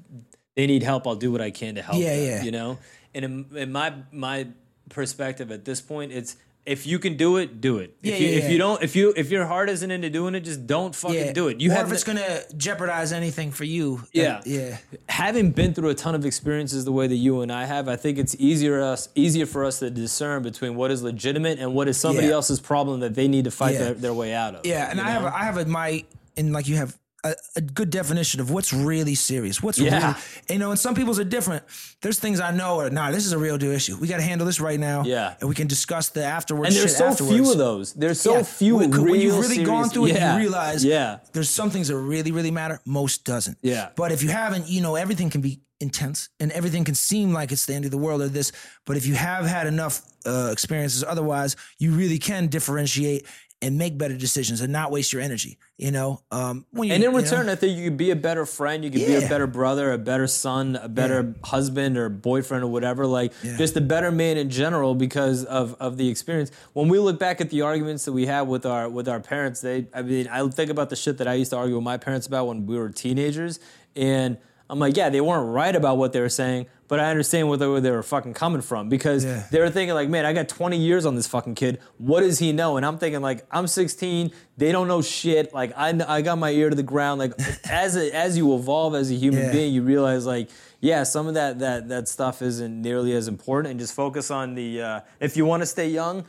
they 0.56 0.66
need 0.66 0.82
help, 0.82 1.06
I'll 1.06 1.14
do 1.14 1.30
what 1.30 1.40
I 1.40 1.50
can 1.52 1.76
to 1.76 1.82
help. 1.82 1.96
Yeah, 1.98 2.16
them, 2.16 2.24
yeah. 2.26 2.42
You 2.42 2.50
know, 2.50 2.78
and 3.14 3.24
in, 3.24 3.46
in 3.56 3.72
my 3.72 3.94
my 4.10 4.48
perspective 4.90 5.50
at 5.52 5.64
this 5.64 5.80
point, 5.80 6.12
it's 6.12 6.36
if 6.66 6.86
you 6.86 6.98
can 6.98 7.16
do 7.16 7.36
it, 7.36 7.60
do 7.60 7.78
it. 7.78 7.96
Yeah, 8.02 8.14
if 8.14 8.20
you 8.20 8.26
yeah, 8.26 8.36
if 8.36 8.44
yeah. 8.44 8.50
you 8.50 8.58
don't, 8.58 8.82
if 8.82 8.96
you 8.96 9.14
if 9.16 9.30
your 9.30 9.46
heart 9.46 9.70
isn't 9.70 9.90
into 9.90 10.10
doing 10.10 10.34
it, 10.34 10.40
just 10.40 10.66
don't 10.66 10.94
fucking 10.94 11.32
do 11.32 11.48
it. 11.48 11.60
You 11.60 11.70
or 11.70 11.74
have 11.74 11.86
if 11.86 11.92
it's 11.94 12.04
gonna 12.04 12.40
jeopardize 12.56 13.12
anything 13.12 13.52
for 13.52 13.64
you. 13.64 14.00
Uh, 14.02 14.06
yeah. 14.12 14.40
yeah. 14.44 14.78
having 15.08 15.52
been 15.52 15.72
through 15.74 15.90
a 15.90 15.94
ton 15.94 16.14
of 16.14 16.26
experiences 16.26 16.84
the 16.84 16.92
way 16.92 17.06
that 17.06 17.14
you 17.16 17.40
and 17.40 17.52
I 17.52 17.64
have, 17.64 17.88
I 17.88 17.96
think 17.96 18.18
it's 18.18 18.34
easier 18.38 18.82
us 18.82 19.08
easier 19.14 19.46
for 19.46 19.64
us 19.64 19.78
to 19.78 19.90
discern 19.90 20.42
between 20.42 20.74
what 20.74 20.90
is 20.90 21.02
legitimate 21.02 21.58
and 21.58 21.72
what 21.72 21.88
is 21.88 21.96
somebody 21.96 22.26
Yeah. 22.26 22.34
else's 22.34 22.60
problem 22.60 23.00
that 23.00 23.14
they 23.14 23.28
need 23.28 23.44
to 23.44 23.50
fight 23.50 23.74
Yeah. 23.74 23.78
their, 23.78 23.94
their 23.94 24.14
way 24.14 24.34
out 24.34 24.56
of. 24.56 24.66
Yeah, 24.66 24.90
and 24.90 24.98
you 24.98 25.04
I 25.06 25.10
have 25.10 25.22
know? 25.22 25.28
a, 25.28 25.32
I 25.32 25.44
have 25.44 25.56
a 25.58 25.64
my 25.66 26.04
and 26.36 26.52
like 26.52 26.68
you 26.68 26.76
have 26.76 26.98
a, 27.30 27.34
a 27.56 27.60
good 27.60 27.90
definition 27.90 28.40
of 28.40 28.50
what's 28.50 28.72
really 28.72 29.14
serious. 29.14 29.62
What's 29.62 29.78
Yeah. 29.78 30.06
really 30.06 30.14
you 30.50 30.58
know, 30.58 30.70
and 30.70 30.78
some 30.80 30.94
people's 30.94 31.18
are 31.18 31.24
different. 31.24 31.64
There's 32.02 32.18
things 32.18 32.40
I 32.40 32.50
know 32.52 32.80
are 32.80 32.90
nah, 32.90 33.10
this 33.10 33.26
is 33.26 33.32
a 33.32 33.38
real 33.38 33.58
deal 33.58 33.72
issue. 33.72 33.96
We 33.98 34.08
got 34.08 34.16
to 34.18 34.22
handle 34.22 34.46
this 34.46 34.60
right 34.60 34.78
now. 34.80 35.02
Yeah. 35.04 35.34
and 35.40 35.48
we 35.48 35.54
can 35.54 35.66
discuss 35.66 36.08
the 36.10 36.24
afterwards. 36.24 36.68
and 36.70 36.76
there's 36.82 36.96
so 36.96 37.06
afterwards. 37.06 37.34
few 37.36 37.52
of 37.52 37.58
those. 37.58 37.92
There's 37.94 38.20
so 38.20 38.36
Yeah. 38.36 38.42
few 38.42 38.76
when, 38.76 38.90
when 38.90 39.20
you've 39.20 39.38
really 39.38 39.62
gone 39.64 39.88
serious- 39.88 39.92
through 39.92 40.06
it, 40.06 40.14
yeah. 40.14 40.32
you 40.34 40.40
realize 40.40 40.84
Yeah. 40.84 41.18
there's 41.32 41.50
some 41.50 41.70
things 41.70 41.88
that 41.88 41.96
really, 41.96 42.32
really 42.32 42.50
matter. 42.50 42.80
Most 42.84 43.24
doesn't. 43.24 43.58
Yeah. 43.62 43.88
But 43.96 44.12
if 44.12 44.22
you 44.22 44.28
haven't, 44.30 44.68
you 44.68 44.80
know, 44.80 44.94
everything 44.96 45.30
can 45.30 45.40
be 45.40 45.60
intense 45.78 46.30
and 46.40 46.50
everything 46.52 46.84
can 46.84 46.94
seem 46.94 47.34
like 47.34 47.52
it's 47.52 47.66
the 47.66 47.74
end 47.74 47.84
of 47.84 47.90
the 47.90 47.98
world 47.98 48.22
or 48.22 48.28
this. 48.28 48.50
But 48.86 48.96
if 48.96 49.04
you 49.06 49.14
have 49.14 49.44
had 49.46 49.66
enough 49.66 50.00
uh, 50.24 50.48
experiences, 50.50 51.04
otherwise, 51.06 51.54
you 51.78 51.92
really 51.92 52.18
can 52.18 52.48
differentiate 52.48 53.26
and 53.62 53.78
make 53.78 53.96
better 53.96 54.16
decisions 54.16 54.60
and 54.60 54.70
not 54.70 54.90
waste 54.90 55.12
your 55.12 55.22
energy. 55.22 55.58
You 55.78 55.90
know, 55.90 56.22
um, 56.30 56.66
when 56.70 56.88
you, 56.88 56.94
And 56.94 57.02
in 57.02 57.10
you 57.10 57.16
know? 57.16 57.22
return, 57.22 57.48
I 57.48 57.54
think 57.54 57.78
you 57.78 57.84
could 57.84 57.96
be 57.96 58.10
a 58.10 58.16
better 58.16 58.44
friend. 58.44 58.84
You 58.84 58.90
could 58.90 59.06
be 59.06 59.14
a 59.14 59.28
better 59.28 59.46
brother, 59.46 59.92
a 59.92 59.98
better 59.98 60.26
son, 60.26 60.76
a 60.76 60.88
better 60.88 61.34
husband 61.42 61.96
or 61.96 62.08
boyfriend 62.08 62.64
or 62.64 62.68
whatever. 62.68 63.06
Like 63.06 63.32
just 63.42 63.76
a 63.76 63.80
better 63.80 64.10
man 64.10 64.36
in 64.36 64.50
general 64.50 64.94
because 64.94 65.44
of, 65.44 65.74
of 65.80 65.96
the 65.96 66.08
experience. 66.08 66.50
When 66.74 66.88
we 66.88 66.98
look 66.98 67.18
back 67.18 67.40
at 67.40 67.50
the 67.50 67.62
arguments 67.62 68.04
that 68.04 68.12
we 68.12 68.26
had 68.26 68.42
with 68.42 68.66
our 68.66 68.88
with 68.88 69.08
our 69.08 69.20
parents, 69.20 69.60
they 69.62 69.86
I 69.94 70.02
mean, 70.02 70.28
I 70.28 70.46
think 70.48 70.70
about 70.70 70.90
the 70.90 70.96
shit 70.96 71.18
that 71.18 71.28
I 71.28 71.34
used 71.34 71.50
to 71.50 71.56
argue 71.56 71.76
with 71.76 71.84
my 71.84 71.96
parents 71.96 72.26
about 72.26 72.46
when 72.46 72.66
we 72.66 72.78
were 72.78 72.90
teenagers, 72.90 73.58
and 73.94 74.38
I'm 74.68 74.78
like, 74.78 74.96
yeah, 74.96 75.08
they 75.10 75.20
weren't 75.20 75.48
right 75.52 75.74
about 75.74 75.96
what 75.96 76.12
they 76.12 76.20
were 76.20 76.28
saying, 76.28 76.66
but 76.88 76.98
I 76.98 77.10
understand 77.10 77.48
where 77.48 77.56
they 77.56 77.66
were, 77.66 77.80
they 77.80 77.90
were 77.90 78.02
fucking 78.02 78.34
coming 78.34 78.60
from 78.62 78.88
because 78.88 79.24
Yeah. 79.24 79.44
they 79.52 79.60
were 79.60 79.70
thinking 79.70 79.94
like, 79.94 80.08
man, 80.08 80.26
I 80.26 80.32
got 80.32 80.48
20 80.48 80.76
years 80.76 81.06
on 81.06 81.14
this 81.14 81.26
fucking 81.28 81.54
kid. 81.54 81.78
What 81.98 82.20
does 82.20 82.38
he 82.40 82.52
know? 82.52 82.76
And 82.76 82.84
I'm 82.84 82.98
thinking 82.98 83.20
like, 83.22 83.46
I'm 83.50 83.66
16. 83.68 84.32
They 84.56 84.72
don't 84.72 84.88
know 84.88 85.02
shit. 85.02 85.54
Like 85.54 85.72
I, 85.76 85.90
I 86.08 86.22
got 86.22 86.38
my 86.38 86.50
ear 86.50 86.68
to 86.70 86.76
the 86.76 86.82
ground. 86.82 87.18
Like 87.20 87.32
as 87.70 87.96
a, 87.96 88.12
as 88.14 88.36
you 88.36 88.54
evolve 88.56 88.94
as 88.96 89.10
a 89.10 89.14
human 89.14 89.44
Yeah. 89.44 89.52
being, 89.52 89.72
you 89.72 89.82
realize 89.82 90.26
like, 90.26 90.48
yeah, 90.80 91.04
some 91.04 91.26
of 91.26 91.34
that 91.34 91.58
that 91.60 91.88
that 91.88 92.06
stuff 92.08 92.42
isn't 92.42 92.82
nearly 92.82 93.12
as 93.14 93.28
important. 93.28 93.70
And 93.70 93.80
just 93.80 93.94
focus 93.94 94.30
on 94.30 94.54
the. 94.54 94.82
Uh, 94.82 95.00
if 95.20 95.36
you 95.36 95.46
want 95.46 95.62
to 95.62 95.66
stay 95.66 95.88
young. 95.88 96.24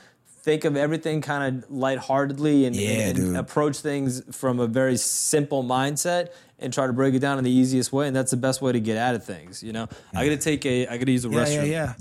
Think 0.47 0.63
of 0.63 0.77
everything 0.77 1.19
kind 1.19 1.57
of 1.61 1.69
lightheartedly 1.69 2.63
and, 2.63 2.73
Yeah, 2.73 2.89
and 3.09 3.17
dude. 3.17 3.35
approach 3.35 3.79
things 3.79 4.23
from 4.33 4.61
a 4.61 4.65
very 4.67 4.95
simple 4.95 5.61
mindset 5.61 6.29
and 6.57 6.71
try 6.71 6.87
to 6.87 6.93
break 6.93 7.13
it 7.13 7.19
down 7.19 7.37
in 7.37 7.43
the 7.43 7.51
easiest 7.51 7.91
way. 7.91 8.07
And 8.07 8.15
that's 8.15 8.31
the 8.31 8.37
best 8.37 8.61
way 8.61 8.71
to 8.71 8.79
get 8.79 8.95
out 8.95 9.13
of 9.13 9.25
things. 9.25 9.61
You 9.61 9.73
know, 9.73 9.89
I 10.15 10.23
got 10.23 10.29
to 10.31 10.37
take 10.37 10.65
a, 10.65 10.87
I 10.87 10.95
got 10.95 11.05
to 11.05 11.11
use 11.11 11.25
a 11.25 11.29
Yeah, 11.29 11.39
restroom. 11.43 11.55
yeah, 11.57 11.63
yeah. 11.65 11.93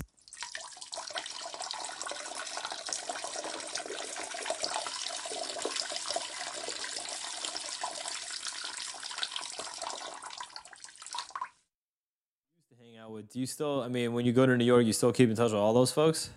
hang 12.79 12.97
out 12.97 13.11
with. 13.11 13.29
Do 13.31 13.39
you 13.39 13.45
still? 13.45 13.81
I 13.81 13.87
mean, 13.87 14.13
when 14.13 14.25
you 14.25 14.31
go 14.33 14.45
to 14.45 14.55
New 14.57 14.65
York, 14.65 14.85
you 14.85 14.93
still 14.93 15.11
keep 15.11 15.29
in 15.29 15.35
touch 15.35 15.51
with 15.51 15.59
all 15.59 15.73
those 15.73 15.91
folks, 15.91 16.29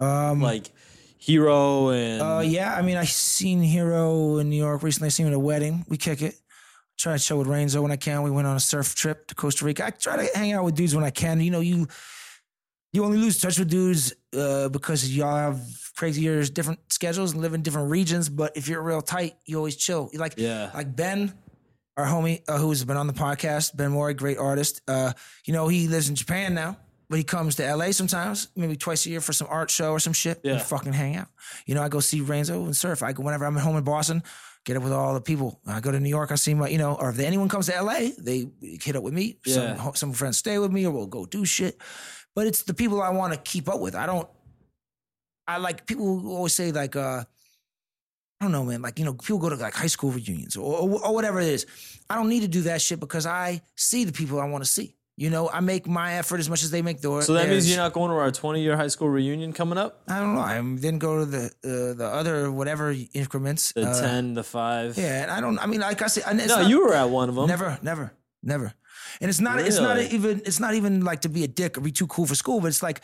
Um, 0.00 0.40
like 0.40 0.70
Hero 1.18 1.88
and 1.90 2.22
uh, 2.22 2.42
yeah, 2.44 2.74
I 2.74 2.82
mean, 2.82 2.96
I 2.96 3.04
seen 3.04 3.60
Hero 3.60 4.38
in 4.38 4.48
New 4.48 4.56
York 4.56 4.82
recently. 4.82 5.06
I 5.06 5.10
seen 5.10 5.26
him 5.26 5.32
at 5.32 5.36
a 5.36 5.40
wedding. 5.40 5.84
We 5.88 5.96
kick 5.96 6.22
it. 6.22 6.36
Try 6.98 7.16
to 7.16 7.22
chill 7.22 7.38
with 7.38 7.46
Renzo 7.48 7.82
when 7.82 7.92
I 7.92 7.96
can. 7.96 8.22
We 8.22 8.30
went 8.30 8.46
on 8.46 8.56
a 8.56 8.60
surf 8.60 8.94
trip 8.94 9.26
to 9.28 9.34
Costa 9.34 9.64
Rica. 9.64 9.86
I 9.86 9.90
try 9.90 10.16
to 10.16 10.36
hang 10.38 10.52
out 10.52 10.64
with 10.64 10.74
dudes 10.74 10.94
when 10.94 11.04
I 11.04 11.10
can. 11.10 11.40
You 11.40 11.50
know, 11.50 11.60
you 11.60 11.86
you 12.92 13.04
only 13.04 13.18
lose 13.18 13.38
touch 13.38 13.58
with 13.58 13.68
dudes 13.68 14.14
uh, 14.36 14.68
because 14.68 15.14
y'all 15.14 15.36
have 15.36 15.60
crazy 15.96 16.22
years, 16.22 16.50
different 16.50 16.80
schedules, 16.92 17.32
and 17.32 17.42
live 17.42 17.54
in 17.54 17.62
different 17.62 17.90
regions. 17.90 18.28
But 18.28 18.56
if 18.56 18.68
you're 18.68 18.82
real 18.82 19.02
tight, 19.02 19.36
you 19.44 19.56
always 19.58 19.76
chill. 19.76 20.10
Like 20.14 20.34
Yeah. 20.36 20.70
like 20.74 20.94
Ben, 20.96 21.34
our 21.96 22.06
homie 22.06 22.42
uh, 22.48 22.58
who's 22.58 22.84
been 22.84 22.96
on 22.96 23.06
the 23.06 23.12
podcast, 23.12 23.76
Ben 23.76 23.90
Mori, 23.90 24.14
great 24.14 24.38
artist. 24.38 24.80
Uh, 24.88 25.12
you 25.44 25.52
know, 25.52 25.68
he 25.68 25.88
lives 25.88 26.08
in 26.08 26.14
Japan 26.14 26.54
now. 26.54 26.78
But 27.08 27.16
he 27.16 27.24
comes 27.24 27.56
to 27.56 27.74
LA 27.74 27.90
sometimes, 27.92 28.48
maybe 28.54 28.76
twice 28.76 29.06
a 29.06 29.10
year 29.10 29.20
for 29.20 29.32
some 29.32 29.48
art 29.50 29.70
show 29.70 29.92
or 29.92 29.98
some 29.98 30.12
shit. 30.12 30.40
Yeah. 30.42 30.54
And 30.54 30.62
fucking 30.62 30.92
hang 30.92 31.16
out. 31.16 31.28
You 31.66 31.74
know, 31.74 31.82
I 31.82 31.88
go 31.88 32.00
see 32.00 32.20
Renzo 32.20 32.64
and 32.64 32.76
surf. 32.76 33.02
I 33.02 33.12
go 33.12 33.22
whenever 33.22 33.46
I'm 33.46 33.56
at 33.56 33.62
home 33.62 33.76
in 33.76 33.84
Boston, 33.84 34.22
get 34.64 34.76
up 34.76 34.82
with 34.82 34.92
all 34.92 35.14
the 35.14 35.20
people. 35.20 35.60
I 35.66 35.80
go 35.80 35.90
to 35.90 36.00
New 36.00 36.10
York, 36.10 36.30
I 36.30 36.34
see 36.34 36.54
my, 36.54 36.68
you 36.68 36.78
know, 36.78 36.94
or 36.94 37.10
if 37.10 37.18
anyone 37.18 37.48
comes 37.48 37.66
to 37.66 37.82
LA, 37.82 38.10
they 38.18 38.46
hit 38.60 38.96
up 38.96 39.02
with 39.02 39.14
me. 39.14 39.38
Yeah. 39.46 39.76
Some 39.76 39.94
some 39.94 40.12
friends 40.12 40.38
stay 40.38 40.58
with 40.58 40.70
me 40.70 40.86
or 40.86 40.90
we'll 40.90 41.06
go 41.06 41.24
do 41.24 41.44
shit. 41.44 41.80
But 42.34 42.46
it's 42.46 42.62
the 42.62 42.74
people 42.74 43.00
I 43.00 43.10
want 43.10 43.32
to 43.32 43.38
keep 43.38 43.68
up 43.68 43.80
with. 43.80 43.94
I 43.94 44.06
don't 44.06 44.28
I 45.46 45.56
like 45.56 45.86
people 45.86 46.20
who 46.20 46.30
always 46.30 46.52
say 46.52 46.72
like 46.72 46.94
uh 46.94 47.24
I 48.40 48.44
don't 48.44 48.52
know, 48.52 48.64
man. 48.64 48.82
Like, 48.82 49.00
you 49.00 49.04
know, 49.04 49.14
people 49.14 49.38
go 49.38 49.48
to 49.48 49.56
like 49.56 49.74
high 49.74 49.88
school 49.88 50.12
reunions 50.12 50.56
or, 50.56 50.78
or, 50.78 51.06
or 51.06 51.14
whatever 51.14 51.40
it 51.40 51.48
is. 51.48 51.66
I 52.08 52.14
don't 52.14 52.28
need 52.28 52.42
to 52.42 52.48
do 52.48 52.62
that 52.62 52.80
shit 52.80 53.00
because 53.00 53.26
I 53.26 53.62
see 53.74 54.04
the 54.04 54.12
people 54.12 54.40
I 54.40 54.44
want 54.44 54.62
to 54.62 54.70
see. 54.70 54.94
You 55.18 55.30
know, 55.30 55.50
I 55.50 55.58
make 55.58 55.88
my 55.88 56.14
effort 56.14 56.38
as 56.38 56.48
much 56.48 56.62
as 56.62 56.70
they 56.70 56.80
make 56.80 57.00
theirs. 57.00 57.26
So 57.26 57.32
that 57.32 57.48
means 57.48 57.68
you're 57.68 57.76
not 57.76 57.92
going 57.92 58.10
to 58.12 58.16
our 58.16 58.30
20 58.30 58.62
year 58.62 58.76
high 58.76 58.86
school 58.86 59.08
reunion 59.10 59.52
coming 59.52 59.76
up? 59.76 60.00
I 60.06 60.20
don't 60.20 60.36
know. 60.36 60.40
I 60.40 60.54
didn't 60.62 61.00
go 61.00 61.18
to 61.18 61.24
the 61.26 61.44
uh, 61.64 61.94
the 61.98 62.06
other 62.06 62.52
whatever 62.52 62.94
increments. 63.12 63.72
The 63.72 63.82
Uh, 63.88 64.00
10, 64.00 64.34
the 64.34 64.44
5. 64.44 64.96
Yeah, 64.96 65.22
and 65.22 65.30
I 65.32 65.40
don't. 65.40 65.58
I 65.58 65.66
mean, 65.66 65.80
like 65.80 66.00
I 66.02 66.06
said, 66.06 66.22
No, 66.36 66.46
not- 66.46 66.68
you 66.68 66.86
were 66.86 66.94
at 66.94 67.10
one 67.10 67.28
of 67.28 67.34
them. 67.34 67.48
never, 67.48 67.78
never, 67.82 68.12
never. 68.44 68.72
And 69.20 69.28
it's 69.28 69.40
not. 69.40 69.58
It's 69.58 69.80
not 69.80 69.98
even. 69.98 70.40
It's 70.46 70.60
not 70.60 70.74
even 70.74 71.04
like 71.04 71.22
to 71.22 71.28
be 71.28 71.42
a 71.42 71.48
dick 71.48 71.76
or 71.76 71.80
be 71.80 71.90
too 71.90 72.06
cool 72.06 72.26
for 72.26 72.36
school. 72.36 72.60
But 72.60 72.68
it's 72.68 72.84
like 72.84 73.00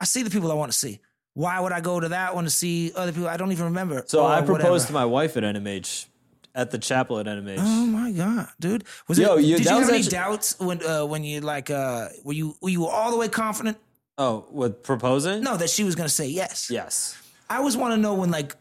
I 0.00 0.06
see 0.06 0.22
the 0.22 0.30
people 0.30 0.50
I 0.50 0.54
want 0.54 0.72
to 0.72 0.78
see. 0.78 1.00
Why 1.34 1.60
would 1.60 1.72
I 1.72 1.80
go 1.82 2.00
to 2.00 2.08
that 2.08 2.34
one 2.34 2.44
to 2.44 2.50
see 2.50 2.90
other 2.96 3.12
people 3.12 3.28
I 3.28 3.36
don't 3.36 3.52
even 3.52 3.66
remember? 3.66 4.02
So 4.06 4.24
I 4.24 4.40
proposed 4.40 4.86
to 4.86 4.94
my 4.94 5.04
wife 5.04 5.36
at 5.36 5.42
NMH, 5.44 6.06
at 6.54 6.70
the 6.70 6.78
chapel 6.78 7.18
at 7.18 7.26
NMH. 7.26 7.56
Oh 7.58 7.86
my 7.86 8.12
god, 8.12 8.48
dude! 8.58 8.84
Was 9.08 9.18
Yo, 9.18 9.36
it? 9.36 9.44
you- 9.44 9.56
did 9.56 9.66
you 9.66 9.72
have 9.72 9.88
any 9.88 9.98
actu- 9.98 10.10
doubts 10.10 10.58
when 10.58 10.84
uh, 10.84 11.04
when 11.06 11.24
you 11.24 11.40
like 11.40 11.70
uh, 11.70 12.08
were 12.24 12.32
you 12.32 12.54
were 12.60 12.70
you 12.70 12.86
all 12.86 13.10
the 13.10 13.16
way 13.16 13.28
confident? 13.28 13.78
Oh, 14.18 14.46
with 14.50 14.82
proposing? 14.82 15.42
No, 15.42 15.56
that 15.56 15.70
she 15.70 15.84
was 15.84 15.94
gonna 15.94 16.08
say 16.08 16.26
yes. 16.26 16.68
Yes. 16.70 17.16
I 17.48 17.56
always 17.56 17.76
want 17.76 17.94
to 17.94 17.96
know 18.00 18.14
when 18.14 18.30
like 18.30 18.54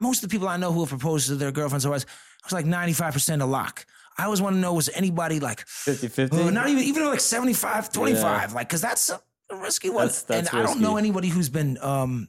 most 0.00 0.22
of 0.22 0.28
the 0.28 0.32
people 0.34 0.48
I 0.48 0.56
know 0.58 0.70
who 0.72 0.80
have 0.80 0.90
proposed 0.90 1.28
to 1.28 1.34
their 1.36 1.50
girlfriends 1.52 1.86
always 1.86 2.02
it 2.04 2.08
was 2.44 2.52
like 2.52 2.66
ninety 2.66 2.92
five 2.92 3.12
percent 3.14 3.40
a 3.42 3.46
lock. 3.46 3.86
I 4.18 4.24
always 4.24 4.42
want 4.42 4.56
to 4.56 4.60
know 4.60 4.74
was 4.74 4.88
anybody 4.94 5.38
like 5.40 5.60
50 5.66 6.08
50? 6.08 6.36
uh, 6.42 6.50
not 6.50 6.68
even 6.68 6.82
even 6.82 7.04
like 7.06 7.20
75 7.20 7.92
25 7.92 8.52
like 8.52 8.68
because 8.68 8.80
that's 8.80 9.10
a 9.10 9.20
risky 9.56 9.90
one. 9.90 10.06
That's- 10.06 10.22
that's 10.22 10.50
and 10.50 10.58
I 10.60 10.62
don't 10.64 10.80
know 10.80 10.96
anybody 10.96 11.28
who's 11.28 11.48
been 11.48 11.78
um 11.80 12.28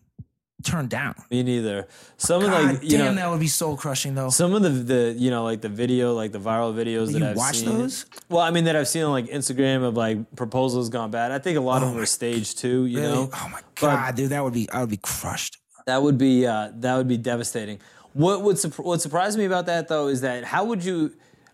turned 0.64 0.90
down. 0.90 1.16
Me 1.32 1.42
neither. 1.44 1.88
Some 2.18 2.44
of 2.44 2.52
like 2.52 2.84
you 2.84 2.98
damn, 2.98 3.16
know, 3.16 3.22
that 3.22 3.30
would 3.32 3.40
be 3.40 3.48
soul 3.48 3.78
crushing 3.78 4.16
though. 4.16 4.30
some 4.30 4.54
of 4.54 4.62
the 4.62 4.70
the 4.70 5.16
you 5.18 5.30
know 5.32 5.44
like 5.44 5.62
the 5.62 5.70
video 5.70 6.14
like 6.14 6.32
the 6.32 6.40
viral 6.40 6.74
videos 6.74 7.12
that 7.14 7.20
you 7.20 7.26
I've 7.28 7.36
watch 7.38 7.58
seen. 7.60 7.70
those? 7.78 8.06
Well, 8.30 8.42
I 8.42 8.52
mean 8.52 8.66
that 8.66 8.76
I've 8.76 8.88
seen 8.88 9.04
on 9.04 9.12
like 9.12 9.28
Instagram 9.28 9.84
of 9.84 9.96
like 9.96 10.36
proposals 10.36 10.90
gone 10.90 11.12
bad. 11.12 11.32
I 11.32 11.40
think 11.40 11.58
a 11.58 11.62
lot 11.62 11.82
of 11.84 11.90
them 11.90 11.98
are 11.98 12.06
staged 12.06 12.58
too. 12.60 12.86
You 12.86 13.00
Really? 13.02 13.14
know, 13.14 13.30
oh 13.34 13.50
my 13.52 13.62
But- 13.80 13.82
god, 13.82 14.16
dude, 14.16 14.30
that 14.32 14.44
would 14.44 14.54
be 14.54 14.70
I 14.70 14.82
would 14.82 14.90
be 14.90 14.98
crushed. 14.98 15.58
That 15.86 16.04
would 16.04 16.18
be 16.18 16.46
uh, 16.46 16.72
that 16.76 16.96
would 16.98 17.08
be 17.08 17.18
devastating. 17.18 17.80
What 18.14 18.42
would 18.42 18.58
what 18.78 19.02
surprised 19.02 19.38
me 19.38 19.46
about 19.46 19.66
that 19.68 19.88
though 19.88 20.08
is 20.08 20.22
that 20.22 20.44
how 20.44 20.66
would 20.66 20.84
you? 20.84 21.14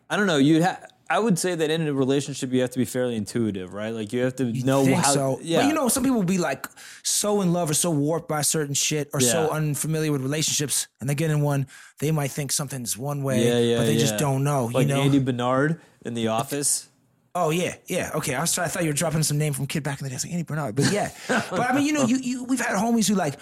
I 0.10 0.18
don't 0.18 0.28
know. 0.28 0.38
You'd 0.38 0.62
have. 0.62 0.86
I 1.08 1.20
would 1.20 1.38
say 1.38 1.54
that 1.54 1.70
in 1.70 1.88
a 1.88 1.94
relationship 1.94 2.52
you 2.52 2.62
have 2.62 2.72
to 2.72 2.80
be 2.80 2.86
fairly 2.86 3.16
intuitive, 3.16 3.74
right? 3.74 3.94
Like 3.94 4.12
you 4.12 4.24
have 4.24 4.36
to 4.38 4.46
know 4.46 4.86
think 4.86 4.98
how. 4.98 5.12
so. 5.12 5.40
Yeah, 5.42 5.62
But 5.62 5.68
you 5.68 5.74
know, 5.74 5.88
some 5.88 6.04
people 6.04 6.24
be 6.24 6.40
like 6.40 6.68
so 7.04 7.42
in 7.42 7.54
love 7.54 7.70
or 7.70 7.76
so 7.76 7.92
warped 7.92 8.28
by 8.28 8.42
certain 8.42 8.74
shit 8.74 9.10
or 9.14 9.20
so 9.20 9.50
unfamiliar 9.50 10.12
with 10.12 10.22
relationships, 10.22 10.88
and 11.00 11.10
they 11.10 11.14
get 11.14 11.30
in 11.30 11.42
one, 11.42 11.68
they 12.00 12.12
might 12.12 12.32
think 12.32 12.52
something's 12.52 12.98
one 12.98 13.22
way, 13.22 13.46
yeah, 13.46 13.60
yeah. 13.60 13.78
but 13.78 13.86
they 13.86 13.94
yeah. 13.94 14.00
just 14.00 14.18
don't 14.18 14.44
know. 14.44 14.66
Like 14.66 14.88
you 14.88 14.94
know? 14.94 15.02
Andy 15.02 15.20
Bernard 15.20 15.80
in 16.04 16.16
The 16.16 16.28
Office. 16.30 16.90
oh 17.36 17.52
yeah, 17.52 17.76
yeah. 17.86 18.12
Okay, 18.16 18.34
I 18.34 18.42
was 18.42 18.54
trying, 18.54 18.66
I 18.66 18.70
thought 18.70 18.84
you 18.84 18.90
were 18.90 18.94
dropping 18.94 19.22
some 19.22 19.38
name 19.38 19.54
from 19.54 19.68
kid 19.68 19.84
back 19.84 20.00
in 20.00 20.06
the 20.06 20.10
day. 20.10 20.16
I 20.16 20.18
was 20.18 20.26
like 20.26 20.34
Andy 20.34 20.44
Bernard, 20.44 20.76
but 20.76 20.92
yeah. 20.92 21.12
but 21.28 21.60
I 21.60 21.76
mean, 21.76 21.86
you 21.86 21.94
know, 21.94 22.06
you, 22.06 22.18
you 22.18 22.44
we've 22.46 22.60
had 22.60 22.76
homies 22.76 23.08
who 23.08 23.14
like 23.14 23.36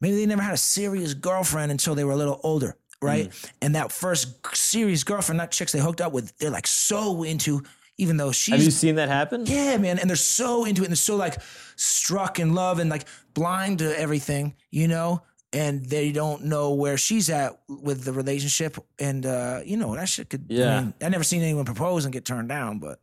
maybe 0.00 0.16
they 0.16 0.26
never 0.26 0.42
had 0.42 0.54
a 0.54 0.58
serious 0.58 1.12
girlfriend 1.12 1.70
until 1.70 1.94
they 1.94 2.04
were 2.04 2.12
a 2.12 2.16
little 2.16 2.40
older, 2.42 2.76
right? 3.02 3.28
Mm. 3.28 3.50
And 3.62 3.74
that 3.74 3.92
first 3.92 4.56
serious 4.56 5.04
girlfriend, 5.04 5.38
not 5.38 5.50
chicks 5.50 5.72
they 5.72 5.80
hooked 5.80 6.00
up 6.00 6.12
with, 6.12 6.36
they're 6.38 6.50
like 6.50 6.66
so 6.66 7.22
into, 7.22 7.62
even 7.98 8.16
though 8.16 8.32
she's 8.32 8.54
Have 8.54 8.62
you 8.62 8.70
seen 8.70 8.96
that 8.96 9.08
happen? 9.08 9.46
Yeah, 9.46 9.76
man. 9.76 9.98
And 9.98 10.08
they're 10.08 10.16
so 10.16 10.64
into 10.64 10.82
it 10.82 10.86
and 10.86 10.92
they're 10.92 10.96
so 10.96 11.16
like 11.16 11.36
struck 11.76 12.38
in 12.38 12.54
love 12.54 12.78
and 12.78 12.90
like 12.90 13.06
blind 13.34 13.78
to 13.78 13.98
everything, 13.98 14.54
you 14.70 14.88
know? 14.88 15.22
And 15.52 15.84
they 15.84 16.12
don't 16.12 16.44
know 16.44 16.74
where 16.74 16.96
she's 16.96 17.28
at 17.28 17.58
with 17.68 18.04
the 18.04 18.12
relationship. 18.12 18.76
And, 19.00 19.26
uh, 19.26 19.60
you 19.64 19.76
know, 19.76 19.96
that 19.96 20.08
shit 20.08 20.30
could, 20.30 20.46
Yeah. 20.48 20.76
I 20.76 20.80
mean, 20.82 20.94
I 21.02 21.08
never 21.08 21.24
seen 21.24 21.42
anyone 21.42 21.64
propose 21.64 22.04
and 22.04 22.12
get 22.12 22.24
turned 22.24 22.48
down, 22.48 22.78
but 22.78 23.00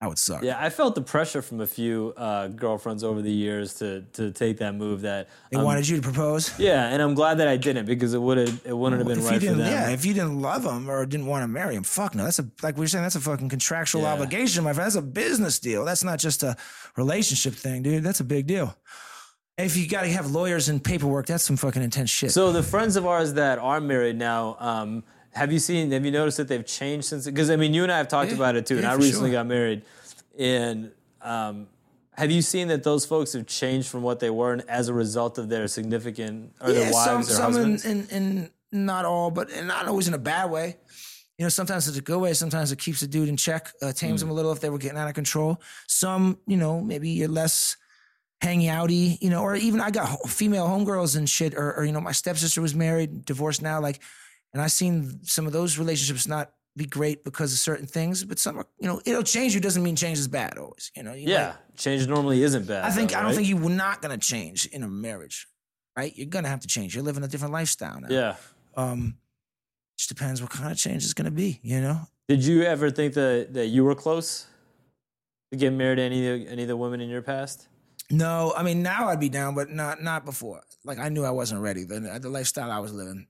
that 0.00 0.08
would 0.08 0.18
suck. 0.18 0.44
Yeah, 0.44 0.56
I 0.60 0.70
felt 0.70 0.94
the 0.94 1.00
pressure 1.02 1.42
from 1.42 1.60
a 1.60 1.66
few 1.66 2.14
uh, 2.16 2.46
girlfriends 2.48 3.02
over 3.02 3.20
the 3.20 3.32
years 3.32 3.74
to 3.74 4.02
to 4.12 4.30
take 4.30 4.58
that 4.58 4.74
move. 4.76 5.00
That 5.00 5.28
They 5.50 5.58
um, 5.58 5.64
wanted 5.64 5.88
you 5.88 5.96
to 5.96 6.02
propose. 6.02 6.56
yeah, 6.58 6.86
and 6.88 7.02
I'm 7.02 7.14
glad 7.14 7.38
that 7.38 7.48
I 7.48 7.56
didn't 7.56 7.86
because 7.86 8.14
it 8.14 8.22
would 8.22 8.38
have 8.38 8.60
it 8.64 8.76
wouldn't 8.76 9.00
have 9.00 9.08
been 9.08 9.24
right 9.24 9.40
for 9.40 9.46
them. 9.54 9.58
yeah, 9.58 9.90
if 9.90 10.04
you 10.06 10.14
didn't 10.14 10.40
love 10.40 10.64
him 10.64 10.88
or 10.88 11.04
didn't 11.04 11.26
want 11.26 11.42
to 11.42 11.48
marry 11.48 11.74
him, 11.74 11.82
fuck 11.82 12.14
no. 12.14 12.22
That's 12.24 12.38
a 12.38 12.46
like 12.62 12.76
we 12.76 12.82
were 12.82 12.86
saying. 12.88 13.02
That's 13.02 13.16
a 13.16 13.20
fucking 13.20 13.48
contractual 13.48 14.02
Yeah. 14.02 14.12
obligation, 14.12 14.62
my 14.62 14.72
friend. 14.72 14.86
That's 14.86 14.94
a 14.96 15.02
business 15.02 15.58
deal. 15.58 15.84
That's 15.84 16.04
not 16.04 16.20
just 16.20 16.42
a 16.44 16.56
relationship 16.96 17.54
thing, 17.54 17.82
dude. 17.82 18.04
That's 18.04 18.20
a 18.20 18.24
big 18.24 18.46
deal. 18.46 18.76
If 19.56 19.76
you 19.76 19.88
got 19.88 20.02
to 20.02 20.08
have 20.08 20.30
lawyers 20.30 20.68
and 20.68 20.82
paperwork, 20.82 21.26
that's 21.26 21.42
some 21.42 21.56
fucking 21.56 21.82
intense 21.82 22.10
shit. 22.10 22.30
So 22.30 22.52
the 22.52 22.62
friends 22.62 22.94
of 22.94 23.04
ours 23.04 23.32
that 23.34 23.58
are 23.58 23.80
married 23.80 24.16
now, 24.16 24.56
um, 24.60 25.02
have 25.38 25.52
you 25.52 25.58
seen? 25.58 25.90
Have 25.92 26.04
you 26.04 26.10
noticed 26.10 26.36
that 26.38 26.48
they've 26.48 26.66
changed 26.66 27.06
since? 27.06 27.24
Because 27.26 27.50
I 27.50 27.56
mean, 27.56 27.72
you 27.74 27.82
and 27.82 27.92
I 27.92 27.98
have 27.98 28.08
talked 28.08 28.30
Yeah, 28.30 28.36
about 28.36 28.56
it 28.56 28.66
too, 28.66 28.76
and 28.78 28.86
I 28.86 28.94
recently 28.94 29.30
sure. 29.30 29.38
got 29.38 29.46
married. 29.46 29.82
And 30.38 30.92
um, 31.22 31.68
have 32.12 32.30
you 32.30 32.42
seen 32.42 32.68
that 32.68 32.82
those 32.84 33.06
folks 33.06 33.32
have 33.32 33.46
changed 33.46 33.88
from 33.88 34.02
what 34.02 34.20
they 34.20 34.30
were 34.30 34.52
and 34.52 34.62
as 34.68 34.88
a 34.88 34.94
result 34.94 35.38
of 35.38 35.48
their 35.48 35.66
significant 35.68 36.52
or 36.60 36.72
their 36.72 36.92
wives 36.92 37.30
or 37.30 37.34
some 37.34 37.46
in, 37.46 37.52
husbands? 37.54 37.84
in, 37.84 38.06
in 38.08 38.50
not 38.72 39.04
all, 39.04 39.30
but 39.30 39.50
and 39.50 39.66
not 39.68 39.86
always 39.88 40.08
in 40.08 40.14
a 40.14 40.18
bad 40.18 40.50
way. 40.50 40.76
You 41.38 41.44
know, 41.44 41.48
sometimes 41.50 41.86
it's 41.86 41.96
a 41.98 42.02
good 42.02 42.18
way. 42.18 42.32
Sometimes 42.34 42.72
it 42.72 42.78
keeps 42.80 43.00
the 43.00 43.06
dude 43.06 43.28
in 43.28 43.36
check, 43.36 43.72
uh, 43.80 43.92
tames 43.92 44.20
Mm. 44.20 44.24
him 44.26 44.30
a 44.30 44.34
little 44.34 44.50
if 44.52 44.60
they 44.60 44.70
were 44.70 44.78
getting 44.78 44.98
out 44.98 45.06
of 45.08 45.14
control. 45.14 45.60
Some, 45.86 46.38
you 46.48 46.56
know, 46.56 46.80
maybe 46.80 47.10
you're 47.10 47.28
less 47.28 47.76
hangy 48.42 48.64
outy, 48.66 49.18
you 49.20 49.30
know, 49.30 49.42
or 49.42 49.54
even 49.56 49.80
I 49.80 49.90
got 49.90 50.28
female 50.28 50.66
homegirls 50.66 51.16
and 51.16 51.28
shit, 51.30 51.54
or, 51.54 51.74
or 51.76 51.84
you 51.84 51.92
know, 51.92 52.00
my 52.00 52.12
stepsister 52.12 52.60
was 52.60 52.74
married, 52.74 53.24
divorced 53.24 53.62
now, 53.62 53.80
like, 53.80 54.00
and 54.52 54.62
I've 54.62 54.72
seen 54.72 55.20
some 55.24 55.46
of 55.46 55.52
those 55.52 55.78
relationships 55.78 56.26
not 56.26 56.52
be 56.76 56.86
great 56.86 57.24
because 57.24 57.52
of 57.52 57.58
certain 57.58 57.86
things, 57.86 58.24
but 58.24 58.38
some, 58.38 58.58
are, 58.58 58.66
you 58.80 58.86
know, 58.86 59.00
it'll 59.04 59.22
change 59.24 59.54
you 59.54 59.60
doesn't 59.60 59.82
mean 59.82 59.96
change 59.96 60.18
is 60.18 60.28
bad 60.28 60.58
always. 60.58 60.92
You 60.94 61.02
know, 61.02 61.12
you 61.12 61.28
yeah, 61.28 61.48
might- 61.48 61.76
change 61.76 62.06
normally 62.06 62.42
isn't 62.42 62.66
bad. 62.66 62.84
I 62.84 62.90
think 62.90 63.10
though, 63.10 63.16
I 63.18 63.20
don't 63.22 63.30
right? 63.30 63.36
think 63.36 63.48
you're 63.48 63.68
not 63.70 64.00
gonna 64.00 64.18
change 64.18 64.66
in 64.66 64.82
a 64.82 64.88
marriage, 64.88 65.48
right? 65.96 66.12
You're 66.16 66.26
gonna 66.28 66.48
have 66.48 66.60
to 66.60 66.68
change. 66.68 66.94
You're 66.94 67.04
living 67.04 67.24
a 67.24 67.28
different 67.28 67.52
lifestyle 67.52 68.00
now. 68.00 68.08
Yeah. 68.10 68.36
Um, 68.76 69.16
just 69.96 70.08
depends 70.08 70.40
what 70.40 70.50
kind 70.50 70.70
of 70.70 70.78
change 70.78 71.02
it's 71.04 71.14
gonna 71.14 71.32
be. 71.32 71.58
You 71.62 71.80
know. 71.80 72.00
Did 72.28 72.44
you 72.44 72.62
ever 72.62 72.90
think 72.90 73.14
that 73.14 73.54
that 73.54 73.66
you 73.66 73.82
were 73.84 73.94
close 73.96 74.46
to 75.50 75.58
get 75.58 75.72
married 75.72 75.96
to 75.96 76.02
any 76.02 76.46
any 76.46 76.62
of 76.62 76.68
the 76.68 76.76
women 76.76 77.00
in 77.00 77.08
your 77.08 77.22
past? 77.22 77.66
No, 78.10 78.54
I 78.56 78.62
mean 78.62 78.82
now 78.82 79.08
I'd 79.08 79.18
be 79.18 79.28
down, 79.28 79.54
but 79.56 79.70
not 79.70 80.00
not 80.02 80.24
before. 80.24 80.62
Like 80.84 80.98
I 80.98 81.08
knew 81.08 81.24
I 81.24 81.30
wasn't 81.30 81.60
ready. 81.62 81.82
The, 81.84 82.18
the 82.22 82.28
lifestyle 82.28 82.70
I 82.70 82.78
was 82.78 82.92
living, 82.92 83.26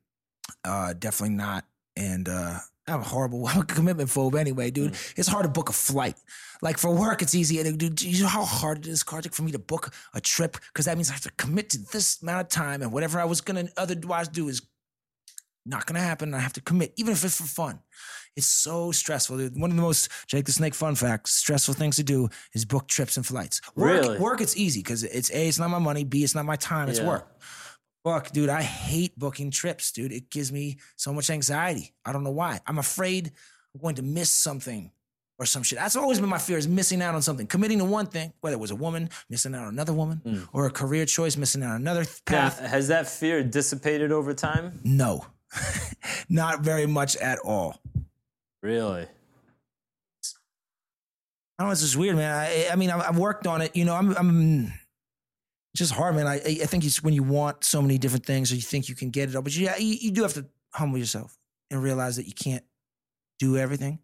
uh, 0.65 0.93
definitely 0.95 1.37
not. 1.37 1.65
And 1.97 2.29
uh, 2.29 2.59
I'm 2.87 3.01
a 3.01 3.05
horrible. 3.05 3.47
I'm 3.49 3.63
a 3.63 3.65
commitment 3.65 4.09
phobe 4.09 4.39
anyway, 4.39 4.71
dude. 4.71 4.95
It's 5.17 5.29
hard 5.29 5.45
to 5.45 5.49
book 5.51 5.69
a 5.69 5.73
flight. 5.73 6.17
Like 6.63 6.79
for 6.79 6.95
work, 6.95 7.23
it's 7.23 7.35
easy. 7.35 7.61
And 7.61 7.79
dude, 7.79 8.03
you 8.03 8.23
know 8.23 8.29
how 8.29 8.45
hard 8.45 8.79
it 8.79 8.87
is, 8.87 9.03
Kartik, 9.03 9.33
for 9.35 9.43
me 9.43 9.53
to 9.53 9.59
book 9.59 9.93
a 10.15 10.21
trip 10.21 10.57
because 10.73 10.87
that 10.87 10.97
means 10.97 11.11
I 11.11 11.15
have 11.15 11.23
to 11.23 11.31
commit 11.33 11.71
to 11.71 11.79
this 11.93 12.21
amount 12.23 12.41
of 12.43 12.49
time, 12.49 12.83
and 12.83 12.93
whatever 12.93 13.21
I 13.21 13.25
was 13.25 13.41
gonna 13.41 13.69
otherwise 13.77 14.29
do 14.29 14.49
is 14.49 14.63
not 15.67 15.87
gonna 15.87 16.01
happen. 16.01 16.35
I 16.35 16.39
have 16.41 16.55
to 16.55 16.61
commit, 16.63 16.95
even 16.97 17.13
if 17.13 17.25
it's 17.25 17.37
for 17.37 17.45
fun. 17.45 17.81
It's 18.37 18.47
so 18.47 18.93
stressful, 18.93 19.37
dude. 19.37 19.61
One 19.61 19.71
of 19.71 19.77
the 19.77 19.83
most 19.83 20.09
Jake 20.29 20.45
the 20.45 20.53
Snake 20.53 20.75
fun 20.75 20.95
facts, 20.95 21.33
stressful 21.33 21.75
things 21.75 21.97
to 21.97 22.05
do 22.05 22.29
is 22.55 22.65
book 22.65 22.87
trips 22.87 23.17
and 23.17 23.27
flights. 23.27 23.61
Work, 23.75 24.03
Really? 24.03 24.19
work, 24.19 24.41
it's 24.41 24.57
easy 24.57 24.81
because 24.81 25.03
it's 25.03 25.31
a, 25.31 25.49
it's 25.49 25.59
not 25.59 25.71
my 25.71 25.81
money. 25.81 26.05
B, 26.05 26.23
it's 26.23 26.35
not 26.37 26.45
my 26.45 26.57
time. 26.57 26.89
It's 26.89 27.01
Yeah. 27.01 27.09
work. 27.09 27.29
Fuck, 28.05 28.31
dude, 28.31 28.49
I 28.49 28.63
hate 28.63 29.19
booking 29.19 29.51
trips, 29.51 29.93
dude. 29.93 30.13
It 30.13 30.31
gives 30.31 30.51
me 30.53 30.79
so 30.97 31.13
much 31.13 31.31
anxiety. 31.31 31.93
I 32.05 32.13
don't 32.13 32.25
know 32.25 32.31
why. 32.31 32.61
I'm 32.67 32.79
afraid 32.79 33.33
I'm 33.75 33.81
going 33.81 33.97
to 33.97 34.03
miss 34.03 34.31
something 34.31 34.91
or 35.39 35.47
some 35.47 35.63
shit. 35.63 35.79
That's 35.79 35.95
always 35.97 36.19
been 36.21 36.29
my 36.29 36.39
fear 36.39 36.59
is 36.59 36.67
missing 36.69 37.03
out 37.03 37.15
on 37.15 37.23
something. 37.23 37.47
Committing 37.47 37.79
to 37.79 37.85
one 37.85 38.07
thing, 38.07 38.33
whether 38.41 38.55
it 38.57 38.61
was 38.61 38.71
a 38.71 38.77
woman, 38.77 39.11
missing 39.29 39.55
out 39.55 39.63
on 39.65 39.69
another 39.75 39.93
woman, 39.93 40.49
or 40.53 40.67
a 40.67 40.71
career 40.71 41.05
choice, 41.07 41.37
missing 41.37 41.63
out 41.63 41.71
on 41.71 41.77
another 41.77 42.05
th- 42.05 42.21
Hmm. 42.29 42.35
Now, 42.35 42.49
path. 42.51 42.61
has 42.61 42.89
that 42.89 43.09
fear 43.09 43.43
dissipated 43.45 44.11
over 44.11 44.33
time? 44.33 44.81
No, 44.85 45.27
not 46.29 46.61
very 46.61 46.87
much 46.87 47.15
at 47.17 47.39
all. 47.41 47.81
Really? 48.63 49.03
I 49.03 49.07
don't 51.63 51.69
know. 51.69 51.73
It's 51.73 51.81
just 51.83 51.97
weird, 51.97 52.17
man. 52.17 52.33
I, 52.35 52.69
I 52.73 52.77
mean, 52.77 52.91
I've, 52.91 53.03
I've 53.11 53.19
worked 53.19 53.47
on 53.47 53.61
it. 53.63 53.75
You 53.77 53.85
know, 53.85 53.95
I'm, 53.95 54.17
I'm 54.17 54.73
just 55.79 55.93
hard, 55.93 56.15
man. 56.17 56.27
I, 56.27 56.37
I 56.37 56.67
think 56.67 56.85
it's 56.85 57.03
when 57.03 57.15
you 57.15 57.23
want 57.23 57.65
so 57.65 57.81
many 57.83 57.99
different 57.99 58.27
things 58.27 58.53
or 58.53 58.57
you 58.57 58.61
think 58.63 58.89
you 58.89 58.95
can 58.95 59.11
get 59.11 59.29
it 59.29 59.37
all, 59.37 59.43
but 59.43 59.57
you, 59.57 59.69
you, 59.79 59.97
you 60.01 60.11
do 60.11 60.23
have 60.23 60.35
to 60.35 60.47
humble 60.75 60.99
yourself 60.99 61.37
and 61.71 61.83
realize 61.83 62.17
that 62.17 62.27
you 62.27 62.33
can't 62.35 62.65
do 63.39 63.57
everything. 63.57 63.99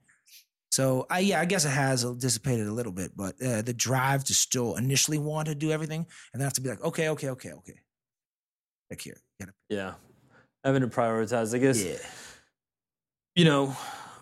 So 0.71 1.07
I 1.09 1.21
yeah, 1.21 1.41
I 1.41 1.45
guess 1.45 1.65
it 1.65 1.71
has 1.71 2.05
dissipated 2.17 2.67
a 2.67 2.73
little 2.73 2.91
bit, 2.93 3.13
but 3.17 3.41
uh, 3.41 3.63
the 3.63 3.73
drive 3.73 4.25
to 4.25 4.35
still 4.35 4.75
initially 4.75 5.19
want 5.19 5.47
to 5.47 5.55
do 5.55 5.71
everything 5.71 6.07
and 6.33 6.41
then 6.41 6.47
have 6.47 6.55
to 6.55 6.61
be 6.61 6.69
like, 6.69 6.83
okay, 6.83 7.11
okay, 7.11 7.31
okay, 7.31 7.53
okay. 7.53 7.81
Like 8.91 9.01
here. 9.01 9.17
Yeah. 9.69 9.95
Having 10.65 10.83
to 10.83 10.89
prioritize. 10.89 11.55
I 11.55 11.59
guess, 11.59 11.83
Yeah. 11.83 11.97
you 13.37 13.45
know, 13.45 13.77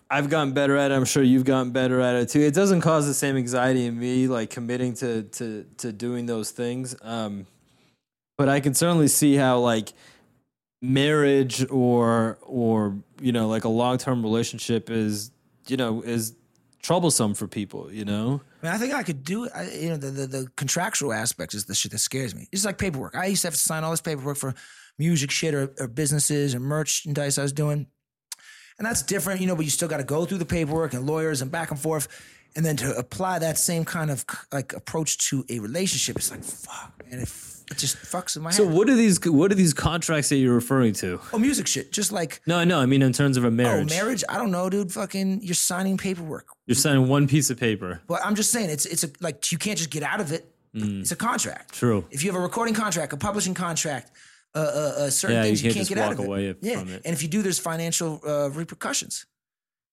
I've 0.09 0.29
gotten 0.29 0.53
better 0.53 0.77
at 0.77 0.91
it. 0.91 0.95
I'm 0.95 1.05
sure 1.05 1.23
you've 1.23 1.45
gotten 1.45 1.71
better 1.71 1.99
at 1.99 2.15
it 2.15 2.29
too. 2.29 2.41
It 2.41 2.53
doesn't 2.53 2.81
cause 2.81 3.07
the 3.07 3.13
same 3.13 3.35
anxiety 3.35 3.85
in 3.85 3.99
me, 3.99 4.27
like 4.27 4.49
committing 4.49 4.93
to 4.95 5.23
to 5.23 5.65
to 5.77 5.91
doing 5.91 6.25
those 6.25 6.51
things. 6.51 6.95
Um, 7.01 7.47
but 8.37 8.49
I 8.49 8.59
can 8.59 8.73
certainly 8.73 9.07
see 9.07 9.35
how 9.35 9.59
like 9.59 9.93
marriage 10.81 11.65
or 11.69 12.37
or 12.41 12.97
you 13.21 13.31
know 13.31 13.47
like 13.47 13.63
a 13.63 13.69
long 13.69 13.97
term 13.97 14.21
relationship 14.21 14.89
is 14.89 15.31
you 15.67 15.77
know 15.77 16.01
is 16.01 16.33
troublesome 16.81 17.33
for 17.33 17.47
people. 17.47 17.91
You 17.91 18.05
know. 18.05 18.41
I 18.61 18.65
mean, 18.65 18.75
I 18.75 18.77
think 18.77 18.93
I 18.93 19.03
could 19.03 19.23
do 19.23 19.45
it. 19.45 19.51
I, 19.55 19.69
you 19.69 19.89
know, 19.89 19.97
the, 19.97 20.11
the 20.11 20.27
the 20.27 20.47
contractual 20.55 21.13
aspect 21.13 21.53
is 21.53 21.65
the 21.65 21.75
shit 21.75 21.91
that 21.91 21.99
scares 21.99 22.35
me. 22.35 22.47
It's 22.51 22.65
like 22.65 22.77
paperwork. 22.77 23.15
I 23.15 23.25
used 23.25 23.41
to 23.41 23.47
have 23.47 23.55
to 23.55 23.59
sign 23.59 23.83
all 23.83 23.91
this 23.91 24.01
paperwork 24.01 24.37
for 24.37 24.53
music 24.99 25.31
shit 25.31 25.53
or, 25.53 25.73
or 25.79 25.87
businesses 25.87 26.53
and 26.53 26.63
merchandise 26.63 27.37
I 27.37 27.43
was 27.43 27.53
doing, 27.53 27.87
and 28.83 28.89
that's 28.89 29.01
different, 29.01 29.39
you 29.39 29.47
know. 29.47 29.55
But 29.55 29.63
you 29.65 29.71
still 29.71 29.87
got 29.87 29.97
to 29.97 30.03
go 30.03 30.25
through 30.25 30.39
the 30.39 30.45
paperwork 30.45 30.93
and 30.93 31.05
lawyers 31.07 31.41
and 31.41 31.49
back 31.49 31.71
and 31.71 31.79
forth, 31.79 32.07
and 32.55 32.65
then 32.65 32.75
to 32.77 32.95
apply 32.97 33.39
that 33.39 33.57
same 33.57 33.85
kind 33.85 34.11
of 34.11 34.25
like 34.51 34.73
approach 34.73 35.17
to 35.29 35.45
a 35.49 35.59
relationship, 35.59 36.17
it's 36.17 36.29
like 36.31 36.43
fuck, 36.43 36.91
man. 37.09 37.19
It, 37.21 37.29
it 37.71 37.77
just 37.77 37.95
fucks 37.95 38.35
with 38.35 38.43
my 38.43 38.51
So 38.51 38.65
head. 38.65 38.73
So 38.73 38.77
what 38.77 38.89
are 38.89 38.95
these 38.95 39.25
what 39.25 39.49
are 39.51 39.55
these 39.55 39.73
contracts 39.73 40.27
that 40.29 40.35
you're 40.35 40.53
referring 40.53 40.91
to? 40.95 41.21
oh, 41.31 41.39
music 41.39 41.65
shit, 41.65 41.93
just 41.93 42.11
like 42.11 42.41
No, 42.45 42.61
no, 42.65 42.79
I 42.79 42.85
mean 42.85 43.01
in 43.01 43.13
terms 43.13 43.37
of 43.37 43.45
a 43.45 43.51
marriage. 43.51 43.89
oh, 43.89 43.95
marriage. 43.95 44.23
I 44.27 44.37
don't 44.37 44.51
know, 44.51 44.69
dude. 44.69 44.91
Fucking, 44.91 45.41
you're 45.41 45.55
signing 45.55 45.97
paperwork. 45.97 46.45
You're 46.67 46.75
signing 46.75 47.07
one 47.07 47.25
piece 47.27 47.49
of 47.49 47.57
paper. 47.57 48.01
But 48.07 48.19
I'm 48.25 48.35
just 48.35 48.51
saying, 48.51 48.69
it's 48.69 48.85
it's 48.85 49.05
a, 49.05 49.09
like 49.21 49.49
you 49.53 49.57
can't 49.57 49.77
just 49.77 49.91
get 49.91 50.03
out 50.03 50.19
of 50.19 50.31
it. 50.33 50.49
It's 50.75 51.11
a 51.11 51.15
contract. 51.15 51.71
Mm. 51.71 51.75
True. 51.75 52.05
If 52.11 52.23
you 52.23 52.31
have 52.31 52.39
a 52.39 52.43
recording 52.43 52.73
contract, 52.73 53.13
a 53.13 53.17
publishing 53.17 53.53
contract, 53.53 54.11
uh, 54.55 54.59
uh, 54.59 54.61
uh, 54.61 55.09
certain 55.09 55.37
Yeah, 55.37 55.43
things 55.43 55.63
you 55.63 55.71
can't 55.73 55.87
can't, 55.87 55.89
get 55.89 55.97
out 55.97 56.13
of 56.13 56.39
it. 56.39 56.57
Yeah, 56.61 56.81
it. 56.81 57.01
and 57.05 57.13
if 57.13 57.23
you 57.23 57.29
do, 57.29 57.41
there's 57.41 57.59
financial 57.59 58.21
uh, 58.25 58.49
repercussions. 58.51 59.25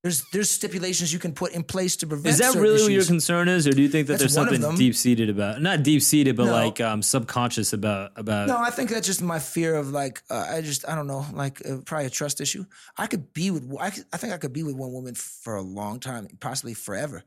There's 0.03 0.25
there's 0.31 0.51
stipulations 0.51 1.13
you 1.13 1.19
can 1.19 1.35
put 1.35 1.53
in 1.53 1.63
place 1.63 1.97
to 1.97 2.07
prevent. 2.07 2.29
Is 2.29 2.39
that 2.39 2.55
really 2.59 2.81
what 2.83 2.91
your 2.91 3.05
concern 3.05 3.49
is, 3.49 3.67
or 3.67 3.73
do 3.73 3.83
you 3.83 3.89
think 3.89 4.07
that 4.07 4.15
That's 4.19 4.35
there's 4.35 4.35
something 4.35 4.77
deep 4.77 4.95
seated 4.95 5.29
about? 5.29 5.61
Not 5.61 5.83
deep 5.83 6.01
seated, 6.01 6.37
but 6.37 6.47
No. 6.47 6.53
like 6.53 6.81
um, 6.81 7.03
subconscious 7.03 7.75
about 7.75 8.13
about. 8.17 8.49
No, 8.49 8.57
I 8.57 8.71
think 8.71 8.89
that's 8.89 9.07
just 9.07 9.21
my 9.21 9.39
fear 9.39 9.75
of 9.77 9.91
like 9.91 10.23
uh, 10.31 10.47
I 10.49 10.63
just 10.63 10.89
I 10.89 10.95
don't 10.95 11.07
know 11.07 11.27
like 11.35 11.61
uh, 11.69 11.79
probably 11.85 12.07
a 12.07 12.11
trust 12.11 12.41
issue. 12.41 12.65
I 12.97 13.09
could 13.09 13.35
be 13.35 13.51
with 13.51 13.71
I, 13.79 13.91
could, 13.91 14.05
I 14.11 14.17
think 14.17 14.33
I 14.33 14.39
could 14.39 14.55
be 14.55 14.63
with 14.63 14.75
one 14.75 14.91
woman 14.91 15.15
for 15.15 15.57
a 15.57 15.63
long 15.63 16.01
time, 16.01 16.29
possibly 16.41 16.73
forever. 16.73 17.23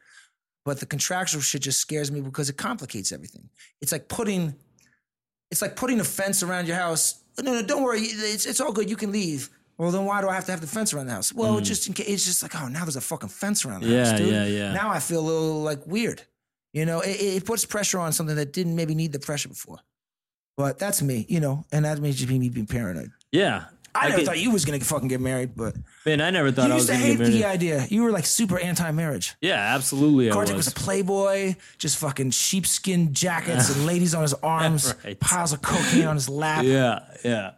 But 0.66 0.80
the 0.80 0.88
contractual 0.88 1.42
shit 1.42 1.62
just 1.62 1.80
scares 1.80 2.12
me 2.12 2.22
because 2.22 2.50
it 2.50 2.58
complicates 2.58 3.12
everything. 3.12 3.50
It's 3.82 3.92
like 3.92 4.08
putting 4.08 4.56
it's 5.52 5.62
like 5.62 5.76
putting 5.76 6.00
a 6.00 6.04
fence 6.04 6.42
around 6.42 6.68
your 6.68 6.78
house. 6.78 7.23
No, 7.42 7.54
no, 7.54 7.62
don't 7.64 7.84
worry. 7.84 8.02
It's 8.02 8.46
it's 8.46 8.60
all 8.62 8.72
good. 8.72 8.90
You 8.90 8.96
can 8.96 9.12
leave. 9.12 9.50
Well, 9.78 9.90
then 9.92 10.06
why 10.06 10.22
do 10.22 10.30
I 10.30 10.36
have 10.36 10.46
to 10.46 10.52
have 10.52 10.62
the 10.62 10.68
fence 10.68 10.94
around 10.94 11.08
the 11.08 11.14
house? 11.14 11.34
Well, 11.34 11.60
just 11.60 11.88
in 11.88 11.94
case, 11.94 12.08
it's 12.08 12.26
just 12.26 12.44
like, 12.44 12.56
oh, 12.62 12.68
now 12.68 12.84
there's 12.86 12.96
a 12.96 13.02
fucking 13.02 13.30
fence 13.30 13.66
around 13.66 13.82
the 13.82 13.88
Mm. 13.88 13.92
Yeah, 13.92 14.06
house, 14.10 14.20
dude. 14.20 14.32
yeah, 14.32 14.46
yeah. 14.46 14.74
Now 14.74 14.90
I 14.92 15.00
feel 15.00 15.20
a 15.20 15.26
little 15.28 15.62
like 15.64 15.86
weird. 15.88 16.22
You 16.74 16.86
know, 16.86 17.02
it, 17.02 17.20
it 17.20 17.46
puts 17.46 17.66
pressure 17.66 18.00
on 18.00 18.12
something 18.14 18.36
that 18.36 18.54
didn't 18.54 18.76
maybe 18.76 18.94
need 18.96 19.12
the 19.14 19.20
pressure 19.20 19.50
before. 19.50 19.80
But 20.58 20.78
that's 20.78 21.02
me, 21.02 21.26
you 21.28 21.40
know, 21.40 21.66
and 21.72 21.86
that 21.86 22.00
may 22.00 22.12
just 22.12 22.28
be 22.28 22.38
me 22.38 22.50
being 22.50 22.68
paranoid. 22.68 23.12
yeah, 23.32 23.66
I, 23.96 24.06
never 24.06 24.18
could- 24.18 24.26
thought 24.26 24.40
you 24.40 24.52
was 24.52 24.66
gonna 24.66 24.80
fucking 24.80 25.08
get 25.08 25.22
married, 25.22 25.52
but 25.56 25.76
Man, 26.06 26.20
I 26.22 26.30
never 26.32 26.52
thought 26.52 26.68
you 26.68 26.72
I 26.74 26.76
was 26.76 26.90
used 26.90 26.92
to 26.92 26.94
going 26.94 27.02
to 27.02 27.08
hate 27.08 27.18
get 27.34 27.42
married. 27.44 27.62
the 27.70 27.78
idea. 27.80 27.88
You 27.90 28.04
were 28.04 28.12
like 28.12 28.26
super 28.26 28.60
anti-marriage. 28.60 29.36
Yeah, 29.42 29.76
absolutely. 29.76 30.30
I 30.30 30.34
Kartik 30.34 30.56
was. 30.56 30.66
was 30.66 30.74
a 30.74 30.76
playboy, 30.76 31.56
just 31.78 31.98
fucking 32.00 32.32
sheepskin 32.32 33.14
jackets 33.14 33.74
and 33.74 33.86
ladies 33.92 34.14
on 34.16 34.22
his 34.24 34.34
arms, 34.36 34.94
Right. 35.06 35.20
piles 35.20 35.54
of 35.54 35.62
cocaine 35.62 36.06
on 36.06 36.16
his 36.16 36.28
lap. 36.30 36.64
yeah, 36.66 37.00
yeah. 37.24 37.52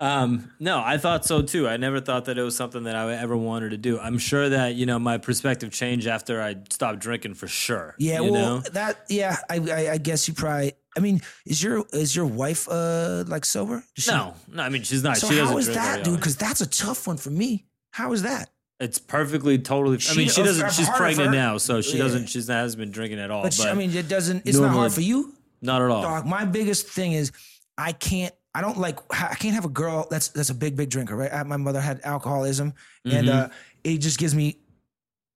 Um, 0.00 0.50
no, 0.58 0.82
I 0.82 0.96
thought 0.96 1.26
so 1.26 1.42
too. 1.42 1.68
I 1.68 1.76
never 1.76 2.00
thought 2.00 2.24
that 2.24 2.38
it 2.38 2.42
was 2.42 2.56
something 2.56 2.84
that 2.84 2.96
I 2.96 3.12
ever 3.14 3.36
wanted 3.36 3.70
to 3.70 3.76
do. 3.76 3.98
I'm 4.00 4.16
sure 4.18 4.48
that 4.48 4.74
you 4.74 4.86
know 4.86 4.98
my 4.98 5.18
perspective 5.18 5.72
changed 5.72 6.06
after 6.06 6.40
I 6.40 6.56
stopped 6.70 7.00
drinking 7.00 7.34
for 7.34 7.46
sure. 7.46 7.94
Yeah, 7.98 8.20
you 8.20 8.32
well, 8.32 8.56
know? 8.56 8.60
that 8.72 9.04
yeah, 9.10 9.36
I, 9.50 9.58
I 9.58 9.92
I 9.92 9.98
guess 9.98 10.26
you 10.26 10.34
probably. 10.34 10.72
I 10.96 11.00
mean, 11.00 11.20
is 11.44 11.62
your 11.62 11.84
is 11.92 12.16
your 12.16 12.26
wife 12.26 12.66
uh 12.68 13.24
like 13.26 13.44
sober? 13.44 13.84
She- 13.96 14.10
no, 14.10 14.34
no. 14.50 14.62
I 14.62 14.70
mean, 14.70 14.82
she's 14.84 15.02
not. 15.02 15.18
So 15.18 15.28
she 15.28 15.38
how 15.38 15.56
is 15.58 15.66
that, 15.68 16.02
dude? 16.02 16.16
Because 16.16 16.36
that's 16.36 16.62
a 16.62 16.68
tough 16.68 17.06
one 17.06 17.18
for 17.18 17.30
me. 17.30 17.66
How 17.90 18.12
is 18.12 18.22
that? 18.22 18.48
It's 18.80 18.98
perfectly, 18.98 19.58
totally. 19.58 19.98
I 20.08 20.14
mean, 20.14 20.30
she 20.30 20.42
doesn't. 20.42 20.72
she's 20.72 20.88
pregnant 20.88 21.32
now, 21.32 21.58
so 21.58 21.82
she 21.82 21.98
Yeah. 21.98 22.04
doesn't. 22.04 22.28
She's 22.30 22.48
not 22.48 22.56
hasn't 22.62 22.78
been 22.80 22.90
drinking 22.90 23.18
at 23.20 23.30
all. 23.30 23.42
But, 23.42 23.54
But, 23.58 23.68
I 23.68 23.74
mean, 23.74 23.94
it 23.94 24.08
doesn't. 24.08 24.46
It's 24.46 24.58
not 24.58 24.72
hard 24.72 24.92
for 24.92 25.02
you. 25.02 25.34
not 25.60 25.82
at 25.82 25.90
all. 25.90 26.00
Dog, 26.00 26.24
my 26.24 26.46
biggest 26.46 26.86
thing 26.86 27.12
is 27.12 27.30
I 27.76 27.92
can't. 27.92 28.34
I 28.54 28.60
don't 28.60 28.78
like. 28.78 28.98
I 29.12 29.34
can't 29.36 29.54
have 29.54 29.64
a 29.64 29.68
girl 29.70 30.06
that's 30.10 30.28
that's 30.28 30.50
a 30.50 30.54
big 30.54 30.76
big 30.76 30.90
drinker. 30.90 31.16
Right. 31.16 31.32
I, 31.32 31.42
my 31.44 31.56
mother 31.56 31.80
had 31.80 32.00
alcoholism, 32.04 32.74
and 33.04 33.28
Mm-hmm. 33.28 33.38
uh, 33.52 33.54
it 33.84 33.98
just 33.98 34.18
gives 34.18 34.34
me 34.34 34.58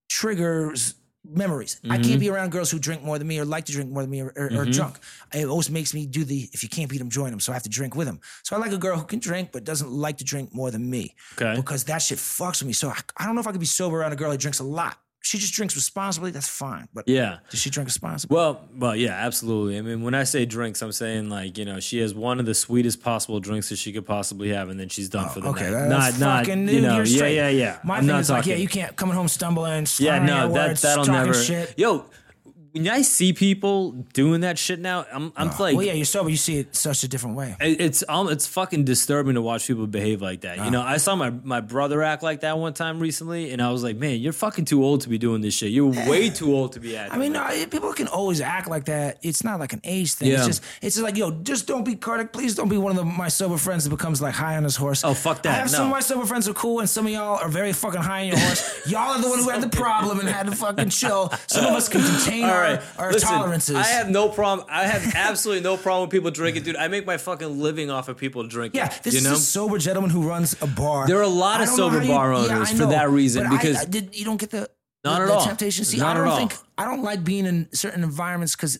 triggers 0.08 0.94
memories. 1.26 1.80
I 1.84 1.86
Mm-hmm. 1.96 2.02
can't 2.02 2.20
be 2.20 2.28
around 2.28 2.50
girls 2.52 2.70
who 2.70 2.78
drink 2.78 3.02
more 3.02 3.18
than 3.18 3.26
me 3.26 3.38
or 3.38 3.46
like 3.46 3.64
to 3.66 3.72
drink 3.72 3.90
more 3.90 4.02
than 4.02 4.10
me 4.10 4.20
or, 4.20 4.32
or, 4.36 4.48
Mm-hmm. 4.50 4.58
or 4.58 4.64
drunk. 4.66 4.98
It 5.32 5.46
always 5.46 5.70
makes 5.70 5.94
me 5.94 6.06
do 6.06 6.22
the 6.24 6.50
if 6.52 6.62
you 6.62 6.68
can't 6.68 6.90
beat 6.90 6.98
them, 6.98 7.08
join 7.08 7.30
them. 7.30 7.40
So 7.40 7.52
I 7.52 7.54
have 7.54 7.62
to 7.62 7.70
drink 7.70 7.94
with 7.94 8.06
them. 8.06 8.20
So 8.42 8.54
I 8.54 8.58
like 8.58 8.72
a 8.72 8.78
girl 8.78 8.98
who 8.98 9.04
can 9.06 9.20
drink 9.20 9.50
but 9.52 9.64
doesn't 9.64 9.90
like 9.90 10.18
to 10.18 10.24
drink 10.24 10.54
more 10.54 10.70
than 10.70 10.88
me. 10.90 11.14
Okay. 11.40 11.54
Because 11.56 11.84
that 11.84 11.98
shit 12.02 12.18
fucks 12.18 12.60
with 12.60 12.66
me. 12.66 12.72
So 12.74 12.90
I, 12.90 12.98
I 13.16 13.24
don't 13.24 13.34
know 13.34 13.40
if 13.40 13.46
I 13.46 13.52
could 13.52 13.60
be 13.60 13.66
sober 13.66 13.98
around 14.00 14.12
a 14.12 14.16
girl 14.16 14.30
who 14.32 14.36
drinks 14.36 14.58
a 14.60 14.64
lot. 14.64 14.98
She 15.26 15.38
just 15.38 15.54
drinks 15.54 15.74
responsibly. 15.74 16.30
That's 16.32 16.48
fine. 16.48 16.86
But 16.92 17.08
Yeah. 17.08 17.38
does 17.50 17.58
she 17.58 17.70
drink 17.70 17.86
responsibly? 17.86 18.34
Well, 18.36 18.68
well, 18.76 18.94
yeah, 18.94 19.12
absolutely. 19.12 19.78
I 19.78 19.80
mean, 19.80 20.02
when 20.02 20.12
I 20.14 20.24
say 20.24 20.44
drinks, 20.44 20.82
I'm 20.82 20.92
saying 20.92 21.30
like 21.30 21.56
you 21.56 21.64
know 21.64 21.80
she 21.80 21.98
has 22.00 22.12
one 22.14 22.38
of 22.40 22.44
the 22.44 22.52
sweetest 22.52 23.02
possible 23.02 23.40
drinks 23.40 23.70
that 23.70 23.78
she 23.78 23.90
could 23.90 24.04
possibly 24.04 24.50
have, 24.50 24.68
and 24.68 24.78
then 24.78 24.90
she's 24.90 25.08
done 25.08 25.30
for 25.30 25.40
the 25.40 25.46
Oh, 25.48 25.50
Okay, 25.52 25.70
night. 25.70 25.88
that's 25.88 26.18
not, 26.20 26.26
not, 26.26 26.46
fucking 26.46 26.68
you 26.68 26.82
know, 26.82 27.00
yeah, 27.02 27.24
yeah, 27.26 27.48
yeah. 27.48 27.78
My 27.84 27.94
I'm 27.94 28.00
thing 28.02 28.08
not 28.08 28.20
is 28.20 28.26
talking. 28.28 28.38
like, 28.40 28.46
yeah, 28.48 28.56
you 28.56 28.68
can't 28.68 28.94
coming 28.96 29.14
home 29.14 29.28
stumbling. 29.28 29.86
Yeah, 29.98 30.18
no, 30.18 30.52
that 30.52 30.76
that'll 30.76 31.06
never. 31.06 31.32
Shit. 31.32 31.72
Yo, 31.78 32.04
when 32.74 32.88
I 32.88 33.02
see 33.02 33.32
people 33.32 33.92
doing 34.12 34.40
that 34.40 34.58
shit 34.58 34.80
now, 34.80 35.06
I'm 35.12 35.32
I'm 35.36 35.48
like, 35.48 35.76
well, 35.76 35.82
yeah, 35.82 35.92
you're 35.92 36.04
sober. 36.04 36.28
You 36.28 36.36
see 36.36 36.58
it 36.58 36.74
such 36.74 37.04
a 37.04 37.08
different 37.08 37.36
way. 37.36 37.56
it- 37.60 37.80
it's 37.80 38.02
um, 38.08 38.28
it's 38.28 38.46
fucking 38.46 38.84
disturbing 38.84 39.34
to 39.34 39.42
watch 39.42 39.66
people 39.66 39.86
behave 39.86 40.20
like 40.20 40.40
that. 40.42 40.58
You 40.64 40.70
know, 40.70 40.82
I 40.82 40.96
saw 40.96 41.14
my 41.14 41.30
my 41.30 41.60
brother 41.60 42.02
act 42.02 42.22
like 42.22 42.40
that 42.40 42.58
one 42.58 42.74
time 42.74 42.98
recently, 43.00 43.52
and 43.52 43.62
I 43.62 43.70
was 43.70 43.82
like, 43.84 43.96
man, 43.96 44.18
you're 44.20 44.32
fucking 44.32 44.64
too 44.64 44.84
old 44.84 45.02
to 45.02 45.08
be 45.08 45.18
doing 45.18 45.40
this 45.40 45.54
shit. 45.54 45.70
You're 45.70 45.88
way 46.08 46.30
too 46.30 46.52
old 46.54 46.72
to 46.72 46.80
be 46.80 46.96
acting. 46.96 47.14
I 47.16 47.22
mean, 47.22 47.32
like 47.34 47.58
no, 47.58 47.66
people 47.66 47.92
can 47.92 48.08
always 48.08 48.40
act 48.40 48.68
like 48.68 48.86
that. 48.86 49.18
It's 49.22 49.44
not 49.44 49.60
like 49.60 49.72
an 49.72 49.80
age 49.84 50.14
thing. 50.14 50.28
Yeah. 50.28 50.38
It's 50.38 50.46
just, 50.46 50.62
it's 50.82 50.96
just 50.96 51.04
like, 51.04 51.16
yo, 51.16 51.30
just 51.30 51.66
don't 51.66 51.84
be 51.84 51.94
Kartik. 51.94 52.32
Please 52.32 52.54
don't 52.54 52.68
be 52.68 52.76
one 52.78 52.90
of 52.92 52.96
the, 52.96 53.04
my 53.04 53.28
sober 53.28 53.56
friends 53.56 53.84
that 53.84 53.90
becomes 53.90 54.20
like 54.20 54.34
high 54.34 54.56
on 54.56 54.64
his 54.64 54.76
horse. 54.76 55.04
Oh, 55.04 55.14
fuck 55.14 55.42
that, 55.44 55.52
I 55.52 55.56
have 55.58 55.70
some 55.70 55.86
of 55.86 55.90
my 55.92 56.00
sober 56.00 56.26
friends 56.26 56.48
are 56.48 56.54
cool, 56.54 56.80
and 56.80 56.88
some 56.90 57.06
of 57.06 57.12
y'all 57.12 57.38
are 57.38 57.48
very 57.48 57.72
fucking 57.72 58.00
high 58.02 58.22
on 58.22 58.26
your 58.28 58.38
horse. 58.38 58.86
y'all 58.90 59.10
are 59.16 59.20
the 59.22 59.28
one 59.28 59.38
who 59.38 59.48
had 59.50 59.62
the 59.62 59.68
problem 59.68 60.18
and 60.20 60.28
had 60.28 60.46
to 60.46 60.52
fucking 60.56 60.88
chill. 60.88 61.32
Some 61.46 61.64
of 61.66 61.72
us 61.74 61.88
can 61.88 62.02
contain 62.14 62.44
our, 62.44 62.63
right, 62.64 62.82
our 62.98 63.12
listen. 63.12 63.28
tolerances. 63.28 63.76
I 63.76 63.84
have 63.86 64.10
no 64.10 64.28
problem. 64.28 64.66
I 64.70 64.86
have 64.86 65.14
absolutely 65.14 65.62
no 65.62 65.76
problem 65.76 66.08
with 66.08 66.10
people 66.12 66.30
drinking, 66.30 66.62
dude. 66.64 66.76
I 66.76 66.88
make 66.88 67.06
my 67.06 67.16
fucking 67.16 67.60
living 67.60 67.90
off 67.90 68.08
of 68.08 68.16
people 68.16 68.42
drinking. 68.46 68.78
Yeah, 68.78 68.88
this 69.02 69.14
you 69.14 69.18
is 69.18 69.24
know. 69.24 69.32
a 69.32 69.36
sober 69.36 69.78
gentleman 69.78 70.10
who 70.10 70.28
runs 70.28 70.60
a 70.62 70.66
bar. 70.66 71.06
There 71.06 71.18
are 71.18 71.22
a 71.22 71.28
lot 71.28 71.60
of 71.60 71.68
sober 71.68 72.02
you- 72.02 72.08
bar 72.08 72.32
yeah, 72.32 72.38
owners 72.56 72.70
for 72.72 72.86
that 72.86 73.10
reason, 73.10 73.44
but 73.44 73.52
I- 73.52 73.56
because- 73.56 73.76
I, 73.78 73.84
did 73.84 74.14
you 74.16 74.24
don't 74.24 74.38
get 74.40 74.50
the 74.50 74.68
Not 75.04 75.16
the, 75.18 75.22
at 75.22 75.26
the 75.26 75.32
all. 75.34 75.44
temptation. 75.46 75.84
See, 75.84 75.98
Not 75.98 76.16
I 76.16 76.24
don't 76.24 76.36
think 76.38 76.54
I 76.78 76.84
don't 76.84 77.02
like 77.02 77.22
being 77.24 77.46
in 77.46 77.68
certain 77.72 78.02
environments 78.02 78.56
because 78.56 78.78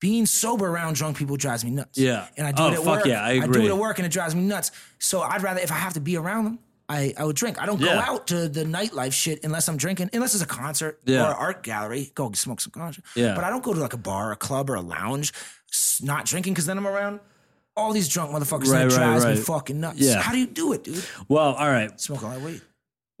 being 0.00 0.24
sober 0.26 0.66
around 0.66 0.94
drunk 0.96 1.18
people 1.18 1.36
drives 1.36 1.62
me 1.64 1.70
nuts. 1.70 1.98
Yeah. 1.98 2.26
and 2.38 2.46
I 2.46 2.52
do 2.52 2.62
Oh, 2.62 2.66
it 2.68 2.72
at 2.72 2.76
fuck 2.78 2.86
work. 2.86 3.04
yeah, 3.06 3.22
I 3.22 3.32
agree. 3.32 3.42
I 3.42 3.52
do 3.52 3.66
it 3.66 3.68
at 3.68 3.76
work, 3.78 3.98
and 3.98 4.06
it 4.06 4.12
drives 4.12 4.34
me 4.34 4.42
nuts. 4.42 4.70
So 4.98 5.20
I'd 5.20 5.42
rather 5.42 5.60
if 5.60 5.70
I 5.70 5.74
have 5.76 5.92
to 5.94 6.00
be 6.00 6.16
around 6.16 6.44
them. 6.44 6.58
I, 6.90 7.14
I 7.16 7.24
would 7.24 7.36
drink. 7.36 7.62
I 7.62 7.66
don't 7.66 7.80
go 7.80 7.88
out 7.88 8.26
to 8.26 8.48
the 8.48 8.64
nightlife 8.64 9.12
shit 9.12 9.44
unless 9.44 9.68
I'm 9.68 9.76
drinking, 9.76 10.10
unless 10.12 10.34
it's 10.34 10.42
a 10.42 10.46
concert 10.46 11.00
Yeah. 11.04 11.22
or 11.24 11.30
an 11.30 11.36
art 11.38 11.62
gallery. 11.62 12.10
Go 12.16 12.32
smoke 12.32 12.60
some 12.60 12.72
concert. 12.72 13.04
Yeah. 13.14 13.34
But 13.36 13.44
I 13.44 13.50
don't 13.50 13.62
go 13.62 13.72
to 13.72 13.78
like 13.80 13.92
a 13.92 13.96
bar, 13.96 14.32
a 14.32 14.36
club, 14.36 14.68
or 14.68 14.74
a 14.74 14.80
lounge, 14.80 15.32
not 16.02 16.24
drinking 16.26 16.52
because 16.54 16.66
then 16.66 16.76
I'm 16.78 16.88
around 16.88 17.20
all 17.76 17.92
these 17.92 18.08
drunk 18.08 18.32
motherfuckers 18.32 18.72
Right, 18.72 18.82
and 18.82 18.92
it 18.92 18.96
right, 18.96 19.18
drives 19.20 19.24
me 19.24 19.36
fucking 19.36 19.78
nuts. 19.80 20.00
Yeah. 20.00 20.20
How 20.20 20.32
do 20.32 20.38
you 20.38 20.48
do 20.48 20.72
it, 20.72 20.82
dude? 20.82 21.02
well, 21.28 21.52
all 21.54 21.68
right. 21.70 21.98
Smoke 22.00 22.24
all 22.24 22.30
that 22.30 22.40
weed. 22.40 22.60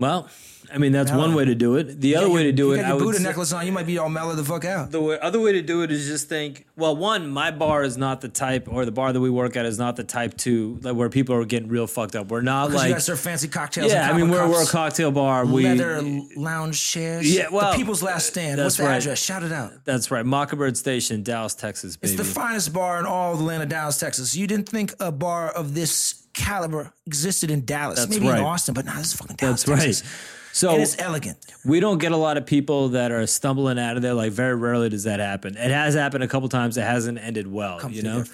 Well, 0.00 0.28
I 0.72 0.78
mean 0.78 0.92
that's 0.92 1.10
one 1.12 1.34
way 1.34 1.44
to 1.44 1.54
do 1.54 1.76
it. 1.76 2.00
The 2.00 2.16
other 2.16 2.28
Yeah, 2.28 2.32
way 2.34 2.42
to 2.44 2.52
do 2.52 2.66
you 2.68 2.72
it, 2.72 2.76
got 2.76 2.84
I 2.84 2.88
your 2.88 2.96
would 2.98 3.04
Buddha 3.04 3.18
say- 3.18 3.24
necklace 3.24 3.52
on, 3.52 3.66
you 3.66 3.72
might 3.72 3.86
be 3.86 3.98
all 3.98 4.08
mellow 4.08 4.34
the 4.34 4.44
fuck 4.44 4.64
out. 4.64 4.90
the 4.90 5.00
way, 5.00 5.18
other 5.20 5.40
way 5.40 5.52
to 5.52 5.62
do 5.62 5.82
it 5.82 5.90
is 5.90 6.06
just 6.06 6.28
think. 6.28 6.66
Well, 6.76 6.96
one, 6.96 7.28
my 7.28 7.50
bar 7.50 7.82
is 7.82 7.96
not 7.98 8.20
the 8.20 8.28
type, 8.28 8.66
or 8.70 8.84
the 8.84 8.92
bar 8.92 9.12
that 9.12 9.20
we 9.20 9.28
work 9.30 9.56
at 9.56 9.66
is 9.66 9.78
not 9.78 9.96
the 9.96 10.04
type 10.04 10.36
to 10.38 10.78
like, 10.82 10.94
where 10.96 11.08
people 11.08 11.34
are 11.34 11.44
getting 11.44 11.68
real 11.68 11.86
fucked 11.86 12.16
up. 12.16 12.28
We're 12.30 12.40
not 12.40 12.68
oh, 12.68 12.70
Because 12.70 12.86
you 12.86 12.92
guys 12.94 13.04
serve 13.04 13.20
fancy 13.20 13.48
cocktails. 13.48 13.92
yeah. 13.92 14.08
and 14.08 14.14
I 14.14 14.16
mean, 14.18 14.30
we're 14.30 14.48
we're 14.48 14.62
a 14.62 14.66
cocktail 14.66 15.10
bar. 15.10 15.44
We 15.44 15.64
leather 15.64 15.96
l- 15.96 16.26
lounge 16.36 16.80
chairs. 16.80 17.32
Yeah, 17.34 17.48
well, 17.50 17.72
the 17.72 17.76
People's 17.78 18.02
Last 18.02 18.28
uh, 18.28 18.32
Stand. 18.32 18.58
that's 18.58 18.64
What's 18.66 18.76
the 18.78 18.84
right. 18.84 18.96
address? 18.96 19.22
Shout 19.22 19.42
it 19.42 19.52
out. 19.52 19.72
that's 19.84 20.10
right, 20.10 20.24
Mockingbird 20.24 20.76
Station, 20.76 21.22
Dallas, 21.22 21.54
Texas, 21.54 21.96
baby. 21.96 22.14
It's 22.14 22.22
the 22.22 22.32
finest 22.32 22.72
bar 22.72 22.98
in 22.98 23.06
all 23.06 23.32
of 23.32 23.38
the 23.38 23.44
land 23.44 23.62
of 23.62 23.68
Dallas, 23.68 23.98
Texas. 23.98 24.34
You 24.36 24.46
didn't 24.46 24.68
think 24.68 24.94
a 25.00 25.10
bar 25.12 25.50
of 25.50 25.74
this 25.74 26.26
caliber 26.32 26.92
existed 27.06 27.50
in 27.50 27.64
Dallas. 27.64 27.98
That's 27.98 28.10
Maybe 28.10 28.28
right. 28.28 28.38
in 28.38 28.44
Austin, 28.44 28.72
but 28.72 28.84
nah, 28.86 28.94
this 28.96 29.08
is 29.08 29.14
fucking 29.14 29.36
Dallas, 29.36 29.64
That's 29.64 29.68
right. 29.78 29.84
Texas. 29.86 30.08
So- 30.52 30.72
and 30.72 30.82
it's 30.82 30.98
elegant. 30.98 31.38
We 31.64 31.80
don't 31.80 31.98
get 31.98 32.12
a 32.12 32.16
lot 32.16 32.36
of 32.36 32.46
people 32.46 32.90
that 32.90 33.12
are 33.12 33.26
stumbling 33.26 33.78
out 33.78 33.96
of 33.96 34.02
there. 34.02 34.14
Like 34.14 34.32
very 34.32 34.54
rarely 34.54 34.88
does 34.88 35.04
that 35.04 35.20
happen. 35.20 35.56
It 35.56 35.70
has 35.70 35.94
happened 35.94 36.24
a 36.24 36.28
couple 36.28 36.48
times. 36.48 36.76
It 36.76 36.82
hasn't 36.82 37.18
ended 37.18 37.46
well. 37.46 37.78
Come 37.78 37.92
you 37.92 38.02
know. 38.02 38.24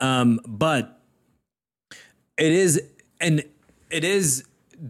Um, 0.00 0.40
but 0.46 1.00
it 2.36 2.52
is, 2.52 2.80
and 3.20 3.42
it 3.90 4.04
is 4.04 4.44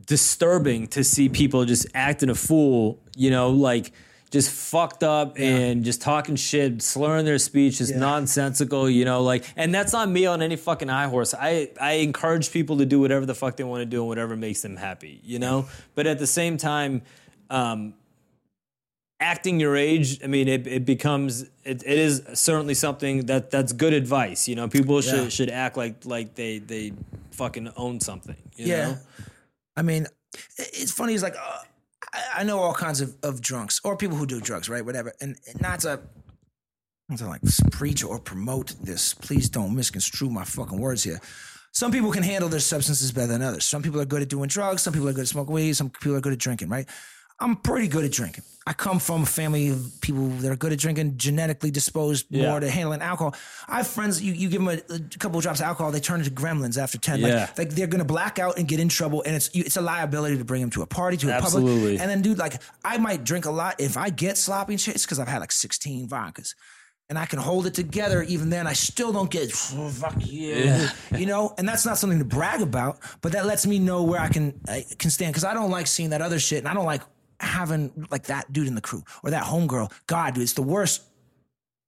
disturbing 0.06 0.86
to 0.88 1.02
see 1.02 1.28
people 1.28 1.64
just 1.64 1.86
acting 1.94 2.28
a 2.28 2.34
fool, 2.34 3.00
you 3.16 3.30
know, 3.30 3.50
like 3.50 3.92
just 4.30 4.50
fucked 4.50 5.02
up 5.02 5.38
and 5.38 5.84
just 5.84 6.02
talking 6.02 6.36
shit, 6.36 6.82
slurring 6.82 7.24
their 7.24 7.38
speech, 7.38 7.78
just 7.78 7.94
nonsensical, 7.94 8.88
you 8.90 9.04
know, 9.04 9.22
like, 9.22 9.44
and 9.56 9.74
that's 9.74 9.92
not 9.92 10.08
me 10.10 10.26
on 10.26 10.42
any 10.42 10.56
fucking 10.56 10.88
high 10.88 11.08
horse. 11.08 11.32
I, 11.34 11.70
I 11.80 11.92
encourage 11.92 12.52
people 12.52 12.76
to 12.78 12.86
do 12.86 13.00
whatever 13.00 13.24
the 13.24 13.34
fuck 13.34 13.56
they 13.56 13.64
want 13.64 13.80
to 13.80 13.86
do 13.86 14.00
and 14.00 14.08
whatever 14.08 14.36
makes 14.36 14.60
them 14.60 14.76
happy, 14.76 15.20
you 15.24 15.38
know? 15.38 15.66
But 15.94 16.06
at 16.06 16.18
the 16.18 16.26
same 16.26 16.58
time, 16.58 17.02
um, 17.48 17.94
acting 19.20 19.58
your 19.60 19.76
age, 19.76 20.22
I 20.22 20.26
mean, 20.26 20.46
it, 20.48 20.66
it 20.66 20.84
becomes 20.84 21.42
it, 21.64 21.82
it 21.84 21.98
is 21.98 22.22
certainly 22.34 22.74
something 22.74 23.26
that 23.26 23.50
that's 23.50 23.72
good 23.72 23.92
advice. 23.92 24.46
You 24.46 24.54
know, 24.56 24.68
people 24.68 25.00
should 25.00 25.14
Yeah. 25.24 25.28
should 25.28 25.50
act 25.50 25.76
like 25.76 26.04
like 26.04 26.34
they 26.34 26.58
they 26.58 26.92
fucking 27.32 27.72
own 27.76 28.00
something. 28.00 28.36
You 28.56 28.66
Yeah. 28.66 28.88
know? 28.88 28.98
I 29.76 29.82
mean, 29.82 30.06
it's 30.56 30.92
funny. 30.92 31.14
It's 31.14 31.22
like 31.22 31.34
uh, 31.36 31.62
I, 32.12 32.40
I 32.40 32.42
know 32.42 32.58
all 32.58 32.74
kinds 32.74 33.00
of, 33.00 33.14
of 33.22 33.40
drunks 33.40 33.80
or 33.84 33.96
people 33.96 34.16
who 34.16 34.26
do 34.26 34.40
drugs, 34.40 34.68
right? 34.68 34.84
Whatever. 34.84 35.12
And, 35.20 35.36
not 35.60 35.80
to 35.80 36.00
to 37.16 37.26
like 37.26 37.40
preach 37.70 38.04
or 38.04 38.18
promote 38.18 38.74
this. 38.82 39.14
Please 39.14 39.48
don't 39.48 39.74
misconstrue 39.74 40.28
my 40.28 40.44
fucking 40.44 40.78
words 40.78 41.02
here. 41.02 41.20
Some 41.72 41.90
people 41.90 42.10
can 42.10 42.22
handle 42.22 42.48
their 42.48 42.60
substances 42.60 43.12
better 43.12 43.28
than 43.28 43.42
others. 43.42 43.64
Some 43.64 43.82
people 43.82 44.00
are 44.00 44.04
good 44.04 44.20
at 44.20 44.28
doing 44.28 44.48
drugs. 44.48 44.82
Some 44.82 44.92
people 44.92 45.08
are 45.08 45.12
good 45.12 45.22
at 45.22 45.28
smoking 45.28 45.54
weed. 45.54 45.72
Some 45.74 45.90
people 45.90 46.16
are 46.16 46.20
good 46.20 46.32
at 46.32 46.38
drinking, 46.38 46.68
right? 46.68 46.86
I'm 47.40 47.56
pretty 47.56 47.88
good 47.88 48.04
at 48.04 48.12
drinking. 48.12 48.44
I 48.66 48.74
come 48.74 48.98
from 48.98 49.22
a 49.22 49.26
family 49.26 49.68
of 49.70 49.92
people 50.02 50.28
that 50.28 50.50
are 50.50 50.56
good 50.56 50.74
at 50.74 50.78
drinking, 50.78 51.16
genetically 51.16 51.70
disposed 51.70 52.26
Yeah. 52.28 52.50
more 52.50 52.60
to 52.60 52.68
handling 52.68 53.00
alcohol. 53.00 53.34
I 53.66 53.78
have 53.78 53.86
friends, 53.86 54.20
you, 54.20 54.34
you 54.34 54.50
give 54.50 54.62
them 54.62 54.68
a, 54.68 54.94
a 54.94 55.00
couple 55.18 55.38
of 55.38 55.42
drops 55.42 55.60
of 55.60 55.66
alcohol, 55.66 55.90
they 55.90 56.00
turn 56.00 56.18
into 56.20 56.30
gremlins 56.30 56.76
after 56.76 56.98
10. 56.98 57.20
Yeah. 57.20 57.26
Like, 57.46 57.58
like 57.58 57.70
they're 57.70 57.86
going 57.86 58.00
to 58.00 58.04
black 58.04 58.38
out 58.38 58.58
and 58.58 58.68
get 58.68 58.78
in 58.78 58.90
trouble. 58.90 59.22
And 59.24 59.34
it's 59.34 59.54
you, 59.54 59.62
it's 59.64 59.78
a 59.78 59.80
liability 59.80 60.36
to 60.36 60.44
bring 60.44 60.60
them 60.60 60.68
to 60.70 60.82
a 60.82 60.86
party, 60.86 61.16
to 61.18 61.28
a 61.30 61.32
Absolutely. 61.32 61.74
public. 61.96 62.00
And 62.00 62.10
then, 62.10 62.20
dude, 62.20 62.36
like, 62.36 62.60
I 62.84 62.98
might 62.98 63.24
drink 63.24 63.46
a 63.46 63.50
lot. 63.50 63.80
If 63.80 63.96
I 63.96 64.10
get 64.10 64.36
sloppy 64.36 64.74
and 64.74 64.80
shit, 64.80 64.96
it's 64.96 65.06
because 65.06 65.18
I've 65.18 65.28
had 65.28 65.38
like 65.38 65.52
16 65.52 66.06
vodkas. 66.08 66.54
And 67.08 67.18
I 67.18 67.24
can 67.24 67.38
hold 67.38 67.64
it 67.66 67.72
together. 67.72 68.22
Even 68.24 68.50
then, 68.50 68.66
I 68.66 68.74
still 68.74 69.12
don't 69.14 69.30
get 69.30 69.50
"Oh, 69.72 69.88
fuck 69.88 70.12
yeah, 70.18 70.90
you 71.16 71.24
know. 71.24 71.54
And 71.56 71.66
that's 71.66 71.86
not 71.86 71.96
something 71.96 72.18
to 72.18 72.24
brag 72.26 72.60
about, 72.60 72.98
but 73.22 73.32
that 73.32 73.46
lets 73.46 73.66
me 73.66 73.78
know 73.78 74.02
where 74.02 74.20
I 74.20 74.28
can 74.28 74.60
I 74.68 74.84
can 74.98 75.08
stand 75.08 75.32
because 75.32 75.44
I 75.44 75.54
don't 75.54 75.70
like 75.70 75.86
seeing 75.86 76.10
that 76.10 76.20
other 76.20 76.38
shit, 76.38 76.58
and 76.58 76.68
I 76.68 76.74
don't 76.74 76.84
like 76.84 77.00
having 77.40 78.06
like 78.10 78.24
that 78.24 78.52
dude 78.52 78.66
in 78.68 78.74
the 78.74 78.80
crew 78.80 79.02
or 79.22 79.30
that 79.30 79.44
homegirl. 79.44 79.92
God, 80.06 80.34
dude, 80.34 80.42
it's 80.42 80.54
the 80.54 80.62
worst 80.62 81.02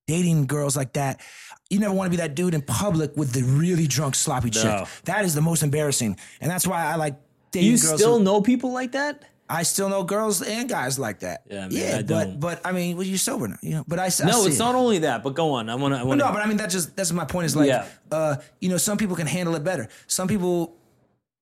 dating 0.06 0.46
girls 0.46 0.76
like 0.76 0.94
that. 0.94 1.20
You 1.68 1.78
never 1.78 1.94
want 1.94 2.06
to 2.06 2.10
be 2.10 2.16
that 2.18 2.34
dude 2.34 2.54
in 2.54 2.62
public 2.62 3.16
with 3.16 3.32
the 3.32 3.42
really 3.42 3.86
drunk, 3.86 4.14
sloppy 4.14 4.50
chick. 4.50 4.86
That 5.04 5.24
is 5.24 5.34
the 5.34 5.40
most 5.42 5.62
embarrassing, 5.62 6.16
and 6.40 6.50
that's 6.50 6.66
why 6.66 6.84
I 6.84 6.96
like 6.96 7.16
dating 7.52 7.70
You 7.70 7.76
still 7.76 8.18
who- 8.18 8.24
know 8.24 8.40
people 8.40 8.72
like 8.72 8.92
that? 8.92 9.24
I 9.52 9.64
still 9.64 9.88
know 9.88 10.04
girls 10.04 10.42
and 10.42 10.68
guys 10.68 10.96
like 10.96 11.20
that. 11.20 11.42
Yeah, 11.50 11.62
man, 11.62 11.70
yeah, 11.72 11.96
I 11.98 12.02
but 12.02 12.06
don't. 12.06 12.38
but 12.40 12.60
I 12.64 12.70
mean, 12.70 12.96
well, 12.96 13.04
you're 13.04 13.18
sober 13.18 13.48
now, 13.48 13.56
you 13.62 13.70
know. 13.74 13.84
But 13.88 13.98
I, 13.98 14.04
I 14.04 14.26
No, 14.26 14.44
it's 14.46 14.54
it. 14.54 14.58
not 14.60 14.76
only 14.76 15.00
that. 15.00 15.24
But 15.24 15.34
go 15.34 15.54
on. 15.54 15.68
I 15.68 15.74
want 15.74 15.92
to. 15.92 15.98
I 15.98 16.04
No, 16.04 16.30
but 16.32 16.36
I 16.40 16.46
mean 16.46 16.58
that 16.58 16.70
just 16.70 16.94
that's 16.96 17.10
my 17.10 17.24
point. 17.24 17.46
Is 17.46 17.56
like, 17.56 17.66
Yeah. 17.66 17.88
uh, 18.12 18.36
you 18.60 18.68
know, 18.68 18.76
some 18.76 18.96
people 18.96 19.16
can 19.16 19.26
handle 19.26 19.56
it 19.56 19.64
better. 19.64 19.88
Some 20.06 20.28
people, 20.28 20.76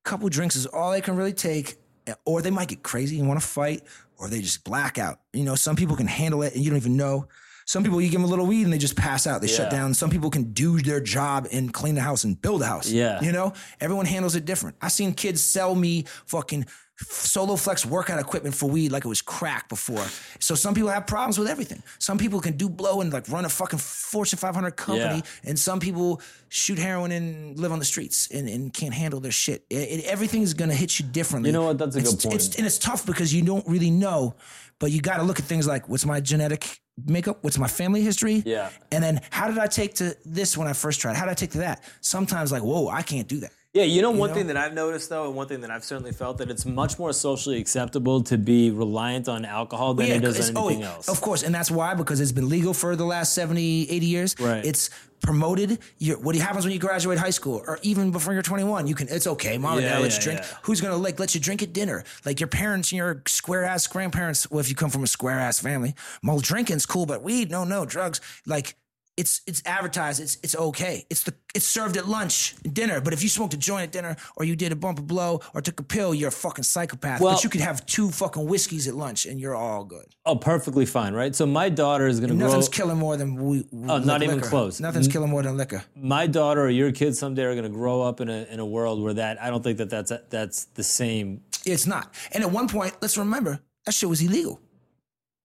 couple 0.04 0.26
drinks 0.30 0.56
is 0.56 0.64
all 0.64 0.90
they 0.92 1.02
can 1.02 1.16
really 1.16 1.34
take, 1.34 1.76
or 2.24 2.42
they 2.42 2.50
might 2.50 2.68
get 2.68 2.82
crazy 2.82 3.18
and 3.18 3.28
want 3.28 3.40
to 3.40 3.46
fight, 3.46 3.82
or 4.18 4.28
they 4.28 4.40
just 4.40 4.64
black 4.64 4.98
out. 4.98 5.20
You 5.32 5.44
know, 5.44 5.54
some 5.54 5.76
people 5.76 5.96
can 5.96 6.06
handle 6.06 6.42
it 6.42 6.54
and 6.54 6.62
you 6.62 6.70
don't 6.70 6.78
even 6.78 6.96
know. 6.96 7.28
Some 7.66 7.84
people 7.84 8.00
you 8.00 8.08
give 8.08 8.20
them 8.20 8.24
a 8.24 8.30
little 8.30 8.46
weed 8.46 8.62
and 8.64 8.72
they 8.72 8.78
just 8.78 8.96
pass 8.96 9.26
out. 9.26 9.42
They 9.42 9.46
shut 9.46 9.70
down. 9.70 9.92
Some 9.92 10.08
people 10.08 10.30
can 10.30 10.54
do 10.54 10.80
their 10.80 11.00
job 11.00 11.46
and 11.52 11.70
clean 11.70 11.94
the 11.96 12.00
house 12.00 12.24
and 12.24 12.40
build 12.40 12.62
a 12.62 12.66
house. 12.66 12.90
Yeah. 12.90 13.20
you 13.20 13.30
know, 13.30 13.52
everyone 13.78 14.06
handles 14.06 14.36
it 14.36 14.46
different. 14.46 14.76
I've 14.80 14.92
seen 14.92 15.12
kids 15.12 15.42
sell 15.42 15.74
me 15.74 16.04
fucking. 16.24 16.64
Soloflex 17.04 17.86
workout 17.86 18.18
equipment 18.18 18.54
for 18.54 18.68
weed 18.68 18.90
like 18.92 19.04
it 19.04 19.08
was 19.08 19.22
crack 19.22 19.68
before. 19.68 20.04
So 20.40 20.54
some 20.54 20.74
people 20.74 20.90
have 20.90 21.06
problems 21.06 21.38
with 21.38 21.48
everything. 21.48 21.82
Some 21.98 22.18
people 22.18 22.40
can 22.40 22.56
do 22.56 22.68
blow 22.68 23.00
and 23.00 23.12
like 23.12 23.28
run 23.28 23.44
a 23.44 23.48
fucking 23.48 23.78
Fortune 23.78 24.38
500 24.38 24.72
company, 24.72 25.16
Yeah. 25.16 25.20
and 25.50 25.58
some 25.58 25.80
people 25.80 26.20
shoot 26.48 26.78
heroin 26.78 27.12
and 27.12 27.58
live 27.58 27.72
on 27.72 27.78
the 27.78 27.84
streets 27.84 28.28
and, 28.30 28.48
and 28.48 28.72
can't 28.72 28.94
handle 28.94 29.20
their 29.20 29.32
shit. 29.32 29.64
It, 29.70 29.76
it, 30.00 30.04
everything 30.06 30.42
is 30.42 30.54
going 30.54 30.70
to 30.70 30.74
hit 30.76 30.98
you 30.98 31.06
differently. 31.06 31.50
You 31.50 31.52
know 31.52 31.66
what? 31.66 31.78
That's 31.78 31.94
a 31.96 32.00
It's- 32.00 32.14
good 32.14 32.22
point. 32.30 32.34
It's, 32.34 32.56
and 32.56 32.66
it's 32.66 32.78
tough 32.78 33.06
because 33.06 33.32
you 33.32 33.42
don't 33.42 33.66
really 33.68 33.90
know, 33.90 34.34
but 34.78 34.90
you 34.90 35.00
got 35.00 35.18
to 35.18 35.22
look 35.22 35.38
at 35.38 35.44
things 35.44 35.66
like 35.66 35.88
what's 35.88 36.04
my 36.06 36.20
genetic 36.20 36.80
makeup, 37.06 37.38
what's 37.42 37.58
my 37.58 37.68
family 37.68 38.02
history, 38.02 38.42
Yeah. 38.44 38.70
and 38.90 39.04
then 39.04 39.20
how 39.30 39.46
did 39.46 39.58
I 39.58 39.68
take 39.68 39.94
to 39.96 40.16
this 40.24 40.56
when 40.58 40.66
I 40.66 40.72
first 40.72 41.00
tried? 41.00 41.14
How 41.14 41.26
did 41.26 41.30
I 41.30 41.34
take 41.34 41.52
to 41.52 41.58
that? 41.58 41.84
Sometimes 42.00 42.50
like, 42.50 42.62
whoa, 42.62 42.88
I 42.88 43.02
can't 43.02 43.28
do 43.28 43.38
that. 43.40 43.52
Yeah, 43.74 43.82
you 43.84 44.00
know 44.00 44.10
one 44.10 44.30
know? 44.30 44.34
thing 44.34 44.46
that 44.46 44.56
I've 44.56 44.72
noticed 44.72 45.10
though, 45.10 45.26
and 45.26 45.34
one 45.36 45.46
thing 45.46 45.60
that 45.60 45.70
I've 45.70 45.84
certainly 45.84 46.12
felt 46.12 46.38
that 46.38 46.50
it's 46.50 46.64
much 46.64 46.98
more 46.98 47.12
socially 47.12 47.60
acceptable 47.60 48.22
to 48.22 48.38
be 48.38 48.70
reliant 48.70 49.28
on 49.28 49.44
alcohol 49.44 49.92
than 49.92 50.06
it 50.06 50.20
does 50.20 50.36
it's- 50.36 50.48
on 50.50 50.56
oh, 50.56 50.66
anything 50.68 50.84
else. 50.84 51.06
Of 51.06 51.20
course, 51.20 51.42
and 51.42 51.54
that's 51.54 51.70
why 51.70 51.94
because 51.94 52.18
it's 52.20 52.32
been 52.32 52.48
legal 52.48 52.72
for 52.72 52.96
the 52.96 53.04
last 53.04 53.34
70, 53.34 53.90
80 53.90 54.06
years. 54.06 54.34
Right. 54.40 54.64
It's 54.64 54.88
promoted. 55.20 55.80
You're, 55.98 56.18
what 56.18 56.34
happens 56.36 56.64
when 56.64 56.72
you 56.72 56.78
graduate 56.78 57.18
high 57.18 57.28
school 57.30 57.62
or 57.66 57.78
even 57.82 58.10
before 58.10 58.32
you're 58.32 58.42
21? 58.42 58.86
You 58.86 58.94
can. 58.94 59.08
It's 59.10 59.26
okay, 59.26 59.58
mom 59.58 59.74
and 59.74 59.82
Yeah, 59.82 59.94
dad 59.94 60.00
let 60.00 60.10
yeah, 60.12 60.16
you 60.16 60.22
drink. 60.22 60.40
yeah. 60.40 60.58
Who's 60.62 60.80
gonna 60.80 60.96
like 60.96 61.20
let 61.20 61.34
you 61.34 61.40
drink 61.40 61.62
at 61.62 61.74
dinner? 61.74 62.04
Like 62.24 62.40
your 62.40 62.48
parents 62.48 62.90
and 62.90 62.96
your 62.96 63.22
square 63.26 63.64
ass 63.64 63.86
grandparents. 63.86 64.50
Well, 64.50 64.60
if 64.60 64.70
you 64.70 64.76
come 64.76 64.88
from 64.88 65.04
a 65.04 65.08
square 65.08 65.38
ass 65.38 65.60
family, 65.60 65.94
well, 66.22 66.40
drinking's 66.40 66.86
cool, 66.86 67.04
but 67.04 67.22
weed, 67.22 67.50
no, 67.50 67.64
no, 67.64 67.84
drugs. 67.84 68.20
Like 68.46 68.76
it's 69.18 69.42
it's 69.46 69.62
advertised. 69.66 70.20
It's 70.22 70.38
it's 70.42 70.56
okay. 70.56 71.04
It's 71.10 71.24
the 71.24 71.34
it's 71.54 71.66
served 71.66 71.96
at 71.98 72.06
lunch, 72.08 72.54
dinner. 72.72 73.00
But 73.00 73.12
if 73.12 73.22
you 73.22 73.28
smoked 73.28 73.52
a 73.52 73.56
joint 73.58 73.82
at 73.82 73.92
dinner, 73.92 74.16
or 74.36 74.44
you 74.44 74.56
did 74.56 74.72
a 74.72 74.76
bump 74.76 74.98
of 74.98 75.06
blow, 75.06 75.40
or 75.54 75.60
took 75.60 75.78
a 75.80 75.82
pill, 75.82 76.14
you're 76.14 76.28
a 76.28 76.32
fucking 76.32 76.64
psychopath. 76.64 77.20
Well- 77.20 77.34
but 77.34 77.44
you 77.44 77.50
could 77.50 77.60
have 77.60 77.84
two 77.84 78.10
fucking 78.10 78.46
whiskeys 78.46 78.88
at 78.88 78.94
lunch, 78.94 79.26
and 79.26 79.38
you're 79.40 79.54
all 79.56 79.84
good. 79.84 80.06
oh, 80.24 80.36
perfectly 80.36 80.86
fine, 80.86 81.12
right? 81.14 81.34
So 81.34 81.44
my 81.46 81.68
daughter 81.68 82.06
is 82.06 82.20
going 82.20 82.30
to 82.30 82.36
grow. 82.36 82.46
Nothing's 82.46 82.68
killing 82.68 82.98
more 82.98 83.16
than 83.16 83.34
we. 83.36 83.66
Oh, 83.88 83.98
not 83.98 84.22
even 84.22 84.40
close. 84.40 84.80
Nothing's 84.80 85.08
killing 85.08 85.30
more 85.30 85.42
than 85.42 85.56
liquor. 85.56 85.82
my 85.96 86.26
daughter 86.26 86.62
or 86.62 86.70
your 86.70 86.92
kids 86.92 87.18
someday 87.18 87.42
are 87.44 87.54
going 87.54 87.70
to 87.70 87.76
grow 87.82 88.00
up 88.02 88.20
in 88.20 88.28
a 88.28 88.46
in 88.52 88.60
a 88.60 88.66
world 88.66 89.02
where 89.02 89.14
that 89.14 89.42
I 89.42 89.50
don't 89.50 89.62
think 89.64 89.78
that 89.78 89.90
that's 89.90 90.12
that's 90.30 90.64
the 90.74 90.82
same. 90.84 91.42
It's 91.66 91.86
not. 91.86 92.14
And 92.32 92.44
at 92.44 92.50
one 92.52 92.68
point, 92.68 92.94
let's 93.02 93.18
remember 93.18 93.60
that 93.84 93.92
shit 93.92 94.08
was 94.08 94.22
illegal. 94.22 94.60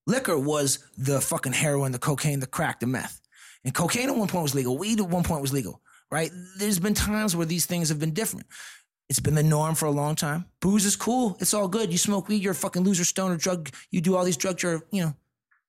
Liquor 0.05 0.37
was 0.37 0.79
the 0.97 1.21
fucking 1.21 1.53
heroin, 1.53 1.91
the 1.93 1.99
cocaine, 1.99 2.39
the 2.39 2.47
crack, 2.47 2.79
the 2.81 2.87
meth. 2.87 3.19
And 3.65 3.73
cocaine 3.73 4.09
at 4.09 4.15
one 4.15 4.27
point 4.27 4.43
was 4.43 4.55
legal. 4.55 4.77
Weed 4.77 4.99
at 4.99 5.09
one 5.09 5.23
point 5.23 5.41
was 5.41 5.53
legal. 5.53 5.81
Right? 6.11 6.31
There's 6.59 6.79
been 6.79 6.93
times 6.93 7.35
where 7.35 7.45
these 7.45 7.65
things 7.65 7.89
have 7.89 7.99
been 7.99 8.13
different. 8.13 8.45
It's 9.09 9.19
been 9.19 9.35
the 9.35 9.43
norm 9.43 9.75
for 9.75 9.85
a 9.85 9.91
long 9.91 10.15
time. 10.15 10.45
Booze 10.61 10.85
is 10.85 10.95
cool. 10.95 11.37
It's 11.39 11.53
all 11.53 11.67
good. 11.67 11.91
You 11.91 11.97
smoke 11.97 12.27
weed, 12.27 12.41
you're 12.41 12.53
a 12.53 12.55
fucking 12.55 12.83
loser, 12.83 13.03
stoner, 13.03 13.35
drug. 13.35 13.69
You 13.91 14.01
do 14.01 14.15
all 14.15 14.23
these 14.23 14.37
drugs. 14.37 14.63
You're, 14.63 14.83
you 14.91 15.03
know. 15.03 15.15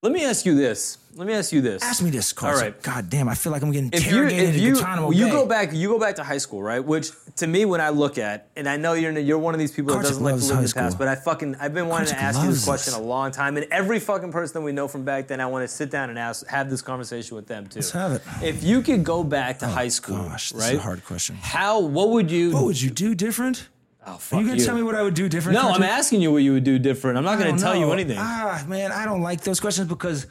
Let 0.05 0.13
me 0.13 0.23
ask 0.23 0.45
you 0.45 0.55
this. 0.55 0.99
Let 1.15 1.27
me 1.27 1.33
ask 1.33 1.51
you 1.51 1.63
this. 1.63 1.83
Ask 1.83 2.03
me 2.03 2.11
this, 2.11 2.35
Carson. 2.35 2.67
All 2.67 2.71
right. 2.73 2.83
God 2.83 3.09
damn, 3.09 3.27
I 3.27 3.35
feel 3.35 3.53
like 3.53 3.63
I'm 3.63 3.73
getting 3.73 3.89
if 3.91 4.05
you 4.05 4.17
interrogated 4.25 4.49
if 4.51 4.55
in 4.57 4.63
you 4.63 5.13
you 5.13 5.31
go 5.31 5.47
back 5.47 5.73
you 5.73 5.89
go 5.89 5.99
back 5.99 6.17
to 6.17 6.25
high 6.25 6.37
school 6.37 6.63
right 6.63 6.85
which 6.85 7.11
to 7.37 7.47
me 7.47 7.65
when 7.65 7.81
I 7.81 7.89
look 7.89 8.19
at 8.19 8.51
and 8.55 8.69
I 8.69 8.77
know 8.77 8.93
you're 8.93 9.19
you're 9.19 9.39
one 9.39 9.55
of 9.55 9.61
these 9.61 9.73
people 9.73 9.95
that 9.95 10.03
doesn't 10.03 10.23
like 10.23 10.35
to 10.35 10.45
live 10.45 10.59
in 10.59 10.65
the 10.65 10.73
past 10.75 10.99
but 10.99 11.09
I 11.09 11.15
fucking 11.15 11.57
I've 11.59 11.73
been 11.73 11.89
wanting 11.89 12.09
to 12.09 12.21
ask 12.21 12.43
you 12.43 12.51
this 12.51 12.67
question 12.67 12.93
us. 12.93 13.01
a 13.01 13.03
long 13.03 13.31
time 13.31 13.57
and 13.57 13.67
every 13.71 13.99
fucking 13.99 14.31
person 14.31 14.61
that 14.61 14.67
we 14.67 14.73
know 14.73 14.89
from 14.89 15.07
back 15.07 15.29
then 15.29 15.41
I 15.41 15.47
want 15.47 15.63
to 15.63 15.69
sit 15.69 15.91
down 15.91 16.11
and 16.11 16.19
ask 16.19 16.47
have 16.49 16.69
this 16.69 16.83
conversation 16.83 17.35
with 17.35 17.47
them 17.47 17.67
too 17.67 17.79
Let's 17.79 17.93
have 17.93 18.13
it. 18.13 18.23
if 18.43 18.63
you 18.63 18.83
could 18.83 19.05
go 19.05 19.25
back 19.25 19.61
to 19.61 19.67
oh 19.67 19.71
high 19.71 19.89
school 19.89 20.17
Gosh, 20.19 20.51
this 20.51 20.61
right 20.61 20.75
is 20.75 20.81
a 20.81 20.83
hard 20.83 21.03
question. 21.05 21.37
how 21.41 21.81
what 21.81 22.11
would 22.11 22.31
you 22.31 22.53
What 22.53 22.65
would 22.65 22.83
you 22.83 22.91
do 22.91 23.15
different? 23.15 23.69
Oh, 24.07 24.21
Are 24.33 24.41
you 24.41 24.47
gonna 24.49 24.65
tell 24.65 24.77
me 24.77 24.83
what 24.83 24.95
I 24.95 25.03
would 25.03 25.15
do 25.15 25.29
different? 25.29 25.59
no 25.61 25.71
I'm 25.71 25.83
asking 25.83 26.21
you 26.23 26.33
what 26.33 26.43
you 26.43 26.53
would 26.53 26.65
do 26.65 26.79
different 26.79 27.19
I'm 27.19 27.25
not 27.25 27.39
I 27.39 27.45
gonna 27.45 27.59
tell 27.59 27.77
you 27.77 27.91
anything 27.93 28.17
Ah, 28.19 28.65
man, 28.69 28.93
I 28.93 29.05
don't 29.05 29.23
like 29.23 29.43
those 29.43 29.61
questions 29.61 29.89
because 29.89 30.27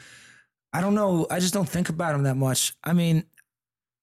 I 0.75 0.81
don't 0.81 0.95
know. 0.95 1.27
I 1.29 1.39
just 1.39 1.53
don't 1.53 1.69
think 1.69 1.89
about 1.89 2.13
them 2.13 2.23
that 2.23 2.35
much. 2.35 2.73
I 2.83 2.93
mean, 2.93 3.25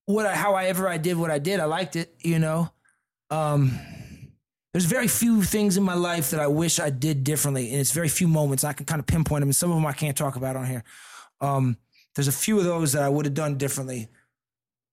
what 0.06 0.24
I, 0.24 0.36
how 0.36 0.54
I 0.54 0.66
ever 0.66 0.88
I 0.88 0.98
did 0.98 1.16
what 1.16 1.30
I 1.30 1.40
did, 1.40 1.58
I 1.58 1.64
liked 1.64 1.96
it. 1.96 2.14
You 2.20 2.38
know, 2.38 2.70
um, 3.28 3.76
there's 4.72 4.84
very 4.84 5.08
few 5.08 5.42
things 5.42 5.76
in 5.76 5.82
my 5.82 5.94
life 5.94 6.30
that 6.30 6.38
I 6.38 6.46
wish 6.46 6.78
I 6.78 6.90
did 6.90 7.24
differently, 7.24 7.70
and 7.72 7.80
it's 7.80 7.90
very 7.90 8.08
few 8.08 8.28
moments 8.28 8.62
I 8.62 8.72
can 8.72 8.86
kind 8.86 9.00
of 9.00 9.06
pinpoint 9.06 9.40
them, 9.42 9.48
and 9.48 9.56
some 9.56 9.70
of 9.70 9.76
them 9.76 9.84
I 9.86 9.92
can't 9.92 10.16
talk 10.16 10.36
about 10.36 10.54
on 10.54 10.64
here. 10.64 10.84
Um, 11.40 11.76
there's 12.14 12.28
a 12.28 12.32
few 12.32 12.56
of 12.58 12.64
those 12.64 12.92
that 12.92 13.02
I 13.02 13.08
would 13.08 13.24
have 13.24 13.34
done 13.34 13.58
differently. 13.58 14.08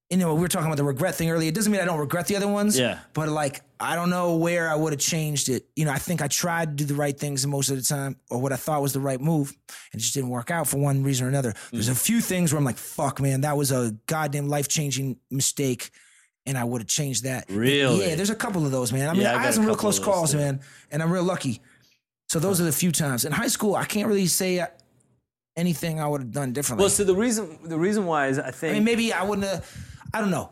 You 0.09 0.17
know, 0.17 0.33
we 0.33 0.41
were 0.41 0.47
talking 0.47 0.65
about 0.67 0.77
the 0.77 0.83
regret 0.83 1.13
thing 1.13 1.29
earlier. 1.29 1.49
It 1.49 1.53
doesn't 1.55 1.71
mean 1.71 1.81
I 1.81 1.85
don't 1.85 1.99
regret 1.99 2.25
the 2.25 2.37
other 2.37 2.47
ones. 2.47 2.79
Yeah. 2.79 2.99
But 3.13 3.29
like, 3.29 3.61
I 3.79 3.95
don't 3.95 4.09
know 4.09 4.35
where 4.37 4.69
I 4.69 4.75
would 4.75 4.93
have 4.93 4.99
changed 4.99 5.49
it. 5.49 5.67
You 5.75 5.85
know, 5.85 5.91
I 5.91 5.97
think 5.99 6.21
I 6.21 6.27
tried 6.27 6.77
to 6.77 6.83
do 6.83 6.85
the 6.85 6.95
right 6.99 7.17
things 7.17 7.45
most 7.45 7.69
of 7.69 7.77
the 7.77 7.83
time, 7.83 8.15
or 8.29 8.39
what 8.39 8.51
I 8.51 8.55
thought 8.55 8.81
was 8.81 8.93
the 8.93 8.99
right 8.99 9.21
move, 9.21 9.49
and 9.93 9.99
it 9.99 10.03
just 10.03 10.13
didn't 10.13 10.29
work 10.29 10.49
out 10.51 10.67
for 10.67 10.77
one 10.77 11.03
reason 11.03 11.25
or 11.25 11.29
another. 11.29 11.51
Mm. 11.51 11.71
There's 11.71 11.87
a 11.89 11.95
few 11.95 12.21
things 12.21 12.51
where 12.51 12.57
I'm 12.57 12.65
like, 12.65 12.77
fuck, 12.77 13.19
man, 13.21 13.41
that 13.41 13.55
was 13.55 13.71
a 13.71 13.95
goddamn 14.07 14.49
life 14.49 14.67
changing 14.67 15.17
mistake. 15.29 15.91
And 16.45 16.57
I 16.57 16.63
would 16.63 16.79
have 16.81 16.87
changed 16.87 17.25
that. 17.25 17.45
Really? 17.49 18.07
Yeah, 18.07 18.15
there's 18.15 18.29
a 18.29 18.35
couple 18.35 18.65
of 18.65 18.71
those, 18.71 18.93
man. 18.93 19.09
I 19.09 19.13
mean, 19.13 19.23
Yeah, 19.23 19.33
I 19.33 19.39
I, 19.39 19.43
had 19.43 19.53
some 19.53 19.65
real 19.65 19.75
close 19.75 19.99
calls, 19.99 20.31
too. 20.31 20.37
man, 20.37 20.61
and 20.91 21.03
I'm 21.03 21.11
real 21.11 21.23
lucky. 21.23 21.61
So 22.29 22.39
those 22.39 22.61
are 22.61 22.63
the 22.63 22.71
few 22.71 22.91
times. 22.91 23.25
In 23.25 23.33
high 23.33 23.47
school, 23.49 23.75
I 23.75 23.83
can't 23.85 24.07
really 24.07 24.27
say 24.27 24.65
anything 25.57 25.99
I 25.99 26.07
would 26.07 26.21
have 26.21 26.31
done 26.31 26.53
differently. 26.53 26.83
Well, 26.83 26.89
so 26.89 27.03
the 27.03 27.15
reason 27.15 27.59
the 27.63 27.77
reason 27.77 28.05
why 28.05 28.27
is 28.27 28.39
I 28.39 28.51
think 28.51 28.71
I 28.71 28.73
mean, 28.75 28.83
maybe 28.85 29.11
I 29.13 29.23
wouldn't 29.23 29.47
have. 29.47 29.69
I 30.13 30.21
don't 30.21 30.31
know. 30.31 30.51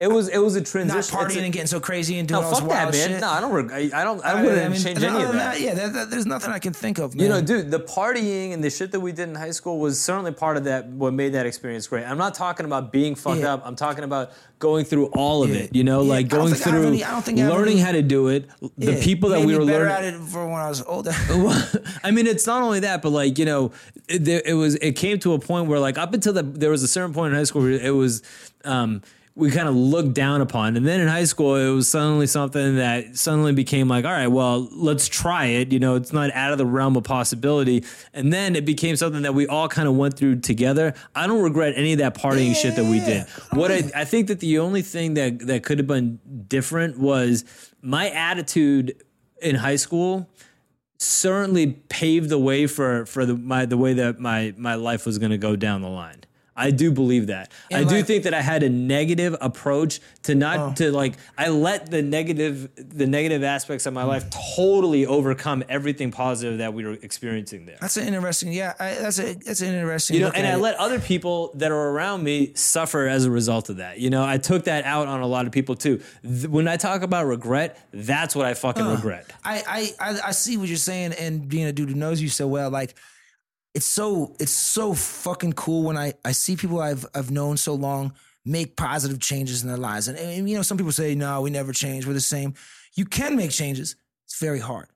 It 0.00 0.08
was 0.10 0.28
it 0.28 0.38
was 0.38 0.56
a 0.56 0.62
transition. 0.62 0.98
it's 0.98 1.10
partying 1.10 1.42
a- 1.42 1.44
and 1.44 1.52
getting 1.52 1.66
so 1.66 1.78
crazy 1.78 2.18
and 2.18 2.26
doing 2.26 2.40
no, 2.40 2.46
all 2.46 2.50
this 2.52 2.60
fuck 2.60 2.70
that, 2.70 2.90
man. 2.92 3.08
shit. 3.10 3.20
No, 3.20 3.28
I 3.28 3.40
don't. 3.42 3.52
reg- 3.52 3.70
I, 3.92 4.00
I 4.00 4.02
don't. 4.02 4.24
I, 4.24 4.30
I 4.32 4.42
wouldn't 4.42 4.72
mean, 4.72 4.80
change 4.80 4.96
other 4.98 5.08
any 5.08 5.24
of 5.24 5.32
that. 5.34 5.60
Yeah, 5.60 5.74
there- 5.74 5.90
there- 5.90 6.06
there's 6.06 6.24
nothing 6.24 6.50
I 6.52 6.58
can 6.58 6.72
think 6.72 6.98
of. 6.98 7.14
Man. 7.14 7.22
You 7.22 7.28
know, 7.28 7.42
dude, 7.42 7.70
the 7.70 7.80
partying 7.80 8.54
and 8.54 8.64
the 8.64 8.70
shit 8.70 8.92
that 8.92 9.00
we 9.00 9.12
did 9.12 9.28
in 9.28 9.34
high 9.34 9.50
school 9.50 9.78
was 9.78 10.00
certainly 10.00 10.32
part 10.32 10.56
of 10.56 10.64
that. 10.64 10.86
What 10.88 11.12
made 11.12 11.34
that 11.34 11.44
experience 11.44 11.86
great. 11.86 12.04
I'm 12.06 12.16
not 12.16 12.32
talking 12.34 12.64
about 12.64 12.92
being 12.92 13.14
fucked 13.14 13.40
Yeah. 13.42 13.52
up. 13.52 13.62
I'm 13.66 13.76
talking 13.76 14.04
about 14.04 14.32
going 14.58 14.86
through 14.86 15.06
all 15.08 15.42
of 15.42 15.50
Yeah. 15.50 15.60
it. 15.64 15.74
You 15.76 15.84
know, 15.84 16.00
Yeah, 16.02 16.08
like 16.08 16.28
going 16.28 16.52
I 16.54 16.56
through 16.56 16.86
any- 16.86 17.04
I 17.04 17.18
learning 17.20 17.74
any- 17.74 17.80
how 17.80 17.92
to 17.92 18.00
do 18.02 18.28
it. 18.28 18.48
The 18.78 18.98
people 19.02 19.28
that 19.30 19.44
we 19.44 19.54
were 19.56 19.66
better 19.66 19.84
learning. 19.84 20.14
at 20.14 20.14
it 20.14 20.20
for 20.22 20.46
when 20.46 20.60
I 20.60 20.68
was 20.70 20.82
older. 20.82 21.12
I 22.02 22.10
mean, 22.10 22.26
it's 22.26 22.46
not 22.46 22.62
only 22.62 22.80
that, 22.80 23.02
but 23.02 23.10
like 23.10 23.38
you 23.38 23.44
know, 23.44 23.72
it, 24.08 24.24
there, 24.24 24.40
it 24.46 24.54
was. 24.54 24.76
It 24.76 24.92
came 24.92 25.18
to 25.20 25.34
a 25.34 25.38
point 25.38 25.68
where, 25.68 25.78
like, 25.78 25.98
up 25.98 26.14
until 26.14 26.32
the, 26.32 26.42
there 26.42 26.70
was 26.70 26.82
a 26.82 26.88
certain 26.88 27.12
point 27.12 27.32
in 27.32 27.38
high 27.38 27.44
school 27.44 27.60
where 27.62 27.72
it 27.72 27.94
was. 27.94 28.22
Um, 28.64 29.02
we 29.40 29.50
kind 29.50 29.68
of 29.68 29.74
looked 29.74 30.12
down 30.12 30.40
upon, 30.40 30.76
and 30.76 30.86
then 30.86 31.00
in 31.00 31.08
high 31.08 31.24
school, 31.24 31.56
it 31.56 31.70
was 31.74 31.88
suddenly 31.88 32.26
something 32.26 32.76
that 32.76 33.16
suddenly 33.16 33.52
became 33.52 33.88
like, 33.88 34.04
all 34.04 34.12
right, 34.12 34.28
well, 34.28 34.68
let's 34.70 35.08
try 35.08 35.46
it. 35.46 35.72
You 35.72 35.80
know, 35.80 35.94
it's 35.94 36.12
not 36.12 36.30
out 36.32 36.52
of 36.52 36.58
the 36.58 36.66
realm 36.66 36.96
of 36.96 37.04
possibility, 37.04 37.84
and 38.12 38.32
then 38.32 38.54
it 38.54 38.64
became 38.64 38.96
something 38.96 39.22
that 39.22 39.34
we 39.34 39.46
all 39.46 39.68
kind 39.68 39.88
of 39.88 39.96
went 39.96 40.16
through 40.16 40.40
together. 40.40 40.94
I 41.14 41.26
don't 41.26 41.42
regret 41.42 41.72
any 41.76 41.92
of 41.92 41.98
that 41.98 42.14
partying 42.14 42.54
shit 42.54 42.76
that 42.76 42.84
we 42.84 43.00
did. 43.00 43.26
What 43.52 43.72
I, 43.72 43.90
I 43.96 44.04
think 44.04 44.28
that 44.28 44.40
the 44.40 44.58
only 44.58 44.82
thing 44.82 45.14
that 45.14 45.38
that 45.46 45.64
could 45.64 45.78
have 45.78 45.86
been 45.86 46.20
different 46.46 46.98
was 46.98 47.44
my 47.80 48.10
attitude 48.10 49.02
in 49.40 49.56
high 49.56 49.76
school 49.76 50.28
certainly 50.98 51.72
paved 51.88 52.28
the 52.28 52.38
way 52.38 52.66
for 52.66 53.06
for 53.06 53.24
the 53.24 53.34
my 53.34 53.64
the 53.64 53.78
way 53.78 53.94
that 53.94 54.20
my 54.20 54.54
my 54.56 54.74
life 54.74 55.06
was 55.06 55.18
going 55.18 55.30
to 55.30 55.38
go 55.38 55.56
down 55.56 55.80
the 55.80 55.88
line. 55.88 56.19
I 56.60 56.70
do 56.70 56.92
believe 56.92 57.28
that. 57.28 57.50
I 57.72 57.84
do 57.84 58.02
think 58.02 58.24
that 58.24 58.34
I 58.34 58.42
had 58.42 58.62
a 58.62 58.68
negative 58.68 59.34
approach 59.40 60.00
to 60.24 60.34
not 60.34 60.58
oh. 60.58 60.74
to 60.74 60.92
like 60.92 61.14
I 61.38 61.48
let 61.48 61.90
the 61.90 62.02
negative 62.02 62.68
the 62.76 63.06
negative 63.06 63.42
aspects 63.42 63.86
of 63.86 63.94
my 63.94 64.04
life 64.04 64.26
totally 64.56 65.06
overcome 65.06 65.64
everything 65.70 66.10
positive 66.10 66.58
that 66.58 66.74
we 66.74 66.84
were 66.84 66.92
experiencing 66.92 67.64
there. 67.64 67.78
That's 67.80 67.96
an 67.96 68.12
interesting. 68.12 68.52
Yeah, 68.52 68.74
I, 68.78 68.94
that's 68.94 69.18
a 69.18 69.34
that's 69.34 69.62
an 69.62 69.74
interesting. 69.74 70.16
You 70.16 70.24
know, 70.24 70.32
and 70.34 70.46
I 70.46 70.54
it. 70.54 70.58
let 70.58 70.76
other 70.76 71.00
people 71.00 71.52
that 71.54 71.70
are 71.70 71.88
around 71.90 72.22
me 72.22 72.52
suffer 72.54 73.06
as 73.06 73.24
a 73.24 73.30
result 73.30 73.70
of 73.70 73.78
that. 73.78 73.98
You 73.98 74.10
know, 74.10 74.22
I 74.22 74.36
took 74.36 74.64
that 74.64 74.84
out 74.84 75.08
on 75.08 75.22
a 75.22 75.26
lot 75.26 75.46
of 75.46 75.52
people 75.52 75.76
too. 75.76 76.02
Th- 76.22 76.46
when 76.46 76.68
I 76.68 76.76
talk 76.76 77.00
about 77.00 77.24
regret, 77.24 77.78
that's 77.90 78.36
what 78.36 78.44
I 78.44 78.52
fucking 78.52 78.86
regret. 78.86 79.32
I, 79.42 79.94
I 79.98 80.10
I 80.10 80.20
I 80.26 80.30
see 80.32 80.58
what 80.58 80.68
you're 80.68 80.76
saying, 80.76 81.14
and 81.14 81.48
being 81.48 81.64
a 81.64 81.72
dude 81.72 81.88
who 81.88 81.94
knows 81.94 82.20
you 82.20 82.28
so 82.28 82.46
well, 82.46 82.68
like 82.68 82.94
it's 83.74 83.86
so 83.86 84.34
it's 84.40 84.52
so 84.52 84.94
fucking 84.94 85.52
cool 85.52 85.84
when 85.84 85.96
I 85.96 86.14
I 86.24 86.32
see 86.32 86.56
people 86.56 86.80
I've 86.80 87.06
I've 87.14 87.30
known 87.30 87.56
so 87.56 87.74
long 87.74 88.12
make 88.44 88.76
positive 88.76 89.20
changes 89.20 89.62
in 89.62 89.68
their 89.68 89.76
lives, 89.76 90.08
and, 90.08 90.18
and 90.18 90.48
you 90.48 90.56
know 90.56 90.62
some 90.62 90.76
people 90.76 90.92
say 90.92 91.14
no, 91.14 91.42
we 91.42 91.50
never 91.50 91.72
change, 91.72 92.06
we're 92.06 92.14
the 92.14 92.20
same. 92.20 92.54
You 92.94 93.04
can 93.04 93.36
make 93.36 93.50
changes. 93.50 93.96
It's 94.26 94.40
very 94.40 94.58
hard, 94.60 94.88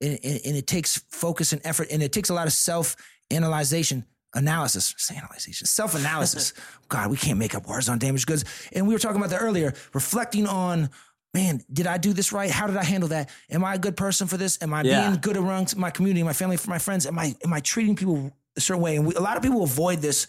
and, 0.00 0.18
and, 0.22 0.40
and 0.44 0.56
it 0.56 0.66
takes 0.66 0.98
focus 1.10 1.52
and 1.52 1.60
effort, 1.64 1.88
and 1.90 2.02
it 2.02 2.12
takes 2.12 2.28
a 2.28 2.34
lot 2.34 2.46
of 2.46 2.52
self 2.52 2.96
analyzation. 3.30 4.04
Analysis, 4.34 4.94
say 4.98 5.16
analyzation, 5.16 5.66
self 5.66 5.94
analysis. 5.94 6.52
God, 6.88 7.10
we 7.10 7.16
can't 7.16 7.38
make 7.38 7.54
up 7.54 7.66
words 7.66 7.88
on 7.88 7.98
damaged 7.98 8.26
goods. 8.26 8.44
And 8.72 8.86
we 8.86 8.92
were 8.92 8.98
talking 8.98 9.16
about 9.16 9.30
that 9.30 9.40
earlier, 9.40 9.72
reflecting 9.94 10.46
on 10.46 10.90
man, 11.34 11.60
did 11.72 11.86
I 11.86 11.98
do 11.98 12.12
this 12.12 12.32
right? 12.32 12.50
How 12.50 12.66
did 12.66 12.76
I 12.76 12.84
handle 12.84 13.10
that? 13.10 13.30
Am 13.50 13.64
I 13.64 13.74
a 13.74 13.78
good 13.78 13.96
person 13.96 14.26
for 14.26 14.36
this? 14.36 14.58
Am 14.62 14.72
I 14.72 14.82
Yeah. 14.82 15.08
being 15.08 15.20
good 15.20 15.36
around 15.36 15.76
my 15.76 15.90
community, 15.90 16.22
my 16.22 16.32
family, 16.32 16.56
for 16.56 16.70
my 16.70 16.78
friends? 16.78 17.06
Am 17.06 17.18
I 17.18 17.34
am 17.44 17.52
I 17.52 17.60
treating 17.60 17.96
people 17.96 18.32
a 18.56 18.60
certain 18.60 18.82
way? 18.82 18.96
And 18.96 19.06
we, 19.06 19.14
a 19.14 19.20
lot 19.20 19.36
of 19.36 19.42
people 19.42 19.62
avoid 19.62 20.00
this 20.00 20.26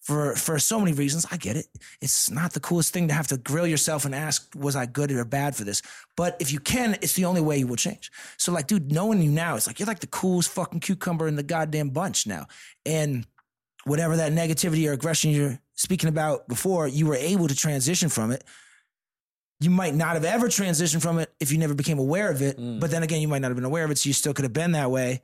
for 0.00 0.34
for 0.36 0.58
so 0.58 0.78
many 0.78 0.92
reasons. 0.92 1.26
I 1.30 1.36
get 1.36 1.56
it. 1.56 1.66
It's 2.00 2.30
not 2.30 2.52
the 2.52 2.60
coolest 2.60 2.92
thing 2.92 3.08
to 3.08 3.14
have 3.14 3.28
to 3.28 3.36
grill 3.36 3.66
yourself 3.66 4.04
and 4.04 4.14
ask, 4.14 4.52
was 4.54 4.76
I 4.76 4.86
good 4.86 5.10
or 5.12 5.24
bad 5.24 5.56
for 5.56 5.64
this? 5.64 5.80
But 6.16 6.36
if 6.40 6.52
you 6.52 6.60
can, 6.60 6.94
it's 7.00 7.14
the 7.14 7.24
only 7.24 7.40
way 7.40 7.58
you 7.58 7.66
will 7.66 7.76
change. 7.76 8.10
So 8.36 8.52
like, 8.52 8.66
dude, 8.66 8.92
knowing 8.92 9.22
you 9.22 9.30
now, 9.30 9.56
it's 9.56 9.66
like 9.66 9.78
you're 9.78 9.86
like 9.86 10.00
the 10.00 10.06
coolest 10.08 10.50
fucking 10.50 10.80
cucumber 10.80 11.28
in 11.28 11.36
the 11.36 11.42
goddamn 11.42 11.90
bunch 11.90 12.26
now. 12.26 12.46
And 12.84 13.26
whatever 13.84 14.16
that 14.16 14.32
negativity 14.32 14.88
or 14.88 14.92
aggression 14.92 15.30
you're 15.30 15.58
speaking 15.74 16.08
about 16.08 16.46
before, 16.48 16.86
you 16.88 17.06
were 17.06 17.16
able 17.16 17.48
to 17.48 17.54
transition 17.54 18.08
from 18.08 18.32
it 18.32 18.44
you 19.62 19.70
might 19.70 19.94
not 19.94 20.14
have 20.14 20.24
ever 20.24 20.48
transitioned 20.48 21.02
from 21.02 21.18
it 21.18 21.32
if 21.40 21.52
you 21.52 21.58
never 21.58 21.74
became 21.74 21.98
aware 21.98 22.30
of 22.30 22.42
it. 22.42 22.58
Mm. 22.58 22.80
But 22.80 22.90
then 22.90 23.02
again, 23.02 23.20
you 23.20 23.28
might 23.28 23.40
not 23.42 23.48
have 23.48 23.56
been 23.56 23.64
aware 23.64 23.84
of 23.84 23.90
it, 23.90 23.98
so 23.98 24.08
you 24.08 24.12
still 24.12 24.34
could 24.34 24.44
have 24.44 24.52
been 24.52 24.72
that 24.72 24.90
way, 24.90 25.22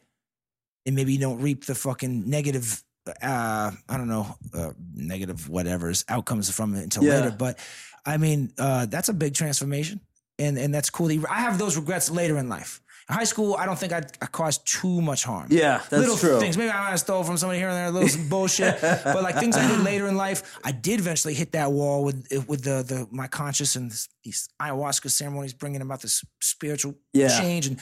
and 0.87 0.95
maybe 0.95 1.13
you 1.13 1.19
don't 1.19 1.41
reap 1.41 1.65
the 1.67 1.75
fucking 1.75 2.29
negative. 2.29 2.83
Uh, 3.23 3.71
I 3.89 3.97
don't 3.97 4.09
know, 4.09 4.37
uh, 4.53 4.73
negative 4.95 5.49
whatever's 5.49 6.05
outcomes 6.09 6.51
from 6.51 6.75
it 6.75 6.83
until 6.83 7.05
Yeah. 7.05 7.21
later. 7.21 7.31
But 7.39 7.59
I 8.05 8.19
mean, 8.19 8.53
uh, 8.59 8.87
that's 8.87 9.09
a 9.09 9.15
big 9.15 9.35
transformation, 9.35 10.01
and 10.39 10.59
and 10.59 10.75
that's 10.75 10.91
cool. 10.91 11.09
that 11.09 11.15
you- 11.15 11.27
I 11.29 11.41
have 11.41 11.59
those 11.59 11.77
regrets 11.77 12.11
later 12.11 12.37
in 12.39 12.49
life. 12.49 12.81
In 13.09 13.15
high 13.15 13.25
school, 13.25 13.55
I 13.57 13.65
don't 13.65 13.79
think 13.79 13.93
I, 13.93 14.03
I 14.21 14.27
caused 14.27 14.67
too 14.71 15.01
much 15.01 15.25
harm. 15.25 15.47
Yeah, 15.51 15.79
that's 15.79 15.93
little 15.93 16.17
true. 16.17 16.39
things. 16.41 16.59
Maybe 16.59 16.71
I 16.71 16.79
might 16.81 16.91
have 16.91 17.01
stole 17.01 17.25
from 17.25 17.39
somebody 17.39 17.59
here 17.59 17.69
and 17.69 17.77
there, 17.77 17.87
a 17.87 17.91
little 17.91 18.25
bullshit. 18.29 18.79
but 18.83 19.23
like 19.23 19.37
things 19.39 19.57
I 19.57 19.67
did 19.67 19.81
later 19.81 20.09
in 20.09 20.17
life, 20.17 20.59
I 20.63 20.73
did 20.73 21.01
eventually 21.01 21.33
hit 21.35 21.53
that 21.53 21.73
wall 21.73 22.05
with 22.05 22.27
with 22.47 22.65
the 22.65 22.83
the 22.83 23.09
my 23.11 23.27
conscious 23.27 23.77
and 23.77 23.91
this, 23.91 24.09
these 24.25 24.49
ayahuasca 24.61 25.11
ceremonies 25.11 25.55
bringing 25.55 25.81
about 25.81 26.03
this 26.03 26.23
spiritual 26.41 26.95
Yeah. 27.13 27.29
change 27.41 27.67
and. 27.67 27.79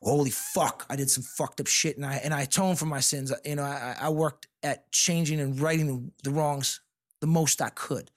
Holy 0.00 0.30
fuck! 0.30 0.86
I 0.88 0.94
did 0.94 1.10
some 1.10 1.24
fucked 1.24 1.60
up 1.60 1.66
shit, 1.66 1.96
and 1.96 2.06
I 2.06 2.20
and 2.22 2.32
I 2.32 2.42
atoned 2.42 2.78
for 2.78 2.86
my 2.86 3.00
sins. 3.00 3.32
You 3.44 3.56
know, 3.56 3.64
I, 3.64 3.96
I 4.00 4.08
worked 4.10 4.46
at 4.62 4.92
changing 4.92 5.40
and 5.40 5.58
righting 5.58 6.12
the 6.22 6.30
wrongs 6.30 6.80
the 7.20 7.26
most 7.26 7.60
I 7.60 7.70
could, 7.70 8.12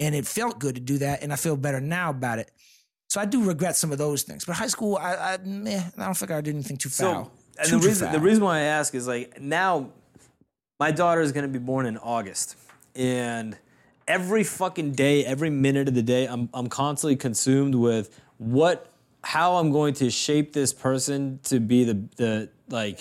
and 0.00 0.14
it 0.14 0.26
felt 0.26 0.58
good 0.58 0.76
to 0.76 0.80
do 0.80 0.96
that, 0.96 1.22
and 1.22 1.30
I 1.30 1.36
feel 1.36 1.54
better 1.58 1.82
now 1.82 2.08
about 2.08 2.38
it. 2.38 2.50
So 3.08 3.20
I 3.20 3.24
do 3.24 3.42
regret 3.42 3.74
some 3.74 3.90
of 3.90 3.98
those 3.98 4.22
things. 4.22 4.44
But 4.44 4.56
high 4.56 4.66
school, 4.66 4.96
I 4.96 5.14
I, 5.14 5.36
meh, 5.38 5.82
I 5.96 6.04
don't 6.04 6.16
think 6.16 6.30
I 6.30 6.40
did 6.40 6.54
anything 6.54 6.76
too 6.76 6.90
foul. 6.90 7.24
So, 7.24 7.30
and 7.58 7.68
Too, 7.68 7.80
the 7.80 7.86
reason 7.86 8.12
the 8.12 8.20
reason 8.20 8.44
why 8.44 8.58
I 8.58 8.62
ask 8.62 8.94
is 8.94 9.08
like 9.08 9.40
now, 9.40 9.90
my 10.78 10.90
daughter 10.90 11.20
is 11.22 11.32
going 11.32 11.50
to 11.50 11.52
be 11.52 11.58
born 11.58 11.86
in 11.86 11.96
August, 11.96 12.56
and 12.94 13.56
every 14.06 14.44
fucking 14.44 14.92
day, 14.92 15.24
every 15.24 15.50
minute 15.50 15.88
of 15.88 15.94
the 15.94 16.02
day, 16.02 16.26
I'm 16.26 16.50
I'm 16.52 16.68
constantly 16.68 17.16
consumed 17.16 17.74
with 17.74 18.20
what 18.36 18.92
how 19.24 19.56
I'm 19.56 19.72
going 19.72 19.94
to 19.94 20.10
shape 20.10 20.52
this 20.52 20.72
person 20.72 21.40
to 21.44 21.60
be 21.60 21.84
the 21.84 21.94
the 22.16 22.50
like. 22.68 23.00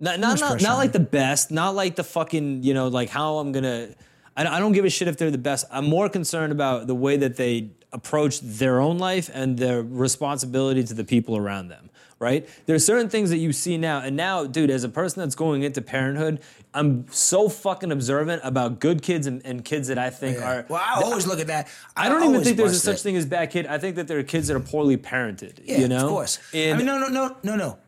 Not 0.00 0.20
not, 0.20 0.38
not, 0.38 0.62
not 0.62 0.76
like 0.76 0.92
the 0.92 1.00
best, 1.00 1.50
not 1.50 1.74
like 1.74 1.96
the 1.96 2.04
fucking, 2.04 2.62
you 2.62 2.72
know, 2.72 2.86
like 2.86 3.08
how 3.08 3.38
I'm 3.38 3.50
gonna. 3.50 3.88
I, 4.36 4.46
I 4.46 4.60
don't 4.60 4.70
give 4.70 4.84
a 4.84 4.90
shit 4.90 5.08
if 5.08 5.16
they're 5.16 5.32
the 5.32 5.38
best. 5.38 5.64
I'm 5.72 5.86
more 5.86 6.08
concerned 6.08 6.52
about 6.52 6.86
the 6.86 6.94
way 6.94 7.16
that 7.16 7.34
they 7.34 7.70
approach 7.92 8.40
their 8.40 8.80
own 8.80 8.98
life 8.98 9.30
and 9.32 9.58
their 9.58 9.82
responsibility 9.82 10.84
to 10.84 10.94
the 10.94 11.04
people 11.04 11.36
around 11.36 11.68
them. 11.68 11.90
Right? 12.20 12.48
There's 12.66 12.84
certain 12.84 13.08
things 13.08 13.30
that 13.30 13.36
you 13.36 13.52
see 13.52 13.78
now, 13.78 14.00
and 14.00 14.16
now, 14.16 14.44
dude, 14.44 14.70
as 14.70 14.82
a 14.82 14.88
person 14.88 15.20
that's 15.20 15.36
going 15.36 15.62
into 15.62 15.80
parenthood, 15.80 16.40
I'm 16.74 17.06
so 17.12 17.48
fucking 17.48 17.92
observant 17.92 18.42
about 18.44 18.80
good 18.80 19.02
kids 19.02 19.28
and, 19.28 19.40
and 19.46 19.64
kids 19.64 19.86
that 19.86 19.98
I 19.98 20.10
think 20.10 20.42
are. 20.42 20.66
Well, 20.68 20.82
I 20.84 21.00
always 21.00 21.28
look 21.28 21.38
at 21.38 21.46
that. 21.46 21.68
I 21.96 22.08
don't 22.08 22.28
even 22.28 22.42
think 22.42 22.56
there's 22.56 22.72
a 22.72 22.78
such 22.78 22.96
that. 22.96 23.02
thing 23.02 23.16
as 23.16 23.24
bad 23.24 23.50
kid. 23.50 23.66
I 23.66 23.78
think 23.78 23.94
that 23.96 24.08
there 24.08 24.18
are 24.18 24.24
kids 24.24 24.48
that 24.48 24.56
are 24.56 24.60
poorly 24.60 24.96
parented. 24.96 25.60
Yeah, 25.64 25.78
you 25.78 25.86
know, 25.86 26.06
of 26.06 26.10
course. 26.10 26.40
And 26.52 26.74
I 26.74 26.76
mean, 26.76 26.86
no, 26.86 26.98
no, 26.98 27.08
no, 27.08 27.36
no, 27.44 27.54
no. 27.54 27.78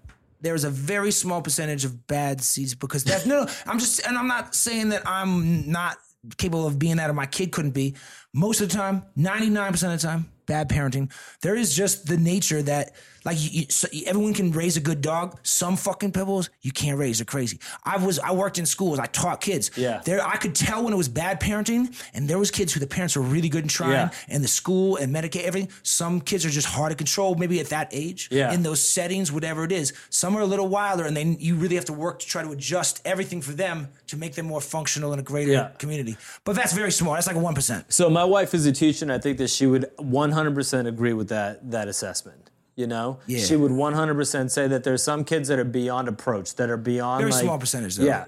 There 0.42 0.54
is 0.54 0.62
a 0.62 0.70
very 0.70 1.10
small 1.10 1.42
percentage 1.42 1.84
of 1.84 2.06
bad 2.06 2.40
seeds 2.40 2.76
because 2.76 3.02
that. 3.04 3.26
no, 3.26 3.44
no. 3.44 3.52
I'm 3.66 3.80
just, 3.80 4.06
and 4.06 4.16
I'm 4.16 4.28
not 4.28 4.54
saying 4.54 4.90
that 4.90 5.02
I'm 5.06 5.70
not 5.70 5.98
capable 6.36 6.66
of 6.66 6.78
being 6.78 6.96
that, 6.96 7.10
or 7.10 7.14
my 7.14 7.26
kid 7.26 7.52
couldn't 7.52 7.72
be. 7.72 7.94
Most 8.32 8.60
of 8.60 8.68
the 8.68 8.76
time, 8.76 9.04
99% 9.16 9.68
of 9.94 10.00
the 10.00 10.06
time, 10.06 10.30
bad 10.46 10.68
parenting. 10.68 11.12
There 11.42 11.56
is 11.56 11.74
just 11.74 12.06
the 12.06 12.16
nature 12.16 12.62
that, 12.62 12.92
like, 13.24 13.36
you, 13.40 13.50
you, 13.60 13.66
so 13.68 13.88
everyone 14.06 14.34
can 14.34 14.50
raise 14.52 14.76
a 14.76 14.80
good 14.80 15.00
dog. 15.00 15.38
Some 15.42 15.76
fucking 15.76 16.12
pebbles 16.12 16.50
you 16.62 16.72
can't 16.72 16.98
raise. 16.98 17.18
They're 17.18 17.24
crazy. 17.24 17.58
I 17.84 17.96
was, 17.98 18.18
I 18.18 18.32
worked 18.32 18.58
in 18.58 18.66
schools. 18.66 18.98
I 18.98 19.06
taught 19.06 19.40
kids. 19.40 19.70
Yeah. 19.76 20.00
There, 20.04 20.26
I 20.26 20.36
could 20.36 20.54
tell 20.54 20.82
when 20.84 20.92
it 20.92 20.96
was 20.96 21.08
bad 21.08 21.40
parenting, 21.40 21.94
and 22.14 22.28
there 22.28 22.38
was 22.38 22.50
kids 22.50 22.72
who 22.72 22.80
the 22.80 22.86
parents 22.86 23.16
were 23.16 23.22
really 23.22 23.48
good 23.48 23.62
in 23.64 23.68
trying, 23.68 23.92
Yeah. 23.92 24.10
and 24.28 24.42
the 24.42 24.48
school 24.48 24.96
and 24.96 25.14
Medicaid 25.14 25.42
everything. 25.44 25.70
Some 25.82 26.20
kids 26.20 26.44
are 26.46 26.50
just 26.50 26.66
hard 26.66 26.90
to 26.90 26.96
control, 26.96 27.34
maybe 27.34 27.60
at 27.60 27.66
that 27.68 27.88
age. 27.92 28.28
Yeah. 28.30 28.52
In 28.52 28.62
those 28.62 28.80
settings, 28.86 29.30
whatever 29.32 29.64
it 29.64 29.72
is. 29.72 29.92
Some 30.10 30.36
are 30.36 30.40
a 30.42 30.46
little 30.46 30.68
wilder, 30.68 31.04
and 31.04 31.16
then 31.16 31.36
you 31.40 31.54
really 31.56 31.76
have 31.76 31.84
to 31.86 31.92
work 31.92 32.20
to 32.20 32.26
try 32.26 32.42
to 32.42 32.50
adjust 32.50 33.00
everything 33.04 33.40
for 33.42 33.52
them 33.52 33.88
to 34.08 34.16
make 34.16 34.34
them 34.34 34.46
more 34.46 34.60
functional 34.60 35.12
in 35.12 35.18
a 35.18 35.22
greater 35.22 35.52
Yeah. 35.52 35.68
community. 35.78 36.16
But 36.44 36.56
that's 36.56 36.72
very 36.72 36.90
small. 36.92 37.14
That's 37.14 37.26
like 37.26 37.36
a 37.36 37.40
one 37.40 37.54
percent. 37.54 37.92
So 37.92 38.08
my 38.10 38.24
wife 38.24 38.54
is 38.54 38.66
a 38.66 38.72
teacher, 38.72 39.04
and 39.04 39.12
I 39.12 39.18
think 39.18 39.38
that 39.38 39.50
she 39.50 39.66
would 39.66 39.90
100% 39.98 40.86
agree 40.86 41.12
with 41.12 41.28
that 41.28 41.70
that 41.70 41.88
assessment. 41.88 42.49
You 42.80 42.86
know, 42.86 43.18
Yeah. 43.26 43.40
she 43.44 43.56
would 43.56 43.70
100% 43.72 44.50
say 44.50 44.66
that 44.66 44.84
there's 44.84 45.02
some 45.02 45.22
kids 45.22 45.48
that 45.48 45.58
are 45.58 45.64
beyond 45.64 46.08
approach, 46.08 46.54
that 46.54 46.70
are 46.70 46.78
beyond 46.78 47.20
Very 47.20 47.30
like- 47.32 47.42
small 47.42 47.58
percentage, 47.58 47.96
though. 47.96 48.04
Yeah, 48.06 48.24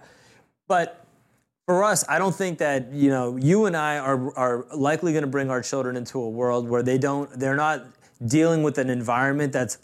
but 0.69 1.07
for 1.67 1.83
us, 1.83 2.05
I 2.07 2.19
don't 2.19 2.35
think 2.35 2.59
that 2.59 2.93
you 2.93 3.09
know 3.09 3.37
you 3.39 3.65
and 3.65 3.75
I 3.75 3.97
are 3.97 4.37
are 4.37 4.67
likely 4.75 5.13
going 5.13 5.23
to 5.25 5.31
bring 5.31 5.49
our 5.49 5.63
children 5.63 5.97
into 5.97 6.21
a 6.21 6.29
world 6.29 6.69
where 6.69 6.83
they 6.83 6.99
don't 6.99 7.31
they're 7.41 7.57
not 7.57 7.87
dealing 8.27 8.63
with 8.63 8.77
an 8.77 8.91
environment 8.91 9.55
that's 9.55 9.79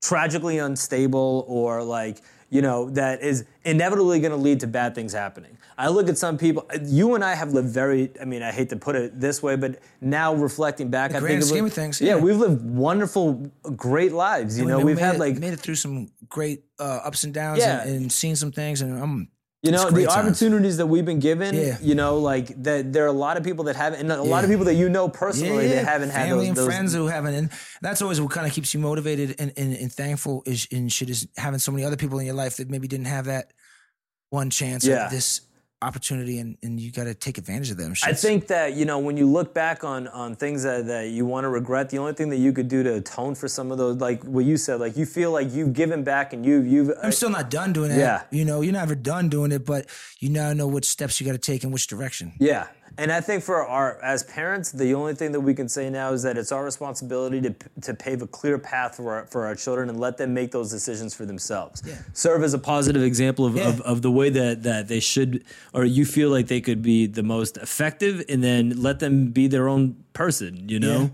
tragically 0.00 0.58
unstable 0.58 1.44
or 1.48 1.82
like 1.82 2.18
you 2.56 2.62
know 2.62 2.78
that 3.00 3.16
is 3.30 3.44
inevitably 3.64 4.18
going 4.24 4.34
to 4.38 4.42
lead 4.48 4.58
to 4.60 4.66
bad 4.66 4.90
things 4.94 5.12
happening. 5.12 5.52
I 5.78 5.88
look 5.96 6.08
at 6.08 6.16
some 6.16 6.36
people. 6.38 6.62
You 7.00 7.14
and 7.16 7.22
I 7.30 7.34
have 7.42 7.50
lived 7.52 7.68
very. 7.80 8.02
I 8.22 8.24
mean, 8.32 8.42
I 8.42 8.50
hate 8.58 8.70
to 8.74 8.76
put 8.86 8.94
it 8.96 9.20
this 9.26 9.42
way, 9.46 9.54
but 9.64 9.72
now 10.00 10.28
reflecting 10.48 10.88
back, 10.96 11.08
I 11.14 11.20
grand 11.20 11.26
think 11.42 11.44
scheme 11.52 11.66
of 11.66 11.72
things, 11.80 12.00
yeah. 12.00 12.14
yeah. 12.16 12.22
we've 12.26 12.40
lived 12.46 12.62
wonderful, 12.86 13.26
great 13.88 14.12
lives. 14.12 14.58
You 14.58 14.64
We 14.64 14.70
know, 14.70 14.78
made- 14.78 14.86
we've 14.86 14.98
had 15.08 15.16
it, 15.16 15.20
like 15.24 15.36
made 15.46 15.52
it 15.52 15.60
through 15.64 15.74
some 15.84 15.96
great 16.36 16.60
uh, 16.80 17.00
ups 17.08 17.24
and 17.24 17.32
downs 17.34 17.58
Yeah. 17.60 17.82
and, 17.82 17.90
and 17.96 18.12
seen 18.22 18.34
some 18.36 18.52
things, 18.52 18.80
and 18.82 18.90
I'm 19.04 19.28
You 19.66 19.72
know, 19.72 19.90
the 19.90 20.06
opportunities 20.08 20.76
that 20.78 20.86
we've 20.86 21.04
been 21.04 21.18
given, 21.18 21.54
Yeah. 21.54 21.76
you 21.80 21.94
know, 21.94 22.18
like 22.18 22.62
that 22.62 22.92
there 22.92 23.04
are 23.04 23.08
a 23.08 23.12
lot 23.12 23.36
of 23.36 23.44
people 23.44 23.64
that 23.64 23.76
haven't, 23.76 24.00
and 24.00 24.10
a 24.10 24.22
lot 24.22 24.44
of 24.44 24.50
people 24.50 24.64
that 24.66 24.74
you 24.74 24.88
know 24.88 25.08
personally 25.08 25.68
that 25.68 25.84
haven't 25.84 26.10
had 26.10 26.28
family 26.28 26.38
those, 26.38 26.48
and 26.48 26.56
those 26.56 26.66
friends 26.66 26.94
who 26.94 27.06
haven't, 27.06 27.34
and 27.34 27.50
that's 27.82 28.00
always 28.02 28.20
what 28.20 28.30
kind 28.30 28.46
of 28.46 28.52
keeps 28.52 28.72
you 28.74 28.80
motivated 28.80 29.34
and, 29.38 29.52
and, 29.56 29.74
and 29.74 29.92
thankful 29.92 30.42
is 30.46 30.66
and 30.72 30.90
shit 30.92 31.10
is 31.10 31.28
having 31.36 31.58
so 31.58 31.70
many 31.72 31.84
other 31.84 31.96
people 31.96 32.18
in 32.18 32.26
your 32.26 32.34
life 32.34 32.56
that 32.56 32.70
maybe 32.70 32.88
didn't 32.88 33.06
have 33.06 33.26
that 33.26 33.52
one 34.30 34.50
chance 34.50 34.84
Yeah. 34.84 35.08
this 35.08 35.40
opportunity, 35.82 36.38
and, 36.38 36.56
and 36.62 36.80
you 36.80 36.90
got 36.90 37.04
to 37.04 37.14
take 37.14 37.38
advantage 37.38 37.70
of 37.70 37.76
them. 37.76 37.94
I 38.02 38.12
think 38.12 38.46
that 38.48 38.74
you 38.74 38.84
know 38.84 38.98
when 38.98 39.16
you 39.16 39.26
look 39.26 39.52
back 39.52 39.84
on 39.84 40.08
on 40.08 40.34
things 40.34 40.62
that, 40.62 40.86
that 40.86 41.08
you 41.08 41.26
want 41.26 41.44
to 41.44 41.48
regret, 41.48 41.90
the 41.90 41.98
only 41.98 42.14
thing 42.14 42.30
that 42.30 42.38
you 42.38 42.52
could 42.52 42.68
do 42.68 42.82
to 42.82 42.94
atone 42.94 43.34
for 43.34 43.48
some 43.48 43.70
of 43.70 43.78
those, 43.78 43.96
like 43.96 44.22
what 44.24 44.44
you 44.44 44.56
said, 44.56 44.80
like 44.80 44.96
you 44.96 45.06
feel 45.06 45.30
like 45.30 45.52
you've 45.52 45.72
given 45.72 46.02
back 46.02 46.32
and 46.32 46.44
you've, 46.44 46.66
you've 46.66 46.92
I'm 47.02 47.12
still 47.12 47.30
not 47.30 47.50
done 47.50 47.72
doing 47.72 47.90
it. 47.90 47.98
Yeah. 47.98 48.22
you 48.30 48.44
know, 48.44 48.62
you're 48.62 48.72
never 48.72 48.94
done 48.94 49.28
doing 49.28 49.52
it, 49.52 49.64
but 49.64 49.86
you 50.18 50.30
now 50.30 50.52
know 50.52 50.66
which 50.66 50.86
steps 50.86 51.20
you 51.20 51.26
got 51.26 51.32
to 51.32 51.38
take 51.38 51.64
in 51.64 51.70
which 51.70 51.86
direction. 51.86 52.32
Yeah. 52.38 52.66
And 52.98 53.12
I 53.12 53.20
think 53.20 53.42
for 53.42 53.66
our 53.66 54.02
as 54.02 54.22
parents, 54.24 54.72
the 54.72 54.94
only 54.94 55.14
thing 55.14 55.32
that 55.32 55.40
we 55.40 55.52
can 55.54 55.68
say 55.68 55.90
now 55.90 56.12
is 56.12 56.22
that 56.22 56.38
it's 56.38 56.50
our 56.50 56.64
responsibility 56.64 57.40
to, 57.42 57.54
to 57.82 57.94
pave 57.94 58.22
a 58.22 58.26
clear 58.26 58.58
path 58.58 58.96
for 58.96 59.12
our, 59.14 59.26
for 59.26 59.44
our 59.44 59.54
children 59.54 59.90
and 59.90 60.00
let 60.00 60.16
them 60.16 60.32
make 60.32 60.50
those 60.50 60.70
decisions 60.70 61.14
for 61.14 61.26
themselves. 61.26 61.82
Yeah. 61.84 61.96
Serve 62.14 62.42
as 62.42 62.54
a 62.54 62.58
positive 62.58 63.02
example 63.02 63.44
of, 63.44 63.56
Yeah. 63.56 63.68
of, 63.68 63.80
of 63.82 64.02
the 64.02 64.10
way 64.10 64.30
that, 64.30 64.62
that 64.62 64.88
they 64.88 65.00
should, 65.00 65.44
or 65.74 65.84
you 65.84 66.06
feel 66.06 66.30
like 66.30 66.46
they 66.46 66.60
could 66.62 66.80
be 66.80 67.06
the 67.06 67.22
most 67.22 67.58
effective, 67.58 68.24
and 68.28 68.42
then 68.42 68.70
let 68.82 68.98
them 69.00 69.26
be 69.30 69.46
their 69.46 69.68
own 69.68 69.96
person, 70.14 70.68
you 70.68 70.80
know? 70.80 71.10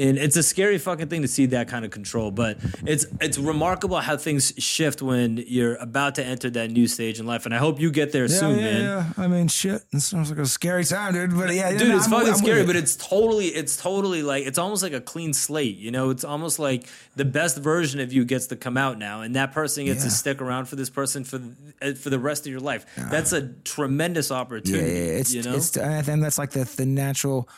And 0.00 0.18
it's 0.18 0.36
a 0.36 0.42
scary 0.42 0.78
fucking 0.78 1.08
thing 1.08 1.22
to 1.22 1.28
see 1.28 1.46
that 1.46 1.68
kind 1.68 1.84
of 1.84 1.90
control, 1.90 2.30
but 2.30 2.58
it's 2.86 3.06
it's 3.20 3.38
remarkable 3.38 3.98
how 3.98 4.16
things 4.16 4.52
shift 4.58 5.02
when 5.02 5.44
you're 5.46 5.76
about 5.76 6.16
to 6.16 6.24
enter 6.24 6.50
that 6.50 6.70
new 6.70 6.86
stage 6.86 7.20
in 7.20 7.26
life. 7.26 7.46
And 7.46 7.54
I 7.54 7.58
hope 7.58 7.78
you 7.80 7.90
get 7.90 8.12
there 8.12 8.26
soon, 8.26 8.56
man. 8.56 8.82
Yeah, 8.82 9.12
I 9.16 9.26
mean, 9.28 9.48
shit. 9.48 9.82
It 9.92 10.00
sounds 10.00 10.30
like 10.30 10.38
a 10.38 10.46
scary 10.46 10.84
time, 10.84 11.12
dude. 11.12 11.36
But 11.36 11.54
yeah, 11.54 11.76
dude 11.76 12.00
it's 12.00 12.08
fucking 12.08 12.34
scary 12.34 12.64
but 12.64 12.76
it's 12.76 12.96
totally 12.96 13.46
it's 13.46 13.76
totally 13.76 14.22
like 14.22 14.46
it's 14.46 14.58
almost 14.58 14.82
like 14.82 14.92
a 14.92 15.00
clean 15.00 15.32
slate 15.32 15.76
you 15.76 15.90
know 15.90 16.10
it's 16.10 16.24
almost 16.24 16.58
like 16.58 16.86
the 17.16 17.24
best 17.24 17.58
version 17.58 18.00
of 18.00 18.12
you 18.12 18.24
gets 18.24 18.46
to 18.46 18.56
come 18.56 18.76
out 18.76 18.98
now 18.98 19.22
and 19.22 19.36
that 19.36 19.52
person 19.52 19.84
gets 19.84 20.04
to 20.04 20.10
stick 20.10 20.40
around 20.40 20.66
for 20.66 20.76
this 20.76 20.90
person 20.90 21.24
for 21.24 21.38
the, 21.38 21.94
for 21.94 22.10
the 22.10 22.18
rest 22.18 22.46
of 22.46 22.52
your 22.52 22.60
life 22.60 22.86
that's 23.10 23.32
a 23.32 23.48
tremendous 23.64 24.30
opportunity 24.30 24.90
yeah, 24.90 24.96
yeah. 24.96 25.18
It's, 25.20 25.34
you 25.34 25.42
know 25.42 25.54
it's, 25.54 25.76
I 25.76 26.02
think 26.02 26.22
that's 26.22 26.38
like 26.38 26.50
the, 26.50 26.64
the 26.64 26.86
natural, 26.86 27.48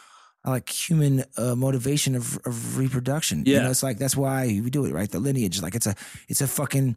like 0.44 0.68
human 0.68 1.24
uh, 1.36 1.54
motivation 1.54 2.14
of, 2.14 2.36
of 2.44 2.76
reproduction. 2.78 3.44
You 3.46 3.54
Yeah. 3.54 3.62
know, 3.62 3.70
it's 3.70 3.82
like, 3.82 3.98
that's 3.98 4.16
why 4.16 4.46
we 4.46 4.70
do 4.70 4.84
it, 4.86 4.92
right? 4.92 5.10
The 5.10 5.20
lineage, 5.20 5.62
like 5.62 5.74
it's 5.74 5.86
a, 5.86 5.94
it's 6.28 6.40
a 6.40 6.46
fucking 6.48 6.96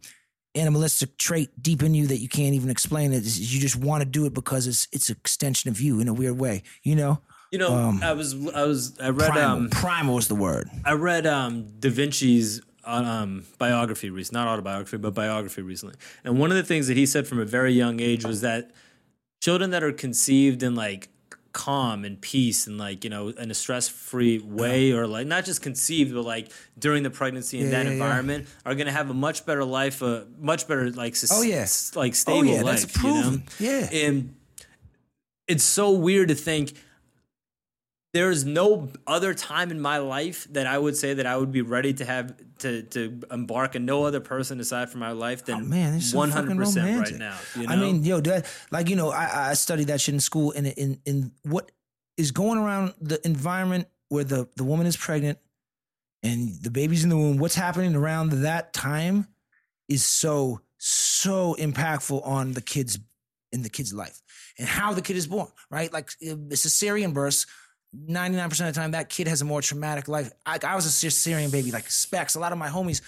animalistic 0.55 1.17
trait 1.17 1.49
deep 1.61 1.83
in 1.83 1.93
you 1.93 2.07
that 2.07 2.17
you 2.19 2.29
can't 2.29 2.53
even 2.55 2.69
explain 2.69 3.11
it. 3.13 3.17
It's- 3.17 3.37
you 3.37 3.59
just 3.59 3.75
want 3.75 4.01
to 4.01 4.05
do 4.05 4.25
it 4.25 4.33
because 4.33 4.67
it's, 4.67 4.87
it's 4.91 5.09
an 5.09 5.17
extension 5.19 5.69
of 5.69 5.79
you 5.81 5.99
in 5.99 6.07
a 6.07 6.13
weird 6.13 6.39
way, 6.39 6.63
you 6.83 6.95
know? 6.95 7.21
you 7.51 7.59
know 7.59 7.97
i 8.01 8.11
was 8.11 8.33
i 8.53 8.63
was 8.65 8.99
i 8.99 9.07
read 9.09 9.31
Primal, 9.31 9.57
um 9.57 9.69
primal 9.69 10.15
was 10.15 10.27
the 10.27 10.35
word. 10.35 10.67
I 10.83 10.93
read 10.93 11.25
um, 11.27 11.67
Da 11.79 11.89
Vinci's 11.89 12.59
um, 12.83 13.45
biography 13.59 14.09
recently, 14.09 14.39
not 14.41 14.47
autobiography, 14.47 14.97
but 14.97 15.13
biography 15.13 15.61
recently. 15.61 15.95
And 16.23 16.39
one 16.39 16.49
of 16.51 16.57
the 16.57 16.63
things 16.63 16.87
that 16.87 16.97
he 16.97 17.05
said 17.05 17.27
from 17.27 17.39
a 17.39 17.45
very 17.45 17.71
young 17.71 17.99
age 17.99 18.25
was 18.25 18.41
that 18.41 18.71
children 19.41 19.69
that 19.69 19.83
are 19.83 19.91
conceived 19.93 20.63
in 20.63 20.75
like 20.75 21.07
calm 21.55 22.03
and 22.03 22.19
peace 22.19 22.67
and 22.67 22.77
like 22.77 23.03
you 23.05 23.09
know 23.09 23.29
in 23.29 23.49
a 23.49 23.53
stress-free 23.53 24.39
way 24.39 24.91
or 24.91 25.07
like 25.07 25.25
not 25.25 25.45
just 25.45 25.61
conceived 25.61 26.13
but 26.13 26.23
like 26.25 26.51
during 26.77 27.01
the 27.01 27.09
pregnancy 27.09 27.59
in 27.59 27.65
Yeah, 27.67 27.71
that 27.71 27.77
yeah, 27.85 27.91
yeah. 27.91 27.93
environment 27.93 28.47
are 28.65 28.75
going 28.75 28.87
to 28.87 28.91
have 28.91 29.09
a 29.09 29.13
much 29.13 29.45
better 29.45 29.63
life 29.63 30.01
a 30.01 30.27
much 30.37 30.67
better 30.67 30.91
like 30.91 31.15
sus- 31.15 31.31
Oh, 31.31 31.43
yeah. 31.43 31.63
s- 31.63 31.95
like 31.95 32.13
stable 32.13 32.39
Oh, 32.39 32.43
yeah, 32.55 32.61
life 32.61 33.01
you 33.01 33.09
know? 33.13 33.37
Yeah. 33.59 33.87
and 33.93 34.35
it's 35.47 35.63
so 35.63 35.91
weird 35.91 36.27
to 36.27 36.35
think 36.35 36.73
there 38.15 38.31
is 38.31 38.45
no 38.45 38.87
other 39.05 39.33
time 39.33 39.71
in 39.71 39.81
my 39.81 39.97
life 39.97 40.47
that 40.51 40.65
I 40.65 40.77
would 40.77 40.95
say 40.95 41.15
that 41.15 41.25
I 41.25 41.35
would 41.35 41.51
be 41.51 41.61
ready 41.61 41.93
to 41.95 42.05
have 42.05 42.33
to 42.59 42.83
to 42.83 43.19
embark 43.29 43.75
on 43.75 43.83
no 43.83 44.05
other 44.05 44.21
person 44.21 44.61
aside 44.61 44.89
from 44.89 45.01
my 45.01 45.11
life 45.11 45.43
than 45.43 45.55
Oh, 45.55 45.59
man, 45.59 45.95
it's 45.95 46.13
one 46.13 46.29
fucking 46.29 46.47
hundred 46.47 46.63
percent 46.63 47.09
right 47.11 47.19
now. 47.19 47.37
You 47.57 47.67
know? 47.67 47.73
I 47.73 47.75
mean, 47.75 48.05
yo, 48.05 48.21
that, 48.21 48.45
like 48.71 48.87
you 48.87 48.95
know, 48.95 49.09
I, 49.09 49.49
I 49.49 49.53
studied 49.53 49.87
that 49.87 49.99
shit 49.99 50.13
in 50.13 50.21
school, 50.21 50.53
and 50.55 50.65
in 50.65 51.01
in 51.05 51.33
what 51.43 51.73
is 52.15 52.31
going 52.31 52.57
around 52.57 52.93
the 53.01 53.19
environment 53.27 53.89
where 54.07 54.23
the 54.23 54.47
the 54.55 54.63
woman 54.63 54.87
is 54.87 54.95
pregnant 54.95 55.37
and 56.23 56.55
the 56.63 56.71
baby's 56.71 57.03
in 57.03 57.09
the 57.09 57.17
womb. 57.17 57.37
What's 57.37 57.55
happening 57.55 57.97
around 57.97 58.31
that 58.43 58.71
time 58.71 59.27
is 59.89 60.05
so 60.05 60.61
so 60.77 61.53
impactful 61.59 62.25
on 62.25 62.53
the 62.53 62.61
kids 62.61 62.97
in 63.51 63.61
the 63.61 63.69
kid's 63.69 63.93
life 63.93 64.21
and 64.57 64.69
how 64.69 64.93
the 64.93 65.01
kid 65.01 65.17
is 65.17 65.27
born. 65.27 65.49
Right, 65.69 65.91
like 65.91 66.11
uh, 66.23 66.35
cesarean 66.55 67.13
births. 67.13 67.45
99% 68.07 68.45
of 68.51 68.57
the 68.57 68.71
time, 68.73 68.91
that 68.91 69.09
kid 69.09 69.27
has 69.27 69.41
a 69.41 69.45
more 69.45 69.61
traumatic 69.61 70.07
life. 70.07 70.31
I, 70.45 70.59
I 70.65 70.75
was 70.75 70.85
a 70.85 70.89
cesarean 70.89 71.51
baby, 71.51 71.71
like 71.71 71.89
specs. 71.89 72.35
A 72.35 72.39
lot 72.39 72.51
of 72.51 72.57
my 72.57 72.67
homies 72.67 73.01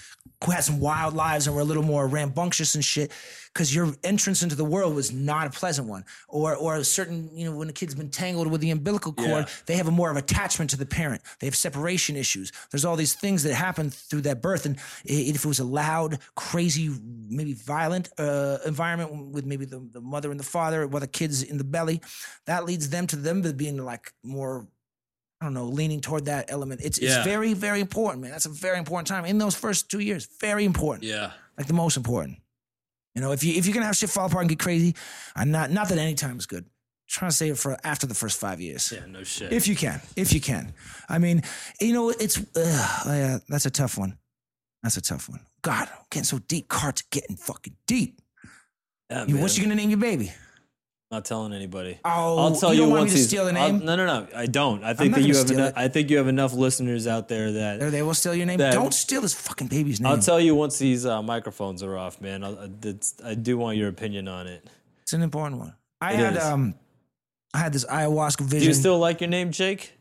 who 0.43 0.51
had 0.51 0.63
some 0.63 0.79
wild 0.79 1.13
lives 1.13 1.47
and 1.47 1.55
were 1.55 1.61
a 1.61 1.65
little 1.65 1.83
more 1.83 2.07
rambunctious 2.07 2.75
and 2.75 2.83
shit, 2.85 3.11
because 3.53 3.73
your 3.73 3.93
entrance 4.03 4.43
into 4.43 4.55
the 4.55 4.63
world 4.63 4.93
was 4.95 5.11
not 5.11 5.47
a 5.47 5.49
pleasant 5.49 5.87
one. 5.87 6.05
Or, 6.27 6.55
or 6.55 6.75
a 6.75 6.83
certain, 6.83 7.29
you 7.35 7.49
know, 7.49 7.57
when 7.57 7.67
the 7.67 7.73
kid's 7.73 7.95
been 7.95 8.09
tangled 8.11 8.47
with 8.51 8.61
the 8.61 8.69
umbilical 8.69 9.13
cord, 9.13 9.27
Yeah. 9.29 9.45
they 9.65 9.75
have 9.77 9.87
a 9.87 9.91
more 9.91 10.11
of 10.11 10.17
attachment 10.17 10.69
to 10.71 10.77
the 10.77 10.85
parent. 10.85 11.21
They 11.39 11.47
have 11.47 11.55
separation 11.55 12.15
issues. 12.15 12.51
There's 12.71 12.85
all 12.85 12.95
these 12.95 13.15
things 13.15 13.43
that 13.43 13.55
happen 13.55 13.89
through 13.89 14.21
that 14.21 14.41
birth. 14.41 14.65
And 14.65 14.77
if 15.05 15.43
it 15.43 15.47
was 15.47 15.59
a 15.59 15.63
loud, 15.65 16.19
crazy, 16.35 16.91
maybe 17.29 17.53
violent 17.53 18.09
uh, 18.19 18.59
environment 18.65 19.33
with 19.33 19.45
maybe 19.45 19.65
the, 19.65 19.87
the 19.91 20.01
mother 20.01 20.29
and 20.29 20.39
the 20.39 20.43
father, 20.45 20.87
while 20.87 20.99
the 21.01 21.07
kid's 21.07 21.41
in 21.41 21.57
the 21.57 21.63
belly, 21.63 22.01
that 22.45 22.65
leads 22.65 22.89
them 22.89 23.07
to 23.07 23.15
them 23.15 23.41
being 23.53 23.83
like 23.83 24.13
more 24.23 24.67
I 25.39 25.45
don't 25.45 25.53
know, 25.53 25.65
leaning 25.65 26.01
toward 26.01 26.25
that 26.25 26.45
element. 26.49 26.81
It's 26.83 26.99
Yeah. 26.99 27.17
it's 27.17 27.25
very, 27.25 27.53
very 27.53 27.79
important, 27.79 28.23
man. 28.23 28.31
That's 28.31 28.47
a 28.47 28.49
very 28.49 28.77
important 28.79 29.07
time 29.07 29.23
in 29.25 29.37
those 29.37 29.55
first 29.55 29.89
two 29.89 29.99
years. 29.99 30.27
Very 30.41 30.65
important. 30.65 31.03
yeah, 31.03 31.31
Like 31.57 31.67
the 31.67 31.73
most 31.73 31.95
important. 31.97 32.39
You 33.13 33.21
know, 33.21 33.31
if 33.31 33.43
you 33.43 33.53
if 33.55 33.65
you're 33.65 33.73
gonna 33.73 33.85
have 33.85 33.95
shit 33.95 34.09
fall 34.09 34.25
apart 34.27 34.41
and 34.43 34.49
get 34.49 34.59
crazy, 34.59 34.95
I'm 35.35 35.51
not 35.51 35.71
not 35.71 35.89
that 35.89 35.97
any 35.97 36.15
time 36.15 36.37
is 36.37 36.45
good. 36.45 36.65
trying 37.09 37.31
to 37.31 37.35
save 37.37 37.53
it 37.53 37.57
for 37.57 37.77
after 37.83 38.05
the 38.05 38.13
first 38.13 38.37
five 38.39 38.59
years. 38.59 38.91
yeah, 38.91 39.05
no 39.07 39.23
shit. 39.23 39.51
If 39.53 39.67
you 39.67 39.75
can. 39.75 40.01
If 40.15 40.33
you 40.33 40.41
can. 40.41 40.73
I 41.07 41.19
mean, 41.19 41.41
you 41.79 41.93
know, 41.93 42.09
it's 42.09 42.37
uh, 42.55 43.03
yeah, 43.07 43.37
that's 43.47 43.65
a 43.65 43.71
tough 43.71 43.97
one. 43.97 44.17
That's 44.83 44.97
a 44.97 45.01
tough 45.01 45.29
one. 45.29 45.39
God, 45.61 45.87
I'm 45.91 46.03
getting 46.11 46.25
so 46.25 46.39
deep. 46.39 46.67
Cards 46.67 47.03
getting 47.09 47.37
fucking 47.37 47.75
deep. 47.87 48.21
Yeah, 49.09 49.25
You, 49.25 49.37
what's 49.37 49.57
you 49.57 49.63
gonna 49.63 49.75
name 49.75 49.89
your 49.89 49.99
baby? 49.99 50.31
Not 51.09 51.23
telling 51.23 51.53
anybody. 51.53 51.97
Oh, 52.03 52.37
I'll 52.37 52.55
tell 52.55 52.73
you 52.73 52.81
you, 52.81 52.85
don't 52.85 52.89
want 52.91 52.99
me 52.99 53.01
once 53.03 53.11
to 53.13 53.17
he's- 53.17 53.27
steal 53.29 53.45
the 53.45 53.57
I'll- 53.57 53.71
no, 53.71 53.95
no, 53.95 54.05
no. 54.05 54.27
I 54.35 54.45
don't. 54.45 54.83
I 54.83 54.93
think 54.93 55.15
that 55.15 55.23
you 55.23 55.37
have 55.37 55.49
enough. 55.49 55.73
I 55.77 55.87
think 55.87 56.09
you 56.09 56.17
have 56.17 56.27
enough 56.27 56.51
listeners 56.53 57.07
out 57.07 57.29
there 57.29 57.49
that 57.53 57.79
There, 57.79 57.89
they 57.91 58.01
will 58.01 58.13
steal 58.13 58.35
your 58.35 58.45
name. 58.45 58.57
That- 58.57 58.73
Don't 58.73 58.93
steal 58.93 59.21
this 59.21 59.33
fucking 59.33 59.67
baby's 59.67 60.01
name. 60.01 60.11
I'll 60.11 60.17
tell 60.19 60.39
you 60.39 60.53
once 60.53 60.77
these 60.79 61.05
uh, 61.05 61.21
microphones 61.23 61.81
are 61.81 61.97
off, 61.97 62.19
man. 62.19 62.43
I'll, 62.43 62.69
I, 63.23 63.35
do 63.35 63.57
want 63.57 63.77
your 63.77 63.87
opinion 63.87 64.27
on 64.27 64.47
it. 64.47 64.69
It's 65.03 65.13
an 65.13 65.21
important 65.21 65.61
one. 65.61 65.75
I 66.01 66.11
It 66.13 66.19
had 66.19 66.35
is. 66.35 66.43
um, 66.43 66.75
I 67.53 67.59
had 67.59 67.71
this 67.71 67.85
ayahuasca 67.85 68.41
vision. 68.41 68.59
Do 68.59 68.65
you 68.65 68.73
still 68.73 68.99
like 68.99 69.21
your 69.21 69.29
name, 69.29 69.51
Jake? 69.51 69.93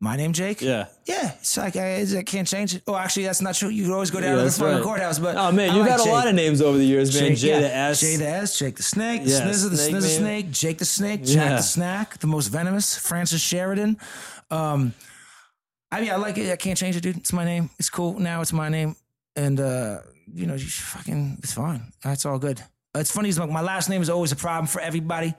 My 0.00 0.16
name 0.16 0.32
Jake. 0.32 0.60
Yeah. 0.60 0.86
Yeah, 1.06 1.32
it's 1.38 1.56
like 1.56 1.76
I, 1.76 2.02
I 2.18 2.22
can't 2.24 2.46
change 2.46 2.74
it. 2.74 2.82
Oh, 2.86 2.94
actually, 2.94 3.24
that's 3.24 3.40
not 3.40 3.54
true. 3.54 3.68
You 3.70 3.84
could 3.84 3.92
always 3.92 4.10
go 4.10 4.20
down 4.20 4.36
Yeah, 4.36 4.44
to 4.44 4.44
the 4.44 4.50
fucking 4.50 4.74
right. 4.74 4.82
courthouse. 4.82 5.18
But 5.18 5.36
Oh 5.36 5.50
man, 5.52 5.70
I 5.70 5.76
you've 5.76 5.86
like 5.86 5.98
had 5.98 6.00
a 6.00 6.10
lot 6.12 6.26
of 6.28 6.34
names 6.34 6.60
over 6.60 6.76
the 6.76 6.84
years, 6.84 7.14
man. 7.18 7.30
Jake, 7.30 7.38
Jay 7.38 7.48
yeah. 7.48 7.60
the 7.60 7.74
S. 7.74 8.00
Jay 8.00 8.16
the 8.16 8.28
S, 8.28 8.58
Jake 8.58 8.76
the 8.76 8.82
Snake, 8.82 9.22
Yeah, 9.24 9.40
Snizzer, 9.40 9.70
the 9.70 9.76
Snizzer 9.76 10.18
Snake, 10.18 10.50
Jake 10.50 10.78
the 10.78 10.84
Snake, 10.84 11.22
Jack 11.24 11.34
Yeah. 11.50 11.56
the 11.56 11.62
Snack, 11.62 12.18
the 12.18 12.26
most 12.26 12.48
venomous, 12.48 12.96
Francis 12.98 13.40
Sheridan. 13.40 13.96
Um, 14.50 14.92
I 15.90 16.00
mean, 16.00 16.10
I 16.10 16.16
like 16.16 16.36
it. 16.38 16.50
I 16.50 16.56
can't 16.56 16.76
change 16.76 16.96
it, 16.96 17.02
dude. 17.02 17.16
It's 17.16 17.32
my 17.32 17.44
name. 17.44 17.70
It's 17.78 17.88
cool. 17.88 18.18
Now 18.18 18.40
it's 18.42 18.52
my 18.52 18.68
name. 18.68 18.96
And, 19.36 19.58
uh, 19.60 20.00
you 20.34 20.46
know, 20.46 20.54
you 20.54 20.66
fucking, 20.66 21.38
it's 21.38 21.52
fine. 21.54 21.92
That's 22.02 22.26
all 22.26 22.38
good. 22.38 22.60
It's 22.94 23.10
funny, 23.10 23.28
is 23.28 23.38
like 23.38 23.50
my 23.50 23.62
last 23.62 23.88
name 23.88 24.02
is 24.02 24.10
always 24.10 24.32
a 24.32 24.36
problem 24.36 24.66
for 24.66 24.80
everybody 24.80 25.34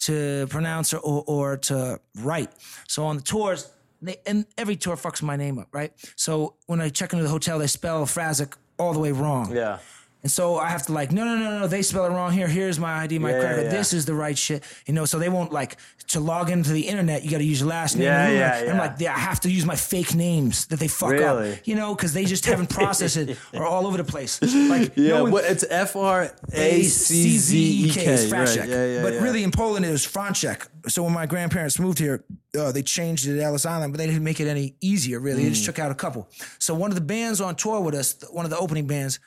to 0.00 0.46
pronounce 0.50 0.92
or, 0.94 0.98
or, 0.98 1.24
or 1.26 1.56
to 1.56 2.00
write. 2.16 2.50
So 2.88 3.04
on 3.06 3.16
the 3.16 3.22
tours, 3.22 3.68
they, 4.06 4.16
and 4.26 4.46
every 4.56 4.76
tour 4.76 4.96
fucks 4.96 5.22
my 5.22 5.36
name 5.36 5.58
up, 5.58 5.68
right? 5.72 5.92
So 6.16 6.54
when 6.66 6.80
I 6.80 6.88
check 6.88 7.12
into 7.12 7.22
the 7.22 7.30
hotel, 7.30 7.58
they 7.58 7.66
spell 7.66 8.04
Fraczek 8.06 8.54
all 8.78 8.92
the 8.92 8.98
way 8.98 9.12
wrong. 9.12 9.54
Yeah. 9.54 9.78
And 10.24 10.30
so 10.32 10.56
I 10.56 10.70
have 10.70 10.86
to 10.86 10.92
like, 10.92 11.12
no, 11.12 11.22
no, 11.22 11.36
no, 11.36 11.58
no, 11.60 11.66
they 11.66 11.82
spell 11.82 12.06
it 12.06 12.08
wrong 12.08 12.32
here. 12.32 12.48
Here's 12.48 12.80
my 12.80 13.02
ID, 13.02 13.18
my 13.18 13.30
Yeah, 13.30 13.40
credit. 13.40 13.54
card. 13.56 13.66
yeah. 13.66 13.78
This 13.78 13.92
is 13.92 14.06
the 14.06 14.14
right 14.14 14.36
shit. 14.36 14.64
You 14.86 14.94
know, 14.94 15.04
so 15.04 15.18
they 15.18 15.28
won't 15.28 15.52
like 15.52 15.76
to 16.08 16.18
log 16.20 16.48
into 16.48 16.72
the 16.72 16.80
internet. 16.88 17.24
You 17.24 17.30
got 17.30 17.38
to 17.38 17.44
use 17.44 17.60
your 17.60 17.68
last 17.68 17.94
name. 17.96 18.04
Yeah, 18.06 18.26
and 18.28 18.34
yeah, 18.38 18.58
And 18.60 18.70
I'm 18.70 18.78
like, 18.78 18.94
yeah, 19.00 19.14
I 19.14 19.18
have 19.18 19.40
to 19.40 19.50
use 19.50 19.66
my 19.66 19.76
fake 19.76 20.14
names 20.14 20.64
that 20.68 20.78
they 20.80 20.88
fuck 20.88 21.10
Really? 21.10 21.52
up. 21.52 21.58
You 21.66 21.74
know, 21.74 21.94
because 21.94 22.14
they 22.14 22.24
just 22.24 22.46
haven't 22.46 22.70
processed 22.70 23.18
it 23.18 23.36
or 23.52 23.66
all 23.66 23.86
over 23.86 23.98
the 23.98 24.04
place. 24.04 24.40
Like, 24.40 24.96
Yeah, 24.96 25.08
no 25.10 25.22
one- 25.24 25.32
what, 25.32 25.44
it's 25.44 25.64
F 25.68 25.94
R 25.94 26.32
A 26.54 26.82
C 26.84 27.36
Z 27.36 27.86
E 27.86 27.90
K. 27.90 28.30
Right. 28.30 28.56
Yeah, 28.56 28.64
yeah, 28.64 29.02
but 29.02 29.12
really 29.20 29.44
in 29.44 29.50
Poland 29.50 29.84
it 29.84 29.90
was 29.90 30.06
Franchek. 30.06 30.66
So 30.88 31.02
when 31.02 31.12
my 31.12 31.26
grandparents 31.26 31.78
moved 31.78 31.98
here, 31.98 32.24
uh, 32.58 32.72
they 32.72 32.82
changed 32.82 33.26
it 33.28 33.34
to 33.36 33.42
Ellis 33.42 33.66
Island, 33.66 33.92
but 33.92 33.98
they 33.98 34.06
didn't 34.06 34.24
make 34.24 34.40
it 34.40 34.48
any 34.48 34.74
easier 34.80 35.20
really. 35.20 35.42
They 35.44 35.50
Mm. 35.50 35.54
just 35.54 35.66
took 35.66 35.78
out 35.78 35.90
a 35.90 35.94
couple. 35.94 36.30
So 36.58 36.74
one 36.74 36.90
of 36.90 36.94
the 36.94 37.00
bands 37.02 37.42
on 37.42 37.56
tour 37.56 37.80
with 37.80 37.94
us, 37.94 38.16
one 38.30 38.46
of 38.46 38.50
the 38.50 38.58
opening 38.58 38.86
bands, 38.86 39.18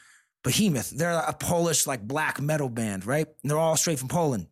Behemoth, 0.47 0.89
they're 0.91 1.11
a 1.11 1.33
Polish 1.33 1.85
like 1.87 2.01
black 2.07 2.41
metal 2.41 2.69
band, 2.69 3.05
right? 3.05 3.27
And 3.41 3.49
they're 3.51 3.57
all 3.59 3.77
straight 3.77 3.99
from 3.99 4.07
Poland. 4.07 4.47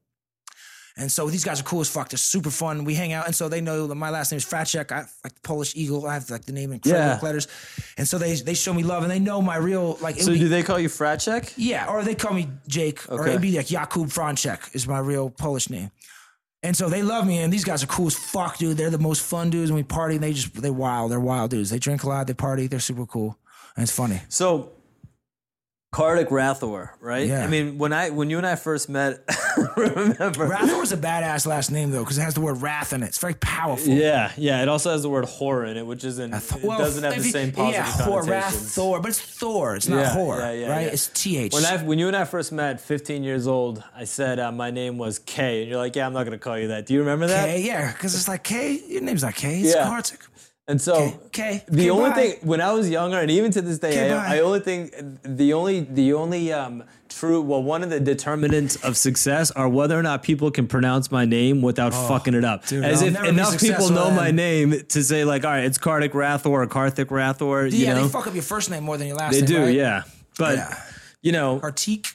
And 0.97 1.11
so 1.11 1.27
these 1.30 1.43
guys 1.43 1.59
are 1.59 1.63
cool 1.63 1.81
as 1.81 1.89
fuck. 1.89 2.07
They're 2.07 2.17
super 2.17 2.49
fun. 2.49 2.85
We 2.85 2.93
hang 2.95 3.11
out, 3.11 3.26
and 3.26 3.35
so 3.35 3.49
they 3.49 3.59
know 3.59 3.85
that 3.88 3.95
my 3.95 4.09
last 4.11 4.31
name 4.31 4.38
is 4.38 4.45
Fatchek. 4.45 4.93
I 4.93 4.99
like 5.26 5.34
the 5.35 5.41
Polish 5.43 5.76
eagle. 5.76 6.07
I 6.07 6.13
have 6.13 6.30
like 6.30 6.45
the 6.45 6.53
name 6.53 6.72
in 6.72 6.80
Yeah. 6.85 7.19
letters, 7.22 7.49
and 7.97 8.07
so 8.07 8.17
they 8.17 8.34
they 8.35 8.53
show 8.53 8.73
me 8.73 8.81
love, 8.84 9.03
and 9.03 9.11
they 9.11 9.19
know 9.19 9.41
my 9.41 9.57
real 9.57 9.97
like. 9.99 10.22
So 10.22 10.31
be- 10.31 10.39
do 10.39 10.47
they 10.47 10.63
call 10.63 10.80
you 10.80 10.88
Fratchek? 10.88 11.51
yeah, 11.57 11.88
or 11.89 12.01
they 12.05 12.15
call 12.15 12.34
me 12.34 12.47
Jake, 12.69 13.01
or 13.11 13.27
it'd 13.27 13.41
be 13.41 13.57
like 13.57 13.67
Jakub 13.67 14.07
Franchek 14.13 14.73
is 14.73 14.88
my 14.88 14.99
real 14.99 15.30
Polish 15.30 15.69
name. 15.69 15.91
And 16.63 16.77
so 16.77 16.88
they 16.88 17.03
love 17.03 17.27
me, 17.27 17.39
and 17.39 17.51
these 17.51 17.65
guys 17.65 17.84
are 17.84 17.88
cool 17.88 18.07
as 18.07 18.15
fuck, 18.15 18.57
dude. 18.57 18.77
They're 18.77 18.89
the 18.89 18.97
most 18.97 19.22
fun 19.22 19.49
dudes, 19.49 19.69
and 19.69 19.76
we 19.76 19.84
party. 19.84 20.15
And 20.15 20.23
they 20.23 20.31
just 20.31 20.53
they 20.61 20.72
wild. 20.72 21.11
They're 21.11 21.19
wild 21.19 21.51
dudes. 21.51 21.72
They 21.72 21.77
drink 21.77 22.03
a 22.03 22.07
lot. 22.09 22.26
They 22.27 22.34
party. 22.34 22.67
They're 22.67 22.80
super 22.80 23.05
cool, 23.05 23.38
and 23.76 23.84
it's 23.84 23.91
funny. 23.91 24.22
So 24.30 24.72
Kartik 25.95 26.27
Rathor, 26.27 26.89
right? 26.99 27.26
Yeah. 27.26 27.45
I 27.45 27.47
mean, 27.47 27.77
when 27.77 27.93
I 27.93 28.09
when 28.09 28.30
you 28.30 28.38
and 28.38 28.45
I 28.45 28.55
first 28.55 28.89
met, 28.89 29.23
remember? 29.77 30.45
Rathor's 30.49 30.91
a 30.91 30.97
badass 30.97 31.47
last 31.47 31.72
name 31.72 31.91
though, 31.91 32.03
because 32.03 32.17
it 32.17 32.22
has 32.22 32.34
the 32.34 32.41
word 32.41 32.61
wrath 32.61 32.91
in 32.91 33.01
it. 33.01 33.07
It's 33.07 33.17
very 33.17 33.35
powerful. 33.35 33.93
Yeah, 33.93 34.34
yeah. 34.35 34.61
It 34.61 34.67
also 34.67 34.91
has 34.91 35.03
the 35.03 35.09
word 35.09 35.23
whore 35.23 35.65
in 35.69 35.77
it, 35.77 35.85
which 35.85 36.03
isn't. 36.03 36.34
it 36.34 36.63
Well, 36.63 36.80
doesn't 36.80 37.01
have 37.01 37.15
the 37.15 37.23
you- 37.23 37.31
same 37.31 37.53
positive 37.53 37.85
Yeah, 37.85 38.05
whore, 38.07 38.27
wrath. 38.27 38.53
Thor, 38.76 38.99
but 38.99 39.07
it's 39.09 39.22
Thor. 39.22 39.77
It's 39.77 39.88
not 39.88 40.01
Yeah, 40.01 40.15
whore, 40.15 40.38
yeah, 40.39 40.51
yeah, 40.51 40.69
right? 40.69 40.88
It's 40.93 41.07
th. 41.07 41.53
When 41.53 41.63
I 41.65 41.77
when 41.81 41.97
you 41.97 42.07
and 42.07 42.15
I 42.17 42.26
first 42.26 42.51
met, 42.51 42.81
15 42.81 43.23
years 43.23 43.47
old, 43.47 43.81
I 43.95 44.03
said 44.03 44.38
uh, 44.38 44.51
my 44.51 44.72
name 44.72 44.97
was 44.97 45.19
K, 45.19 45.61
and 45.61 45.69
you're 45.69 45.80
like, 45.80 45.95
"Yeah, 45.95 46.05
I'm 46.07 46.13
not 46.13 46.26
gonna 46.26 46.38
call 46.38 46.59
you 46.59 46.67
that." 46.69 46.88
Do 46.88 46.93
you 46.93 46.99
remember 46.99 47.27
that? 47.27 47.45
K, 47.47 47.61
yeah, 47.61 47.93
because 47.93 48.15
it's 48.15 48.27
like 48.27 48.43
K. 48.43 48.81
Your 48.88 49.01
name's 49.01 49.23
not 49.23 49.35
K. 49.35 49.61
It's 49.61 49.73
Yeah. 49.73 49.85
Kartik. 49.88 50.19
And 50.68 50.82
so 50.82 51.14
K, 51.32 51.64
the 51.68 51.84
K, 51.84 51.90
only 51.92 52.10
bye. 52.10 52.16
thing 52.16 52.38
when 52.42 52.60
I 52.60 52.72
was 52.74 52.90
younger, 52.90 53.20
and 53.20 53.30
even 53.30 53.52
to 53.52 53.62
this 53.62 53.78
day, 53.78 53.92
K, 53.94 54.12
I. 54.12 54.38
I 54.38 54.40
only 54.40 54.60
think 54.62 54.96
the 55.22 55.54
only 55.54 55.82
the 55.82 56.14
only 56.14 56.52
um, 56.52 56.84
true 57.08 57.40
well 57.40 57.62
one 57.62 57.84
of 57.84 57.92
the 57.92 58.00
determinants 58.00 58.76
of 58.78 58.98
success 58.98 59.52
are 59.52 59.70
whether 59.70 59.96
or 59.98 60.02
not 60.02 60.24
people 60.24 60.50
can 60.50 60.68
pronounce 60.68 61.12
my 61.12 61.24
name 61.24 61.62
without 61.62 61.94
fucking 61.94 62.34
it 62.34 62.44
up. 62.44 62.62
Oh, 62.64 62.68
dude, 62.70 62.84
As 62.84 63.04
I'll 63.04 63.10
if 63.10 63.24
enough 63.26 63.60
people 63.60 63.92
know 63.92 64.06
then. 64.08 64.16
my 64.16 64.32
name 64.32 64.74
to 64.90 65.04
say 65.04 65.24
like, 65.24 65.46
all 65.46 65.52
right, 65.52 65.66
it's 65.66 65.78
Kartik 65.78 66.14
Rathor 66.14 66.48
or 66.50 66.66
Karthik 66.66 67.06
Rathor. 67.10 67.72
you 67.72 67.78
Yeah, 67.86 67.94
know, 67.94 68.04
they 68.04 68.10
fuck 68.10 68.26
up 68.26 68.34
your 68.34 68.42
first 68.42 68.72
name 68.72 68.84
more 68.86 68.98
than 68.98 69.06
your 69.08 69.18
last. 69.18 69.34
They 69.34 69.42
name. 69.42 69.48
do, 69.48 69.64
right? 69.66 69.76
yeah. 69.76 70.04
But 70.40 70.56
Yeah. 70.58 70.82
you 71.22 71.32
know, 71.32 71.60
Kartik. 71.60 72.08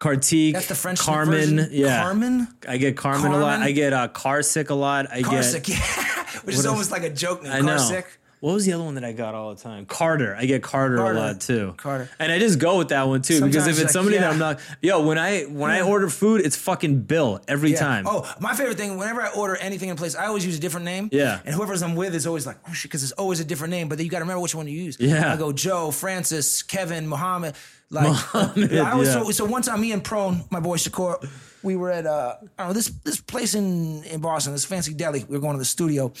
Kartik, 0.00 0.52
That's 0.54 0.68
the 0.68 0.76
French 0.76 1.00
Carmen, 1.00 1.56
version. 1.56 1.68
yeah. 1.72 2.00
Carmen. 2.04 2.46
I 2.68 2.76
get 2.76 2.96
Carmen, 2.96 3.32
a 3.32 3.38
lot. 3.38 3.58
I 3.58 3.72
get 3.72 3.92
uh, 3.92 4.06
Carsick 4.06 4.70
a 4.70 4.74
lot. 4.74 5.10
I 5.10 5.22
Karsik, 5.22 5.64
get. 5.64 5.76
yeah. 5.80 6.07
Which 6.48 6.56
is 6.56 6.66
almost 6.66 6.90
like 6.90 7.02
a 7.02 7.10
joke 7.10 7.42
name. 7.42 7.52
I 7.52 7.60
know. 7.60 8.02
What 8.40 8.52
was 8.54 8.64
the 8.66 8.72
other 8.72 8.84
one 8.84 8.94
that 8.94 9.04
I 9.04 9.10
got 9.10 9.34
all 9.34 9.52
the 9.52 9.60
time? 9.60 9.84
Carter. 9.84 10.36
I 10.36 10.44
get 10.46 10.62
Carter, 10.62 10.96
Carter. 10.98 11.18
a 11.18 11.20
lot 11.20 11.40
too. 11.40 11.74
Carter. 11.76 12.08
And 12.20 12.30
I 12.30 12.38
just 12.38 12.60
go 12.60 12.78
with 12.78 12.90
that 12.90 13.08
one 13.08 13.20
too 13.20 13.44
because 13.44 13.66
if 13.66 13.72
it's 13.72 13.82
like, 13.86 13.90
somebody 13.90 14.16
that. 14.18 14.30
I'm 14.32 14.38
not, 14.38 14.60
yo, 14.80 15.02
when 15.04 15.18
I 15.18 15.42
when 15.42 15.72
I 15.72 15.80
order 15.80 16.08
food, 16.08 16.42
it's 16.42 16.54
fucking 16.54 17.02
Bill 17.02 17.40
every 17.48 17.72
Yeah. 17.72 17.80
time. 17.80 18.04
Oh, 18.06 18.32
my 18.38 18.54
favorite 18.54 18.76
thing, 18.76 18.96
whenever 18.96 19.22
I 19.22 19.30
order 19.32 19.56
anything 19.56 19.88
in 19.88 19.96
place, 19.96 20.14
I 20.14 20.26
always 20.26 20.46
use 20.46 20.56
a 20.56 20.60
different 20.60 20.84
name. 20.84 21.08
Yeah. 21.10 21.40
And 21.44 21.52
whoever's 21.52 21.82
I'm 21.82 21.96
with 21.96 22.14
is 22.14 22.28
always 22.28 22.46
like, 22.46 22.58
oh 22.68 22.72
shit, 22.72 22.84
because 22.92 23.02
it's 23.02 23.10
always 23.10 23.40
a 23.40 23.44
different 23.44 23.72
name, 23.72 23.88
but 23.88 23.98
then 23.98 24.04
you 24.04 24.10
got 24.10 24.18
to 24.18 24.24
remember 24.24 24.40
which 24.42 24.54
one 24.54 24.68
you 24.68 24.80
use. 24.84 24.98
Yeah. 25.00 25.32
I 25.32 25.36
go 25.36 25.50
Joe, 25.50 25.90
Francis, 25.90 26.62
Kevin, 26.62 27.08
Muhammad. 27.08 27.56
Like, 27.90 28.04
Mohammed, 28.34 28.70
yeah, 28.70 28.82
I 28.82 28.94
was 28.94 29.08
yeah. 29.08 29.22
so, 29.24 29.30
so 29.32 29.44
one 29.46 29.62
time, 29.62 29.80
me 29.80 29.90
and 29.90 30.04
Prone, 30.04 30.44
my 30.50 30.60
boy 30.60 30.76
Shakur, 30.76 31.26
we 31.62 31.76
were 31.76 31.90
at, 31.90 32.06
uh, 32.06 32.36
I 32.58 32.62
don't 32.62 32.68
know, 32.68 32.72
this, 32.72 32.88
this 33.04 33.20
place 33.20 33.54
in, 33.54 34.04
in 34.04 34.20
Boston, 34.20 34.52
this 34.52 34.64
fancy 34.64 34.94
deli. 34.94 35.24
We 35.28 35.36
were 35.36 35.40
going 35.40 35.54
to 35.54 35.58
the 35.58 35.64
studio. 35.64 36.12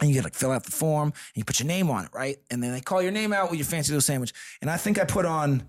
And 0.00 0.08
you 0.08 0.14
get 0.14 0.24
like 0.24 0.34
fill 0.34 0.50
out 0.50 0.64
the 0.64 0.70
form 0.70 1.08
and 1.08 1.14
you 1.34 1.44
put 1.44 1.60
your 1.60 1.66
name 1.66 1.90
on 1.90 2.06
it, 2.06 2.10
right? 2.14 2.38
And 2.50 2.62
then 2.62 2.72
they 2.72 2.80
call 2.80 3.02
your 3.02 3.12
name 3.12 3.34
out 3.34 3.50
with 3.50 3.58
your 3.58 3.66
fancy 3.66 3.92
little 3.92 4.00
sandwich. 4.00 4.32
And 4.62 4.70
I 4.70 4.78
think 4.78 4.98
I 4.98 5.04
put 5.04 5.26
on, 5.26 5.66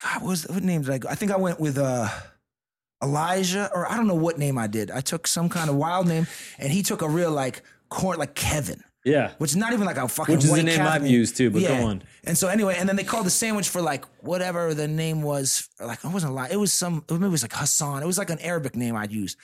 God, 0.00 0.22
what 0.22 0.28
was 0.28 0.46
what 0.46 0.62
name 0.62 0.82
did 0.82 0.90
I 0.92 0.98
go? 0.98 1.08
I 1.08 1.16
think 1.16 1.32
I 1.32 1.36
went 1.36 1.58
with 1.58 1.78
uh 1.78 2.08
Elijah, 3.02 3.70
or 3.74 3.90
I 3.90 3.96
don't 3.96 4.06
know 4.06 4.14
what 4.14 4.38
name 4.38 4.58
I 4.58 4.66
did. 4.66 4.90
I 4.90 5.00
took 5.00 5.26
some 5.26 5.48
kind 5.48 5.68
of 5.68 5.76
wild 5.76 6.06
name, 6.06 6.26
and 6.58 6.72
he 6.72 6.82
took 6.82 7.02
a 7.02 7.08
real 7.08 7.32
like 7.32 7.62
corn 7.88 8.18
like 8.18 8.34
Kevin, 8.34 8.82
yeah. 9.04 9.32
which 9.38 9.50
is 9.50 9.56
not 9.56 9.72
even 9.72 9.84
like 9.86 9.96
a 9.96 10.08
fucking 10.08 10.34
Which 10.36 10.44
is 10.44 10.50
the 10.52 10.62
name 10.62 10.76
Catholic 10.76 11.02
I've 11.02 11.06
used 11.06 11.36
too, 11.36 11.50
but 11.50 11.62
go 11.62 11.74
on. 11.74 12.02
And 12.24 12.36
so 12.36 12.48
anyway, 12.48 12.76
and 12.78 12.88
then 12.88 12.96
they 12.96 13.04
called 13.04 13.26
the 13.26 13.30
sandwich 13.30 13.68
for 13.68 13.80
like 13.82 14.04
whatever 14.22 14.74
the 14.74 14.88
name 14.88 15.22
was. 15.22 15.68
Like 15.80 16.02
it 16.04 16.10
wasn't 16.10 16.32
a 16.32 16.34
lot. 16.34 16.50
It 16.50 16.56
was 16.56 16.72
some. 16.72 17.04
Maybe 17.10 17.24
it 17.26 17.28
was 17.28 17.42
like 17.42 17.52
Hassan. 17.52 18.02
It 18.02 18.06
was 18.06 18.18
like 18.18 18.30
an 18.30 18.38
Arabic 18.40 18.76
name 18.76 18.96
I'd 18.96 19.12
used. 19.12 19.36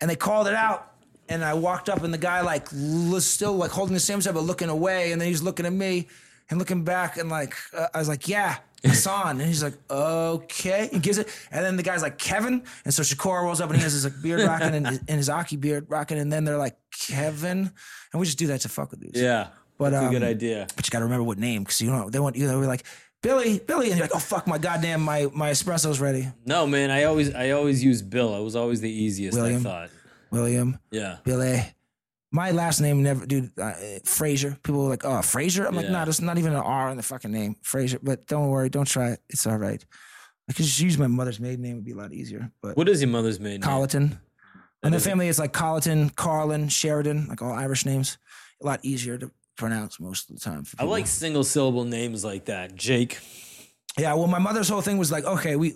And 0.00 0.10
they 0.10 0.16
called 0.16 0.46
it 0.46 0.54
out, 0.54 0.92
and 1.28 1.44
I 1.44 1.54
walked 1.54 1.88
up, 1.88 2.02
and 2.02 2.14
the 2.14 2.18
guy 2.18 2.40
like 2.40 2.68
was 2.72 3.26
still 3.26 3.54
like 3.54 3.70
holding 3.70 3.94
the 3.94 4.00
sandwich 4.00 4.26
up, 4.26 4.34
but 4.34 4.42
looking 4.42 4.68
away, 4.68 5.12
and 5.12 5.20
then 5.20 5.28
he's 5.28 5.42
looking 5.42 5.66
at 5.66 5.72
me 5.72 6.08
and 6.50 6.58
looking 6.58 6.84
back, 6.84 7.18
and 7.18 7.28
like 7.28 7.54
uh, 7.76 7.88
I 7.94 7.98
was 7.98 8.08
like, 8.08 8.28
yeah. 8.28 8.58
Hassan, 8.84 9.40
and 9.40 9.48
he's 9.48 9.60
like, 9.64 9.74
okay, 9.90 10.88
he 10.92 11.00
gives 11.00 11.18
it, 11.18 11.26
and 11.50 11.64
then 11.64 11.76
the 11.76 11.82
guy's 11.82 12.00
like, 12.00 12.16
Kevin, 12.16 12.62
and 12.84 12.94
so 12.94 13.02
Shakur 13.02 13.42
rolls 13.42 13.60
up 13.60 13.70
and 13.70 13.76
he 13.76 13.82
has 13.82 13.92
his 13.92 14.04
like 14.04 14.22
beard 14.22 14.40
rocking 14.46 14.72
and, 14.72 14.86
his- 14.86 14.98
and 14.98 15.16
his 15.16 15.28
Aki 15.28 15.56
beard 15.56 15.86
rocking, 15.88 16.16
and 16.16 16.32
then 16.32 16.44
they're 16.44 16.56
like, 16.56 16.76
Kevin, 16.98 17.70
and 18.12 18.20
we 18.20 18.26
just 18.26 18.38
do 18.38 18.48
that 18.48 18.60
to 18.62 18.68
fuck 18.68 18.90
with 18.90 19.00
these. 19.00 19.20
Yeah. 19.22 19.48
But, 19.78 19.90
That's 19.90 20.06
a 20.06 20.10
good 20.10 20.24
um, 20.24 20.28
idea. 20.28 20.66
But 20.74 20.86
you 20.86 20.90
got 20.90 20.98
to 20.98 21.04
remember 21.04 21.22
what 21.22 21.38
name 21.38 21.62
because 21.62 21.80
you 21.80 21.90
know 21.90 22.10
they 22.10 22.18
want 22.18 22.34
you 22.34 22.46
know 22.48 22.58
we're 22.58 22.66
like 22.66 22.84
Billy, 23.22 23.58
Billy, 23.58 23.90
and 23.90 23.98
you're 23.98 24.06
like, 24.06 24.14
oh 24.14 24.18
fuck, 24.20 24.46
my 24.46 24.58
goddamn 24.58 25.02
my 25.02 25.28
my 25.32 25.50
espresso's 25.50 26.00
ready. 26.00 26.28
No, 26.44 26.66
man. 26.66 26.90
I 26.90 27.04
always 27.04 27.34
I 27.34 27.50
always 27.50 27.82
use 27.82 28.02
Bill. 28.02 28.36
It 28.36 28.42
was 28.42 28.56
always 28.56 28.80
the 28.80 28.90
easiest. 28.90 29.36
William. 29.36 29.60
I 29.60 29.62
thought. 29.62 29.90
William, 30.30 30.78
Yeah. 30.90 31.18
Billy. 31.24 31.62
My 32.30 32.50
last 32.50 32.80
name 32.80 33.02
never, 33.02 33.24
dude. 33.24 33.58
Uh, 33.58 33.72
Frazier. 34.04 34.58
People 34.62 34.82
were 34.82 34.90
like, 34.90 35.04
oh, 35.04 35.22
Fraser." 35.22 35.64
I'm 35.64 35.74
like, 35.74 35.86
Yeah. 35.86 35.92
nah, 35.92 36.04
there's 36.04 36.20
not 36.20 36.36
even 36.36 36.52
an 36.52 36.58
R 36.58 36.90
in 36.90 36.98
the 36.98 37.02
fucking 37.02 37.30
name, 37.32 37.56
Fraser." 37.62 37.98
But 38.02 38.26
don't 38.26 38.48
worry, 38.48 38.68
don't 38.68 38.84
try 38.86 39.12
it. 39.12 39.20
It's 39.30 39.46
all 39.46 39.56
right. 39.56 39.82
I 40.48 40.52
could 40.52 40.66
just 40.66 40.80
use 40.80 40.98
my 40.98 41.06
mother's 41.06 41.40
maiden 41.40 41.62
name; 41.62 41.72
it'd 41.76 41.84
be 41.84 41.92
a 41.92 41.96
lot 41.96 42.12
easier. 42.12 42.50
But 42.60 42.76
What 42.76 42.88
is 42.88 43.00
your 43.00 43.10
mother's 43.10 43.40
maiden 43.40 43.62
name? 43.62 43.70
And 44.82 44.94
the 44.94 45.00
family 45.00 45.28
is 45.28 45.38
like 45.38 45.52
Colleton, 45.52 46.10
Carlin, 46.10 46.68
Sheridan, 46.68 47.26
like 47.28 47.42
all 47.42 47.52
Irish 47.52 47.84
names. 47.84 48.18
A 48.62 48.66
lot 48.66 48.80
easier 48.84 49.18
to 49.18 49.30
pronounce 49.56 49.98
most 49.98 50.30
of 50.30 50.36
the 50.36 50.40
time. 50.40 50.64
for 50.64 50.80
I 50.80 50.84
like 50.84 51.06
single 51.06 51.42
syllable 51.44 51.84
names 51.84 52.24
like 52.24 52.44
that. 52.46 52.74
Jake. 52.76 53.18
Yeah, 53.98 54.14
well, 54.14 54.28
my 54.28 54.38
mother's 54.38 54.68
whole 54.68 54.80
thing 54.80 54.98
was 54.98 55.10
like, 55.10 55.24
okay, 55.24 55.56
we 55.56 55.74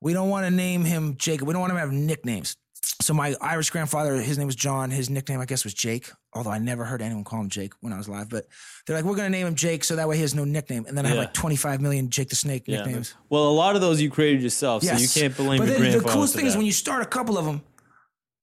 we 0.00 0.12
don't 0.12 0.28
want 0.28 0.44
to 0.46 0.50
name 0.50 0.84
him 0.84 1.16
Jacob. 1.16 1.48
We 1.48 1.52
don't 1.54 1.60
want 1.60 1.70
him 1.72 1.76
to 1.76 1.80
have 1.80 1.92
nicknames. 1.92 2.56
So 3.00 3.14
my 3.14 3.34
Irish 3.40 3.70
grandfather, 3.70 4.16
his 4.16 4.36
name 4.38 4.46
was 4.46 4.54
John. 4.56 4.90
His 4.90 5.08
nickname, 5.08 5.40
I 5.40 5.46
guess, 5.46 5.64
was 5.64 5.72
Jake. 5.74 6.10
Although 6.34 6.50
I 6.50 6.58
never 6.58 6.84
heard 6.84 7.00
anyone 7.00 7.24
call 7.24 7.40
him 7.40 7.48
Jake 7.48 7.72
when 7.80 7.92
I 7.94 7.96
was 7.98 8.08
alive. 8.08 8.28
But 8.28 8.46
they're 8.86 8.94
like, 8.96 9.04
we're 9.06 9.16
gonna 9.16 9.30
name 9.30 9.46
him 9.46 9.54
Jake, 9.54 9.84
so 9.84 9.96
that 9.96 10.06
way 10.06 10.16
he 10.16 10.22
has 10.22 10.34
no 10.34 10.44
nickname. 10.44 10.84
And 10.86 10.96
then 10.96 11.06
I 11.06 11.08
have 11.08 11.18
like 11.18 11.32
25 11.34 11.80
million 11.80 12.10
Jake 12.10 12.28
the 12.28 12.36
Snake 12.36 12.64
Yeah. 12.66 12.78
nicknames. 12.84 13.14
Well, 13.30 13.48
a 13.48 13.52
lot 13.52 13.74
of 13.74 13.80
those 13.80 14.00
you 14.02 14.10
created 14.10 14.42
yourself, 14.42 14.82
Yes. 14.84 14.96
so 14.98 15.02
you 15.20 15.22
can't 15.28 15.36
blame 15.36 15.58
But 15.58 15.68
your 15.68 15.78
then 15.78 15.98
the 16.02 16.04
coolest 16.08 16.34
thing 16.34 16.44
is 16.46 16.52
that. 16.52 16.58
when 16.58 16.66
you 16.66 16.72
start 16.72 17.02
a 17.02 17.06
couple 17.06 17.38
of 17.38 17.46
them, 17.46 17.62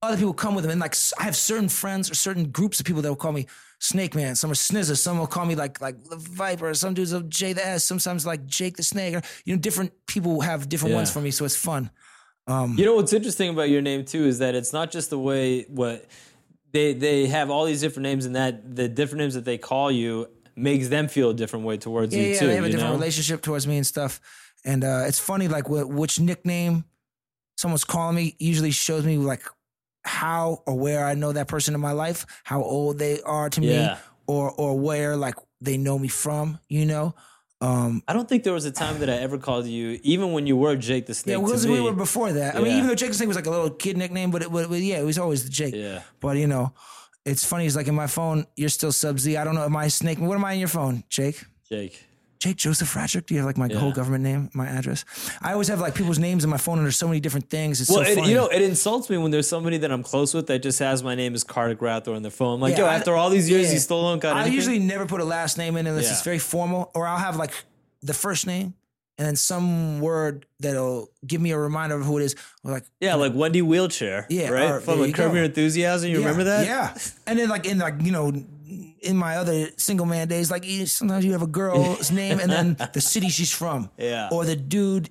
other 0.02 0.18
people 0.18 0.34
come 0.34 0.56
with 0.56 0.64
them. 0.64 0.72
And 0.72 0.82
like 0.82 0.96
I 1.20 1.24
have 1.24 1.36
certain 1.36 1.70
friends 1.70 2.10
or 2.10 2.16
certain 2.16 2.50
groups 2.52 2.80
of 2.80 2.86
people 2.86 3.02
that 3.02 3.10
will 3.10 3.16
call 3.16 3.32
me 3.32 3.48
Snake 3.80 4.16
Man. 4.16 4.36
Some 4.36 4.52
are 4.52 4.56
Snizzer. 4.56 4.98
Some 4.98 5.20
will 5.20 5.28
call 5.28 5.46
me 5.46 5.56
like 5.56 5.80
like 5.82 6.04
the 6.06 6.16
Viper. 6.18 6.74
Some 6.74 6.94
dudes 6.94 7.14
will 7.14 7.22
J 7.22 7.54
the 7.54 7.66
S. 7.66 7.84
Sometimes 7.84 8.26
like 8.26 8.46
Jake 8.46 8.78
the 8.78 8.84
Snake. 8.84 9.16
Or, 9.16 9.22
you 9.46 9.56
know, 9.56 9.60
different 9.62 9.92
people 10.08 10.42
have 10.42 10.70
different 10.70 10.92
Yeah. 10.92 10.98
ones 10.98 11.12
for 11.12 11.22
me, 11.22 11.32
so 11.32 11.46
it's 11.46 11.56
fun. 11.56 11.92
You 12.48 12.84
know 12.84 12.96
what's 12.96 13.14
interesting 13.14 13.50
about 13.50 13.70
your 13.70 13.82
name 13.82 14.04
too 14.04 14.26
is 14.26 14.40
that 14.40 14.56
it's 14.56 14.74
not 14.74 14.92
just 14.92 15.10
the 15.10 15.18
way 15.20 15.64
what 15.70 16.06
they 16.74 16.94
they 16.94 17.28
have 17.28 17.50
all 17.50 17.64
these 17.66 17.80
different 17.80 18.04
names 18.04 18.26
and 18.26 18.36
that 18.36 18.76
the 18.76 18.90
different 18.90 19.20
names 19.20 19.36
that 19.36 19.46
they 19.46 19.58
call 19.58 19.90
you 19.90 20.28
makes 20.58 20.90
them 20.90 21.08
feel 21.08 21.30
a 21.30 21.34
different 21.34 21.64
way 21.66 21.78
towards 21.78 22.14
Yeah, 22.14 22.22
you 22.24 22.28
yeah, 22.34 22.40
too. 22.40 22.48
they 22.48 22.56
have 22.56 22.66
a 22.66 22.70
different 22.70 22.90
know? 22.90 23.00
relationship 23.00 23.42
towards 23.42 23.66
me 23.68 23.78
and 23.78 23.88
stuff. 23.88 24.20
And 24.66 24.84
uh, 24.84 25.06
it's 25.08 25.18
funny, 25.20 25.48
like 25.48 25.68
wh- 25.68 25.88
which 25.90 26.20
nickname 26.20 26.84
someone's 27.56 27.86
calling 27.86 28.16
me 28.16 28.36
usually 28.38 28.72
shows 28.72 29.06
me 29.06 29.18
like 29.18 29.44
how 30.04 30.64
or 30.66 30.78
where 30.78 31.06
I 31.06 31.14
know 31.14 31.32
that 31.32 31.48
person 31.48 31.74
in 31.76 31.82
my 31.82 31.92
life, 31.92 32.26
how 32.44 32.62
old 32.64 32.98
they 33.00 33.22
are 33.22 33.50
to 33.50 33.62
Yeah. 33.62 33.94
me, 33.94 34.00
or 34.28 34.52
or 34.52 34.80
where 34.80 35.16
like 35.16 35.36
they 35.62 35.78
know 35.78 35.98
me 36.00 36.08
from. 36.08 36.60
You 36.70 36.86
know, 36.86 37.14
um, 37.62 38.02
I 38.08 38.14
don't 38.14 38.28
think 38.28 38.44
there 38.44 38.54
was 38.54 38.66
a 38.66 38.72
time 38.72 39.00
that 39.00 39.10
I 39.10 39.18
ever 39.18 39.38
called 39.38 39.66
you, 39.68 40.00
even 40.04 40.34
when 40.34 40.48
you 40.48 40.58
were 40.58 40.76
Jake 40.76 41.06
the 41.06 41.14
Snake. 41.14 41.38
yeah, 41.38 41.68
we 41.70 41.82
were 41.82 41.94
before 41.94 42.32
that. 42.34 42.56
I 42.56 42.60
mean, 42.60 42.74
even 42.78 42.88
though 42.88 42.96
Jake 42.96 43.10
the 43.10 43.16
Snake 43.16 43.28
was 43.28 43.36
like 43.38 43.46
a 43.46 43.52
little 43.52 43.70
kid 43.70 43.98
nickname, 43.98 44.32
but 44.32 44.42
it, 44.44 44.52
but, 44.52 44.70
but 44.70 44.80
yeah, 44.80 45.00
it 45.00 45.06
was 45.06 45.18
always 45.20 45.48
Jake. 45.48 45.76
Yeah. 45.76 46.02
But 46.20 46.38
you 46.38 46.48
know, 46.48 46.74
it's 47.26 47.46
funny. 47.46 47.66
It's 47.68 47.76
like 47.76 47.88
in 47.88 47.96
my 47.96 48.08
phone, 48.08 48.48
you're 48.56 48.70
still 48.70 48.92
Sub 48.92 49.20
Z. 49.20 49.38
I 49.38 49.44
don't 49.44 49.54
know. 49.56 49.66
Am 49.66 49.76
I 49.76 49.88
Snake? 49.90 50.20
What 50.20 50.36
am 50.36 50.46
I 50.46 50.54
in 50.54 50.60
your 50.60 50.68
phone, 50.70 51.04
Jake? 51.10 51.44
Jake. 51.70 52.04
Jake 52.42 52.58
Joseph 52.58 52.92
Fratchick. 52.92 53.28
Do 53.28 53.36
you 53.36 53.40
have 53.40 53.46
like 53.46 53.58
my 53.58 53.68
Yeah. 53.68 53.78
whole 53.78 53.92
government 53.92 54.24
name, 54.24 54.50
my 54.54 54.66
address? 54.68 55.06
I 55.44 55.54
always 55.54 55.68
have 55.68 55.80
like 55.80 55.94
people's 55.94 56.18
names 56.18 56.44
in 56.44 56.50
my 56.50 56.58
phone, 56.58 56.80
and 56.80 56.86
there's 56.88 56.98
so 56.98 57.08
many 57.08 57.20
different 57.20 57.52
things. 57.52 57.80
It's 57.80 57.90
Well, 57.92 58.04
so 58.04 58.10
it, 58.24 58.28
you 58.28 58.34
know, 58.34 58.48
it 58.48 58.64
insults 58.64 59.12
me 59.12 59.18
when 59.18 59.30
there's 59.30 59.48
somebody 59.48 59.78
that 59.78 59.92
I'm 59.92 60.02
close 60.02 60.34
with 60.34 60.48
that 60.48 60.64
just 60.64 60.80
has 60.80 61.04
my 61.04 61.14
name 61.14 61.36
as 61.36 61.44
Kartik 61.44 61.80
Rathor 61.82 62.16
on 62.16 62.24
their 62.24 62.32
phone. 62.32 62.56
I'm 62.56 62.60
like, 62.62 62.72
Yeah, 62.74 62.80
yo, 62.80 62.86
I- 62.88 62.96
after 62.96 63.16
all 63.16 63.30
these 63.30 63.48
years, 63.48 63.68
yeah. 63.68 63.74
you 63.74 63.80
still 63.80 64.02
don't 64.02 64.20
got 64.20 64.32
it. 64.32 64.40
I 64.40 64.42
anything? 64.42 64.56
usually 64.56 64.80
never 64.80 65.06
put 65.06 65.22
a 65.22 65.24
last 65.24 65.60
name 65.60 65.78
in 65.78 65.86
unless 65.86 66.06
Yeah. 66.06 66.14
it's 66.14 66.24
very 66.24 66.40
formal, 66.40 66.90
or 66.96 67.06
I'll 67.06 67.20
have 67.20 67.36
like 67.36 67.52
the 68.02 68.16
first 68.16 68.48
name 68.48 68.74
and 69.22 69.28
then 69.28 69.36
some 69.36 70.00
word 70.02 70.48
that'll 70.60 71.12
give 71.28 71.40
me 71.42 71.52
a 71.52 71.58
reminder 71.60 71.96
of 72.00 72.04
who 72.08 72.18
it 72.18 72.24
is. 72.24 72.36
Like 72.64 72.86
yeah, 73.00 73.14
like 73.16 73.34
Wendy 73.36 73.62
Wheelchair. 73.62 74.26
Yeah, 74.30 74.50
right. 74.50 74.72
or- 74.72 74.82
From 74.82 75.00
like 75.00 75.10
you 75.10 75.14
Curb 75.14 75.30
go. 75.32 75.36
Your 75.36 75.46
Enthusiasm. 75.46 76.10
You 76.10 76.18
yeah, 76.20 76.26
remember 76.26 76.46
that? 76.46 76.66
Yeah. 76.66 76.98
And 77.28 77.38
then 77.38 77.48
like 77.50 77.66
in 77.68 77.78
like 77.78 78.02
you 78.02 78.12
know. 78.12 78.34
In 79.04 79.18
my 79.18 79.38
other 79.38 79.68
single 79.78 80.06
man 80.06 80.28
days, 80.28 80.50
like 80.52 80.64
you- 80.66 80.86
sometimes 80.86 81.26
you 81.26 81.32
have 81.34 81.42
a 81.42 81.48
girl's 81.48 82.10
name 82.22 82.40
and 82.40 82.50
then 82.52 82.78
the 82.94 83.02
city 83.02 83.30
she's 83.30 83.52
from, 83.52 83.90
Yeah. 83.98 84.30
or 84.32 84.46
the 84.46 84.56
dude 84.56 85.10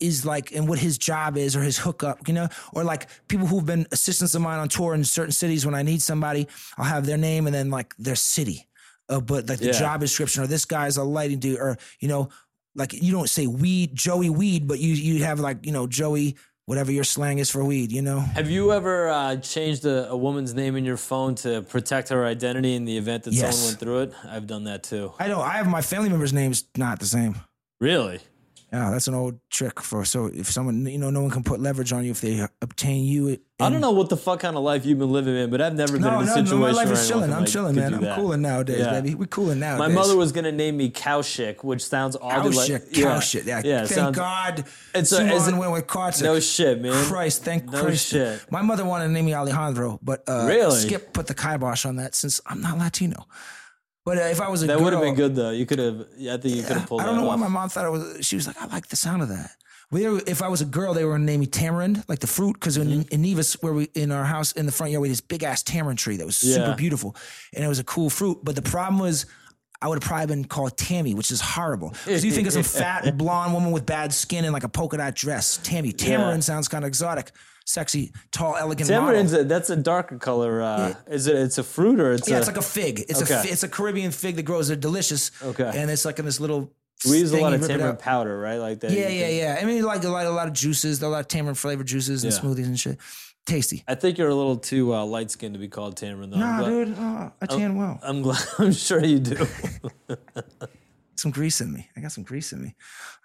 is 0.00 0.24
like, 0.24 0.52
and 0.52 0.68
what 0.68 0.78
his 0.78 0.96
job 0.96 1.36
is 1.36 1.56
or 1.56 1.60
his 1.62 1.76
hookup, 1.76 2.26
you 2.28 2.32
know, 2.34 2.48
or 2.72 2.84
like 2.84 3.08
people 3.28 3.46
who've 3.48 3.66
been 3.66 3.86
assistants 3.92 4.34
of 4.36 4.42
mine 4.42 4.60
on 4.60 4.68
tour 4.68 4.94
in 4.94 5.02
certain 5.04 5.32
cities. 5.32 5.66
When 5.66 5.74
I 5.74 5.82
need 5.82 6.00
somebody, 6.02 6.46
I'll 6.78 6.84
have 6.86 7.04
their 7.04 7.18
name 7.18 7.46
and 7.46 7.54
then 7.54 7.68
like 7.68 7.94
their 7.98 8.16
city, 8.16 8.66
uh, 9.08 9.20
but 9.20 9.48
like 9.48 9.58
the 9.58 9.66
Yeah. 9.66 9.72
job 9.72 10.00
description, 10.00 10.44
or 10.44 10.46
this 10.46 10.64
guy's 10.64 10.96
a 10.96 11.04
lighting 11.04 11.40
dude, 11.40 11.58
or 11.58 11.76
you 12.00 12.08
know, 12.08 12.28
like 12.76 12.92
you 12.92 13.10
don't 13.12 13.28
say 13.28 13.46
weed, 13.46 13.94
Joey 13.94 14.30
Weed, 14.30 14.68
but 14.68 14.78
you 14.78 14.92
you 14.94 15.24
have 15.24 15.40
like 15.40 15.64
you 15.66 15.72
know 15.72 15.86
Joey, 15.86 16.36
whatever 16.66 16.92
your 16.92 17.04
slang 17.04 17.38
is 17.38 17.50
for 17.50 17.64
weed, 17.64 17.90
you 17.90 18.02
know. 18.02 18.20
Have 18.20 18.50
you 18.50 18.72
ever 18.72 19.08
uh, 19.08 19.36
changed 19.36 19.84
a, 19.86 20.10
a 20.10 20.16
woman's 20.16 20.54
name 20.54 20.76
in 20.76 20.84
your 20.84 20.96
phone 20.96 21.34
to 21.36 21.62
protect 21.62 22.10
her 22.10 22.24
identity 22.24 22.74
in 22.74 22.84
the 22.84 22.96
event 22.98 23.24
that 23.24 23.32
Yes. 23.34 23.56
someone 23.56 23.68
went 23.70 23.80
through 23.80 23.98
it? 24.00 24.12
I've 24.30 24.46
done 24.46 24.64
that 24.64 24.82
too. 24.82 25.12
I 25.18 25.28
know 25.28 25.40
I 25.40 25.52
have 25.58 25.68
my 25.68 25.80
family 25.82 26.08
members' 26.10 26.32
names 26.32 26.64
not 26.76 27.00
the 27.00 27.06
same. 27.06 27.36
Really? 27.80 28.20
Yeah, 28.72 28.90
that's 28.90 29.06
an 29.08 29.14
old 29.14 29.38
trick 29.50 29.80
for 29.80 30.04
so 30.04 30.26
if 30.26 30.50
someone 30.50 30.84
you 30.86 30.98
know 30.98 31.10
no 31.10 31.22
one 31.22 31.30
can 31.30 31.44
put 31.44 31.60
leverage 31.60 31.92
on 31.92 32.04
you 32.04 32.10
if 32.10 32.20
they 32.20 32.46
obtain 32.60 33.04
you. 33.04 33.38
I 33.58 33.70
don't 33.70 33.80
know 33.80 33.92
what 33.92 34.10
the 34.10 34.18
fuck 34.18 34.40
kind 34.40 34.54
of 34.54 34.62
life 34.62 34.84
you've 34.84 34.98
been 34.98 35.10
living 35.10 35.34
in, 35.34 35.48
but 35.48 35.62
I've 35.62 35.74
never 35.74 35.92
been 35.94 36.02
No, 36.02 36.20
in 36.20 36.24
a 36.24 36.26
no, 36.26 36.34
situation 36.34 36.60
no, 36.60 36.66
my 36.66 36.72
life 36.72 36.90
is 36.90 37.08
chilling. 37.08 37.32
I'm 37.32 37.40
like, 37.40 37.48
chilling, 37.48 37.74
man. 37.74 37.94
I'm 37.94 38.00
that. 38.02 38.16
cooling 38.16 38.42
nowadays, 38.42 38.80
Yeah. 38.80 39.00
baby. 39.00 39.14
We 39.14 39.24
cooling 39.26 39.60
nowadays. 39.60 39.78
My 39.88 39.94
mother 39.94 40.14
was 40.14 40.30
gonna 40.32 40.52
name 40.52 40.76
me 40.76 40.90
Cow 40.90 41.22
which 41.62 41.82
sounds 41.86 42.16
cow 42.16 42.22
oddly 42.22 42.50
like 42.54 42.92
cow 42.92 43.18
shit. 43.20 43.46
Yeah, 43.46 43.62
yeah. 43.64 43.78
thank 43.86 43.90
sounds, 43.92 44.16
God. 44.16 44.64
It's 44.94 45.10
a- 45.10 45.16
Simon 45.16 45.32
is 45.32 45.52
went 45.54 45.72
with 45.72 45.86
Kartik. 45.86 46.22
No 46.24 46.38
shit, 46.38 46.82
man. 46.82 46.92
Christ, 47.06 47.44
thank 47.44 47.64
No 47.64 47.82
Christ. 47.84 48.08
shit. 48.08 48.40
My 48.52 48.60
mother 48.60 48.84
wanted 48.84 49.06
to 49.06 49.12
name 49.12 49.24
me 49.24 49.34
Alejandro, 49.34 50.00
but 50.02 50.22
uh, 50.28 50.44
Really? 50.46 50.78
Skip 50.78 51.14
put 51.14 51.26
the 51.26 51.34
kibosh 51.34 51.86
on 51.86 51.96
that 51.96 52.14
since 52.14 52.42
I'm 52.44 52.60
not 52.60 52.76
Latino. 52.78 53.26
But 54.04 54.18
uh, 54.18 54.20
if 54.22 54.40
I 54.42 54.50
was 54.50 54.62
a 54.62 54.66
girl. 54.66 54.76
That 54.76 54.84
would 54.84 54.92
have 54.92 55.02
been 55.02 55.14
good 55.14 55.34
though. 55.34 55.50
You 55.50 55.64
could 55.64 55.78
have. 55.78 56.04
Yeah, 56.18 56.34
I 56.34 56.36
think 56.36 56.56
you 56.56 56.62
could 56.62 56.76
have 56.76 56.86
pulled 56.88 57.00
I 57.00 57.06
don't 57.06 57.16
that 57.16 57.22
know 57.22 57.28
why 57.28 57.36
my 57.36 57.48
mom 57.48 57.70
thought 57.70 57.86
it 57.86 57.90
was. 57.90 58.18
She 58.24 58.36
was 58.36 58.46
like, 58.46 58.60
I 58.60 58.66
like 58.66 58.88
the 58.88 58.96
sound 58.96 59.22
of 59.22 59.30
that. 59.30 59.50
We 59.92 60.08
were, 60.08 60.20
if 60.26 60.42
I 60.42 60.48
was 60.48 60.60
a 60.62 60.64
girl, 60.64 60.94
they 60.94 61.04
were 61.04 61.12
gonna 61.12 61.24
name 61.24 61.40
me 61.40 61.46
Tamarind, 61.46 62.04
like 62.08 62.18
the 62.18 62.26
fruit, 62.26 62.54
because 62.54 62.76
in, 62.76 62.88
Mm-hmm. 62.88 63.14
in 63.14 63.22
Nevis, 63.22 63.54
where 63.62 63.72
we 63.72 63.84
in 63.94 64.10
our 64.10 64.24
house 64.24 64.50
in 64.52 64.66
the 64.66 64.72
front 64.72 64.90
yard, 64.92 65.02
we 65.02 65.08
had 65.08 65.12
this 65.12 65.20
big 65.20 65.44
ass 65.44 65.62
tamarind 65.62 65.98
tree 65.98 66.16
that 66.16 66.26
was 66.26 66.36
super 66.36 66.68
Yeah. 66.70 66.74
beautiful, 66.74 67.14
and 67.54 67.64
it 67.64 67.68
was 67.68 67.78
a 67.78 67.84
cool 67.84 68.10
fruit. 68.10 68.38
But 68.42 68.56
the 68.56 68.62
problem 68.62 68.98
was, 68.98 69.26
I 69.80 69.86
would 69.88 70.02
have 70.02 70.08
probably 70.08 70.26
been 70.26 70.44
called 70.46 70.76
Tammy, 70.76 71.14
which 71.14 71.30
is 71.30 71.40
horrible. 71.40 71.90
Because 72.04 72.24
you 72.24 72.32
think 72.32 72.46
of 72.48 72.52
some 72.54 72.62
fat 72.82 73.16
blonde 73.16 73.52
woman 73.54 73.70
with 73.70 73.86
bad 73.86 74.12
skin 74.12 74.44
in 74.44 74.52
like 74.52 74.64
a 74.64 74.68
polka 74.68 74.96
dot 74.96 75.14
dress, 75.14 75.58
Tammy. 75.62 75.92
Tamarind 75.92 76.42
sounds 76.42 76.66
kind 76.66 76.82
of 76.82 76.88
exotic, 76.88 77.30
sexy, 77.64 78.10
tall, 78.32 78.56
elegant. 78.56 78.88
Tamarind's 78.90 79.34
a, 79.34 79.44
that's 79.44 79.70
a 79.70 79.76
darker 79.76 80.18
color. 80.18 80.62
Uh, 80.62 80.94
Is 81.06 81.28
it? 81.28 81.36
It's 81.36 81.58
a 81.58 81.62
fruit 81.62 82.00
or 82.00 82.12
it's 82.12 82.26
Yeah, 82.28 82.36
a? 82.36 82.38
it's 82.38 82.48
like 82.48 82.56
a 82.56 82.62
fig. 82.62 83.04
It's 83.08 83.20
a 83.20 83.24
Okay. 83.24 83.42
fi- 83.44 83.48
it's 83.50 83.62
a 83.62 83.68
Caribbean 83.68 84.10
fig 84.10 84.34
that 84.36 84.42
grows. 84.44 84.66
They're 84.66 84.76
delicious. 84.76 85.30
Okay. 85.44 85.70
and 85.74 85.90
it's 85.92 86.04
like 86.04 86.18
in 86.18 86.24
this 86.24 86.40
little. 86.40 86.72
We 87.08 87.18
use 87.18 87.32
a 87.32 87.40
lot 87.40 87.52
of 87.52 87.66
tamarind 87.66 87.98
powder, 87.98 88.38
right? 88.38 88.56
Like 88.56 88.80
that. 88.80 88.90
Yeah, 88.92 89.08
yeah, 89.08 89.28
yeah. 89.28 89.58
I 89.60 89.64
mean, 89.64 89.82
like 89.82 90.02
a 90.04 90.08
lot, 90.08 90.24
a 90.26 90.30
lot 90.30 90.48
of 90.48 90.54
juices, 90.54 91.02
a 91.02 91.08
lot 91.08 91.20
of 91.20 91.28
tamarind 91.28 91.58
flavored 91.58 91.86
juices 91.86 92.24
and 92.24 92.32
Yeah. 92.32 92.38
smoothies 92.40 92.64
and 92.66 92.78
shit. 92.80 92.98
Tasty. 93.44 93.84
I 93.86 93.94
think 93.94 94.18
you're 94.18 94.28
a 94.30 94.34
little 94.34 94.56
too 94.56 94.92
uh, 94.94 95.04
light 95.04 95.30
skinned 95.30 95.54
to 95.54 95.60
be 95.60 95.68
called 95.68 95.96
tamarind. 95.96 96.32
Though. 96.32 96.38
Nah, 96.38 96.58
glad- 96.60 96.68
dude, 96.70 96.98
uh, 96.98 97.30
I 97.40 97.46
tan 97.46 97.76
well. 97.76 98.00
I'm 98.02 98.22
glad. 98.22 98.42
I'm 98.58 98.72
sure 98.72 99.04
you 99.04 99.18
do. 99.20 99.46
Some 101.16 101.30
grease 101.30 101.60
in 101.62 101.72
me. 101.72 101.88
I 101.96 102.00
got 102.00 102.12
some 102.12 102.24
grease 102.24 102.52
in 102.52 102.62
me. 102.62 102.74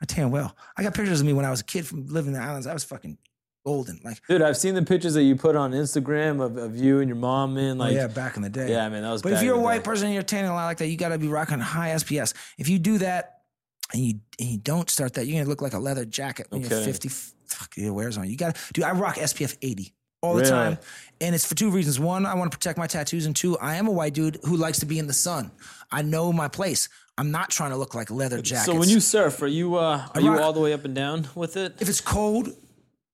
I 0.01 0.05
tan 0.05 0.31
well. 0.31 0.55
I 0.77 0.83
got 0.83 0.93
pictures 0.93 1.19
of 1.19 1.27
me 1.27 1.33
when 1.33 1.43
I 1.43 1.49
was 1.49 1.59
a 1.59 1.63
kid 1.65 1.85
from 1.85 2.07
living 2.07 2.33
in 2.33 2.39
the 2.39 2.45
islands. 2.45 2.65
I 2.65 2.73
was 2.73 2.85
fucking 2.85 3.17
golden. 3.65 3.99
Like, 4.03 4.21
Dude, 4.29 4.41
I've 4.41 4.55
seen 4.55 4.75
the 4.75 4.81
pictures 4.83 5.13
that 5.15 5.23
you 5.23 5.35
put 5.35 5.57
on 5.57 5.71
Instagram 5.73 6.41
of, 6.41 6.55
of 6.55 6.77
you 6.77 6.99
and 6.99 7.09
your 7.09 7.17
mom, 7.17 7.53
man. 7.53 7.77
Like, 7.77 7.91
oh 7.91 7.95
yeah, 7.95 8.07
back 8.07 8.37
in 8.37 8.43
the 8.43 8.49
day. 8.49 8.69
yeah, 8.69 8.87
man, 8.87 9.01
that 9.03 9.11
was 9.11 9.21
But 9.21 9.33
if 9.33 9.43
you're 9.43 9.55
a 9.55 9.57
in 9.57 9.63
white 9.63 9.79
day. 9.79 9.83
person 9.83 10.05
and 10.05 10.13
you're 10.13 10.23
tanning 10.23 10.49
a 10.51 10.53
lot 10.53 10.65
like 10.67 10.77
that, 10.77 10.87
you 10.87 10.95
got 10.95 11.09
to 11.09 11.17
be 11.17 11.27
rocking 11.27 11.59
high 11.59 11.89
SPF. 11.89 12.33
If 12.57 12.69
you 12.69 12.79
do 12.79 12.99
that 12.99 13.40
and 13.93 14.01
you 14.03 14.13
and 14.39 14.49
you 14.49 14.57
don't 14.57 14.89
start 14.89 15.13
that, 15.15 15.25
you're 15.27 15.39
gonna 15.39 15.49
look 15.49 15.61
like 15.61 15.73
a 15.73 15.79
leather 15.79 16.05
jacket 16.05 16.47
when 16.49 16.61
you're 16.61 16.71
Okay. 16.73 16.85
50. 16.85 17.09
Fuck, 17.09 17.77
it 17.77 17.89
wears 17.89 18.17
on. 18.17 18.29
You 18.29 18.37
got 18.37 18.55
to, 18.55 18.73
dude. 18.73 18.85
I 18.85 18.91
rock 18.91 19.15
SPF 19.17 19.57
80 19.61 19.93
all 20.21 20.35
the 20.35 20.41
Really? 20.41 20.51
time, 20.51 20.77
and 21.19 21.35
it's 21.35 21.45
for 21.45 21.55
two 21.55 21.69
reasons. 21.69 21.99
One, 21.99 22.25
I 22.25 22.33
want 22.35 22.51
to 22.51 22.57
protect 22.57 22.77
my 22.77 22.87
tattoos, 22.87 23.25
and 23.25 23.35
two, 23.35 23.57
I 23.59 23.75
am 23.75 23.87
a 23.87 23.91
white 23.91 24.13
dude 24.13 24.37
who 24.43 24.55
likes 24.55 24.79
to 24.79 24.85
be 24.85 24.99
in 24.99 25.07
the 25.07 25.13
sun. 25.13 25.51
I 25.91 26.01
know 26.01 26.31
my 26.31 26.47
place. 26.47 26.87
I'm 27.17 27.31
not 27.31 27.49
trying 27.49 27.71
to 27.71 27.77
look 27.77 27.93
like 27.93 28.09
a 28.09 28.13
leather 28.13 28.41
jackets. 28.41 28.65
So 28.67 28.75
when 28.79 28.87
you 28.89 28.99
surf, 29.01 29.41
are 29.41 29.47
you 29.47 29.75
uh, 29.75 30.07
are 30.15 30.21
you 30.21 30.39
all 30.39 30.53
the 30.53 30.59
way 30.61 30.73
up 30.73 30.85
and 30.85 30.95
down 30.95 31.27
with 31.35 31.57
it? 31.57 31.75
if 31.81 31.89
it's 31.89 32.01
cold, 32.01 32.49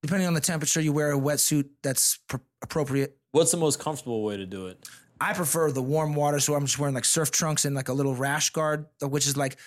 depending 0.04 0.28
on 0.28 0.34
the 0.34 0.41
temperature, 0.41 0.80
you 0.82 0.94
wear 0.94 1.12
a 1.12 1.18
wetsuit 1.20 1.66
that's 1.82 2.18
pr- 2.28 2.38
appropriate. 2.62 3.18
What's 3.32 3.52
the 3.52 3.58
most 3.58 3.80
comfortable 3.80 4.24
way 4.24 4.38
to 4.38 4.45
do 4.45 4.68
it? 4.68 4.88
I 5.20 5.34
prefer 5.34 5.72
the 5.72 5.82
warm 5.82 6.14
water, 6.14 6.40
so 6.40 6.54
I'm 6.54 6.66
just 6.68 6.78
wearing 6.78 6.94
like 6.94 7.06
surf 7.06 7.32
trunks 7.32 7.66
and 7.66 7.76
like 7.76 7.90
a 7.90 7.94
little 7.94 8.14
rash 8.16 8.52
guard, 8.52 8.86
which 9.02 9.26
is 9.26 9.36
like 9.36 9.58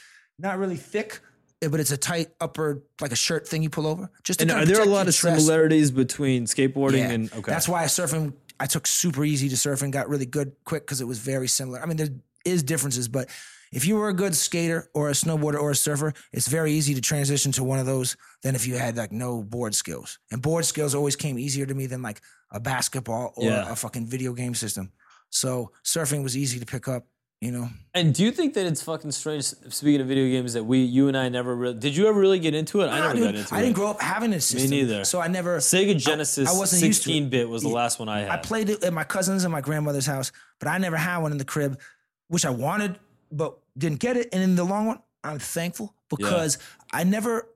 not 0.41 0.59
really 0.59 0.77
thick, 0.77 1.21
eh, 1.63 1.69
but 1.69 1.81
it's 1.81 1.91
a 1.93 1.97
tight 1.97 2.29
upper, 2.41 2.83
like 3.01 3.13
a 3.13 3.17
shirt 3.17 3.47
thing 3.49 3.63
you 3.63 3.71
pull 3.71 3.87
over. 3.87 4.11
Just 4.25 4.41
And 4.43 4.51
are 4.51 4.65
there 4.65 4.81
a 4.83 4.85
lot 4.87 5.07
of 5.09 5.15
chest. 5.15 5.23
similarities 5.37 5.91
between 5.91 6.45
skateboarding 6.47 6.99
Yeah, 6.99 7.11
and 7.11 7.33
okay? 7.33 7.53
that's 7.53 7.69
why 7.69 7.85
surfing. 7.85 8.35
I 8.59 8.67
took 8.67 8.87
super 8.87 9.25
easy 9.25 9.49
to 9.49 9.55
surfing, 9.57 9.91
got 9.91 10.09
really 10.09 10.27
good 10.27 10.53
quick 10.65 10.83
because 10.85 11.01
it 11.01 11.07
was 11.07 11.19
very 11.19 11.49
similar. 11.49 11.81
I 11.83 11.87
mean, 11.87 11.97
there 11.97 12.09
is 12.45 12.63
differences, 12.63 13.09
but 13.09 13.29
if 13.73 13.87
you 13.87 13.95
were 13.97 14.09
a 14.09 14.13
good 14.15 14.35
skater 14.35 14.91
or 14.95 15.09
a 15.09 15.13
snowboarder 15.13 15.59
or 15.61 15.71
a 15.71 15.75
surfer, 15.77 16.13
it's 16.33 16.49
very 16.49 16.73
easy 16.73 16.93
to 16.95 17.01
transition 17.01 17.53
to 17.53 17.65
one 17.65 17.79
of 17.79 17.87
those 17.87 18.17
than 18.43 18.55
if 18.55 18.67
you 18.67 18.77
had 18.77 18.97
like 18.97 19.13
no 19.13 19.43
board 19.43 19.75
skills. 19.75 20.19
And 20.31 20.43
board 20.43 20.65
skills 20.67 20.95
always 20.95 21.17
came 21.17 21.39
easier 21.39 21.65
to 21.67 21.75
me 21.75 21.87
than 21.87 22.03
like 22.03 22.21
a 22.51 22.61
basketball 22.61 23.33
or 23.37 23.45
Yeah. 23.45 23.71
a 23.73 23.77
fucking 23.77 24.07
video 24.07 24.33
game 24.35 24.55
system. 24.55 24.93
So 25.31 25.71
surfing 25.85 26.23
was 26.23 26.37
easy 26.37 26.59
to 26.59 26.67
pick 26.67 26.89
up. 26.89 27.07
You 27.41 27.53
know, 27.53 27.71
And 27.95 28.13
do 28.13 28.23
you 28.23 28.33
think 28.33 28.53
that 28.53 28.67
it's 28.67 28.83
fucking 28.83 29.13
strange? 29.13 29.45
Speaking 29.45 30.03
of 30.03 30.09
video 30.09 30.29
games, 30.29 30.53
that 30.53 30.65
we, 30.65 30.81
you 30.81 31.09
and 31.09 31.17
I, 31.17 31.31
never 31.31 31.57
really 31.57 31.79
did. 31.79 31.97
You 31.97 32.07
ever 32.07 32.21
really 32.21 32.39
get 32.39 32.55
into 32.55 32.83
it? 32.83 32.89
I 32.89 32.99
never 33.01 33.15
dude, 33.15 33.25
got 33.25 33.35
into 33.35 33.55
I 33.55 33.59
it. 33.59 33.63
didn't 33.63 33.77
grow 33.77 33.89
up 33.89 34.03
having 34.03 34.35
a 34.35 34.41
system. 34.43 34.71
Me 34.71 34.83
neither. 34.83 35.05
So 35.05 35.23
I 35.23 35.29
never. 35.29 35.57
Sega 35.57 35.97
Genesis 35.97 36.47
I 36.55 36.59
wasn't 36.59 36.83
used 36.83 37.03
to 37.05 37.09
16 37.09 37.31
bit 37.31 37.49
was 37.49 37.63
the 37.63 37.71
last 37.71 37.99
one 37.99 38.11
I 38.11 38.21
had. 38.21 38.31
I 38.31 38.37
played 38.37 38.69
it 38.69 38.85
at 38.85 38.93
my 38.93 39.05
cousin's 39.05 39.45
and 39.45 39.53
my 39.53 39.63
grandmother's 39.63 40.05
house, 40.05 40.33
but 40.59 40.69
I 40.69 40.77
never 40.77 40.99
had 40.99 41.19
one 41.19 41.33
in 41.33 41.39
the 41.39 41.47
crib, 41.47 41.81
which 42.29 42.45
I 42.45 42.51
wanted, 42.51 42.99
but 43.33 43.57
didn't 43.79 44.01
get 44.01 44.19
it. 44.19 44.29
And 44.35 44.43
in 44.43 44.55
the 44.55 44.65
long 44.65 44.89
run, 44.89 45.01
I'm 45.25 45.39
thankful 45.39 45.95
because 46.15 46.59
I 46.93 47.05
never, 47.05 47.49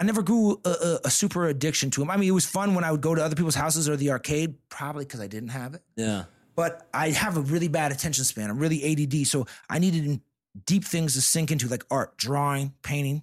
I 0.00 0.04
never 0.04 0.22
grew 0.22 0.58
a, 0.64 0.70
a, 0.70 1.00
a 1.04 1.10
super 1.10 1.48
addiction 1.48 1.90
to 1.90 2.00
them. 2.00 2.10
I 2.10 2.16
mean, 2.16 2.30
it 2.30 2.32
was 2.32 2.46
fun 2.46 2.74
when 2.74 2.82
I 2.82 2.92
would 2.92 3.02
go 3.02 3.14
to 3.14 3.22
other 3.22 3.36
people's 3.36 3.56
houses 3.56 3.90
or 3.90 3.96
the 3.96 4.10
arcade, 4.10 4.54
probably 4.70 5.04
because 5.04 5.20
I 5.20 5.26
didn't 5.26 5.50
have 5.50 5.74
it. 5.74 5.82
yeah. 5.96 6.24
But 6.58 6.88
I 6.92 7.10
have 7.10 7.36
a 7.36 7.40
really 7.40 7.68
bad 7.68 7.92
attention 7.92 8.24
span. 8.24 8.50
I'm 8.50 8.58
really 8.58 8.82
ADD, 8.82 9.28
so 9.28 9.46
I 9.70 9.78
needed 9.78 10.20
deep 10.66 10.84
things 10.84 11.14
to 11.14 11.22
sink 11.22 11.52
into, 11.52 11.68
like 11.68 11.84
art, 11.88 12.16
drawing, 12.16 12.74
painting, 12.82 13.22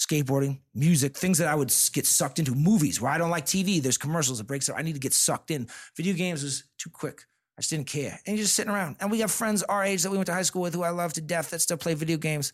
skateboarding, 0.00 0.60
music, 0.72 1.16
things 1.16 1.38
that 1.38 1.48
I 1.48 1.56
would 1.56 1.74
get 1.92 2.06
sucked 2.06 2.38
into. 2.38 2.54
Movies 2.54 3.00
where 3.00 3.10
I 3.10 3.18
don't 3.18 3.30
like 3.30 3.44
TV. 3.44 3.82
There's 3.82 3.98
commercials. 3.98 4.38
It 4.38 4.46
breaks 4.46 4.68
up. 4.68 4.76
I 4.78 4.82
need 4.82 4.92
to 4.92 5.00
get 5.00 5.12
sucked 5.12 5.50
in. 5.50 5.66
Video 5.96 6.14
games 6.14 6.44
was 6.44 6.62
too 6.78 6.90
quick. 6.90 7.22
I 7.58 7.62
just 7.62 7.70
didn't 7.70 7.88
care. 7.88 8.20
And 8.24 8.36
you're 8.36 8.44
just 8.44 8.54
sitting 8.54 8.72
around. 8.72 8.94
And 9.00 9.10
we 9.10 9.18
have 9.18 9.32
friends 9.32 9.64
our 9.64 9.82
age 9.82 10.04
that 10.04 10.10
we 10.12 10.16
went 10.16 10.26
to 10.26 10.32
high 10.32 10.42
school 10.42 10.62
with 10.62 10.72
who 10.72 10.84
I 10.84 10.90
love 10.90 11.12
to 11.14 11.20
death 11.20 11.50
that 11.50 11.62
still 11.62 11.76
play 11.76 11.94
video 11.94 12.18
games. 12.18 12.52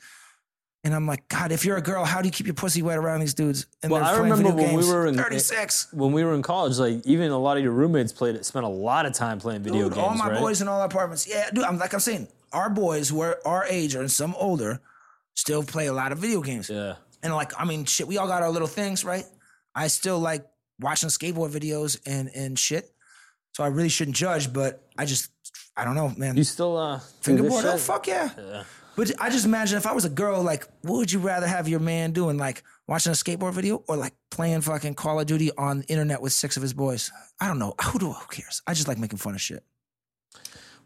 And 0.87 0.95
I'm 0.95 1.05
like, 1.05 1.27
God, 1.27 1.51
if 1.51 1.65
you're 1.65 1.77
a 1.77 1.83
girl, 1.83 2.05
how 2.05 2.23
do 2.23 2.29
you 2.29 2.33
keep 2.33 2.47
your 2.47 2.55
pussy 2.55 2.81
wet 2.81 2.97
around 2.97 3.19
these 3.19 3.35
dudes? 3.35 3.67
And 3.83 3.91
Well, 3.91 4.05
I 4.05 4.17
remember 4.19 4.53
when 4.53 4.77
we 4.77 4.87
were 4.89 5.09
in- 5.09 5.17
36. 5.17 5.89
When 5.93 6.13
we 6.13 6.23
were 6.23 6.33
in 6.33 6.43
college, 6.43 6.79
like 6.79 7.05
even 7.05 7.33
a 7.33 7.39
lot 7.39 7.57
of 7.57 7.65
your 7.65 7.73
roommates 7.73 8.13
played 8.13 8.37
it, 8.37 8.47
spent 8.47 8.65
a 8.65 8.69
lot 8.69 9.05
of 9.05 9.13
time 9.13 9.41
playing 9.41 9.65
video 9.65 9.89
Dude, 9.89 9.95
games. 9.95 10.07
all 10.07 10.15
my 10.15 10.31
right? 10.31 10.39
boys 10.41 10.63
in 10.63 10.69
all 10.69 10.79
our 10.79 10.87
apartments. 10.87 11.27
Yeah, 11.29 11.51
dude, 11.51 11.65
I'm 11.65 11.77
like 11.77 11.93
I'm 11.93 11.99
saying, 11.99 12.29
our 12.53 12.71
boys 12.71 13.09
who 13.09 13.21
are 13.21 13.41
our 13.45 13.65
age 13.67 13.97
or 13.97 14.07
some 14.07 14.37
older 14.39 14.81
still 15.35 15.65
play 15.65 15.89
a 15.89 15.93
lot 15.93 16.13
of 16.13 16.19
video 16.19 16.41
games. 16.41 16.71
Yeah. 16.71 16.95
And 17.21 17.35
like, 17.35 17.51
I 17.61 17.65
mean, 17.65 17.85
shit, 17.85 18.07
we 18.07 18.17
all 18.19 18.29
got 18.29 18.43
our 18.45 18.51
little 18.51 18.69
things, 18.69 19.05
right? 19.05 19.25
I 19.75 19.89
still 19.89 20.21
like 20.21 20.47
watching 20.79 21.09
skateboard 21.09 21.51
videos 21.51 21.99
and 22.07 22.31
and 22.33 22.57
shit. 22.57 22.93
So 23.57 23.65
I 23.65 23.69
really 23.69 23.89
shouldn't 23.89 24.17
judge, 24.17 24.53
but 24.53 24.85
I 24.97 25.05
just 25.05 25.33
I 25.77 25.85
don't 25.85 25.97
know, 25.97 26.15
man. 26.17 26.37
You 26.37 26.45
still 26.45 26.77
uh 26.77 27.01
Fingerboard? 27.23 27.65
Oh 27.65 27.77
fuck 27.77 28.07
yeah. 28.07 28.63
But 28.97 29.13
I 29.21 29.29
just 29.31 29.45
imagine 29.45 29.77
if 29.77 29.87
I 29.87 29.93
was 29.93 30.05
a 30.07 30.09
girl, 30.11 30.43
like, 30.43 30.67
what 30.83 30.97
would 30.97 31.13
you 31.13 31.19
rather 31.19 31.47
have 31.47 31.69
your 31.69 31.81
man 31.81 32.13
doing? 32.13 32.39
Like 32.39 32.63
watching 32.89 33.11
a 33.13 33.15
skateboard 33.15 33.53
video 33.53 33.85
or 33.89 33.97
like 33.97 34.15
playing 34.31 34.63
fucking 34.63 34.95
Call 34.95 35.21
of 35.21 35.27
Duty 35.27 35.51
on 35.59 35.81
the 35.81 35.85
internet 35.87 36.23
with 36.23 36.33
six 36.33 36.57
of 36.57 36.63
his 36.63 36.73
boys? 36.73 37.13
I 37.41 37.47
don't 37.47 37.59
know. 37.59 37.75
Who 37.85 37.99
do 37.99 38.13
who 38.13 38.27
cares? 38.29 38.63
I 38.67 38.73
just 38.75 38.89
like 38.89 38.99
making 38.99 39.19
fun 39.19 39.35
of 39.35 39.41
shit. 39.41 39.63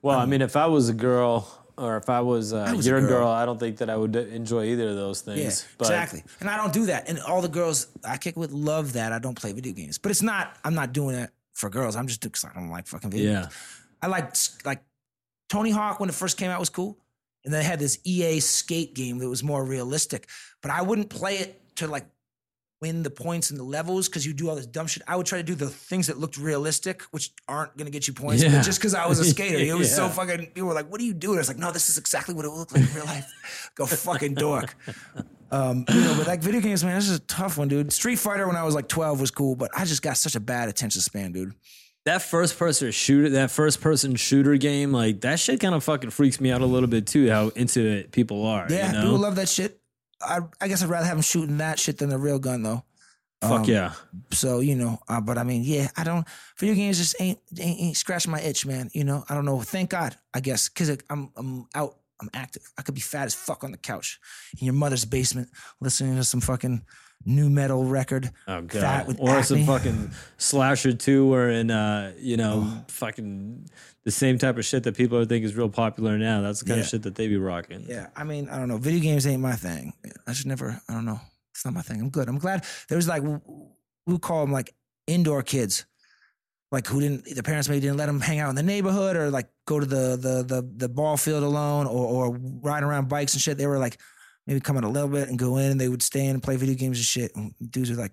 Well, 0.03 0.19
I 0.19 0.27
mean, 0.27 0.43
if 0.43 0.57
I 0.57 0.67
was 0.67 0.89
a 0.89 0.95
girl 0.95 1.49
or 1.79 1.97
if 1.99 2.09
I 2.11 2.21
was, 2.21 2.53
uh, 2.53 2.73
was 2.75 2.87
a 2.87 2.91
your 2.91 3.01
girl. 3.01 3.09
girl. 3.21 3.29
I 3.29 3.45
don't 3.47 3.61
think 3.61 3.77
that 3.79 3.89
I 3.89 3.97
would 3.97 4.17
enjoy 4.17 4.65
either 4.67 4.89
of 4.91 4.97
those 4.97 5.23
Yeah, 5.27 5.35
things. 5.35 5.67
but 5.79 5.87
exactly. 5.89 6.25
And 6.41 6.51
I 6.51 6.57
don't 6.57 6.73
do 6.73 6.87
that. 6.87 7.09
And 7.09 7.21
all 7.21 7.41
the 7.43 7.49
girls 7.49 7.87
I 8.05 8.17
kick 8.17 8.37
with 8.37 8.51
love 8.51 8.95
that. 8.95 9.13
I 9.13 9.19
don't 9.19 9.39
play 9.39 9.53
video 9.53 9.73
games. 9.73 9.99
But 9.99 10.11
it's 10.11 10.23
not. 10.23 10.57
I'm 10.65 10.75
not 10.75 10.93
doing 10.93 11.15
it 11.17 11.31
for 11.53 11.71
girls. 11.71 11.97
I'm 11.97 12.07
just 12.07 12.23
because 12.23 12.45
I 12.45 12.53
don't 12.55 12.71
like 12.71 12.87
fucking 12.87 13.11
video. 13.11 13.31
Yeah. 13.33 13.41
games. 13.43 13.55
I 14.03 14.07
like 14.09 14.35
like 14.65 14.83
Tony 15.49 15.71
Hawk 15.71 16.01
when 16.01 16.09
it 16.09 16.15
first 16.15 16.39
came 16.39 16.51
out 16.51 16.59
was 16.59 16.71
cool, 16.71 16.97
and 17.45 17.53
they 17.55 17.63
had 17.63 17.79
this 17.79 17.99
EA 18.05 18.41
skate 18.41 18.95
game 18.95 19.19
that 19.19 19.29
was 19.29 19.43
more 19.43 19.65
realistic. 19.65 20.29
But 20.63 20.71
I 20.71 20.83
wouldn't 20.83 21.11
play 21.11 21.39
it 21.39 21.61
to 21.77 21.87
like 21.87 22.07
win 22.81 23.03
the 23.03 23.11
points 23.11 23.51
and 23.51 23.59
the 23.59 23.65
levels 23.65 24.09
because 24.09 24.27
you 24.27 24.33
do 24.33 24.49
all 24.49 24.57
this 24.57 24.67
dumb 24.67 24.87
shit. 24.87 25.03
I 25.07 25.17
would 25.17 25.27
try 25.27 25.39
to 25.39 25.45
do 25.45 25.55
the 25.55 25.69
things 25.69 26.07
that 26.07 26.19
looked 26.19 26.39
realistic, 26.39 27.03
which 27.11 27.31
aren't 27.47 27.77
gonna 27.77 27.91
get 27.91 28.09
you 28.09 28.15
points. 28.15 28.43
Yeah. 28.43 28.57
But 28.57 28.65
just 28.65 28.79
because 28.79 28.95
I 28.95 29.07
was 29.07 29.19
a 29.19 29.25
skater, 29.35 29.59
it 29.59 29.77
was 29.77 29.95
so 29.95 30.09
fucking. 30.09 30.47
People 30.47 30.69
were 30.69 30.75
like, 30.75 30.91
"What 30.91 31.01
are 31.01 31.05
you 31.05 31.15
doing?" 31.15 31.39
I 31.39 31.41
was 31.41 31.49
like, 31.49 31.59
"No, 31.59 31.71
this 31.71 31.89
is 31.89 31.99
exactly 31.99 32.35
what 32.35 32.45
it 32.45 32.49
would 32.49 32.59
look 32.59 32.73
like 32.73 32.83
in 32.83 32.95
real 32.95 33.05
life." 33.05 33.71
Go 33.75 33.87
fucking 33.87 34.35
dork. 34.35 34.75
Um, 35.53 35.85
you 35.89 36.01
know, 36.01 36.15
but 36.17 36.27
like 36.27 36.41
video 36.41 36.61
games, 36.61 36.85
man, 36.85 36.95
this 36.95 37.09
is 37.09 37.17
a 37.17 37.21
tough 37.21 37.59
one, 37.59 37.69
dude. 37.69 37.93
Street 37.93 38.19
Fighter 38.19 38.47
when 38.47 38.57
I 38.57 38.63
was 38.63 38.75
like 38.75 38.89
12 38.89 39.21
was 39.21 39.31
cool, 39.33 39.57
but 39.57 39.71
I 39.77 39.85
just 39.85 40.01
got 40.01 40.17
such 40.17 40.37
a 40.37 40.41
bad 40.41 40.69
attention 40.69 41.01
span, 41.01 41.33
dude. 41.33 41.55
That 42.11 42.23
first 42.23 42.59
person 42.59 42.91
shooter, 42.91 43.31
that 43.31 43.53
first 43.53 43.81
person 43.81 44.17
shooter 44.17 44.57
game, 44.57 44.93
like 44.93 45.21
that 45.21 45.39
shit 45.39 45.61
kind 45.61 45.77
of 45.77 45.85
fucking 45.85 46.11
freaks 46.11 46.41
me 46.41 46.51
out 46.51 46.61
a 46.61 46.67
little 46.67 46.89
bit 46.89 47.07
too. 47.07 47.31
How 47.31 47.49
into 47.51 47.87
it 47.87 48.11
people 48.11 48.45
are. 48.47 48.67
Yeah, 48.69 48.89
you 48.89 48.93
know? 48.95 49.03
people 49.03 49.19
love 49.19 49.37
that 49.37 49.49
shit. 49.49 49.81
I, 50.21 50.41
I 50.61 50.67
guess 50.67 50.83
I'd 50.83 50.89
rather 50.89 51.07
have 51.07 51.17
them 51.17 51.23
shooting 51.23 51.59
that 51.59 51.79
shit 51.79 51.99
than 51.99 52.13
a 52.13 52.19
real 52.19 52.41
gun, 52.41 52.65
though. 52.65 52.83
Fuck 53.41 53.61
um, 53.61 53.65
yeah. 53.65 53.93
So 54.33 54.59
you 54.59 54.75
know, 54.75 54.99
uh, 55.09 55.21
but 55.21 55.39
I 55.39 55.45
mean, 55.45 55.63
yeah, 55.63 55.89
I 55.97 56.03
don't. 56.03 56.27
Video 56.59 56.75
games 56.75 56.99
just 56.99 57.15
ain't 57.21 57.39
ain't, 57.59 57.81
ain't 57.81 57.97
scratching 57.97 58.33
my 58.33 58.41
itch, 58.41 58.67
man. 58.67 58.91
You 58.93 59.05
know, 59.05 59.25
I 59.29 59.35
don't 59.35 59.45
know. 59.45 59.61
Thank 59.61 59.91
God, 59.91 60.17
I 60.35 60.41
guess, 60.41 60.69
because 60.69 60.99
I'm 61.09 61.31
I'm 61.37 61.69
out. 61.77 61.97
I'm 62.21 62.29
active. 62.35 62.63
I 62.77 62.83
could 62.83 62.97
be 62.97 63.01
fat 63.01 63.27
as 63.27 63.35
fuck 63.35 63.63
on 63.65 63.71
the 63.71 63.79
couch 63.79 64.19
in 64.59 64.67
your 64.67 64.75
mother's 64.75 65.07
basement, 65.07 65.49
listening 65.81 66.17
to 66.17 66.25
some 66.25 66.41
fucking 66.41 66.83
nu 67.25 67.49
metal 67.51 67.85
record. 67.85 68.31
Oh 68.49 68.63
god. 68.63 69.07
with 69.07 69.21
Or 69.21 69.43
some 69.43 69.59
acne. 69.59 69.67
fucking 69.67 70.11
slasher 70.39 70.93
two, 70.93 71.33
or 71.33 71.49
in 71.51 71.71
uh, 71.71 72.13
you 72.19 72.37
know, 72.37 72.85
fucking 72.89 73.69
the 74.05 74.11
same 74.11 74.39
type 74.39 74.57
of 74.57 74.65
shit 74.65 74.83
that 74.85 74.97
people 74.97 75.23
think 75.27 75.45
is 75.45 75.55
real 75.55 75.69
popular 75.69 76.17
now. 76.17 76.41
That's 76.41 76.61
the 76.61 76.67
kind 76.67 76.81
of 76.81 76.87
shit 76.87 77.03
that 77.03 77.15
they 77.17 77.29
be 77.29 77.37
rocking. 77.37 77.85
Yeah, 77.89 78.07
I 78.17 78.25
mean, 78.25 78.49
I 78.49 78.59
don't 78.59 78.69
know. 78.69 78.79
Video 78.79 79.01
games 79.01 79.27
ain't 79.27 79.43
my 79.43 79.53
thing. 79.55 79.93
I 80.27 80.33
should 80.33 80.47
never. 80.47 80.81
I 80.89 80.95
don't 80.95 81.05
know. 81.05 81.21
It's 81.55 81.65
not 81.65 81.75
my 81.75 81.83
thing. 81.83 82.01
I'm 82.01 82.11
good. 82.11 82.29
I'm 82.29 82.39
glad 82.39 82.65
there 82.89 82.97
was 82.97 83.09
like 83.09 83.23
we 84.07 84.19
call 84.19 84.41
them 84.41 84.53
like 84.53 84.75
indoor 85.07 85.43
kids, 85.43 85.85
like 86.73 86.87
who 86.87 87.01
didn't. 87.01 87.25
The 87.27 87.43
parents 87.43 87.69
maybe 87.69 87.81
didn't 87.81 87.99
let 87.99 88.07
them 88.07 88.21
hang 88.21 88.39
out 88.39 88.49
in 88.49 88.55
the 88.57 88.63
neighborhood 88.63 89.17
or 89.17 89.31
like 89.31 89.51
go 89.67 89.79
to 89.79 89.85
the 89.87 90.17
the 90.17 90.43
the, 90.43 90.71
the 90.77 90.89
ball 90.89 91.19
field 91.19 91.43
alone 91.43 91.87
or 91.87 92.07
or 92.31 92.39
ride 92.63 92.83
around 92.83 93.09
bikes 93.11 93.35
and 93.35 93.43
shit. 93.43 93.59
They 93.59 93.67
were 93.67 93.79
like 93.79 94.01
maybe 94.51 94.61
come 94.61 94.77
out 94.77 94.83
a 94.83 94.89
little 94.89 95.09
bit 95.09 95.29
and 95.29 95.39
go 95.39 95.59
in 95.59 95.71
and 95.71 95.81
they 95.81 95.89
would 95.89 96.03
stay 96.03 96.27
in 96.27 96.31
and 96.35 96.43
play 96.43 96.57
video 96.57 96.75
games 96.75 96.99
and 96.99 97.05
shit. 97.07 97.35
And 97.37 97.55
dudes 97.71 97.89
would 97.91 98.01
like 98.01 98.11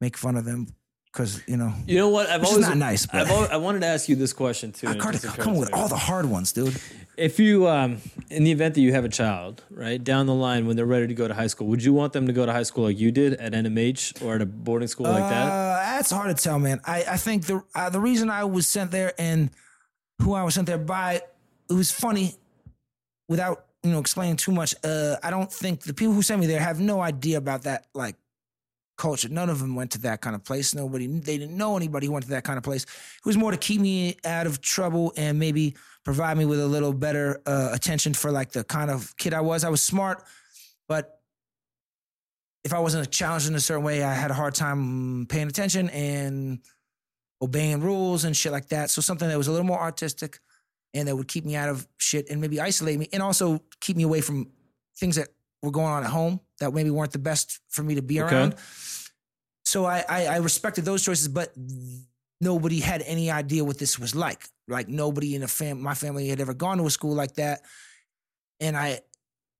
make 0.00 0.16
fun 0.16 0.34
of 0.36 0.46
them 0.46 0.68
because 1.12 1.42
you 1.46 1.58
know. 1.58 1.74
You 1.86 1.98
know 1.98 2.08
what? 2.08 2.30
I've 2.30 2.42
always 2.44 2.66
not 2.66 2.78
nice, 2.78 3.04
but- 3.04 3.16
I've 3.20 3.30
always, 3.30 3.50
I 3.50 3.56
wanted 3.58 3.80
to 3.80 3.86
ask 3.86 4.08
you 4.08 4.16
this 4.16 4.32
question 4.32 4.72
too. 4.72 4.88
I 4.88 4.94
come 4.96 5.12
just 5.12 5.24
come 5.26 5.34
occurred 5.34 5.60
with 5.60 5.74
all 5.74 5.88
the 5.88 5.96
hard 5.98 6.24
ones, 6.24 6.52
dude. 6.52 6.74
If 7.18 7.38
you, 7.38 7.68
um, 7.68 7.98
in 8.30 8.44
the 8.44 8.52
event 8.52 8.74
that 8.74 8.80
you 8.80 8.92
have 8.94 9.04
a 9.04 9.10
child, 9.10 9.62
right 9.70 10.02
down 10.02 10.24
the 10.26 10.34
line 10.34 10.66
when 10.66 10.76
they're 10.76 10.86
ready 10.86 11.08
to 11.08 11.14
go 11.14 11.28
to 11.28 11.34
high 11.34 11.46
school, 11.46 11.66
would 11.66 11.82
you 11.84 11.92
want 11.92 12.14
them 12.14 12.26
to 12.26 12.32
go 12.32 12.46
to 12.46 12.52
high 12.52 12.62
school 12.62 12.84
like 12.84 12.98
you 12.98 13.10
did 13.10 13.34
at 13.34 13.52
NMH 13.52 14.22
or 14.24 14.36
at 14.36 14.42
a 14.42 14.46
boarding 14.46 14.88
school 14.88 15.06
like 15.06 15.28
that? 15.28 15.46
Uh, 15.46 15.96
that's 15.96 16.10
hard 16.10 16.34
to 16.34 16.42
tell, 16.42 16.58
man. 16.58 16.80
I, 16.86 17.04
I 17.10 17.16
think 17.18 17.44
the 17.44 17.62
uh, 17.74 17.90
the 17.90 18.00
reason 18.00 18.30
I 18.30 18.44
was 18.44 18.66
sent 18.66 18.90
there 18.92 19.12
and 19.18 19.50
who 20.22 20.32
I 20.32 20.42
was 20.42 20.54
sent 20.54 20.66
there 20.68 20.78
by, 20.78 21.20
it 21.68 21.74
was 21.74 21.92
funny. 21.92 22.34
Without 23.28 23.65
you 23.86 23.92
know 23.92 24.00
explaining 24.00 24.36
too 24.36 24.52
much, 24.52 24.74
uh, 24.84 25.16
I 25.22 25.30
don't 25.30 25.52
think 25.52 25.82
the 25.82 25.94
people 25.94 26.14
who 26.14 26.22
sent 26.22 26.40
me 26.40 26.46
there 26.46 26.60
have 26.60 26.80
no 26.80 27.00
idea 27.00 27.38
about 27.38 27.62
that 27.62 27.86
like 27.94 28.16
culture. 28.96 29.28
None 29.28 29.48
of 29.50 29.60
them 29.60 29.74
went 29.74 29.92
to 29.92 29.98
that 30.00 30.20
kind 30.20 30.34
of 30.34 30.44
place. 30.44 30.74
Nobody 30.74 31.06
they 31.06 31.38
didn't 31.38 31.56
know 31.56 31.76
anybody 31.76 32.06
who 32.06 32.12
went 32.12 32.24
to 32.24 32.30
that 32.30 32.44
kind 32.44 32.56
of 32.58 32.64
place. 32.64 32.82
It 32.84 33.26
was 33.26 33.36
more 33.36 33.50
to 33.50 33.56
keep 33.56 33.80
me 33.80 34.16
out 34.24 34.46
of 34.46 34.60
trouble 34.60 35.12
and 35.16 35.38
maybe 35.38 35.76
provide 36.04 36.36
me 36.36 36.44
with 36.44 36.60
a 36.60 36.66
little 36.66 36.92
better 36.92 37.40
uh, 37.46 37.70
attention 37.72 38.14
for 38.14 38.30
like 38.30 38.52
the 38.52 38.64
kind 38.64 38.90
of 38.90 39.16
kid 39.16 39.34
I 39.34 39.40
was. 39.40 39.64
I 39.64 39.68
was 39.68 39.82
smart, 39.82 40.24
but 40.88 41.20
if 42.64 42.72
I 42.72 42.80
wasn't 42.80 43.10
challenged 43.10 43.48
in 43.48 43.54
a 43.54 43.60
certain 43.60 43.84
way, 43.84 44.02
I 44.02 44.12
had 44.12 44.30
a 44.30 44.34
hard 44.34 44.54
time 44.54 45.26
paying 45.26 45.46
attention 45.46 45.88
and 45.90 46.60
obeying 47.40 47.80
rules 47.80 48.24
and 48.24 48.36
shit 48.36 48.50
like 48.50 48.68
that. 48.70 48.90
So 48.90 49.00
something 49.00 49.28
that 49.28 49.38
was 49.38 49.46
a 49.46 49.52
little 49.52 49.66
more 49.66 49.80
artistic 49.80 50.40
and 50.96 51.08
that 51.08 51.16
would 51.16 51.28
keep 51.28 51.44
me 51.44 51.54
out 51.54 51.68
of 51.68 51.86
shit 51.98 52.28
and 52.30 52.40
maybe 52.40 52.60
isolate 52.60 52.98
me 52.98 53.08
and 53.12 53.22
also 53.22 53.60
keep 53.80 53.96
me 53.96 54.02
away 54.02 54.20
from 54.20 54.50
things 54.98 55.16
that 55.16 55.28
were 55.62 55.70
going 55.70 55.86
on 55.86 56.02
at 56.04 56.10
home 56.10 56.40
that 56.60 56.72
maybe 56.72 56.90
weren't 56.90 57.12
the 57.12 57.18
best 57.18 57.60
for 57.68 57.82
me 57.82 57.94
to 57.94 58.02
be 58.02 58.20
Okay. 58.20 58.34
around. 58.34 58.54
So 59.64 59.84
I, 59.84 60.04
I 60.08 60.26
I 60.26 60.36
respected 60.36 60.84
those 60.84 61.04
choices, 61.04 61.28
but 61.28 61.52
nobody 62.40 62.80
had 62.80 63.02
any 63.02 63.30
idea 63.30 63.64
what 63.64 63.78
this 63.78 63.98
was 63.98 64.14
like. 64.14 64.48
Like 64.68 64.88
nobody 64.88 65.34
in 65.34 65.40
the 65.40 65.48
fam 65.48 65.80
my 65.80 65.94
family 65.94 66.28
had 66.28 66.40
ever 66.40 66.54
gone 66.54 66.78
to 66.78 66.86
a 66.86 66.90
school 66.90 67.14
like 67.14 67.34
that. 67.34 67.62
And 68.60 68.76
I 68.76 69.00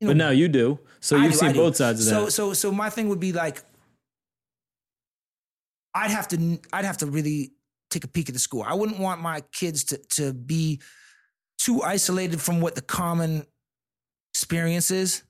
you 0.00 0.06
know, 0.06 0.10
But 0.10 0.16
now 0.16 0.30
you 0.30 0.48
do, 0.48 0.78
so 1.00 1.16
you've 1.16 1.32
do, 1.32 1.38
seen 1.38 1.52
both 1.52 1.76
sides 1.76 2.00
of 2.00 2.06
so, 2.06 2.24
that. 2.26 2.30
So, 2.30 2.52
so 2.52 2.70
my 2.70 2.90
thing 2.90 3.08
would 3.08 3.20
be 3.20 3.32
like, 3.32 3.62
I'd 5.94 6.10
have 6.10 6.28
to, 6.28 6.58
I'd 6.72 6.84
have 6.84 6.98
to 6.98 7.06
really 7.06 7.52
take 7.90 8.04
a 8.04 8.08
peek 8.08 8.28
at 8.28 8.34
the 8.34 8.38
school. 8.38 8.62
I 8.62 8.74
wouldn't 8.74 8.98
want 8.98 9.22
my 9.22 9.40
kids 9.52 9.84
to 9.84 9.98
to 10.16 10.34
be 10.34 10.80
too 11.58 11.82
isolated 11.82 12.40
from 12.40 12.60
what 12.60 12.74
the 12.74 12.82
common 12.82 13.46
experience 14.34 14.90
is. 14.90 15.22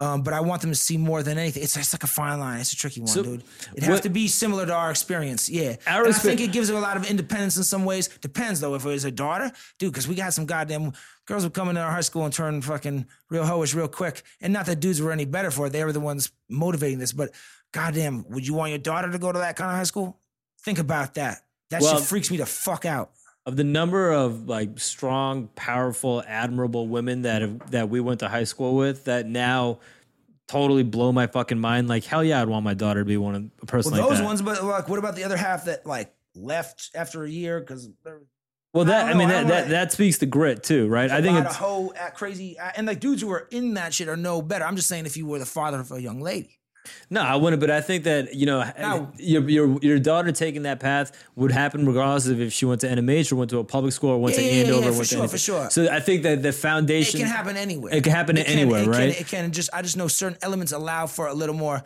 Um, 0.00 0.22
but 0.22 0.34
I 0.34 0.40
want 0.40 0.60
them 0.60 0.70
to 0.70 0.76
see 0.76 0.96
more 0.98 1.22
than 1.22 1.38
anything. 1.38 1.62
It's 1.62 1.74
just 1.74 1.94
like 1.94 2.02
a 2.02 2.08
fine 2.08 2.40
line. 2.40 2.60
It's 2.60 2.72
a 2.72 2.76
tricky 2.76 3.00
one, 3.00 3.06
So, 3.06 3.22
dude. 3.22 3.44
It 3.76 3.84
has 3.84 4.00
to 4.02 4.10
be 4.10 4.26
similar 4.26 4.66
to 4.66 4.74
our 4.74 4.90
experience. 4.90 5.48
Yeah. 5.48 5.76
Our 5.86 6.08
I 6.08 6.12
think 6.12 6.40
it 6.40 6.52
gives 6.52 6.66
them 6.68 6.76
a 6.76 6.80
lot 6.80 6.96
of 6.96 7.08
independence 7.08 7.56
in 7.56 7.62
some 7.62 7.84
ways. 7.84 8.08
Depends 8.08 8.60
though. 8.60 8.74
If 8.74 8.84
it 8.84 8.88
was 8.88 9.04
a 9.04 9.12
daughter, 9.12 9.52
dude, 9.78 9.92
because 9.92 10.08
we 10.08 10.16
got 10.16 10.34
some 10.34 10.46
goddamn 10.46 10.92
girls 11.26 11.44
would 11.44 11.54
come 11.54 11.68
into 11.68 11.80
our 11.80 11.90
high 11.92 12.00
school 12.00 12.24
and 12.24 12.34
turn 12.34 12.60
fucking 12.60 13.06
real 13.30 13.44
hoish 13.44 13.74
real 13.74 13.88
quick. 13.88 14.22
And 14.40 14.52
not 14.52 14.66
that 14.66 14.80
dudes 14.80 15.00
were 15.00 15.12
any 15.12 15.24
better 15.26 15.50
for 15.52 15.68
it. 15.68 15.70
They 15.70 15.84
were 15.84 15.92
the 15.92 16.00
ones 16.00 16.30
motivating 16.50 16.98
this. 16.98 17.12
But 17.12 17.30
goddamn, 17.72 18.26
would 18.30 18.46
you 18.46 18.52
want 18.54 18.70
your 18.70 18.78
daughter 18.80 19.10
to 19.10 19.18
go 19.18 19.30
to 19.32 19.38
that 19.38 19.56
kind 19.56 19.70
of 19.70 19.76
high 19.76 19.84
school? 19.84 20.18
Think 20.64 20.80
about 20.80 21.14
that. 21.14 21.38
That 21.70 21.82
Well- 21.82 21.98
shit 21.98 22.06
freaks 22.06 22.30
me 22.32 22.36
the 22.36 22.46
fuck 22.46 22.84
out. 22.84 23.12
Of 23.46 23.56
the 23.56 23.64
number 23.64 24.10
of 24.10 24.48
like 24.48 24.78
strong, 24.78 25.48
powerful, 25.54 26.22
admirable 26.26 26.88
women 26.88 27.22
that 27.22 27.42
have 27.42 27.70
that 27.70 27.88
we 27.88 28.00
went 28.00 28.20
to 28.20 28.28
high 28.28 28.44
school 28.44 28.76
with, 28.76 29.04
that 29.04 29.26
now 29.26 29.80
totally 30.46 30.82
blow 30.82 31.12
my 31.12 31.26
fucking 31.26 31.58
mind. 31.58 31.88
Like 31.88 32.04
hell 32.04 32.24
yeah, 32.24 32.40
I'd 32.40 32.48
want 32.48 32.64
my 32.64 32.74
daughter 32.74 33.00
to 33.00 33.04
be 33.04 33.16
one 33.16 33.34
of 33.34 33.50
a 33.62 33.66
person 33.66 33.92
Well, 33.92 34.00
like 34.00 34.10
those 34.10 34.18
that. 34.18 34.24
ones, 34.24 34.42
but 34.42 34.64
like, 34.64 34.88
what 34.88 34.98
about 34.98 35.16
the 35.16 35.24
other 35.24 35.36
half 35.36 35.66
that 35.66 35.84
like 35.86 36.14
left 36.34 36.90
after 36.94 37.24
a 37.24 37.30
year 37.30 37.60
because 37.60 37.88
well, 38.72 38.86
that 38.86 39.06
I 39.06 39.10
I, 39.10 39.14
mean 39.14 39.28
know, 39.28 39.38
I 39.38 39.42
that, 39.44 39.48
that 39.48 39.68
that 39.68 39.92
speaks 39.92 40.18
to 40.18 40.26
grit 40.26 40.62
too, 40.62 40.88
right? 40.88 41.10
I 41.10 41.22
think 41.22 41.44
it's 41.44 41.56
hoe 41.56 41.92
crazy 42.14 42.56
and 42.76 42.86
like 42.86 42.98
dudes 42.98 43.22
who 43.22 43.30
are 43.30 43.46
in 43.50 43.74
that 43.74 43.94
shit 43.94 44.08
are 44.08 44.16
no 44.16 44.42
better. 44.42 44.64
I'm 44.64 44.76
just 44.76 44.88
saying 44.88 45.06
if 45.06 45.16
you 45.16 45.26
were 45.26 45.38
the 45.38 45.46
father 45.46 45.80
of 45.80 45.92
a 45.92 46.00
young 46.00 46.20
lady. 46.20 46.58
No, 47.10 47.20
I 47.22 47.36
wouldn't. 47.36 47.60
But 47.60 47.70
I 47.70 47.80
think 47.80 48.04
that 48.04 48.34
you 48.34 48.46
know 48.46 48.60
Now- 48.78 49.12
your 49.18 49.48
your 49.48 49.78
your 49.82 49.98
daughter 49.98 50.32
taking 50.32 50.62
that 50.62 50.80
path 50.80 51.12
would 51.36 51.52
happen 51.52 51.86
regardless 51.86 52.26
of 52.26 52.40
if 52.40 52.52
she 52.52 52.64
went 52.66 52.80
to 52.82 52.88
NMH 52.88 53.32
or 53.32 53.36
went 53.36 53.50
to 53.50 53.58
a 53.58 53.64
public 53.64 53.92
school 53.92 54.10
or 54.10 54.18
went 54.18 54.36
Yeah, 54.36 54.42
to 54.42 54.46
yeah, 54.46 54.52
yeah, 54.52 54.60
Andover. 54.64 54.82
yeah, 54.84 54.88
or 54.90 54.92
for 54.94 55.04
sure, 55.04 55.28
for 55.28 55.38
sure. 55.38 55.70
So 55.70 55.88
I 55.90 56.00
think 56.00 56.22
that 56.24 56.42
the 56.42 56.52
foundation 56.52 57.20
It 57.20 57.24
can 57.24 57.32
happen 57.32 57.56
anywhere. 57.56 57.94
It 57.94 58.04
can 58.04 58.12
happen 58.12 58.36
It 58.36 58.48
anywhere, 58.48 58.82
it 58.82 58.88
right? 58.88 59.12
Can, 59.14 59.20
it 59.22 59.26
can 59.28 59.52
just. 59.52 59.70
I 59.72 59.82
just 59.82 59.96
know 59.96 60.08
certain 60.08 60.38
elements 60.42 60.72
allow 60.72 61.06
for 61.06 61.26
a 61.28 61.34
little 61.34 61.54
more 61.54 61.82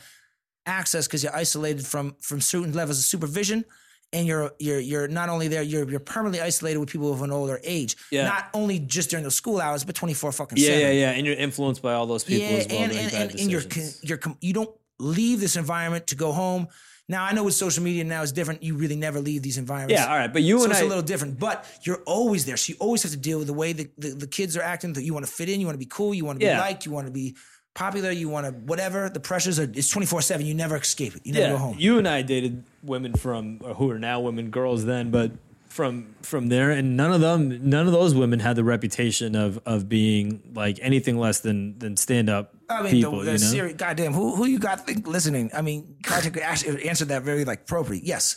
access 0.67 1.07
because 1.07 1.23
you're 1.23 1.35
isolated 1.35 1.87
from 1.87 2.15
from 2.21 2.41
certain 2.41 2.73
levels 2.73 2.99
of 2.99 3.05
supervision, 3.05 3.65
and 4.13 4.27
you're 4.27 4.53
you're 4.59 4.81
you're 4.81 5.09
not 5.09 5.29
only 5.29 5.49
there, 5.49 5.63
you're 5.63 5.89
you're 5.89 6.01
permanently 6.01 6.41
isolated 6.41 6.79
with 6.79 6.91
people 6.91 7.13
of 7.13 7.23
an 7.23 7.31
older 7.31 7.61
age. 7.65 7.97
Yeah. 8.11 8.25
Not 8.29 8.49
only 8.55 8.79
just 8.79 9.11
during 9.11 9.25
the 9.25 9.31
school 9.31 9.61
hours, 9.61 9.85
but 9.85 9.95
twenty 9.95 10.15
four 10.15 10.33
fucking 10.33 10.59
Yeah, 10.59 10.67
seven. 10.69 10.81
yeah, 10.81 10.91
yeah. 10.93 11.11
And 11.13 11.27
you're 11.27 11.37
influenced 11.37 11.83
by 11.83 11.95
all 11.95 12.07
those 12.07 12.25
people 12.25 12.47
yeah, 12.49 12.59
as 12.59 12.69
well. 12.69 12.79
and 12.81 12.93
and, 12.93 13.13
and, 13.15 13.41
and 13.41 13.51
you're 13.51 13.63
you're 14.03 14.21
you 14.41 14.53
don't 14.53 14.71
leave 14.99 15.41
this 15.41 15.57
environment 15.57 16.07
to 16.09 16.15
go 16.17 16.33
home. 16.33 16.69
Now 17.11 17.25
I 17.25 17.33
know 17.33 17.45
with 17.45 17.55
social 17.55 17.83
media 17.83 18.05
now 18.05 18.23
is 18.23 18.33
different. 18.33 18.63
You 18.63 18.75
really 18.77 18.97
never 18.97 19.19
leave 19.21 19.43
these 19.43 19.57
environments. 19.59 19.99
Yeah, 20.01 20.11
all 20.11 20.19
right, 20.19 20.31
but 20.33 20.43
you 20.43 20.59
so 20.59 20.65
and 20.65 20.73
it's 20.73 20.83
I- 20.83 20.85
a 20.85 20.89
little 20.89 21.03
different. 21.03 21.39
But 21.39 21.65
you're 21.83 22.03
always 22.05 22.45
there. 22.45 22.57
So 22.59 22.73
you 22.73 22.77
always 22.81 23.03
have 23.05 23.13
to 23.13 23.19
deal 23.19 23.39
with 23.39 23.47
the 23.47 23.55
way 23.55 23.73
the, 23.73 23.89
the, 23.97 24.09
the 24.11 24.27
kids 24.27 24.57
are 24.57 24.63
acting. 24.63 24.93
That 24.93 25.05
you 25.05 25.15
want 25.15 25.25
to 25.27 25.33
fit 25.33 25.49
in, 25.49 25.59
you 25.61 25.67
want 25.67 25.75
to 25.75 25.79
be 25.79 25.87
cool, 25.91 26.13
you 26.15 26.25
want 26.27 26.39
to 26.41 26.45
Yeah. 26.47 26.57
be 26.57 26.61
liked, 26.61 26.85
you 26.85 26.93
want 26.93 27.07
to 27.07 27.13
be 27.13 27.35
popular, 27.75 28.11
you 28.11 28.29
want 28.29 28.45
to 28.47 28.53
whatever. 28.53 29.09
The 29.09 29.21
pressures 29.21 29.59
are 29.59 29.71
it's 29.73 29.89
twenty 29.89 30.07
four 30.07 30.21
seven. 30.21 30.45
You 30.45 30.53
never 30.55 30.77
escape 30.77 31.17
it. 31.17 31.23
You 31.25 31.33
never 31.33 31.47
yeah, 31.47 31.53
go 31.53 31.59
home. 31.59 31.77
you 31.79 31.97
and 31.99 32.07
I 32.07 32.21
dated 32.23 32.65
women 32.83 33.15
from 33.15 33.61
or 33.63 33.73
who 33.75 33.91
are 33.91 33.99
now 33.99 34.21
women, 34.21 34.51
girls 34.51 34.85
then, 34.85 35.11
but 35.11 35.33
from 35.69 36.15
from 36.23 36.49
there, 36.49 36.71
and 36.73 36.97
none 36.97 37.13
of 37.13 37.21
them, 37.23 37.71
none 37.71 37.87
of 37.87 37.93
those 37.93 38.15
women 38.15 38.41
had 38.41 38.57
the 38.57 38.65
reputation 38.65 39.35
of 39.35 39.59
of 39.65 39.89
being 39.89 40.43
like 40.55 40.79
anything 40.83 41.17
less 41.19 41.41
than 41.41 41.79
than 41.79 41.97
stand 41.97 42.29
up 42.29 42.55
I 42.69 42.83
mean, 42.83 42.93
people. 42.93 43.19
the, 43.19 43.25
the 43.25 43.33
you 43.33 43.33
know? 43.33 43.37
serious, 43.39 43.77
goddamn, 43.77 44.13
who 44.13 44.37
who 44.37 44.47
you 44.47 44.59
got 44.59 44.87
think 44.87 45.07
listening? 45.07 45.51
I 45.55 45.63
mean, 45.63 45.97
Kartik 46.03 46.35
could 46.35 46.43
actually 46.43 46.89
answer 46.89 47.05
that 47.07 47.23
very 47.23 47.45
like 47.45 47.63
appropriate. 47.63 48.05
Yes. 48.05 48.37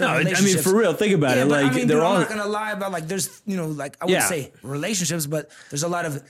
no, 0.00 0.06
I 0.08 0.24
mean 0.24 0.58
for 0.58 0.74
real. 0.76 0.92
Think 0.94 1.14
about 1.14 1.36
Yeah, 1.36 1.42
it. 1.44 1.48
Like 1.48 1.66
I 1.72 1.74
mean, 1.74 1.86
they're 1.86 1.98
dude, 1.98 2.04
all 2.04 2.14
I'm 2.14 2.20
not 2.22 2.28
gonna 2.28 2.46
lie 2.46 2.72
about 2.72 2.92
like 2.92 3.06
there's 3.08 3.42
you 3.46 3.56
know 3.56 3.66
like 3.68 3.96
I 4.00 4.06
wouldn't 4.06 4.22
Yeah. 4.22 4.28
say 4.28 4.52
relationships, 4.62 5.26
but 5.26 5.50
there's 5.70 5.82
a 5.82 5.88
lot 5.88 6.04
of 6.06 6.22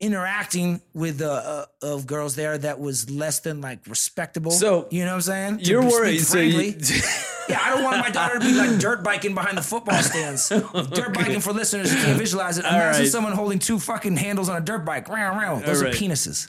interacting 0.00 0.80
with 0.94 1.22
uh, 1.22 1.30
uh, 1.30 1.64
of 1.94 2.06
girls 2.06 2.34
there 2.34 2.58
that 2.58 2.80
was 2.80 3.08
less 3.08 3.40
than 3.40 3.60
like 3.60 3.86
respectable. 3.86 4.50
So, 4.50 4.88
you 4.90 5.04
know 5.04 5.10
what 5.12 5.14
I'm 5.14 5.20
saying? 5.20 5.58
You're 5.60 5.82
worried. 5.82 6.18
So 6.20 6.40
you. 6.40 6.74
yeah, 7.48 7.60
I 7.60 7.70
don't 7.74 7.84
want 7.84 7.98
my 7.98 8.10
daughter 8.10 8.38
to 8.38 8.44
be 8.44 8.52
like 8.52 8.78
dirt 8.78 9.02
biking 9.02 9.34
behind 9.34 9.56
the 9.58 9.62
football 9.62 10.00
stands. 10.02 10.48
Dirt 10.48 11.14
biking 11.14 11.40
for 11.40 11.52
listeners 11.52 11.92
who 11.92 12.02
can't 12.02 12.18
visualize 12.18 12.58
it. 12.58 12.64
Imagine 12.64 13.02
right. 13.02 13.10
someone 13.10 13.32
holding 13.32 13.58
two 13.58 13.78
fucking 13.78 14.16
handles 14.16 14.48
on 14.48 14.56
a 14.56 14.64
dirt 14.64 14.84
bike. 14.84 15.08
Round, 15.08 15.38
round. 15.38 15.64
Those 15.64 15.82
All 15.82 15.88
are 15.88 15.90
right. 15.90 15.98
penises. 15.98 16.48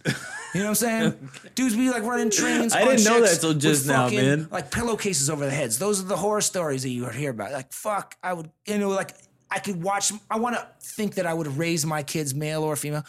You 0.53 0.59
know 0.59 0.65
what 0.65 0.69
I'm 0.69 0.75
saying? 0.75 1.29
Dudes 1.55 1.75
be 1.75 1.89
like 1.89 2.03
running 2.03 2.29
trains. 2.29 2.73
I 2.73 2.85
didn't 2.85 3.05
know 3.05 3.21
that 3.21 3.39
till 3.41 3.53
just 3.55 3.87
now, 3.87 4.05
fucking, 4.05 4.19
man. 4.19 4.47
Like 4.51 4.71
pillowcases 4.71 5.29
over 5.29 5.45
their 5.45 5.55
heads. 5.55 5.79
Those 5.79 5.99
are 5.99 6.05
the 6.05 6.17
horror 6.17 6.41
stories 6.41 6.83
that 6.83 6.89
you 6.89 7.07
hear 7.09 7.31
about. 7.31 7.51
Like 7.51 7.73
fuck, 7.73 8.15
I 8.21 8.33
would, 8.33 8.51
you 8.67 8.77
know, 8.77 8.89
like 8.89 9.15
I 9.49 9.59
could 9.59 9.81
watch. 9.81 10.11
I 10.29 10.37
want 10.37 10.55
to 10.55 10.67
think 10.79 11.15
that 11.15 11.25
I 11.25 11.33
would 11.33 11.47
raise 11.57 11.85
my 11.85 12.03
kids, 12.03 12.35
male 12.35 12.63
or 12.63 12.75
female, 12.75 13.03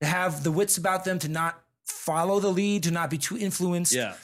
to 0.00 0.06
have 0.06 0.44
the 0.44 0.52
wits 0.52 0.78
about 0.78 1.04
them 1.04 1.18
to 1.20 1.28
not 1.28 1.60
follow 1.84 2.38
the 2.40 2.50
lead, 2.50 2.84
to 2.84 2.90
not 2.90 3.10
be 3.10 3.18
too 3.18 3.36
influenced. 3.36 3.92
yeah. 3.92 4.14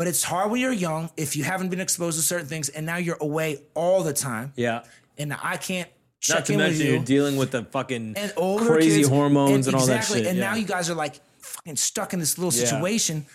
But 0.00 0.08
it's 0.08 0.22
hard 0.24 0.50
when 0.50 0.62
you're 0.62 0.72
young 0.72 1.10
if 1.18 1.36
you 1.36 1.44
haven't 1.44 1.68
been 1.68 1.78
exposed 1.78 2.18
to 2.18 2.24
certain 2.24 2.46
things, 2.46 2.70
and 2.70 2.86
now 2.86 2.96
you're 2.96 3.18
away 3.20 3.58
all 3.74 4.02
the 4.02 4.14
time, 4.14 4.54
Yeah. 4.56 4.84
and 5.18 5.36
I 5.42 5.58
can't 5.58 5.90
check 6.20 6.36
Not 6.38 6.46
to 6.46 6.52
in 6.54 6.58
with 6.58 6.66
mention 6.68 6.86
you. 6.86 6.92
you're 6.94 7.04
dealing 7.04 7.36
with 7.36 7.50
the 7.50 7.64
fucking 7.64 8.14
and 8.16 8.32
older 8.38 8.64
crazy 8.64 9.00
kids, 9.00 9.10
hormones 9.10 9.66
and, 9.66 9.76
all 9.76 9.84
that 9.84 10.04
shit. 10.04 10.24
And 10.24 10.38
yeah. 10.38 10.52
now 10.52 10.54
you 10.54 10.64
guys 10.64 10.88
are 10.88 10.94
like 10.94 11.20
fucking 11.40 11.76
stuck 11.76 12.14
in 12.14 12.18
this 12.18 12.38
little 12.38 12.50
Yeah. 12.50 12.64
situation. 12.64 13.26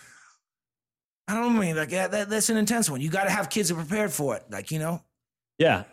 I 1.28 1.36
don't 1.36 1.56
mean 1.60 1.76
like 1.76 1.90
that, 1.92 2.10
that. 2.10 2.30
That's 2.32 2.50
an 2.50 2.58
intense 2.58 2.90
one. 2.90 3.00
You 3.00 3.12
got 3.12 3.26
to 3.26 3.30
have 3.30 3.52
kids 3.52 3.70
that 3.70 3.76
are 3.76 3.86
prepared 3.86 4.12
for 4.12 4.36
it. 4.36 4.46
Like 4.50 4.72
you 4.72 4.80
know, 4.80 5.04
Yeah. 5.60 5.84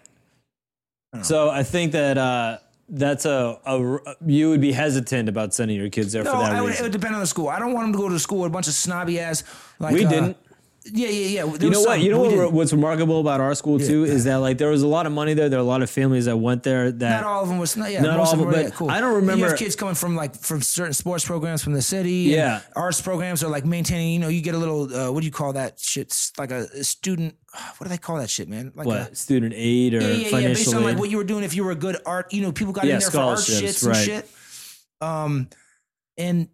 So 1.21 1.51
I 1.51 1.65
think 1.65 1.93
that 1.93 2.17
uh, 2.17 2.61
that's 2.89 3.27
a, 3.27 3.59
a 3.67 3.99
you 4.25 4.49
would 4.49 4.63
be 4.63 4.73
hesitant 4.73 5.29
about 5.29 5.53
sending 5.53 5.77
your 5.77 5.91
kids 5.91 6.15
there 6.15 6.25
no, 6.25 6.33
for 6.33 6.39
that 6.39 6.55
I 6.55 6.63
would, 6.63 6.73
it 6.73 6.81
would 6.81 6.93
depend 6.93 7.15
on 7.15 7.21
the 7.21 7.27
school. 7.27 7.49
I 7.49 7.59
don't 7.59 7.75
want 7.75 7.89
them 7.89 7.93
to 7.93 7.99
go 7.99 8.09
to 8.09 8.15
a 8.15 8.19
school 8.19 8.39
with 8.39 8.47
a 8.47 8.53
bunch 8.55 8.69
of 8.69 8.73
snobby 8.73 9.21
ass. 9.21 9.45
Like 9.79 9.93
we 9.93 10.07
uh, 10.07 10.09
didn't. 10.09 10.39
Yeah, 10.85 11.09
yeah, 11.09 11.45
yeah. 11.45 11.57
There 11.57 11.65
You 11.65 11.71
know 11.71 11.83
what? 11.83 12.01
You 12.01 12.11
know 12.11 12.21
what? 12.21 12.31
didn't. 12.31 12.53
What's 12.53 12.73
remarkable 12.73 13.21
about 13.21 13.41
our 13.41 13.55
school 13.55 13.79
too 13.79 14.05
is 14.05 14.25
that 14.25 14.37
like 14.37 14.59
there 14.59 14.71
was 14.71 14.83
a 14.83 14.87
lot 14.87 15.07
of 15.07 15.13
money 15.13 15.35
there. 15.35 15.49
There 15.49 15.59
are 15.59 15.63
a 15.63 15.65
lot 15.65 15.83
of 15.83 15.91
families 15.91 16.25
that 16.25 16.37
went 16.37 16.65
there. 16.65 16.91
That 16.91 17.21
Not 17.23 17.25
all 17.25 17.43
of 17.43 17.49
them 17.49 17.59
was 17.59 17.77
not. 17.77 17.91
Yeah, 17.93 18.03
Not 18.03 18.19
all 18.19 18.33
of 18.33 18.39
them, 18.39 18.47
were, 18.47 18.53
but 18.53 18.65
yeah, 18.65 18.71
cool. 18.71 18.91
I 18.91 19.01
don't 19.01 19.15
remember. 19.15 19.39
You 19.45 19.49
have 19.51 19.59
kids 19.59 19.77
coming 19.77 19.95
from 19.95 20.17
like 20.17 20.35
from 20.35 20.61
certain 20.61 20.93
sports 20.93 21.25
programs 21.25 21.63
from 21.63 21.73
the 21.75 21.83
city. 21.83 22.25
and 22.27 22.33
Yeah. 22.35 22.61
arts 22.75 23.01
programs 23.01 23.45
are 23.45 23.51
like 23.51 23.65
maintaining. 23.65 24.13
You 24.15 24.19
know, 24.19 24.29
you 24.29 24.41
get 24.41 24.55
a 24.55 24.59
little. 24.59 24.93
Uh, 24.93 25.13
what 25.13 25.21
do 25.21 25.27
you 25.27 25.33
call 25.33 25.53
that 25.53 25.79
shit? 25.79 26.09
It's 26.09 26.33
like 26.39 26.51
a, 26.51 26.67
a 26.75 26.85
student. 26.85 27.37
What 27.79 27.85
do 27.87 27.89
they 27.91 27.99
call 27.99 28.17
that 28.19 28.31
shit, 28.31 28.49
man? 28.49 28.73
Like 28.75 28.87
what 28.87 29.13
a, 29.13 29.15
student 29.15 29.53
aid 29.55 29.95
or 29.95 30.01
yeah, 30.01 30.07
yeah, 30.09 30.15
yeah. 30.15 30.29
financial 30.31 30.55
Based 30.65 30.75
on 30.75 30.83
aid. 30.83 30.87
like 30.87 30.99
what 30.99 31.11
you 31.11 31.17
were 31.17 31.25
doing, 31.25 31.45
if 31.45 31.55
you 31.55 31.65
were 31.65 31.71
a 31.73 31.77
good 31.77 31.97
art, 32.07 32.33
you 32.33 32.41
know, 32.43 32.51
people 32.53 32.73
got 32.73 32.85
Yeah, 32.87 32.95
in 32.95 33.01
there 33.01 33.11
for 33.11 33.19
art 33.19 33.39
shits 33.39 33.87
and 33.87 33.97
shit. 33.97 34.31
Um, 35.01 35.49
and 36.17 36.49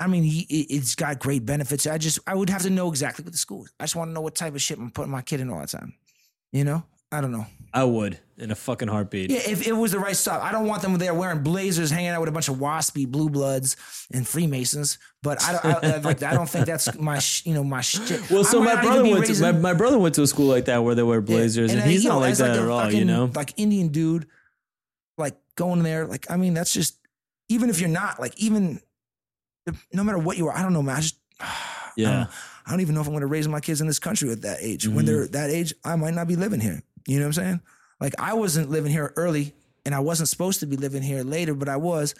I 0.00 0.06
mean, 0.08 0.22
he, 0.24 0.40
it- 0.48 0.74
it's 0.74 0.94
got 0.96 1.18
great 1.20 1.44
benefits. 1.46 1.86
I 1.86 1.98
just, 1.98 2.18
I 2.26 2.34
would 2.34 2.48
have 2.50 2.62
to 2.62 2.70
know 2.70 2.88
exactly 2.88 3.22
what 3.22 3.32
the 3.32 3.38
school. 3.38 3.64
is. 3.64 3.72
I 3.78 3.84
just 3.84 3.94
want 3.96 4.08
to 4.08 4.12
know 4.14 4.22
what 4.22 4.34
type 4.34 4.54
of 4.54 4.62
shit 4.62 4.78
I'm 4.78 4.90
putting 4.90 5.12
my 5.12 5.22
kid 5.22 5.40
in 5.40 5.50
all 5.50 5.60
the 5.60 5.66
time. 5.66 5.94
You 6.52 6.64
know, 6.64 6.82
I 7.12 7.20
don't 7.20 7.30
know. 7.32 7.46
I 7.72 7.84
would 7.84 8.18
in 8.36 8.50
a 8.50 8.54
fucking 8.56 8.88
heartbeat. 8.88 9.30
Yeah, 9.30 9.38
if 9.46 9.64
it 9.64 9.72
was 9.72 9.92
the 9.92 10.00
right 10.00 10.16
stuff. 10.16 10.42
I 10.42 10.50
don't 10.50 10.66
want 10.66 10.82
them 10.82 10.96
there 10.98 11.14
wearing 11.14 11.42
blazers, 11.44 11.90
hanging 11.90 12.08
out 12.08 12.18
with 12.20 12.28
a 12.28 12.32
bunch 12.32 12.48
of 12.48 12.56
waspy 12.56 13.06
blue 13.06 13.28
bloods 13.30 13.76
and 14.12 14.26
Freemasons. 14.26 14.98
But 15.22 15.40
I, 15.44 15.52
don't- 15.52 15.84
I, 15.84 15.96
like. 15.98 16.22
I 16.24 16.32
don't 16.34 16.48
think 16.48 16.66
that's 16.66 16.98
my, 16.98 17.20
sh- 17.20 17.46
you 17.46 17.54
know, 17.54 17.62
my 17.62 17.80
shit. 17.82 18.22
Well, 18.30 18.42
so 18.42 18.60
my 18.60 18.80
brother 18.82 19.04
went 19.04 19.26
to 19.26 19.40
my, 19.42 19.52
my 19.52 19.74
brother 19.74 19.98
went 20.00 20.16
to 20.16 20.22
a 20.22 20.26
school 20.26 20.46
like 20.46 20.64
that 20.64 20.82
where 20.82 20.96
they 20.96 21.02
wear 21.04 21.20
blazers, 21.20 21.72
and, 21.72 21.82
uh, 21.82 21.84
he's 21.84 22.04
not 22.04 22.14
know, 22.14 22.20
like 22.20 22.36
that 22.38 22.56
a 22.58 22.62
at 22.62 22.68
all. 22.68 22.90
You 22.90 23.04
know, 23.04 23.30
like 23.34 23.52
Indian 23.56 23.88
dude, 23.88 24.26
like 25.18 25.36
going 25.54 25.82
there. 25.84 26.06
Like 26.06 26.28
I 26.30 26.36
mean, 26.36 26.54
that's 26.54 26.72
just 26.72 26.96
even 27.48 27.70
if 27.70 27.78
you're 27.80 27.88
not 27.88 28.18
like 28.18 28.36
even 28.40 28.80
no 29.92 30.04
matter 30.04 30.18
what 30.18 30.36
you 30.36 30.46
are. 30.48 30.56
I 30.56 30.62
don't 30.62 30.72
know, 30.72 30.82
man. 30.82 30.96
I 30.96 31.00
just 31.00 31.16
I 31.40 31.90
yeah. 31.96 32.10
don't, 32.10 32.28
I 32.66 32.70
don't 32.70 32.80
even 32.80 32.94
know 32.94 33.00
if 33.00 33.06
I'm 33.06 33.12
going 33.12 33.22
to 33.22 33.26
raise 33.26 33.48
my 33.48 33.60
kids 33.60 33.80
in 33.80 33.86
this 33.86 33.98
country 33.98 34.30
at 34.30 34.42
that 34.42 34.58
age. 34.60 34.84
Mm-hmm. 34.84 34.94
When 34.94 35.04
they're 35.04 35.26
that 35.28 35.50
age, 35.50 35.74
I 35.84 35.96
might 35.96 36.14
not 36.14 36.28
be 36.28 36.36
living 36.36 36.60
here. 36.60 36.82
You 37.06 37.18
know 37.18 37.24
what 37.24 37.38
I'm 37.38 37.44
saying? 37.44 37.60
Like 38.00 38.14
I 38.18 38.34
wasn't 38.34 38.70
living 38.70 38.92
here 38.92 39.12
early, 39.16 39.54
and 39.84 39.94
I 39.94 40.00
wasn't 40.00 40.28
supposed 40.28 40.60
to 40.60 40.66
be 40.66 40.76
living 40.76 41.02
here 41.02 41.22
later, 41.22 41.54
but 41.54 41.68
I 41.68 41.76
was. 41.76 42.14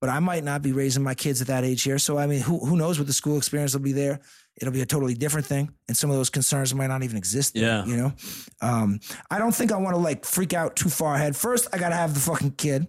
But 0.00 0.08
I 0.10 0.18
might 0.18 0.42
not 0.42 0.62
be 0.62 0.72
raising 0.72 1.04
my 1.04 1.14
kids 1.14 1.40
at 1.40 1.46
that 1.46 1.62
age 1.64 1.82
here. 1.84 1.96
So 1.98 2.18
I 2.18 2.26
mean, 2.26 2.40
who 2.40 2.58
who 2.58 2.76
knows 2.76 2.98
what 2.98 3.06
the 3.06 3.12
school 3.12 3.36
experience 3.36 3.72
will 3.72 3.82
be 3.82 3.92
there? 3.92 4.20
It'll 4.56 4.72
be 4.72 4.82
a 4.82 4.86
totally 4.86 5.14
different 5.14 5.46
thing, 5.46 5.72
and 5.88 5.96
some 5.96 6.10
of 6.10 6.16
those 6.16 6.28
concerns 6.28 6.74
might 6.74 6.88
not 6.88 7.02
even 7.04 7.16
exist. 7.16 7.54
there, 7.54 7.62
Yeah. 7.62 7.84
you 7.86 7.96
know. 7.96 8.12
Um, 8.60 9.00
I 9.30 9.38
don't 9.38 9.54
think 9.54 9.72
I 9.72 9.76
want 9.78 9.94
to 9.94 10.00
like 10.02 10.24
freak 10.26 10.52
out 10.54 10.76
too 10.76 10.88
far 10.90 11.14
ahead. 11.14 11.36
First, 11.36 11.68
I 11.72 11.78
got 11.78 11.88
to 11.90 11.94
have 11.94 12.14
the 12.14 12.20
fucking 12.20 12.52
kid 12.52 12.86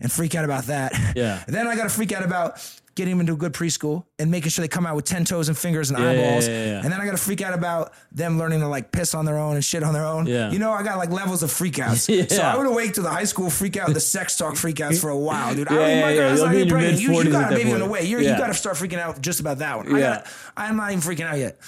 and 0.00 0.10
freak 0.12 0.34
out 0.34 0.44
about 0.44 0.64
that. 0.64 0.92
Yeah. 1.16 1.42
then 1.48 1.66
I 1.68 1.76
got 1.76 1.84
to 1.84 1.88
freak 1.88 2.12
out 2.12 2.24
about 2.24 2.58
getting 2.96 3.12
them 3.12 3.20
into 3.20 3.34
a 3.34 3.36
good 3.36 3.52
preschool 3.52 4.04
and 4.18 4.30
making 4.30 4.48
sure 4.50 4.62
they 4.62 4.68
come 4.68 4.86
out 4.86 4.96
with 4.96 5.04
10 5.04 5.24
toes 5.26 5.48
and 5.48 5.56
fingers 5.56 5.90
and 5.90 5.98
Yeah, 5.98 6.12
yeah, 6.12 6.20
eyeballs. 6.28 6.48
yeah, 6.48 6.64
yeah. 6.66 6.80
And 6.82 6.92
then 6.92 7.00
I 7.00 7.04
got 7.04 7.12
to 7.12 7.16
freak 7.18 7.42
out 7.42 7.54
about 7.54 7.92
them 8.10 8.38
learning 8.38 8.60
to 8.60 8.68
like 8.68 8.90
piss 8.90 9.14
on 9.14 9.24
their 9.26 9.38
own 9.38 9.54
and 9.54 9.64
shit 9.64 9.82
on 9.82 9.92
their 9.92 10.04
own. 10.06 10.26
Yeah. 10.26 10.50
You 10.50 10.58
know, 10.58 10.72
I 10.72 10.82
got 10.82 10.98
like 10.98 11.10
levels 11.10 11.42
of 11.44 11.52
freak 11.52 11.78
outs. 11.78 12.08
Yeah. 12.16 12.24
So 12.28 12.42
I 12.42 12.56
would 12.56 12.66
awake 12.66 12.94
to 12.94 13.02
the 13.02 13.10
high 13.10 13.24
school 13.24 13.50
freak 13.50 13.76
out, 13.76 13.92
the 13.92 14.00
sex 14.00 14.36
talk 14.36 14.56
freak 14.56 14.80
outs 14.80 14.98
for 15.00 15.10
a 15.10 15.16
while, 15.18 15.54
dude. 15.54 15.68
I 15.68 15.74
Yeah, 15.74 15.78
don't 15.80 15.88
yeah, 15.90 16.00
my 16.02 16.10
yeah. 16.10 16.16
girl's 16.16 16.38
You'll 16.38 16.46
not 16.46 16.52
be 16.52 16.56
even 16.58 16.68
your 16.68 16.78
pregnant. 16.78 17.00
You, 17.02 17.12
you 17.12 17.30
got 17.30 17.42
at 17.44 17.46
a 17.52 17.54
that 17.54 17.58
baby 17.62 17.72
on 17.74 17.78
the 17.80 17.86
way. 17.86 18.02
You're, 18.04 18.20
Yeah. 18.22 18.32
You 18.32 18.38
got 18.38 18.46
to 18.48 18.54
start 18.54 18.76
freaking 18.76 18.98
out 18.98 19.20
just 19.20 19.40
about 19.40 19.58
that 19.58 19.76
one. 19.76 19.94
I 19.94 19.98
Yeah. 19.98 20.08
gotta, 20.16 20.30
I'm 20.56 20.76
not 20.76 20.90
even 20.90 21.02
freaking 21.02 21.26
out 21.26 21.38
yet. 21.38 21.58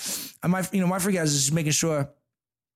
I 0.42 0.46
might, 0.46 0.72
you 0.72 0.80
know, 0.80 0.86
my 0.86 0.98
freak 0.98 1.16
out 1.16 1.24
is 1.26 1.34
just 1.34 1.52
making 1.52 1.72
sure 1.72 2.08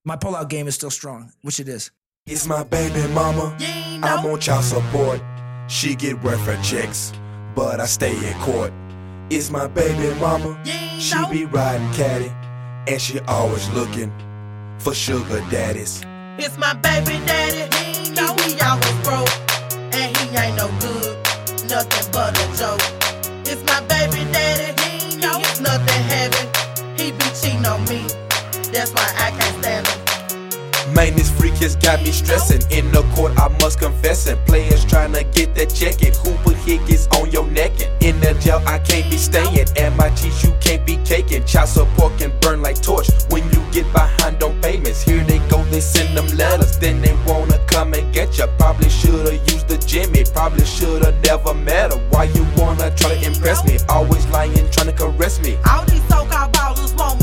my 0.04 0.16
pullout 0.16 0.48
game 0.50 0.68
is 0.68 0.74
still 0.74 0.90
strong, 0.90 1.32
which 1.42 1.58
it 1.58 1.68
is. 1.68 1.90
It's 2.26 2.46
my 2.46 2.62
baby 2.64 3.00
mama. 3.14 3.56
I'm 4.02 4.26
on 4.26 4.38
child 4.40 4.64
support. 4.64 5.20
She 5.68 5.94
get 5.94 6.22
welfare 6.22 6.60
checks, 6.62 7.12
but 7.54 7.80
I 7.80 7.86
stay 7.86 8.16
in 8.16 8.34
court. 8.40 8.72
It's 9.30 9.50
my 9.50 9.66
baby 9.66 10.14
mama. 10.20 10.58
She 10.98 11.16
be 11.30 11.44
riding 11.46 11.90
caddy, 11.92 12.32
and 12.86 13.00
she 13.00 13.20
always 13.20 13.68
looking 13.70 14.12
for 14.78 14.94
sugar 14.94 15.40
daddies. 15.50 16.02
It's 16.38 16.58
my 16.58 16.74
baby 16.74 17.24
daddy. 17.26 17.64
He 17.76 18.10
know 18.10 18.34
he 18.44 18.58
always 18.60 18.98
broke. 19.04 19.30
And 19.94 20.16
he 20.16 20.36
ain't 20.36 20.56
no 20.56 20.68
good. 20.80 21.16
Nothing 21.68 22.12
but 22.12 22.36
a 22.36 22.46
joke. 22.58 22.80
It's 23.46 23.62
my 23.64 23.80
baby 23.86 24.24
daddy. 24.32 24.72
He 24.82 25.18
it's 25.22 25.60
nothing 25.60 26.02
heavy. 26.12 26.44
He 26.96 27.12
be 27.12 27.24
cheating 27.40 27.66
on 27.66 27.84
me. 27.84 28.06
That's 28.72 28.92
why 28.92 29.08
I 29.16 29.30
can't 29.38 29.56
stand. 29.62 29.81
Man, 30.94 31.14
this 31.16 31.30
freak 31.30 31.54
has 31.54 31.74
got 31.76 32.02
me 32.02 32.12
stressing. 32.12 32.60
In 32.70 32.92
the 32.92 33.02
court, 33.14 33.32
I 33.38 33.48
must 33.60 33.78
confess 33.78 34.26
it. 34.26 34.38
Players 34.46 34.84
trying 34.84 35.12
to 35.14 35.24
get 35.24 35.54
that 35.54 35.72
check. 35.74 35.94
Who 36.16 36.34
put 36.44 36.56
Higgins 36.56 37.08
on 37.18 37.30
your 37.30 37.46
neck? 37.50 37.72
And 37.80 38.02
in 38.02 38.20
the 38.20 38.34
jail, 38.40 38.62
I 38.66 38.78
can't 38.78 39.10
be 39.10 39.16
staying. 39.16 39.66
And 39.76 39.96
my 39.96 40.10
cheese, 40.10 40.44
you 40.44 40.52
can't 40.60 40.84
be 40.84 40.98
caking. 41.04 41.46
Child 41.46 41.68
support 41.68 42.18
can 42.18 42.30
burn 42.40 42.60
like 42.60 42.82
torch 42.82 43.08
when 43.30 43.42
you 43.52 43.64
get 43.72 43.90
behind 43.92 44.42
on 44.42 44.60
payments. 44.60 45.00
Here 45.02 45.24
they 45.24 45.38
go, 45.48 45.64
they 45.64 45.80
send 45.80 46.14
them 46.16 46.26
letters. 46.36 46.78
Then 46.78 47.00
they 47.00 47.16
wanna 47.26 47.58
come 47.66 47.94
and 47.94 48.12
get 48.12 48.36
ya. 48.36 48.46
Probably 48.58 48.90
should've 48.90 49.32
used 49.50 49.68
the 49.68 49.78
Jimmy. 49.78 50.24
Probably 50.34 50.66
should've 50.66 51.22
never 51.24 51.54
met 51.54 51.92
her. 51.92 51.98
Why 52.10 52.24
you 52.24 52.46
wanna 52.56 52.94
try 52.94 53.14
to 53.14 53.26
impress 53.26 53.64
me? 53.64 53.78
Always 53.88 54.26
lying, 54.26 54.68
trying 54.70 54.88
to 54.88 54.92
caress 54.92 55.40
me. 55.40 55.56
All 55.70 55.86
these 55.86 56.04
so-called 56.08 56.52
ballers 56.52 56.94
want 56.98 57.21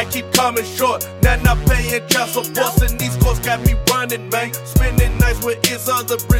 I 0.00 0.06
keep 0.06 0.32
coming 0.32 0.64
short. 0.64 1.06
Now 1.20 1.36
not 1.42 1.58
paying 1.68 2.00
child 2.08 2.30
support, 2.30 2.80
and 2.80 2.98
these 2.98 3.14
costs 3.18 3.44
got 3.44 3.60
me 3.66 3.74
running, 3.90 4.30
man. 4.30 4.54
Spending 4.54 5.12
nights 5.18 5.44
with 5.44 5.60
his 5.66 5.90
other 5.90 6.16
results 6.30 6.39